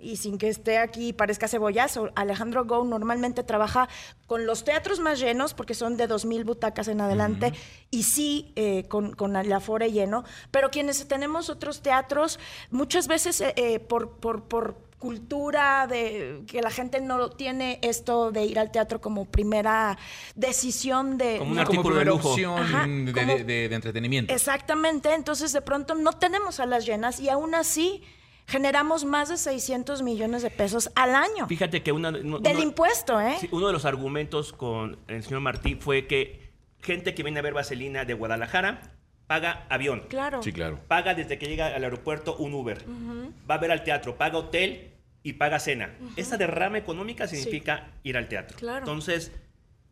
y 0.00 0.16
sin 0.16 0.38
que 0.38 0.48
esté 0.48 0.78
aquí 0.78 1.08
y 1.08 1.12
parezca 1.12 1.48
cebollazo, 1.48 2.10
Alejandro 2.14 2.64
Go 2.64 2.84
normalmente 2.84 3.42
trabaja 3.42 3.88
con 4.26 4.46
los 4.46 4.64
teatros 4.64 5.00
más 5.00 5.18
llenos, 5.20 5.54
porque 5.54 5.74
son 5.74 5.96
de 5.96 6.08
2.000 6.08 6.44
butacas 6.44 6.88
en 6.88 7.00
adelante, 7.00 7.52
y 7.90 8.02
sí 8.04 8.52
eh, 8.56 8.84
con, 8.88 9.14
con 9.14 9.36
el 9.36 9.52
afore 9.52 9.92
lleno, 9.92 10.24
pero 10.50 10.70
quienes 10.70 11.06
tenemos 11.08 11.48
otros 11.50 11.82
teatros, 11.82 12.38
muchas 12.70 13.06
veces 13.08 13.40
eh, 13.40 13.52
eh, 13.56 13.80
por, 13.80 14.10
por, 14.16 14.44
por 14.44 14.82
cultura 14.98 15.86
de 15.86 16.44
que 16.46 16.62
la 16.62 16.70
gente 16.70 16.98
no 17.02 17.28
tiene 17.28 17.78
esto 17.82 18.32
de 18.32 18.44
ir 18.46 18.58
al 18.58 18.70
teatro 18.70 19.02
como 19.02 19.26
primera 19.26 19.98
decisión 20.34 21.18
de 21.18 21.38
Como 21.38 21.50
un 21.50 21.56
¿no? 21.56 21.62
artículo 21.62 21.82
Como 21.90 21.98
de 21.98 22.04
lujo. 22.06 22.56
Ajá, 22.56 22.86
de, 22.86 23.12
como- 23.12 23.26
de- 23.36 23.44
de- 23.44 23.68
de 23.68 23.74
entretenimiento. 23.74 24.32
Exactamente, 24.32 25.12
entonces 25.14 25.52
de 25.52 25.60
pronto 25.62 25.94
no 25.94 26.12
tenemos 26.14 26.56
salas 26.56 26.86
llenas 26.86 27.20
y 27.20 27.28
aún 27.28 27.54
así 27.54 28.02
generamos 28.46 29.04
más 29.04 29.28
de 29.28 29.36
600 29.36 30.02
millones 30.02 30.42
de 30.42 30.50
pesos 30.50 30.90
al 30.94 31.14
año. 31.14 31.46
Fíjate 31.48 31.82
que 31.82 31.92
una, 31.92 32.10
uno- 32.10 32.38
Del 32.38 32.56
uno- 32.56 32.62
impuesto, 32.64 33.20
¿eh? 33.20 33.36
sí, 33.40 33.48
uno 33.52 33.66
de 33.68 33.72
los 33.72 33.84
argumentos 33.84 34.52
con 34.52 34.98
el 35.08 35.22
señor 35.22 35.40
Martí 35.40 35.74
fue 35.76 36.06
que 36.06 36.50
gente 36.82 37.14
que 37.14 37.22
viene 37.22 37.38
a 37.38 37.42
ver 37.42 37.54
Vaselina 37.54 38.04
de 38.04 38.14
Guadalajara 38.14 38.92
paga 39.26 39.66
avión. 39.70 40.04
Claro. 40.08 40.42
Sí, 40.42 40.52
claro. 40.52 40.80
Paga 40.86 41.14
desde 41.14 41.38
que 41.38 41.46
llega 41.46 41.68
al 41.74 41.82
aeropuerto 41.82 42.36
un 42.36 42.52
Uber. 42.52 42.84
Va 43.50 43.54
a 43.54 43.58
ver 43.58 43.70
al 43.72 43.82
teatro, 43.82 44.16
paga 44.18 44.36
hotel 44.38 44.90
y 45.22 45.32
paga 45.34 45.58
cena. 45.58 45.94
Esa 46.16 46.36
derrama 46.36 46.76
económica 46.76 47.26
significa 47.26 47.92
ir 48.02 48.18
al 48.18 48.28
teatro. 48.28 48.58
Claro. 48.58 48.80
Entonces, 48.80 49.32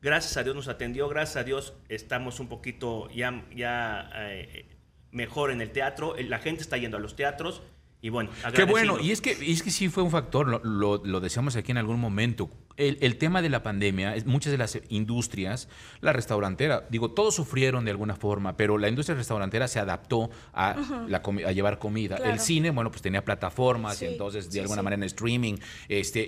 gracias 0.03 0.37
a 0.37 0.43
Dios 0.43 0.55
nos 0.55 0.69
atendió, 0.69 1.09
gracias 1.09 1.37
a 1.39 1.45
Dios 1.45 1.73
estamos 1.89 2.39
un 2.41 2.49
poquito 2.49 3.09
ya, 3.11 3.43
ya 3.57 4.11
eh, 4.15 4.67
mejor 5.11 5.51
en 5.51 5.63
el 5.63 5.71
teatro. 5.71 6.15
La 6.19 6.39
gente 6.39 6.61
está 6.61 6.77
yendo 6.77 6.99
a 6.99 7.01
los 7.01 7.17
teatros 7.17 7.63
y 8.03 8.09
bueno, 8.09 8.31
Qué 8.55 8.65
bueno, 8.65 8.99
y 9.01 9.13
es 9.13 9.21
que, 9.21 9.39
y 9.41 9.53
es 9.53 9.63
que 9.63 9.71
sí 9.71 9.89
fue 9.89 10.03
un 10.03 10.11
factor, 10.11 10.49
lo, 10.49 10.61
lo, 10.65 11.01
lo 11.05 11.21
decíamos 11.21 11.55
aquí 11.55 11.71
en 11.71 11.79
algún 11.79 12.01
momento. 12.01 12.51
El, 12.89 12.99
el 13.01 13.17
tema 13.19 13.43
de 13.43 13.49
la 13.49 13.63
pandemia, 13.63 14.15
es- 14.17 14.27
muchas 14.27 14.51
de 14.53 14.59
las 14.59 14.79
industrias, 14.89 15.69
la 16.01 16.13
restaurantera, 16.13 16.87
digo, 16.91 17.11
todos 17.13 17.35
sufrieron 17.35 17.85
de 17.85 17.91
alguna 17.91 18.15
forma, 18.17 18.57
pero 18.57 18.79
la 18.79 18.89
industria 18.89 19.17
restaurantera 19.17 19.69
se 19.69 19.79
adaptó 19.79 20.31
a, 20.53 20.77
la 21.09 21.23
comi- 21.23 21.47
a 21.47 21.53
llevar 21.53 21.79
comida. 21.79 22.17
Claro. 22.17 22.33
El 22.33 22.41
cine, 22.41 22.71
bueno, 22.71 22.91
pues 22.91 23.03
tenía 23.03 23.25
plataformas 23.25 23.99
Sí, 23.99 24.05
y 24.07 24.09
entonces 24.09 24.47
de 24.47 24.53
sí, 24.53 24.59
alguna 24.61 24.81
sí. 24.81 24.85
manera 24.85 25.01
en 25.03 25.07
streaming, 25.07 25.55
este, 25.89 26.23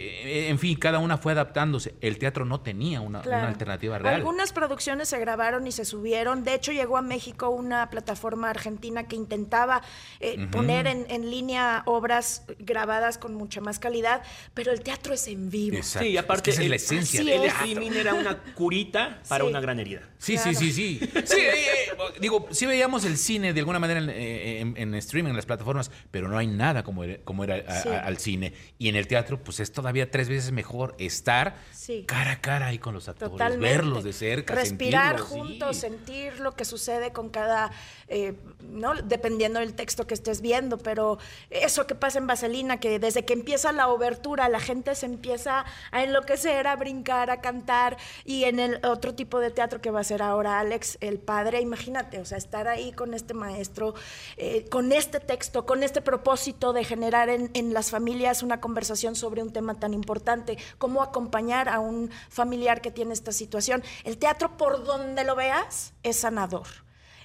eh, 0.46 0.48
en 0.50 0.58
fin, 0.58 0.78
cada 0.78 0.98
una 0.98 1.18
fue 1.18 1.32
adaptándose. 1.32 1.94
El 2.00 2.18
teatro 2.18 2.44
no 2.44 2.60
tenía 2.60 3.00
una, 3.00 3.22
Claro. 3.22 3.38
una 3.42 3.48
alternativa 3.48 3.98
real. 3.98 4.14
Algunas 4.16 4.52
producciones 4.52 5.08
se 5.08 5.18
grabaron 5.18 5.66
y 5.66 5.72
se 5.72 5.84
subieron. 5.84 6.44
De 6.44 6.54
hecho, 6.54 6.72
llegó 6.72 6.96
a 6.96 7.02
México 7.02 7.48
una 7.50 7.90
plataforma 7.90 8.50
argentina 8.50 9.06
que 9.08 9.16
intentaba 9.16 9.82
eh, 10.20 10.46
poner 10.50 10.86
en, 10.86 11.06
en 11.08 11.30
línea 11.30 11.82
obras 11.86 12.44
grabadas 12.58 13.18
con 13.18 13.34
mucha 13.34 13.60
más 13.60 13.78
calidad, 13.78 14.22
pero 14.54 14.72
el 14.72 14.80
teatro 14.80 15.14
es 15.14 15.26
en 15.28 15.50
vivo. 15.50 15.76
Exacto. 15.76 16.06
Sí, 16.08 16.16
aparte 16.16 16.43
que 16.44 16.50
esa 16.52 16.62
es 16.62 16.68
la 16.68 16.74
el- 16.76 16.80
esencia 16.80 17.20
Así 17.20 17.30
del 17.30 17.40
El 17.42 17.48
streaming 17.48 17.90
era 17.92 18.14
una 18.14 18.36
curita 18.54 19.20
para 19.28 19.44
Sí. 19.44 19.50
una 19.50 19.60
gran 19.60 19.80
herida. 19.80 20.02
Sí, 20.18 20.34
Claro. 20.34 20.50
sí, 20.58 20.72
sí, 20.72 20.72
sí. 20.72 21.10
Sí, 21.26 21.40
eh, 21.40 21.50
eh, 21.52 21.92
digo, 22.20 22.46
sí 22.50 22.66
veíamos 22.66 23.04
el 23.04 23.18
cine 23.18 23.52
de 23.52 23.60
alguna 23.60 23.78
manera 23.78 24.00
en, 24.00 24.10
eh, 24.10 24.60
en- 24.60 24.76
en 24.76 24.94
streaming, 24.94 25.30
en 25.30 25.36
las 25.36 25.46
plataformas, 25.46 25.90
pero 26.10 26.28
no 26.28 26.38
hay 26.38 26.46
nada 26.46 26.82
como 26.84 27.04
era, 27.04 27.18
como 27.24 27.44
era 27.44 27.56
a- 27.56 27.82
Sí. 27.82 27.88
a- 27.88 28.00
al 28.00 28.18
cine. 28.18 28.52
Y 28.78 28.88
en 28.88 28.96
el 28.96 29.06
teatro, 29.06 29.42
pues 29.42 29.60
es 29.60 29.72
todavía 29.72 30.10
tres 30.10 30.28
veces 30.28 30.52
mejor 30.52 30.94
estar 30.98 31.56
Sí. 31.72 32.04
cara 32.06 32.32
a 32.32 32.40
cara 32.40 32.66
ahí 32.68 32.78
con 32.78 32.94
los 32.94 33.08
actores, 33.08 33.32
Totalmente. 33.32 33.66
verlos 33.76 34.04
de 34.04 34.12
cerca, 34.12 34.54
Respirar 34.54 35.18
juntos, 35.18 35.76
sentir 35.76 36.40
lo 36.40 36.54
que 36.54 36.64
sucede 36.64 37.12
con 37.12 37.28
cada, 37.30 37.70
eh, 38.08 38.34
¿no? 38.62 38.94
Dependiendo 38.94 39.60
del 39.60 39.74
texto 39.74 40.06
que 40.06 40.14
estés 40.14 40.40
viendo, 40.40 40.78
pero 40.78 41.18
eso 41.50 41.86
que 41.86 41.94
pasa 41.94 42.18
en 42.18 42.26
Vaselina, 42.26 42.80
que 42.80 42.98
desde 42.98 43.24
que 43.24 43.32
empieza 43.34 43.72
la 43.72 43.88
obertura, 43.88 44.48
la 44.48 44.60
gente 44.60 44.94
se 44.94 45.06
empieza 45.06 45.64
a 45.90 46.02
enloquecer, 46.02 46.23
a 46.66 46.76
brincar, 46.76 47.30
a 47.30 47.40
cantar, 47.40 47.96
y 48.24 48.44
en 48.44 48.58
el 48.58 48.84
otro 48.84 49.14
tipo 49.14 49.40
de 49.40 49.50
teatro 49.50 49.80
que 49.80 49.90
va 49.90 50.00
a 50.00 50.04
ser 50.04 50.22
ahora 50.22 50.60
Alex, 50.60 50.98
el 51.00 51.18
padre, 51.18 51.60
imagínate, 51.60 52.18
o 52.20 52.24
sea, 52.24 52.38
estar 52.38 52.68
ahí 52.68 52.92
con 52.92 53.14
este 53.14 53.34
maestro, 53.34 53.94
eh, 54.36 54.64
con 54.70 54.92
este 54.92 55.20
texto, 55.20 55.66
con 55.66 55.82
este 55.82 56.00
propósito 56.00 56.72
de 56.72 56.84
generar 56.84 57.28
en, 57.28 57.50
en 57.54 57.72
las 57.72 57.90
familias 57.90 58.42
una 58.42 58.60
conversación 58.60 59.14
sobre 59.14 59.42
un 59.42 59.52
tema 59.52 59.74
tan 59.74 59.94
importante, 59.94 60.58
cómo 60.78 61.02
acompañar 61.02 61.68
a 61.68 61.80
un 61.80 62.10
familiar 62.28 62.80
que 62.80 62.90
tiene 62.90 63.12
esta 63.12 63.32
situación. 63.32 63.82
El 64.04 64.18
teatro, 64.18 64.56
por 64.56 64.84
donde 64.84 65.24
lo 65.24 65.36
veas, 65.36 65.94
es 66.02 66.16
sanador 66.16 66.66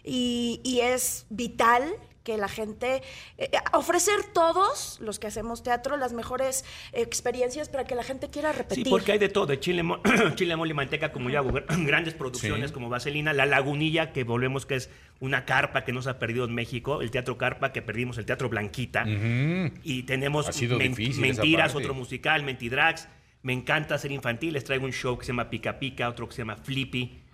y 0.03 0.79
es 0.81 1.25
vital 1.29 1.93
que 2.29 2.37
la 2.37 2.47
gente, 2.47 3.01
eh, 3.39 3.49
ofrecer 3.73 4.17
todos 4.33 4.99
los 5.01 5.17
que 5.17 5.25
hacemos 5.25 5.63
teatro 5.63 5.97
las 5.97 6.13
mejores 6.13 6.63
experiencias 6.93 7.69
para 7.69 7.85
que 7.85 7.95
la 7.95 8.03
gente 8.03 8.29
quiera 8.29 8.51
repetir. 8.51 8.83
Sí, 8.85 8.89
porque 8.89 9.13
hay 9.13 9.17
de 9.17 9.29
todo, 9.29 9.47
de 9.47 9.59
chile, 9.59 9.81
mo- 9.81 9.99
chile 10.35 10.55
mole 10.55 10.71
y 10.71 10.73
manteca, 10.75 11.11
como 11.11 11.31
ya 11.31 11.41
hubo 11.41 11.59
grandes 11.85 12.13
producciones 12.13 12.69
Sí. 12.69 12.73
como 12.73 12.87
Vaselina, 12.89 13.33
La 13.33 13.47
Lagunilla, 13.47 14.13
que 14.13 14.23
volvemos 14.23 14.67
que 14.67 14.75
es 14.75 14.91
una 15.19 15.43
carpa 15.45 15.83
que 15.85 15.91
no 15.91 16.03
se 16.03 16.09
ha 16.11 16.19
perdido 16.19 16.45
en 16.45 16.53
México, 16.53 17.01
el 17.01 17.09
Teatro 17.09 17.37
Carpa, 17.37 17.71
que 17.73 17.81
perdimos 17.81 18.17
el 18.19 18.25
Teatro 18.25 18.47
Blanquita, 18.47 19.05
y 19.07 20.03
tenemos 20.03 20.47
Ha 20.47 20.51
sido 20.53 20.77
Men- 20.77 20.91
difícil 20.93 21.25
esa 21.25 21.41
Mentiras, 21.41 21.73
otro 21.75 21.93
musical, 21.95 22.43
Mentidrags, 22.43 23.07
me 23.41 23.53
encanta 23.53 23.95
hacer 23.95 24.11
infantil, 24.11 24.53
les 24.53 24.63
traigo 24.63 24.85
un 24.85 24.91
show 24.93 25.17
que 25.17 25.25
se 25.25 25.31
llama 25.31 25.49
Pica 25.49 25.79
Pica, 25.79 26.09
otro 26.09 26.27
que 26.27 26.35
se 26.35 26.41
llama 26.41 26.55
Flippy, 26.57 27.19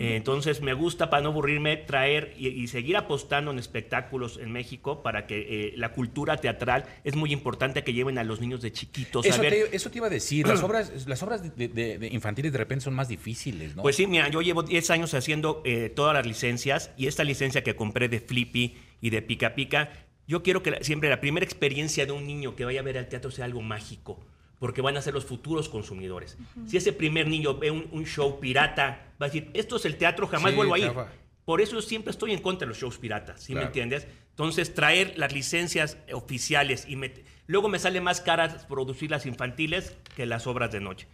Eh, 0.00 0.16
entonces 0.16 0.60
me 0.60 0.72
gusta 0.74 1.08
para 1.08 1.22
no 1.22 1.28
aburrirme 1.28 1.76
traer 1.76 2.34
y, 2.36 2.48
y 2.48 2.66
seguir 2.66 2.96
apostando 2.96 3.52
en 3.52 3.60
espectáculos 3.60 4.36
en 4.42 4.50
México 4.50 5.04
para 5.04 5.28
que 5.28 5.68
eh, 5.68 5.72
la 5.76 5.92
cultura 5.92 6.36
teatral 6.36 6.84
es 7.04 7.14
muy 7.14 7.32
importante 7.32 7.84
que 7.84 7.92
lleven 7.92 8.18
a 8.18 8.24
los 8.24 8.40
niños 8.40 8.60
de 8.60 8.72
chiquitos 8.72 9.24
a 9.24 9.28
Eso 9.28 9.40
ver 9.40 9.52
te, 9.52 9.76
eso 9.76 9.88
te 9.88 9.98
iba 9.98 10.08
a 10.08 10.10
decir, 10.10 10.48
las 10.48 10.62
obras, 10.64 11.06
las 11.06 11.22
obras 11.22 11.56
de, 11.56 11.68
de- 11.68 11.98
de 11.98 12.08
infantiles 12.08 12.50
de 12.50 12.58
repente 12.58 12.84
son 12.86 12.94
más 12.94 13.06
difíciles, 13.06 13.76
¿no? 13.76 13.82
Pues 13.82 13.94
sí, 13.94 14.08
mira, 14.08 14.28
yo 14.28 14.42
llevo 14.42 14.64
10 14.64 14.90
años 14.90 15.14
haciendo 15.14 15.62
eh, 15.64 15.92
todas 15.94 16.12
las 16.12 16.26
licencias 16.26 16.90
y 16.96 17.06
esta 17.06 17.22
licencia 17.22 17.62
que 17.62 17.76
compré 17.76 18.08
de 18.08 18.18
Flippy 18.18 18.76
y 19.00 19.10
de 19.10 19.22
Pica 19.22 19.54
Pica, 19.54 19.92
yo 20.26 20.42
quiero 20.42 20.60
que 20.64 20.72
la- 20.72 20.82
siempre 20.82 21.08
la 21.08 21.20
primera 21.20 21.44
experiencia 21.46 22.04
de 22.04 22.10
un 22.10 22.26
niño 22.26 22.56
que 22.56 22.64
vaya 22.64 22.80
a 22.80 22.82
ver 22.82 22.98
al 22.98 23.08
teatro 23.08 23.30
sea 23.30 23.44
algo 23.44 23.62
mágico, 23.62 24.26
porque 24.58 24.80
van 24.82 24.96
a 24.96 25.02
ser 25.02 25.14
los 25.14 25.24
futuros 25.24 25.68
consumidores. 25.68 26.36
Si 26.66 26.76
ese 26.76 26.92
primer 26.92 27.26
niño 27.28 27.58
ve 27.58 27.70
un, 27.70 27.88
un 27.92 28.04
show 28.06 28.40
pirata, 28.40 29.06
va 29.20 29.26
a 29.26 29.28
decir, 29.28 29.50
esto 29.54 29.76
es 29.76 29.84
el 29.84 29.96
teatro, 29.96 30.26
jamás 30.26 30.50
Sí, 30.52 30.56
vuelvo 30.56 30.74
a 30.74 30.78
ir. 30.78 30.86
chafa. 30.86 31.08
Por 31.44 31.60
eso 31.62 31.76
yo 31.76 31.82
siempre 31.82 32.10
estoy 32.10 32.32
en 32.32 32.40
contra 32.42 32.66
de 32.66 32.70
los 32.70 32.78
shows 32.78 32.98
piratas, 32.98 33.40
¿sí 33.42 33.52
Claro. 33.52 33.64
me 33.64 33.66
entiendes? 33.68 34.06
Entonces, 34.30 34.74
traer 34.74 35.14
las 35.16 35.32
licencias 35.32 35.96
oficiales 36.12 36.84
y 36.86 36.96
met- 36.96 37.22
luego 37.46 37.68
me 37.68 37.78
sale 37.78 38.00
más 38.00 38.20
cara 38.20 38.66
producir 38.68 39.10
las 39.10 39.24
infantiles 39.26 39.96
que 40.14 40.26
las 40.26 40.46
obras 40.46 40.70
de 40.72 40.80
noche. 40.80 41.06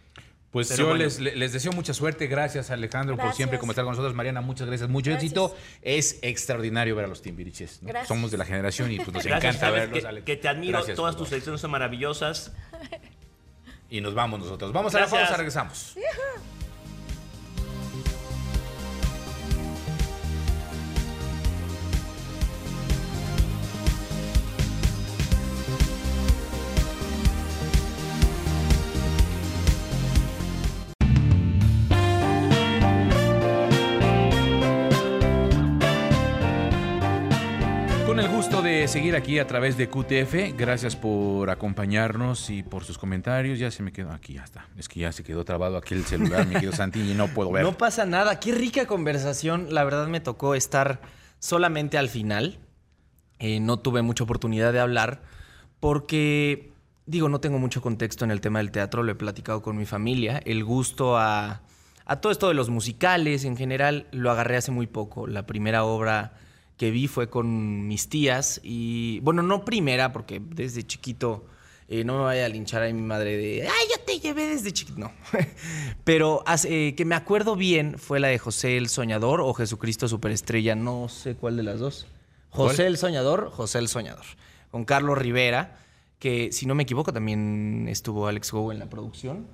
Pues 0.51 0.69
Pero 0.69 0.83
yo 0.83 0.87
bueno. 0.89 1.03
les, 1.03 1.19
les 1.19 1.51
deseo 1.51 1.73
mucha 1.73 1.93
suerte. 1.93 2.27
Gracias, 2.27 2.69
Alejandro, 2.69 3.15
por 3.15 3.23
Gracias. 3.25 3.37
siempre 3.37 3.59
como 3.59 3.71
estar 3.73 3.83
con 3.83 3.91
nosotros. 3.91 4.13
Mariana, 4.15 4.39
muchas 4.41 4.67
gracias. 4.67 4.89
Mucho 4.89 5.09
Gracias. 5.11 5.31
éxito. 5.33 5.55
Es 5.81 6.19
extraordinario 6.21 6.95
ver 6.95 7.05
a 7.05 7.07
los 7.09 7.21
Timbiriches. 7.21 7.81
¿no? 7.83 7.89
Gracias. 7.89 8.07
Somos 8.07 8.31
de 8.31 8.37
la 8.37 8.45
generación 8.45 8.89
y 8.91 8.97
pues 8.97 9.11
nos 9.11 9.23
Gracias, 9.25 9.55
encanta 9.55 9.71
verlos, 9.71 10.05
que, 10.15 10.23
que 10.23 10.35
te 10.37 10.47
admiro, 10.47 10.77
Gracias, 10.77 10.95
todas 10.95 11.15
por 11.15 11.23
tus 11.23 11.29
secciones 11.29 11.59
son 11.61 11.71
maravillosas. 11.71 12.53
Y 13.89 14.01
nos 14.01 14.13
vamos 14.13 14.39
nosotros. 14.39 14.73
Vamos 14.73 14.93
a 14.95 14.99
la 15.01 15.07
pausa, 15.07 15.37
regresamos. 15.37 15.95
De 38.85 38.89
seguir 38.89 39.15
aquí 39.15 39.39
a 39.39 39.47
través 39.47 39.77
de 39.77 39.89
QTF, 39.89 40.55
gracias 40.55 40.95
por 40.95 41.49
acompañarnos 41.49 42.51
y 42.51 42.61
por 42.61 42.83
sus 42.83 42.99
comentarios. 42.99 43.57
Ya 43.57 43.71
se 43.71 43.81
me 43.81 43.91
quedó 43.91 44.11
aquí, 44.11 44.33
ya 44.35 44.43
está. 44.43 44.67
Es 44.77 44.87
que 44.87 44.99
ya 44.99 45.11
se 45.11 45.23
quedó 45.23 45.43
trabado 45.43 45.75
aquí 45.77 45.95
el 45.95 46.05
celular, 46.05 46.45
mi 46.45 46.53
querido 46.53 46.71
Santi, 46.71 46.99
y 46.99 47.15
no 47.15 47.27
puedo 47.27 47.51
ver. 47.51 47.63
No 47.63 47.75
pasa 47.75 48.05
nada. 48.05 48.39
Qué 48.39 48.51
rica 48.51 48.85
conversación. 48.85 49.73
La 49.73 49.83
verdad 49.83 50.05
me 50.05 50.19
tocó 50.19 50.53
estar 50.53 51.01
solamente 51.39 51.97
al 51.97 52.09
final. 52.09 52.59
Eh, 53.39 53.59
no 53.59 53.79
tuve 53.79 54.03
mucha 54.03 54.23
oportunidad 54.23 54.71
de 54.71 54.79
hablar 54.79 55.23
porque, 55.79 56.71
digo, 57.07 57.27
no 57.27 57.39
tengo 57.39 57.57
mucho 57.57 57.81
contexto 57.81 58.23
en 58.23 58.29
el 58.29 58.39
tema 58.39 58.59
del 58.59 58.69
teatro. 58.69 59.01
Lo 59.01 59.11
he 59.11 59.15
platicado 59.15 59.63
con 59.63 59.77
mi 59.77 59.87
familia. 59.87 60.39
El 60.45 60.63
gusto 60.63 61.17
a, 61.17 61.63
a 62.05 62.21
todo 62.21 62.31
esto 62.31 62.49
de 62.49 62.53
los 62.53 62.69
musicales 62.69 63.45
en 63.45 63.57
general 63.57 64.05
lo 64.11 64.29
agarré 64.29 64.57
hace 64.57 64.69
muy 64.69 64.85
poco. 64.85 65.25
La 65.25 65.47
primera 65.47 65.85
obra 65.85 66.33
que 66.77 66.91
vi 66.91 67.07
fue 67.07 67.29
con 67.29 67.87
mis 67.87 68.09
tías 68.09 68.59
y, 68.63 69.19
bueno, 69.21 69.41
no 69.41 69.63
primera 69.65 70.11
porque 70.11 70.41
desde 70.43 70.83
chiquito... 70.83 71.45
eh, 71.87 72.03
no 72.03 72.17
me 72.17 72.23
vaya 72.23 72.45
a 72.45 72.49
linchar 72.49 72.83
a 72.83 72.87
mi 72.91 73.01
madre 73.01 73.37
de, 73.37 73.67
ay, 73.67 73.87
yo 73.89 74.03
te 74.05 74.19
llevé 74.19 74.47
desde 74.47 74.71
chiquito. 74.73 74.99
No. 74.99 75.11
Pero 76.03 76.43
eh, 76.65 76.95
que 76.95 77.05
me 77.05 77.15
acuerdo 77.15 77.55
bien 77.55 77.97
fue 77.99 78.19
la 78.19 78.27
de 78.27 78.39
José 78.39 78.77
el 78.77 78.89
Soñador 78.89 79.39
o 79.41 79.53
Jesucristo 79.53 80.07
Superestrella. 80.07 80.75
No 80.75 81.07
sé 81.09 81.35
cuál 81.35 81.57
de 81.57 81.63
las 81.63 81.79
dos. 81.79 82.07
José 82.49 82.75
¿Cuál? 82.77 82.87
el 82.87 82.97
Soñador, 82.97 83.51
José 83.51 83.79
el 83.79 83.87
Soñador. 83.87 84.25
Con 84.71 84.83
Carlos 84.85 85.17
Rivera, 85.17 85.77
que 86.19 86.51
si 86.51 86.65
no 86.65 86.73
me 86.75 86.83
equivoco 86.83 87.13
también 87.13 87.87
estuvo 87.87 88.27
Alex 88.27 88.51
Go 88.51 88.71
en 88.71 88.79
la 88.79 88.89
producción. 88.89 89.47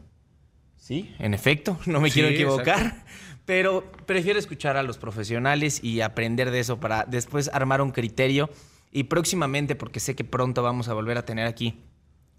Sí, 0.78 1.14
en 1.20 1.34
efecto, 1.34 1.78
no 1.86 2.00
me 2.00 2.10
Sí, 2.10 2.14
quiero 2.16 2.30
equivocar. 2.30 3.04
Pero 3.46 3.92
prefiero 4.06 4.40
escuchar 4.40 4.78
a 4.78 4.84
los 4.84 4.98
profesionales 4.98 5.84
y 5.84 6.02
aprender 6.02 6.52
de 6.52 6.60
eso 6.60 6.80
para 6.80 7.06
después 7.06 7.50
armar 7.54 7.82
un 7.82 7.92
criterio. 7.92 8.50
Y 8.92 9.06
próximamente, 9.06 9.76
porque 9.76 10.00
sé 10.00 10.16
que 10.16 10.24
pronto 10.24 10.64
vamos 10.64 10.88
a 10.90 10.94
volver 10.94 11.18
a 11.18 11.26
tener 11.26 11.48
aquí 11.48 11.82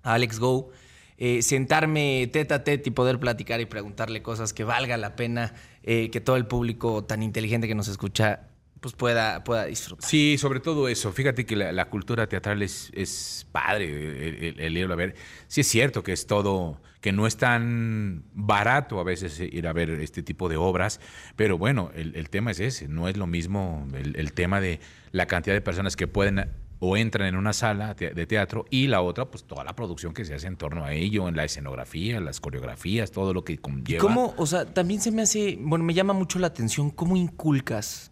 a 0.02 0.14
Alex 0.14 0.38
Go, 0.38 0.70
eh, 1.18 1.42
sentarme 1.42 2.28
tete 2.32 2.54
a 2.54 2.64
tete 2.64 2.90
y 2.90 2.92
poder 2.92 3.18
platicar 3.18 3.60
y 3.60 3.66
preguntarle 3.66 4.22
cosas 4.22 4.52
que 4.52 4.64
valga 4.64 4.96
la 4.96 5.14
pena 5.16 5.54
eh, 5.82 6.10
que 6.10 6.20
todo 6.20 6.36
el 6.36 6.46
público 6.46 7.04
tan 7.04 7.22
inteligente 7.22 7.68
que 7.68 7.74
nos 7.74 7.88
escucha 7.88 8.48
pues 8.82 8.94
pueda, 8.94 9.44
pueda 9.44 9.66
disfrutar. 9.66 10.10
Sí, 10.10 10.36
sobre 10.38 10.58
todo 10.58 10.88
eso. 10.88 11.12
Fíjate 11.12 11.46
que 11.46 11.54
la, 11.54 11.70
la 11.70 11.88
cultura 11.88 12.26
teatral 12.26 12.62
es, 12.62 12.90
es 12.92 13.46
padre 13.52 14.58
el, 14.58 14.76
el- 14.76 14.92
a 14.92 14.96
ver. 14.96 15.14
Sí 15.46 15.60
es 15.60 15.68
cierto 15.68 16.02
que 16.02 16.12
es 16.12 16.26
todo, 16.26 16.82
que 17.00 17.12
no 17.12 17.28
es 17.28 17.36
tan 17.36 18.24
barato 18.34 18.98
a 18.98 19.04
veces 19.04 19.38
ir 19.38 19.68
a 19.68 19.72
ver 19.72 19.90
este 19.90 20.24
tipo 20.24 20.48
de 20.48 20.56
obras, 20.56 21.00
pero 21.36 21.56
bueno, 21.56 21.92
el, 21.94 22.16
el 22.16 22.28
tema 22.28 22.50
es 22.50 22.58
ese. 22.58 22.88
No 22.88 23.08
es 23.08 23.16
lo 23.16 23.28
mismo 23.28 23.86
el, 23.94 24.16
el 24.16 24.32
tema 24.32 24.60
de 24.60 24.80
la 25.12 25.26
cantidad 25.26 25.54
de 25.54 25.60
personas 25.60 25.94
que 25.94 26.08
pueden 26.08 26.50
o 26.80 26.96
entran 26.96 27.28
en 27.28 27.36
una 27.36 27.52
sala 27.52 27.94
de 27.94 28.26
teatro 28.26 28.64
y 28.68 28.88
la 28.88 29.00
otra, 29.02 29.30
pues 29.30 29.44
toda 29.44 29.62
la 29.62 29.76
producción 29.76 30.12
que 30.12 30.24
se 30.24 30.34
hace 30.34 30.48
en 30.48 30.56
torno 30.56 30.84
a 30.84 30.92
ello, 30.92 31.28
en 31.28 31.36
la 31.36 31.44
escenografía, 31.44 32.18
las 32.18 32.40
coreografías, 32.40 33.12
todo 33.12 33.32
lo 33.32 33.44
que 33.44 33.52
¿Y 33.52 33.58
conlleva. 33.58 34.00
cómo, 34.02 34.34
o 34.36 34.46
sea, 34.46 34.64
también 34.64 35.00
se 35.00 35.12
me 35.12 35.22
hace, 35.22 35.56
bueno, 35.60 35.84
me 35.84 35.94
llama 35.94 36.12
mucho 36.14 36.40
la 36.40 36.48
atención 36.48 36.90
cómo 36.90 37.16
inculcas 37.16 38.10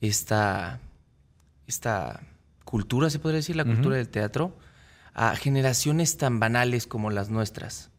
esta, 0.00 0.80
esta 1.66 2.20
cultura, 2.64 3.10
se 3.10 3.18
podría 3.18 3.36
decir, 3.38 3.56
la 3.56 3.64
cultura 3.64 3.96
del 3.96 4.08
teatro, 4.08 4.56
a 5.14 5.34
generaciones 5.36 6.16
tan 6.16 6.38
banales 6.40 6.86
como 6.86 7.10
las 7.10 7.30
nuestras. 7.30 7.90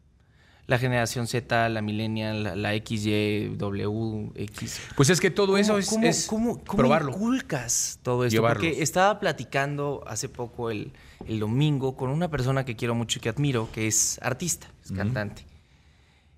La 0.68 0.78
generación 0.78 1.26
Z, 1.26 1.68
la 1.68 1.82
millennial, 1.82 2.44
la, 2.44 2.56
la 2.56 2.72
XY, 2.72 3.56
W, 3.58 4.30
X. 4.36 4.80
Pues 4.96 5.10
es 5.10 5.20
que 5.20 5.30
todo 5.30 5.58
eso 5.58 5.72
¿Cómo- 5.72 5.78
es, 5.80 5.88
cómo- 5.88 6.06
es 6.06 6.26
cómo- 6.26 6.64
cómo 6.64 6.76
probarlo. 6.78 7.10
inculcas 7.12 7.98
todo 8.02 8.24
esto? 8.24 8.36
Llevarlos. 8.36 8.64
Porque 8.64 8.82
estaba 8.82 9.18
platicando 9.18 10.02
hace 10.06 10.28
poco 10.28 10.70
el, 10.70 10.92
el 11.26 11.40
domingo 11.40 11.96
con 11.96 12.10
una 12.10 12.30
persona 12.30 12.64
que 12.64 12.76
quiero 12.76 12.94
mucho 12.94 13.18
y 13.18 13.22
que 13.22 13.28
admiro, 13.28 13.68
que 13.72 13.88
es 13.88 14.18
artista, 14.22 14.68
es 14.84 14.92
cantante. 14.92 15.44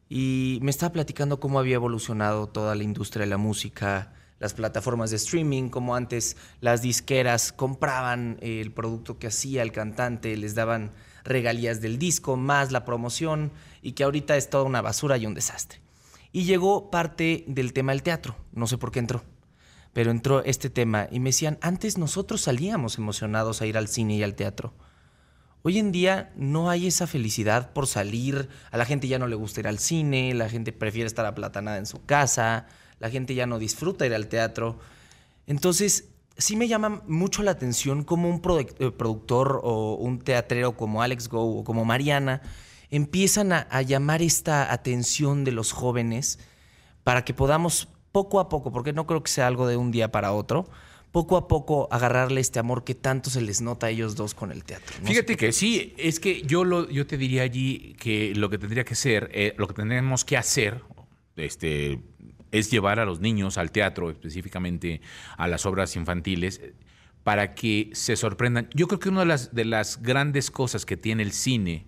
Y 0.08 0.58
me 0.62 0.70
estaba 0.70 0.92
platicando 0.92 1.38
cómo 1.38 1.58
había 1.58 1.74
evolucionado 1.76 2.46
toda 2.48 2.74
la 2.74 2.82
industria 2.82 3.24
de 3.26 3.30
la 3.30 3.36
música, 3.38 4.12
las 4.38 4.54
plataformas 4.54 5.10
de 5.10 5.16
streaming, 5.16 5.68
cómo 5.68 5.94
antes 5.94 6.36
las 6.60 6.82
disqueras 6.82 7.52
compraban 7.52 8.38
eh, 8.40 8.60
el 8.60 8.72
producto 8.72 9.18
que 9.18 9.28
hacía 9.28 9.62
el 9.62 9.72
cantante, 9.72 10.36
les 10.36 10.54
daban 10.54 10.90
regalías 11.24 11.80
del 11.80 11.98
disco, 11.98 12.36
más 12.36 12.72
la 12.72 12.84
promoción, 12.84 13.52
y 13.82 13.92
que 13.92 14.04
ahorita 14.04 14.36
es 14.36 14.50
toda 14.50 14.64
una 14.64 14.82
basura 14.82 15.16
y 15.16 15.26
un 15.26 15.34
desastre. 15.34 15.80
Y 16.32 16.44
llegó 16.44 16.90
parte 16.90 17.44
del 17.46 17.72
tema 17.72 17.92
del 17.92 18.02
teatro, 18.02 18.36
no 18.52 18.66
sé 18.66 18.76
por 18.76 18.90
qué 18.90 18.98
entró, 18.98 19.22
pero 19.92 20.10
entró 20.10 20.44
este 20.44 20.68
tema 20.68 21.08
y 21.10 21.20
me 21.20 21.30
decían, 21.30 21.58
antes 21.62 21.96
nosotros 21.96 22.40
salíamos 22.40 22.98
emocionados 22.98 23.62
a 23.62 23.66
ir 23.66 23.78
al 23.78 23.88
cine 23.88 24.16
y 24.16 24.22
al 24.22 24.34
teatro. 24.34 24.74
Hoy 25.62 25.78
en 25.78 25.92
día 25.92 26.32
no 26.36 26.68
hay 26.68 26.88
esa 26.88 27.06
felicidad 27.06 27.72
por 27.72 27.86
salir, 27.86 28.50
a 28.70 28.76
la 28.76 28.84
gente 28.84 29.08
ya 29.08 29.18
no 29.18 29.28
le 29.28 29.36
gusta 29.36 29.60
ir 29.60 29.68
al 29.68 29.78
cine, 29.78 30.34
la 30.34 30.50
gente 30.50 30.72
prefiere 30.72 31.06
estar 31.06 31.24
aplatanada 31.24 31.78
en 31.78 31.86
su 31.86 32.04
casa, 32.04 32.66
la 33.04 33.10
gente 33.10 33.34
ya 33.34 33.44
no 33.44 33.58
disfruta 33.58 34.06
ir 34.06 34.14
al 34.14 34.28
teatro. 34.28 34.78
Entonces, 35.46 36.06
sí 36.38 36.56
me 36.56 36.68
llama 36.68 37.02
mucho 37.06 37.42
la 37.42 37.50
atención 37.50 38.02
cómo 38.02 38.30
un 38.30 38.40
eh, 38.58 38.90
productor 38.92 39.60
o 39.62 39.96
un 39.96 40.20
teatrero 40.20 40.74
como 40.74 41.02
Alex 41.02 41.28
Go 41.28 41.58
o 41.58 41.64
como 41.64 41.84
Mariana 41.84 42.40
empiezan 42.88 43.52
a, 43.52 43.82
llamar 43.82 44.22
esta 44.22 44.72
atención 44.72 45.44
de 45.44 45.52
los 45.52 45.72
jóvenes 45.72 46.38
para 47.02 47.26
que 47.26 47.34
podamos 47.34 47.88
poco 48.10 48.40
a 48.40 48.48
poco, 48.48 48.72
porque 48.72 48.94
no 48.94 49.06
creo 49.06 49.22
que 49.22 49.30
sea 49.30 49.48
algo 49.48 49.66
de 49.66 49.76
un 49.76 49.90
día 49.90 50.10
para 50.10 50.32
otro, 50.32 50.66
poco 51.12 51.36
a 51.36 51.46
poco 51.46 51.88
agarrarle 51.90 52.40
este 52.40 52.58
amor 52.58 52.84
que 52.84 52.94
tanto 52.94 53.28
se 53.28 53.42
les 53.42 53.60
nota 53.60 53.88
a 53.88 53.90
ellos 53.90 54.16
dos 54.16 54.32
con 54.32 54.50
el 54.50 54.64
teatro. 54.64 54.96
Fíjate 55.04 55.36
que 55.36 55.52
sí, 55.52 55.92
es 55.98 56.20
que 56.20 56.40
yo 56.40 56.64
lo, 56.64 56.88
yo 56.88 57.06
te 57.06 57.18
diría 57.18 57.42
allí 57.42 57.96
que 58.00 58.34
lo 58.34 58.48
que 58.48 58.56
tendría 58.56 58.84
que 58.84 58.94
ser, 58.94 59.28
eh, 59.34 59.52
lo 59.58 59.68
que 59.68 59.74
tendríamos 59.74 60.24
que 60.24 60.38
hacer, 60.38 60.80
este, 61.36 62.00
es 62.54 62.70
llevar 62.70 63.00
a 63.00 63.04
los 63.04 63.20
niños 63.20 63.58
al 63.58 63.70
teatro, 63.70 64.10
específicamente 64.10 65.00
a 65.36 65.48
las 65.48 65.66
obras 65.66 65.96
infantiles, 65.96 66.60
para 67.22 67.54
que 67.54 67.90
se 67.94 68.16
sorprendan. 68.16 68.68
Yo 68.74 68.86
creo 68.86 68.98
que 69.00 69.08
una 69.08 69.20
de 69.20 69.26
las, 69.26 69.54
de 69.54 69.64
las 69.64 70.02
grandes 70.02 70.50
cosas 70.50 70.84
que 70.86 70.96
tiene 70.96 71.22
el 71.22 71.32
cine, 71.32 71.86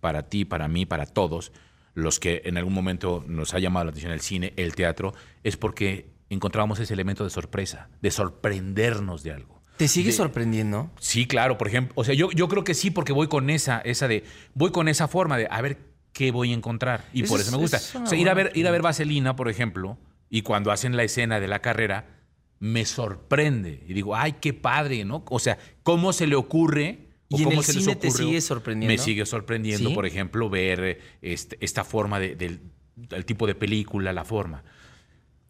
para 0.00 0.28
ti, 0.28 0.44
para 0.44 0.68
mí, 0.68 0.86
para 0.86 1.06
todos, 1.06 1.52
los 1.94 2.20
que 2.20 2.42
en 2.44 2.56
algún 2.58 2.74
momento 2.74 3.24
nos 3.26 3.54
ha 3.54 3.58
llamado 3.58 3.84
la 3.86 3.90
atención 3.90 4.12
el 4.12 4.20
cine, 4.20 4.52
el 4.56 4.74
teatro, 4.74 5.14
es 5.42 5.56
porque 5.56 6.10
encontramos 6.30 6.78
ese 6.78 6.92
elemento 6.94 7.24
de 7.24 7.30
sorpresa, 7.30 7.88
de 8.00 8.10
sorprendernos 8.10 9.22
de 9.22 9.32
algo. 9.32 9.60
¿Te 9.76 9.88
sigue 9.88 10.10
de- 10.10 10.16
sorprendiendo? 10.16 10.90
Sí, 11.00 11.26
claro, 11.26 11.58
por 11.58 11.68
ejemplo, 11.68 11.92
o 11.96 12.04
sea, 12.04 12.14
yo, 12.14 12.30
yo 12.30 12.48
creo 12.48 12.64
que 12.64 12.74
sí, 12.74 12.90
porque 12.90 13.12
voy 13.12 13.28
con 13.28 13.50
esa, 13.50 13.80
esa 13.80 14.08
de, 14.08 14.24
voy 14.54 14.70
con 14.70 14.88
esa 14.88 15.08
forma 15.08 15.36
de 15.36 15.48
a 15.50 15.60
ver 15.60 15.78
qué 16.12 16.30
voy 16.30 16.50
a 16.52 16.54
encontrar. 16.54 17.04
Y 17.12 17.22
Eso 17.24 17.32
por 17.32 17.40
es- 17.40 17.48
eso 17.48 17.56
me 17.56 17.62
gusta. 17.62 17.76
es 17.78 17.94
O 17.94 18.06
sea, 18.06 18.18
ir 18.18 18.28
a 18.30 18.34
ver, 18.34 18.52
ir 18.54 18.66
a 18.66 18.70
ver 18.70 18.80
Vaselina, 18.82 19.36
por 19.36 19.48
ejemplo, 19.50 19.98
y 20.30 20.42
cuando 20.42 20.70
hacen 20.72 20.96
la 20.96 21.04
escena 21.04 21.40
de 21.40 21.48
la 21.48 21.60
carrera, 21.60 22.20
me 22.58 22.84
sorprende. 22.84 23.84
Y 23.86 23.92
digo, 23.92 24.16
ay, 24.16 24.36
qué 24.40 24.52
padre, 24.54 25.04
¿no? 25.04 25.24
O 25.28 25.38
sea, 25.38 25.58
¿cómo 25.82 26.12
se 26.12 26.26
le 26.26 26.36
ocurre? 26.36 27.00
o 27.30 27.36
¿Y 27.38 27.42
en 27.42 27.48
cómo 27.48 27.58
el 27.60 27.64
se 27.64 27.74
les 27.74 27.82
cine 27.84 27.96
te 27.96 28.08
ocurrió? 28.08 28.26
sigue 28.28 28.40
sorprendiendo? 28.40 28.92
Me 28.92 28.98
sigue 28.98 29.26
sorprendiendo, 29.26 29.88
¿Sí? 29.90 29.94
por 29.94 30.06
ejemplo, 30.06 30.48
ver 30.48 30.80
eh, 30.84 30.98
este- 31.22 31.58
esta 31.60 31.84
forma 31.84 32.18
de- 32.20 32.36
del, 32.36 32.60
del 32.96 33.24
tipo 33.24 33.46
de 33.46 33.54
película, 33.54 34.12
la 34.12 34.24
forma. 34.24 34.62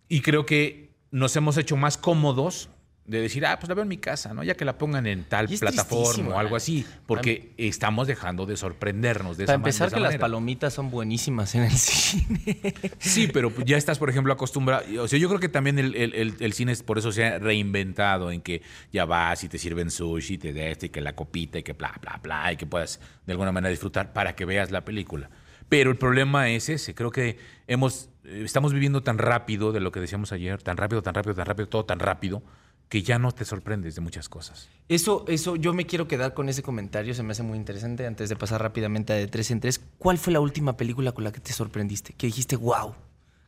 Y 0.09 0.21
creo 0.21 0.47
que 0.47 0.95
nos 1.11 1.37
hemos 1.37 1.57
hecho 1.59 1.77
más 1.77 1.97
cómodos 1.99 2.71
de 3.07 3.21
decir, 3.21 3.47
ah, 3.47 3.59
pues 3.59 3.69
la 3.69 3.75
veo 3.75 3.83
en 3.83 3.89
mi 3.89 3.99
casa, 3.99 4.35
¿no? 4.35 4.43
Ya 4.43 4.55
que 4.55 4.65
la 4.65 4.79
pongan 4.79 5.07
en 5.07 5.25
tal 5.25 5.47
plataforma 5.47 6.03
tristísimo, 6.05 6.31
o 6.35 6.39
algo 6.39 6.57
así, 6.57 6.85
porque 7.07 7.53
estamos 7.57 8.07
dejando 8.09 8.47
de 8.47 8.57
sorprendernos 8.57 9.37
de 9.37 9.45
esa 9.45 9.53
Para 9.53 9.57
empezar, 9.59 9.87
de 9.87 9.89
esa 9.89 9.97
que 9.97 10.01
las 10.01 10.09
manera. 10.09 10.21
palomitas 10.21 10.75
son 10.75 10.91
buenísimas 10.91 11.55
en 11.55 11.63
el 11.63 11.71
cine. 11.77 12.75
Sí, 12.99 13.29
pero 13.33 13.53
ya 13.65 13.77
estás, 13.77 13.99
por 13.99 14.11
ejemplo, 14.11 14.33
acostumbrado. 14.33 14.85
O 15.03 15.07
sea, 15.09 15.19
yo 15.19 15.29
creo 15.29 15.39
que 15.41 15.49
también 15.49 15.79
el, 15.79 15.95
el- 15.95 16.15
el- 16.15 16.35
el 16.41 16.53
cine 16.53 16.73
es 16.73 16.83
por 16.83 16.99
eso 16.99 17.13
se 17.13 17.25
ha 17.25 17.39
reinventado 17.39 18.31
en 18.33 18.41
que 18.41 18.63
ya 18.93 19.05
vas 19.05 19.45
y 19.45 19.49
te 19.49 19.59
sirven 19.59 19.91
sushi, 19.91 20.39
te 20.39 20.53
de 20.53 20.71
este, 20.73 20.87
y 20.87 20.89
que 20.89 21.01
la 21.01 21.15
copita 21.15 21.59
y 21.59 21.63
que 21.63 21.75
bla, 21.75 21.95
bla, 22.03 22.19
bla, 22.23 22.53
y 22.53 22.57
que 22.57 22.67
puedas 22.67 23.01
de 23.27 23.33
alguna 23.33 23.53
manera 23.53 23.71
disfrutar 23.71 24.13
para 24.13 24.35
que 24.35 24.45
veas 24.45 24.71
la 24.71 24.85
película. 24.85 25.31
Pero 25.69 25.91
el 25.91 25.97
problema 25.97 26.49
es 26.51 26.69
ese. 26.69 26.95
Creo 26.95 27.11
que 27.11 27.39
hemos, 27.67 28.09
eh, 28.25 28.43
estamos 28.45 28.73
viviendo 28.73 29.03
tan 29.03 29.19
rápido 29.19 29.73
de 29.73 29.81
lo 29.81 29.91
que 29.93 30.01
decíamos 30.01 30.33
ayer, 30.33 30.63
tan 30.63 30.77
rápido, 30.77 31.03
tan 31.03 31.15
rápido, 31.15 31.35
tan 31.35 31.47
rápido, 31.47 31.69
todo 31.69 31.85
tan 31.85 31.99
rápido, 31.99 32.43
que 32.89 33.03
ya 33.03 33.19
no 33.19 33.33
te 33.33 33.45
sorprendes 33.45 33.95
de 33.97 34.01
muchas 34.01 34.29
cosas. 34.29 34.69
Eso, 34.89 35.25
eso, 35.29 35.57
yo 35.57 35.73
me 35.75 35.87
quiero 35.87 36.07
quedar 36.07 36.35
con 36.35 36.49
ese 36.49 36.63
comentario, 36.63 37.15
se 37.15 37.23
me 37.23 37.33
hace 37.33 37.43
muy 37.43 37.59
interesante. 37.59 38.07
Antes 38.07 38.29
de 38.29 38.37
pasar 38.37 38.63
rápidamente 38.63 39.13
a 39.13 39.17
de 39.17 39.27
tres 39.27 39.51
en 39.51 39.61
tres, 39.61 39.81
¿cuál 39.99 40.19
fue 40.19 40.33
la 40.33 40.41
última 40.41 40.77
película 40.77 41.13
con 41.13 41.25
la 41.25 41.33
que 41.33 41.41
te 41.41 41.53
sorprendiste? 41.53 42.13
Que 42.13 42.29
dijiste, 42.29 42.55
wow, 42.57 42.95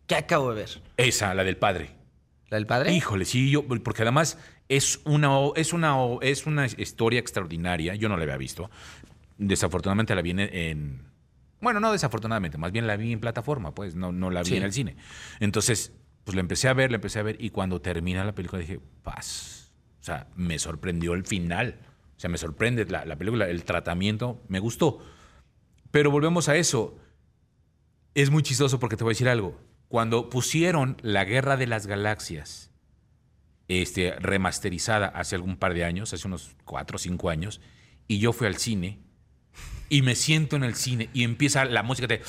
¿qué 0.08 0.16
acabo 0.16 0.50
de 0.50 0.56
ver? 0.62 0.82
Esa, 0.96 1.34
la 1.34 1.44
del 1.44 1.56
padre. 1.56 1.90
¿La 2.48 2.56
del 2.56 2.66
padre? 2.66 2.92
Híjole, 2.92 3.24
sí, 3.26 3.50
yo, 3.50 3.64
porque 3.66 4.02
además 4.02 4.38
es 4.68 5.00
una, 5.04 5.28
es 5.54 5.72
una, 5.72 5.96
es 6.22 6.46
una 6.46 6.66
historia 6.66 7.20
extraordinaria. 7.20 7.94
Yo 7.94 8.08
no 8.08 8.16
la 8.16 8.24
había 8.24 8.36
visto. 8.38 8.70
Desafortunadamente 9.36 10.14
la 10.14 10.22
vi 10.22 10.30
en, 10.30 10.40
en- 10.40 11.08
bueno, 11.60 11.78
no 11.80 11.90
desafortunadamente, 11.92 12.56
más 12.56 12.70
bien 12.72 12.86
la 12.86 12.96
vi 12.96 13.12
en 13.12 13.18
plataforma, 13.20 13.74
pues, 13.74 13.94
no, 13.96 14.12
no 14.12 14.30
la 14.30 14.42
vi 14.42 14.50
Sí. 14.50 14.56
en 14.56 14.62
el 14.62 14.72
cine. 14.72 14.96
Entonces, 15.40 15.92
pues 16.28 16.34
la 16.34 16.40
empecé 16.42 16.68
a 16.68 16.74
ver, 16.74 16.90
la 16.90 16.96
empecé 16.96 17.20
a 17.20 17.22
ver, 17.22 17.42
y 17.42 17.48
cuando 17.48 17.80
termina 17.80 18.22
la 18.22 18.34
película 18.34 18.60
dije, 18.60 18.80
paz. 19.02 19.72
O 19.98 20.04
sea, 20.04 20.26
me 20.36 20.58
sorprendió 20.58 21.14
el 21.14 21.24
final. 21.24 21.80
O 22.18 22.20
sea, 22.20 22.28
me 22.28 22.36
sorprende 22.36 22.84
la, 22.84 23.06
la 23.06 23.16
película, 23.16 23.48
el 23.48 23.64
tratamiento, 23.64 24.44
me 24.46 24.58
gustó. 24.58 24.98
Pero 25.90 26.10
volvemos 26.10 26.50
a 26.50 26.56
eso. 26.56 26.98
Es 28.12 28.28
muy 28.28 28.42
chistoso 28.42 28.78
porque 28.78 28.98
te 28.98 29.04
voy 29.04 29.12
a 29.12 29.14
decir 29.14 29.30
algo. 29.30 29.58
Cuando 29.88 30.28
pusieron 30.28 30.98
La 31.00 31.24
Guerra 31.24 31.56
de 31.56 31.66
las 31.66 31.86
Galaxias, 31.86 32.72
este, 33.68 34.14
remasterizada 34.16 35.06
hace 35.06 35.34
algún 35.34 35.56
par 35.56 35.72
de 35.72 35.84
años, 35.84 36.12
hace 36.12 36.28
unos 36.28 36.56
cuatro 36.66 36.96
o 36.96 36.98
cinco 36.98 37.30
años, 37.30 37.62
y 38.06 38.18
yo 38.18 38.34
fui 38.34 38.48
al 38.48 38.58
cine 38.58 38.98
y 39.90 40.02
me 40.02 40.14
siento 40.14 40.56
en 40.56 40.64
el 40.64 40.74
cine 40.74 41.08
y 41.14 41.24
empieza 41.24 41.64
la 41.64 41.82
música 41.82 42.06
de. 42.06 42.22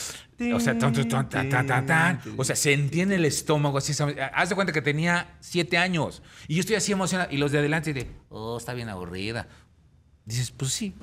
O 0.53 0.60
sea, 0.61 0.77
tan, 0.77 0.93
tan, 0.93 1.85
tan, 1.85 2.22
o 2.38 2.43
sea, 2.45 2.56
sentí 2.56 3.01
en 3.01 3.11
el 3.11 3.26
estómago 3.26 3.77
así. 3.77 3.91
Haz 4.34 4.49
de 4.49 4.56
cuenta 4.56 4.72
que 4.72 4.81
tenía 4.81 5.35
siete 5.41 5.77
años 5.77 6.22
y 6.47 6.56
yo 6.56 6.61
estoy 6.61 6.77
así 6.77 6.91
emocionado 6.93 7.30
y 7.31 7.38
los 7.38 7.51
de 7.51 7.60
adelante 7.60 7.93
de, 7.93 8.07
oh, 8.30 8.57
está 8.57 8.73
bien 8.73 8.88
aburrida. 8.88 9.47
Dices, 10.26 10.51
pues 10.51 10.72
sí. 10.72 10.95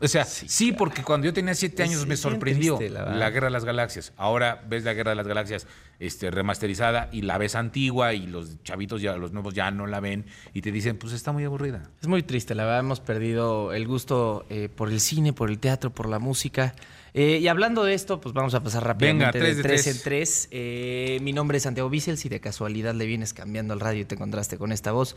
O 0.00 0.08
sea, 0.08 0.24
sí, 0.24 0.72
porque 0.72 1.02
cuando 1.04 1.26
yo 1.26 1.32
tenía 1.32 1.54
siete 1.54 1.84
años 1.84 2.00
Es- 2.00 2.06
me 2.08 2.16
sorprendió 2.16 2.76
triste, 2.76 2.92
la 2.92 3.06
la. 3.14 3.30
Guerra 3.30 3.46
de 3.46 3.52
las 3.52 3.64
Galaxias. 3.64 4.12
Ahora 4.16 4.60
ves 4.68 4.82
la 4.82 4.92
Guerra 4.94 5.10
de 5.12 5.14
las 5.16 5.28
Galaxias 5.28 5.66
este, 6.02 6.32
remasterizada 6.32 7.08
y 7.12 7.22
la 7.22 7.38
ves 7.38 7.54
antigua 7.54 8.12
y 8.12 8.26
los 8.26 8.60
chavitos 8.64 9.00
ya, 9.00 9.16
los 9.16 9.32
nuevos 9.32 9.54
ya 9.54 9.70
no 9.70 9.86
la 9.86 10.00
ven 10.00 10.26
y 10.52 10.60
te 10.60 10.72
dicen, 10.72 10.96
pues 10.96 11.12
está 11.12 11.30
muy 11.30 11.44
aburrida. 11.44 11.84
Es 12.00 12.08
muy 12.08 12.24
triste, 12.24 12.56
la 12.56 12.64
verdad 12.64 12.80
hemos 12.80 12.98
perdido 12.98 13.72
el 13.72 13.86
gusto 13.86 14.44
eh, 14.50 14.68
por 14.74 14.90
el 14.90 14.98
cine, 14.98 15.32
por 15.32 15.48
el 15.48 15.60
teatro, 15.60 15.90
por 15.90 16.08
la 16.08 16.18
música. 16.18 16.74
Eh, 17.14 17.38
y 17.40 17.46
hablando 17.46 17.84
de 17.84 17.94
esto, 17.94 18.20
pues 18.20 18.34
vamos 18.34 18.54
a 18.54 18.62
pasar 18.64 18.84
rápidamente 18.84 19.38
tres 19.38 19.58
de 19.58 19.62
tres 19.62 19.82
tres. 19.84 19.96
en 19.96 20.02
tres. 20.02 20.48
Eh, 20.50 21.18
mi 21.22 21.32
nombre 21.32 21.58
es 21.58 21.62
Santiago 21.62 21.88
Bissell, 21.88 22.18
si 22.18 22.28
de 22.28 22.40
casualidad 22.40 22.94
le 22.94 23.06
vienes 23.06 23.32
cambiando 23.32 23.72
el 23.72 23.80
radio 23.80 24.00
y 24.00 24.04
te 24.04 24.16
encontraste 24.16 24.58
con 24.58 24.72
esta 24.72 24.90
voz. 24.90 25.14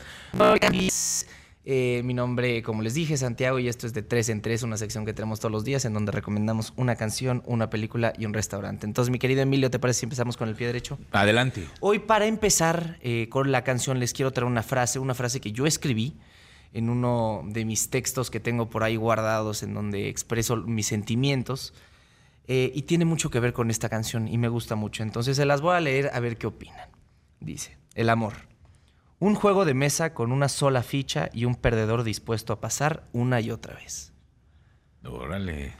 Eh, 1.68 2.02
mi 2.04 2.14
nombre, 2.14 2.62
como 2.62 2.80
les 2.80 2.94
dije, 2.94 3.16
Santiago 3.16 3.58
y 3.58 3.66
esto 3.66 3.88
es 3.88 3.92
de 3.92 4.02
tres 4.02 4.28
en 4.28 4.40
tres, 4.40 4.62
una 4.62 4.76
sección 4.76 5.04
que 5.04 5.12
tenemos 5.12 5.40
todos 5.40 5.50
los 5.50 5.64
días 5.64 5.84
en 5.84 5.94
donde 5.94 6.12
recomendamos 6.12 6.72
una 6.76 6.94
canción, 6.94 7.42
una 7.44 7.70
película 7.70 8.12
y 8.16 8.24
un 8.24 8.32
restaurante. 8.34 8.86
Entonces, 8.86 9.10
mi 9.10 9.18
querido 9.18 9.42
Emilio, 9.42 9.68
¿te 9.68 9.80
parece 9.80 9.98
si 9.98 10.06
empezamos 10.06 10.36
con 10.36 10.48
el 10.48 10.54
pie 10.54 10.68
derecho? 10.68 10.96
Adelante. 11.10 11.66
Hoy 11.80 11.98
para 11.98 12.26
empezar 12.26 12.98
eh, 13.00 13.28
con 13.30 13.50
la 13.50 13.64
canción 13.64 13.98
les 13.98 14.12
quiero 14.12 14.30
traer 14.30 14.46
una 14.46 14.62
frase, 14.62 15.00
una 15.00 15.12
frase 15.14 15.40
que 15.40 15.50
yo 15.50 15.66
escribí 15.66 16.14
en 16.72 16.88
uno 16.88 17.42
de 17.48 17.64
mis 17.64 17.90
textos 17.90 18.30
que 18.30 18.38
tengo 18.38 18.70
por 18.70 18.84
ahí 18.84 18.94
guardados 18.94 19.64
en 19.64 19.74
donde 19.74 20.08
expreso 20.08 20.58
mis 20.58 20.86
sentimientos 20.86 21.74
eh, 22.46 22.70
y 22.76 22.82
tiene 22.82 23.04
mucho 23.04 23.28
que 23.28 23.40
ver 23.40 23.52
con 23.52 23.70
esta 23.70 23.88
canción 23.88 24.28
y 24.28 24.38
me 24.38 24.46
gusta 24.46 24.76
mucho. 24.76 25.02
Entonces 25.02 25.36
se 25.36 25.44
las 25.44 25.60
voy 25.62 25.74
a 25.74 25.80
leer 25.80 26.10
a 26.12 26.20
ver 26.20 26.36
qué 26.36 26.46
opinan. 26.46 26.90
Dice, 27.40 27.76
el 27.96 28.08
amor. 28.08 28.34
Un 29.18 29.34
juego 29.34 29.64
de 29.64 29.74
mesa 29.74 30.12
con 30.12 30.30
una 30.30 30.48
sola 30.48 30.82
ficha 30.82 31.30
y 31.32 31.46
un 31.46 31.54
perdedor 31.54 32.04
dispuesto 32.04 32.52
a 32.52 32.60
pasar 32.60 33.08
una 33.12 33.40
y 33.40 33.50
otra 33.50 33.74
vez. 33.74 34.12
Órale. 35.04 35.74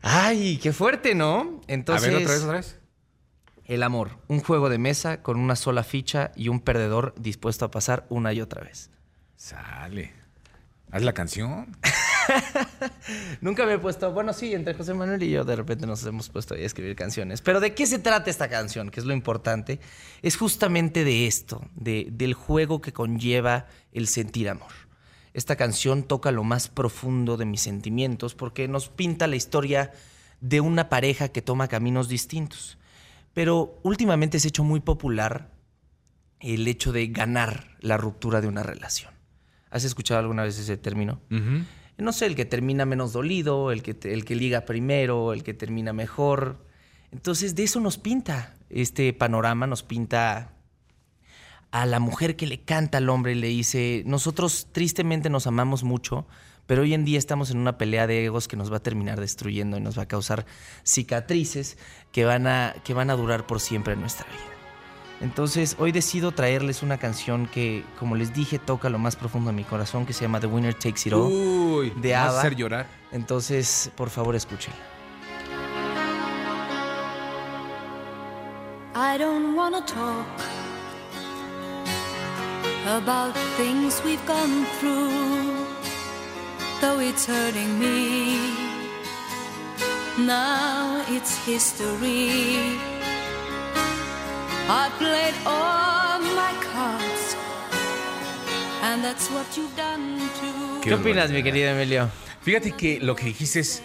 Ay, 0.00 0.58
qué 0.58 0.72
fuerte, 0.72 1.14
¿no? 1.14 1.60
Entonces, 1.66 2.08
a 2.08 2.12
ver, 2.12 2.22
otra 2.22 2.34
vez, 2.34 2.42
otra 2.42 2.56
vez. 2.56 2.78
El 3.64 3.82
amor, 3.82 4.18
un 4.28 4.40
juego 4.40 4.70
de 4.70 4.78
mesa 4.78 5.22
con 5.22 5.38
una 5.38 5.56
sola 5.56 5.84
ficha 5.84 6.32
y 6.36 6.48
un 6.48 6.60
perdedor 6.60 7.14
dispuesto 7.18 7.66
a 7.66 7.70
pasar 7.70 8.06
una 8.08 8.32
y 8.32 8.40
otra 8.40 8.62
vez. 8.62 8.90
Sale. 9.36 10.14
Haz 10.90 11.02
la 11.02 11.12
canción. 11.12 11.76
Nunca 13.40 13.66
me 13.66 13.74
he 13.74 13.78
puesto, 13.78 14.12
bueno, 14.12 14.32
sí, 14.32 14.54
entre 14.54 14.74
José 14.74 14.94
Manuel 14.94 15.22
y 15.22 15.30
yo 15.30 15.44
de 15.44 15.56
repente 15.56 15.86
nos 15.86 16.04
hemos 16.04 16.28
puesto 16.28 16.54
a 16.54 16.58
escribir 16.58 16.96
canciones. 16.96 17.40
Pero 17.40 17.60
¿de 17.60 17.74
qué 17.74 17.86
se 17.86 17.98
trata 17.98 18.30
esta 18.30 18.48
canción? 18.48 18.90
Que 18.90 19.00
es 19.00 19.06
lo 19.06 19.12
importante. 19.12 19.80
Es 20.22 20.36
justamente 20.36 21.04
de 21.04 21.26
esto, 21.26 21.62
de, 21.74 22.08
del 22.10 22.34
juego 22.34 22.80
que 22.80 22.92
conlleva 22.92 23.66
el 23.92 24.08
sentir 24.08 24.48
amor. 24.48 24.72
Esta 25.34 25.56
canción 25.56 26.02
toca 26.02 26.32
lo 26.32 26.44
más 26.44 26.68
profundo 26.68 27.36
de 27.36 27.44
mis 27.44 27.60
sentimientos 27.60 28.34
porque 28.34 28.66
nos 28.66 28.88
pinta 28.88 29.26
la 29.26 29.36
historia 29.36 29.92
de 30.40 30.60
una 30.60 30.88
pareja 30.88 31.28
que 31.28 31.42
toma 31.42 31.68
caminos 31.68 32.08
distintos. 32.08 32.78
Pero 33.34 33.78
últimamente 33.82 34.40
se 34.40 34.48
ha 34.48 34.50
hecho 34.50 34.64
muy 34.64 34.80
popular 34.80 35.50
el 36.40 36.66
hecho 36.66 36.92
de 36.92 37.06
ganar 37.08 37.76
la 37.80 37.96
ruptura 37.96 38.40
de 38.40 38.48
una 38.48 38.62
relación. 38.62 39.12
¿Has 39.70 39.84
escuchado 39.84 40.20
alguna 40.20 40.44
vez 40.44 40.58
ese 40.58 40.76
término? 40.76 41.20
No 41.98 42.12
sé, 42.12 42.26
el 42.26 42.36
que 42.36 42.44
termina 42.44 42.84
menos 42.84 43.12
dolido, 43.12 43.72
el 43.72 43.82
que, 43.82 43.96
el 44.12 44.24
que 44.24 44.36
liga 44.36 44.64
primero, 44.64 45.32
el 45.32 45.42
que 45.42 45.54
termina 45.54 45.92
mejor. 45.92 46.64
Entonces, 47.10 47.54
de 47.54 47.64
eso 47.64 47.80
nos 47.80 47.98
pinta 47.98 48.54
este 48.70 49.12
panorama, 49.12 49.66
nos 49.66 49.82
pinta 49.82 50.52
a 51.70 51.86
la 51.86 51.98
mujer 51.98 52.36
que 52.36 52.46
le 52.46 52.60
canta 52.60 52.98
al 52.98 53.08
hombre 53.08 53.32
y 53.32 53.34
le 53.34 53.48
dice, 53.48 54.02
nosotros 54.06 54.68
tristemente 54.72 55.28
nos 55.28 55.46
amamos 55.46 55.82
mucho, 55.82 56.26
pero 56.66 56.82
hoy 56.82 56.94
en 56.94 57.04
día 57.04 57.18
estamos 57.18 57.50
en 57.50 57.58
una 57.58 57.78
pelea 57.78 58.06
de 58.06 58.26
egos 58.26 58.48
que 58.48 58.56
nos 58.56 58.72
va 58.72 58.76
a 58.76 58.82
terminar 58.82 59.20
destruyendo 59.20 59.76
y 59.76 59.80
nos 59.80 59.98
va 59.98 60.02
a 60.02 60.08
causar 60.08 60.46
cicatrices 60.84 61.78
que 62.12 62.24
van 62.24 62.46
a, 62.46 62.74
que 62.84 62.94
van 62.94 63.10
a 63.10 63.16
durar 63.16 63.46
por 63.46 63.60
siempre 63.60 63.94
en 63.94 64.00
nuestra 64.00 64.26
vida. 64.26 64.57
Entonces, 65.20 65.74
hoy 65.80 65.90
decido 65.90 66.30
traerles 66.30 66.82
una 66.82 66.98
canción 66.98 67.46
que, 67.46 67.84
como 67.98 68.14
les 68.14 68.32
dije, 68.32 68.58
toca 68.58 68.88
lo 68.88 68.98
más 68.98 69.16
profundo 69.16 69.50
de 69.50 69.56
mi 69.56 69.64
corazón, 69.64 70.06
que 70.06 70.12
se 70.12 70.22
llama 70.22 70.38
The 70.38 70.46
Winner 70.46 70.74
Takes 70.74 71.08
It 71.08 71.12
All. 71.12 71.32
Uy, 71.32 71.90
de 71.90 72.10
¿me 72.10 72.14
vas 72.14 72.34
a 72.34 72.38
hacer 72.40 72.54
llorar. 72.54 72.86
Entonces, 73.10 73.90
por 73.96 74.10
favor, 74.10 74.36
escúchenla. 74.36 74.78
I 78.94 79.16
don't 79.18 79.56
wanna 79.56 79.84
talk 79.84 80.26
about 82.86 83.34
things 83.56 84.00
we've 84.04 84.24
gone 84.26 84.66
through, 84.78 85.66
though 86.80 87.00
it's 87.00 87.26
hurting 87.26 87.78
me. 87.78 88.38
Now 90.18 91.04
it's 91.08 91.36
history. 91.46 92.97
I 94.70 94.90
played 94.98 95.34
all 95.46 96.20
my 96.20 96.52
cards, 96.60 97.36
and 98.82 99.02
that's 99.02 99.30
what 99.30 99.46
you've 99.56 99.74
done 99.74 100.18
too. 100.38 100.80
¿Qué, 100.82 100.92
opinas, 100.92 101.30
mi 101.30 101.42
querido 101.42 101.70
Emilio? 101.70 102.10
Fíjate 102.42 102.72
que 102.72 103.00
lo 103.00 103.16
que 103.16 103.24
dijiste 103.24 103.60
es, 103.60 103.82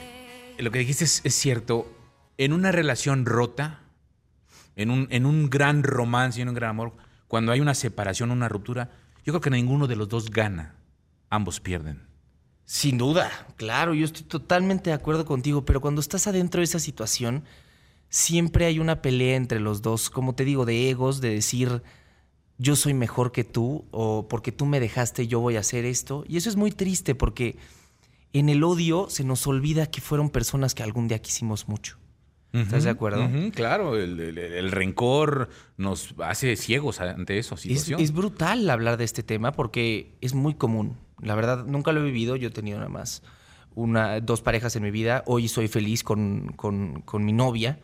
lo 0.58 0.72
que 0.72 0.80
dijiste 0.80 1.06
es, 1.06 1.22
es 1.24 1.36
cierto. 1.36 1.90
En 2.38 2.52
una 2.52 2.74
relación 2.74 3.26
rota, 3.26 3.80
en 4.76 4.92
un, 4.92 5.08
en 5.10 5.26
un 5.26 5.50
gran 5.50 5.84
romance 5.84 6.40
y 6.40 6.42
en 6.42 6.50
un 6.50 6.56
gran 6.56 6.72
amor, 6.72 6.92
cuando 7.30 7.54
hay 7.54 7.62
una 7.62 7.76
separación, 7.76 8.30
una 8.32 8.50
ruptura, 8.50 8.92
yo 9.24 9.32
creo 9.32 9.40
que 9.40 9.52
ninguno 9.52 9.88
de 9.88 9.96
los 9.96 10.10
dos 10.10 10.32
gana. 10.32 10.76
Ambos 11.30 11.62
pierden. 11.62 12.06
Sin 12.66 12.98
duda, 12.98 13.32
claro, 13.56 13.94
yo 13.94 14.04
estoy 14.04 14.24
totalmente 14.24 14.90
de 14.90 14.96
acuerdo 14.98 15.24
contigo, 15.24 15.64
pero 15.64 15.80
cuando 15.80 16.02
estás 16.02 16.28
adentro 16.28 16.60
de 16.60 16.66
esa 16.66 16.80
situación, 16.80 17.46
siempre 18.14 18.66
hay 18.68 18.78
una 18.78 19.02
pelea 19.02 19.36
entre 19.36 19.60
los 19.60 19.82
dos, 19.82 20.12
como 20.12 20.36
te 20.36 20.46
digo, 20.46 20.66
de 20.66 20.92
egos, 20.92 21.20
de 21.20 21.30
decir, 21.32 21.82
yo 22.60 22.76
soy 22.76 22.94
mejor 22.94 23.32
que 23.32 23.44
tú, 23.44 23.86
o 23.90 24.28
porque 24.28 24.52
tú 24.52 24.68
me 24.68 24.80
dejaste, 24.80 25.26
yo 25.28 25.40
voy 25.40 25.56
a 25.56 25.62
hacer 25.62 25.84
esto. 25.84 26.24
Y 26.28 26.38
eso 26.38 26.48
es 26.48 26.56
muy 26.56 26.70
triste 26.72 27.16
porque 27.16 27.58
en 28.32 28.50
el 28.50 28.64
odio 28.64 29.08
se 29.10 29.24
nos 29.24 29.48
olvida 29.48 29.88
que 29.88 30.00
fueron 30.00 30.30
personas 30.30 30.76
que 30.76 30.84
algún 30.84 31.08
día 31.08 31.18
quisimos 31.20 31.68
mucho. 31.68 31.98
¿Estás 32.54 32.84
de 32.84 32.92
acuerdo? 32.92 33.28
Claro, 33.50 33.98
el, 33.98 34.20
el- 34.20 34.38
el 34.38 34.72
rencor 34.72 35.50
nos 35.78 36.14
hace 36.24 36.56
ciegos 36.56 37.02
ante 37.02 37.40
eso. 37.40 37.56
Es, 37.98 38.04
es 38.04 38.14
brutal 38.14 38.70
hablar 38.70 38.98
de 38.98 39.06
este 39.06 39.24
tema 39.24 39.54
porque 39.54 40.14
es 40.22 40.36
muy 40.36 40.54
común. 40.54 40.98
La 41.20 41.34
verdad, 41.34 41.66
nunca 41.66 41.92
lo 41.94 42.02
he 42.02 42.04
vivido. 42.04 42.36
Yo 42.36 42.50
he 42.50 42.52
tenido 42.52 42.78
nada 42.78 42.92
más 42.92 43.24
una, 43.74 44.20
dos 44.20 44.42
parejas 44.44 44.76
en 44.76 44.84
mi 44.84 44.92
vida. 44.92 45.24
Hoy 45.26 45.48
soy 45.48 45.68
feliz 45.68 46.04
con, 46.04 46.50
con- 46.56 47.02
con 47.02 47.26
mi 47.26 47.34
novia. 47.34 47.80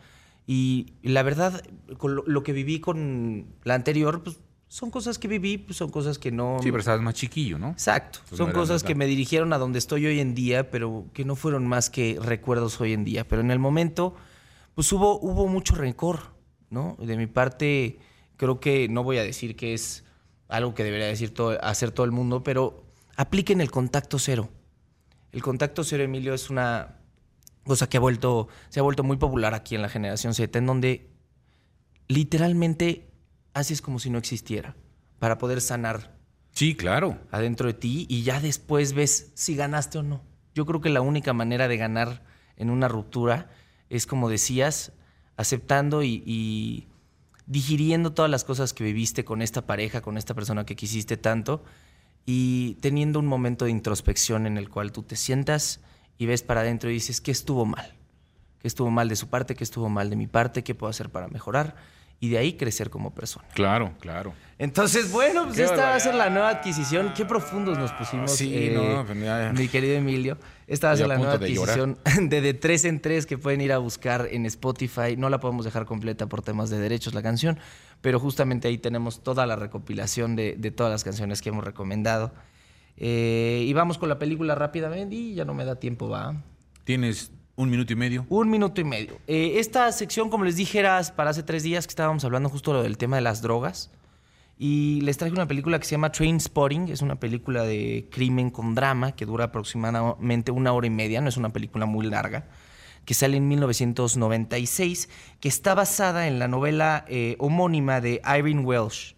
Y 0.52 0.94
la 1.04 1.22
verdad, 1.22 1.62
con 1.96 2.16
lo, 2.16 2.24
lo 2.26 2.42
que 2.42 2.52
viví 2.52 2.80
con 2.80 3.54
la 3.62 3.74
anterior, 3.76 4.24
pues 4.24 4.40
son 4.66 4.90
cosas 4.90 5.16
que 5.16 5.28
viví, 5.28 5.58
pues 5.58 5.76
son 5.76 5.90
cosas 5.90 6.18
que 6.18 6.32
no... 6.32 6.58
Sí, 6.60 6.72
pero 6.72 6.80
estabas 6.80 7.00
más 7.00 7.14
chiquillo, 7.14 7.56
¿no? 7.56 7.70
Exacto. 7.70 8.18
Pues 8.28 8.36
Son 8.36 8.50
cosas 8.50 8.82
que 8.82 8.96
me 8.96 9.06
dirigieron 9.06 9.52
a 9.52 9.58
donde 9.58 9.78
estoy 9.78 10.06
hoy 10.06 10.18
en 10.18 10.34
día, 10.34 10.68
pero 10.68 11.06
que 11.12 11.24
no 11.24 11.36
fueron 11.36 11.68
más 11.68 11.88
que 11.88 12.18
recuerdos 12.20 12.80
hoy 12.80 12.94
en 12.94 13.04
día. 13.04 13.28
Pero 13.28 13.42
en 13.42 13.52
el 13.52 13.60
momento, 13.60 14.16
pues 14.74 14.92
hubo, 14.92 15.20
hubo 15.20 15.46
mucho 15.46 15.76
rencor, 15.76 16.34
¿no? 16.68 16.96
De 16.98 17.16
mi 17.16 17.28
parte, 17.28 18.00
creo 18.36 18.58
que 18.58 18.88
no 18.88 19.04
voy 19.04 19.18
a 19.18 19.22
decir 19.22 19.54
que 19.54 19.72
es 19.72 20.02
algo 20.48 20.74
que 20.74 20.82
debería 20.82 21.06
decir 21.06 21.32
todo, 21.32 21.62
hacer 21.62 21.92
todo 21.92 22.06
el 22.06 22.10
mundo, 22.10 22.42
pero 22.42 22.82
apliquen 23.14 23.60
el 23.60 23.70
contacto 23.70 24.18
cero. 24.18 24.48
El 25.30 25.42
contacto 25.42 25.84
cero, 25.84 26.02
Emilio, 26.02 26.34
es 26.34 26.50
una 26.50 26.96
cosa 27.70 27.88
que 27.88 27.98
ha 27.98 28.00
vuelto, 28.00 28.48
se 28.68 28.80
ha 28.80 28.82
vuelto 28.82 29.04
muy 29.04 29.16
popular 29.16 29.54
aquí 29.54 29.76
en 29.76 29.82
la 29.82 29.88
generación 29.88 30.34
Z, 30.34 30.58
en 30.58 30.66
donde 30.66 31.08
literalmente 32.08 33.08
haces 33.54 33.80
como 33.80 34.00
si 34.00 34.10
no 34.10 34.18
existiera 34.18 34.74
para 35.20 35.38
poder 35.38 35.60
sanar 35.60 36.18
Sí, 36.50 36.74
claro. 36.74 37.16
adentro 37.30 37.68
de 37.68 37.74
ti 37.74 38.06
y 38.08 38.24
ya 38.24 38.40
después 38.40 38.92
ves 38.92 39.30
si 39.34 39.54
ganaste 39.54 39.98
o 39.98 40.02
no. 40.02 40.20
Yo 40.52 40.66
creo 40.66 40.80
que 40.80 40.90
la 40.90 41.00
única 41.00 41.32
manera 41.32 41.68
de 41.68 41.76
ganar 41.76 42.24
en 42.56 42.70
una 42.70 42.88
ruptura 42.88 43.50
es, 43.88 44.04
como 44.04 44.28
decías, 44.28 44.90
aceptando 45.36 46.02
y, 46.02 46.24
y 46.26 46.88
digiriendo 47.46 48.12
todas 48.14 48.32
las 48.32 48.42
cosas 48.42 48.72
que 48.72 48.82
viviste 48.82 49.24
con 49.24 49.42
esta 49.42 49.64
pareja, 49.64 50.00
con 50.00 50.16
esta 50.16 50.34
persona 50.34 50.66
que 50.66 50.74
quisiste 50.74 51.16
tanto 51.16 51.62
y 52.26 52.74
teniendo 52.80 53.20
un 53.20 53.26
momento 53.28 53.64
de 53.64 53.70
introspección 53.70 54.48
en 54.48 54.58
el 54.58 54.68
cual 54.68 54.90
tú 54.90 55.04
te 55.04 55.14
sientas 55.14 55.80
y 56.20 56.26
ves 56.26 56.42
para 56.42 56.60
adentro 56.60 56.90
y 56.90 56.92
dices, 56.92 57.18
¿qué 57.22 57.30
estuvo 57.30 57.64
mal? 57.64 57.94
¿Qué 58.60 58.68
estuvo 58.68 58.90
mal 58.90 59.08
de 59.08 59.16
su 59.16 59.28
parte? 59.30 59.54
¿Qué 59.54 59.64
estuvo 59.64 59.88
mal 59.88 60.10
de 60.10 60.16
mi 60.16 60.26
parte? 60.26 60.62
¿Qué 60.62 60.74
puedo 60.74 60.90
hacer 60.90 61.08
para 61.08 61.28
mejorar? 61.28 61.76
Y 62.20 62.28
de 62.28 62.36
ahí 62.36 62.58
crecer 62.58 62.90
como 62.90 63.14
persona. 63.14 63.48
Claro, 63.54 63.94
claro. 64.00 64.34
Entonces, 64.58 65.10
bueno, 65.10 65.44
pues 65.44 65.56
Qué 65.56 65.64
esta 65.64 65.76
va 65.88 65.94
a 65.94 66.00
ser 66.00 66.14
la 66.14 66.28
nueva 66.28 66.50
adquisición. 66.50 67.14
Qué 67.16 67.24
profundos 67.24 67.78
nos 67.78 67.90
pusimos. 67.92 68.32
Sí, 68.32 68.52
eh, 68.54 68.72
no, 68.74 69.06
pues 69.06 69.18
ya- 69.18 69.50
mi 69.56 69.66
querido 69.68 69.94
Emilio. 69.96 70.36
Esta 70.66 70.88
va 70.88 70.92
a 70.92 70.96
ser 70.98 71.08
la 71.08 71.16
nueva 71.16 71.38
llorar. 71.38 71.70
adquisición 71.78 71.98
de 72.28 72.40
de 72.42 72.52
tres 72.52 72.84
en 72.84 73.00
tres 73.00 73.24
que 73.24 73.38
pueden 73.38 73.62
ir 73.62 73.72
a 73.72 73.78
buscar 73.78 74.28
en 74.30 74.44
Spotify. 74.44 75.16
No 75.16 75.30
la 75.30 75.40
podemos 75.40 75.64
dejar 75.64 75.86
completa 75.86 76.26
por 76.26 76.42
temas 76.42 76.68
de 76.68 76.78
derechos 76.78 77.14
la 77.14 77.22
canción, 77.22 77.58
pero 78.02 78.20
justamente 78.20 78.68
ahí 78.68 78.76
tenemos 78.76 79.22
toda 79.22 79.46
la 79.46 79.56
recopilación 79.56 80.36
de, 80.36 80.54
de 80.58 80.70
todas 80.70 80.92
las 80.92 81.02
canciones 81.02 81.40
que 81.40 81.48
hemos 81.48 81.64
recomendado. 81.64 82.34
Eh, 83.02 83.64
y 83.66 83.72
vamos 83.72 83.96
con 83.96 84.10
la 84.10 84.18
película 84.18 84.54
rápidamente 84.54 85.16
y 85.16 85.34
ya 85.34 85.46
no 85.46 85.54
me 85.54 85.64
da 85.64 85.76
tiempo, 85.76 86.08
va. 86.08 86.42
Tienes 86.84 87.32
un 87.56 87.70
minuto 87.70 87.92
y 87.94 87.96
medio. 87.96 88.26
Un 88.28 88.50
minuto 88.50 88.80
y 88.80 88.84
medio. 88.84 89.18
Eh, 89.26 89.54
esta 89.56 89.90
sección, 89.92 90.28
como 90.28 90.44
les 90.44 90.56
dije, 90.56 90.78
era 90.78 91.00
para 91.16 91.30
hace 91.30 91.42
tres 91.42 91.62
días 91.62 91.86
que 91.86 91.92
estábamos 91.92 92.24
hablando 92.24 92.50
justo 92.50 92.74
lo 92.74 92.82
del 92.82 92.98
tema 92.98 93.16
de 93.16 93.22
las 93.22 93.40
drogas. 93.40 93.90
Y 94.58 95.00
les 95.00 95.16
traje 95.16 95.32
una 95.32 95.48
película 95.48 95.78
que 95.78 95.86
se 95.86 95.92
llama 95.92 96.12
Train 96.12 96.38
Spotting. 96.38 96.88
Es 96.88 97.00
una 97.00 97.18
película 97.18 97.62
de 97.64 98.06
crimen 98.10 98.50
con 98.50 98.74
drama 98.74 99.12
que 99.12 99.24
dura 99.24 99.46
aproximadamente 99.46 100.52
una 100.52 100.74
hora 100.74 100.86
y 100.86 100.90
media. 100.90 101.22
No 101.22 101.30
es 101.30 101.38
una 101.38 101.50
película 101.50 101.86
muy 101.86 102.06
larga. 102.06 102.48
Que 103.06 103.14
sale 103.14 103.38
en 103.38 103.48
1996. 103.48 105.08
Que 105.40 105.48
está 105.48 105.74
basada 105.74 106.28
en 106.28 106.38
la 106.38 106.46
novela 106.46 107.06
eh, 107.08 107.36
homónima 107.38 108.02
de 108.02 108.20
Irene 108.22 108.60
Welsh. 108.60 109.16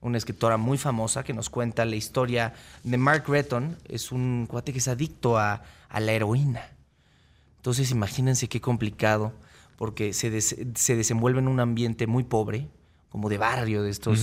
Una 0.00 0.16
escritora 0.18 0.56
muy 0.56 0.78
famosa 0.78 1.22
que 1.24 1.34
nos 1.34 1.50
cuenta 1.50 1.84
la 1.84 1.96
historia 1.96 2.54
de 2.84 2.96
Mark 2.96 3.24
Retton. 3.28 3.76
Es 3.86 4.12
un 4.12 4.46
cuate 4.48 4.72
que 4.72 4.78
es 4.78 4.88
adicto 4.88 5.36
a, 5.38 5.62
a 5.88 6.00
la 6.00 6.12
heroína. 6.12 6.62
Entonces 7.56 7.90
imagínense 7.90 8.48
qué 8.48 8.60
complicado, 8.62 9.32
porque 9.76 10.12
se, 10.14 10.30
des- 10.30 10.56
se 10.74 10.96
desenvuelve 10.96 11.40
en 11.40 11.48
un 11.48 11.60
ambiente 11.60 12.06
muy 12.06 12.24
pobre, 12.24 12.68
como 13.10 13.28
de 13.28 13.36
barrio, 13.36 13.82
de 13.82 13.90
estos, 13.90 14.20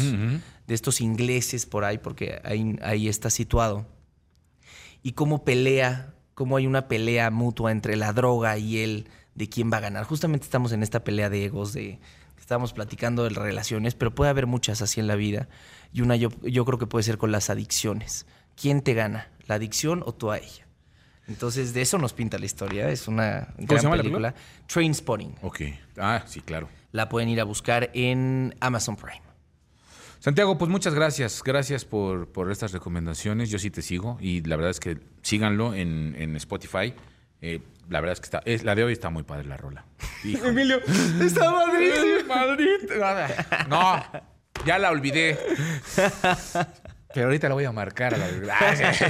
de 0.68 0.74
estos 0.74 1.02
ingleses 1.02 1.66
por 1.68 1.84
ahí, 1.84 2.00
porque 2.00 2.42
ahí, 2.44 2.80
ahí 2.82 3.08
está 3.08 3.30
situado. 3.30 3.86
Y 5.04 5.12
cómo 5.12 5.44
pelea, 5.44 6.14
cómo 6.34 6.58
hay 6.58 6.66
una 6.66 6.88
pelea 6.88 7.30
mutua 7.30 7.72
entre 7.72 7.96
la 7.98 8.14
droga 8.14 8.58
y 8.58 8.80
él, 8.80 9.10
de 9.36 9.48
quién 9.48 9.72
va 9.72 9.78
a 9.78 9.82
ganar. 9.82 10.04
Justamente 10.06 10.46
estamos 10.46 10.72
en 10.72 10.82
esta 10.82 11.04
pelea 11.04 11.30
de 11.30 11.46
egos, 11.46 11.74
de 11.74 12.00
estamos 12.48 12.72
platicando 12.72 13.26
de 13.26 13.30
relaciones, 13.32 13.94
pero 13.94 14.16
puede 14.16 14.30
haber 14.30 14.48
muchas 14.48 14.82
así 14.82 15.02
en 15.02 15.08
la 15.08 15.16
vida. 15.16 15.50
Y 15.92 16.00
una 16.00 16.16
yo, 16.16 16.30
yo 16.44 16.64
creo 16.64 16.80
que 16.80 16.88
puede 16.88 17.04
ser 17.04 17.18
con 17.18 17.30
las 17.30 17.50
adicciones. 17.50 18.26
¿Quién 18.56 18.84
te 18.84 18.94
gana? 18.94 19.30
¿La 19.48 19.56
adicción 19.56 20.02
o 20.06 20.14
tú 20.14 20.32
a 20.32 20.38
ella? 20.38 20.66
Entonces, 21.28 21.74
de 21.74 21.82
eso 21.82 21.98
nos 21.98 22.14
pinta 22.14 22.38
la 22.38 22.46
historia. 22.46 22.90
Es 22.90 23.10
una 23.10 23.54
gran 23.58 23.80
se 23.80 23.84
llama 23.84 23.98
la 23.98 24.04
película. 24.04 24.36
Train 24.66 24.96
Spotting. 24.96 25.36
Ok. 25.42 25.60
Ah, 25.98 26.24
sí, 26.26 26.40
claro. 26.40 26.70
La 26.94 27.10
pueden 27.10 27.28
ir 27.28 27.42
a 27.42 27.44
buscar 27.44 27.92
en 27.94 28.56
Amazon 28.62 28.96
Prime. 28.96 29.24
Santiago, 30.20 30.58
pues 30.58 30.72
muchas 30.72 30.94
gracias. 30.94 31.44
Gracias 31.44 31.84
por, 31.84 32.32
por 32.32 32.50
estas 32.50 32.72
recomendaciones. 32.72 33.50
Yo 33.50 33.60
sí 33.60 33.72
te 33.72 33.82
sigo 33.82 34.18
y 34.22 34.42
la 34.44 34.56
verdad 34.56 34.72
es 34.72 34.80
que 34.80 35.00
síganlo 35.22 35.74
en, 35.74 36.16
en 36.18 36.38
Spotify. 36.38 36.94
Eh, 37.42 37.60
la 37.90 38.02
verdad 38.02 38.14
es 38.14 38.20
que 38.20 38.26
está, 38.26 38.42
es, 38.46 38.64
la 38.64 38.76
de 38.76 38.84
hoy 38.84 38.94
está 38.94 39.10
muy 39.10 39.24
padre 39.24 39.46
la 39.46 39.58
rola. 39.58 39.86
Híjole. 40.24 40.50
Emilio, 40.50 40.82
está 41.22 41.52
Madrid. 41.52 41.92
Madrid. 42.28 42.92
No, 43.70 44.04
ya 44.66 44.78
la 44.78 44.92
olvidé. 44.92 45.38
Pero 47.14 47.28
ahorita 47.28 47.48
la 47.48 47.56
voy 47.56 47.66
a 47.66 47.72
marcar 47.72 48.14
a 48.14 48.18
la 48.18 48.94
sí. 48.94 49.06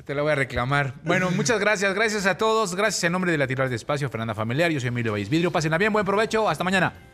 Te 0.04 0.14
la 0.14 0.22
voy 0.22 0.32
a 0.32 0.34
reclamar. 0.34 0.94
Bueno, 1.02 1.30
muchas 1.30 1.58
gracias. 1.60 1.94
Gracias 1.94 2.26
a 2.26 2.38
todos. 2.38 2.74
Gracias 2.74 3.04
en 3.04 3.12
nombre 3.12 3.32
de 3.32 3.38
la 3.38 3.46
titular 3.46 3.68
de 3.68 3.76
espacio, 3.76 4.08
Fernanda 4.08 4.34
Familiar. 4.34 4.70
Yo 4.70 4.80
soy 4.80 4.88
Emilio 4.88 5.14
Vidrio. 5.14 5.50
Pásenla 5.50 5.78
bien. 5.78 5.92
Buen 5.92 6.06
provecho. 6.06 6.48
Hasta 6.48 6.64
mañana. 6.64 7.13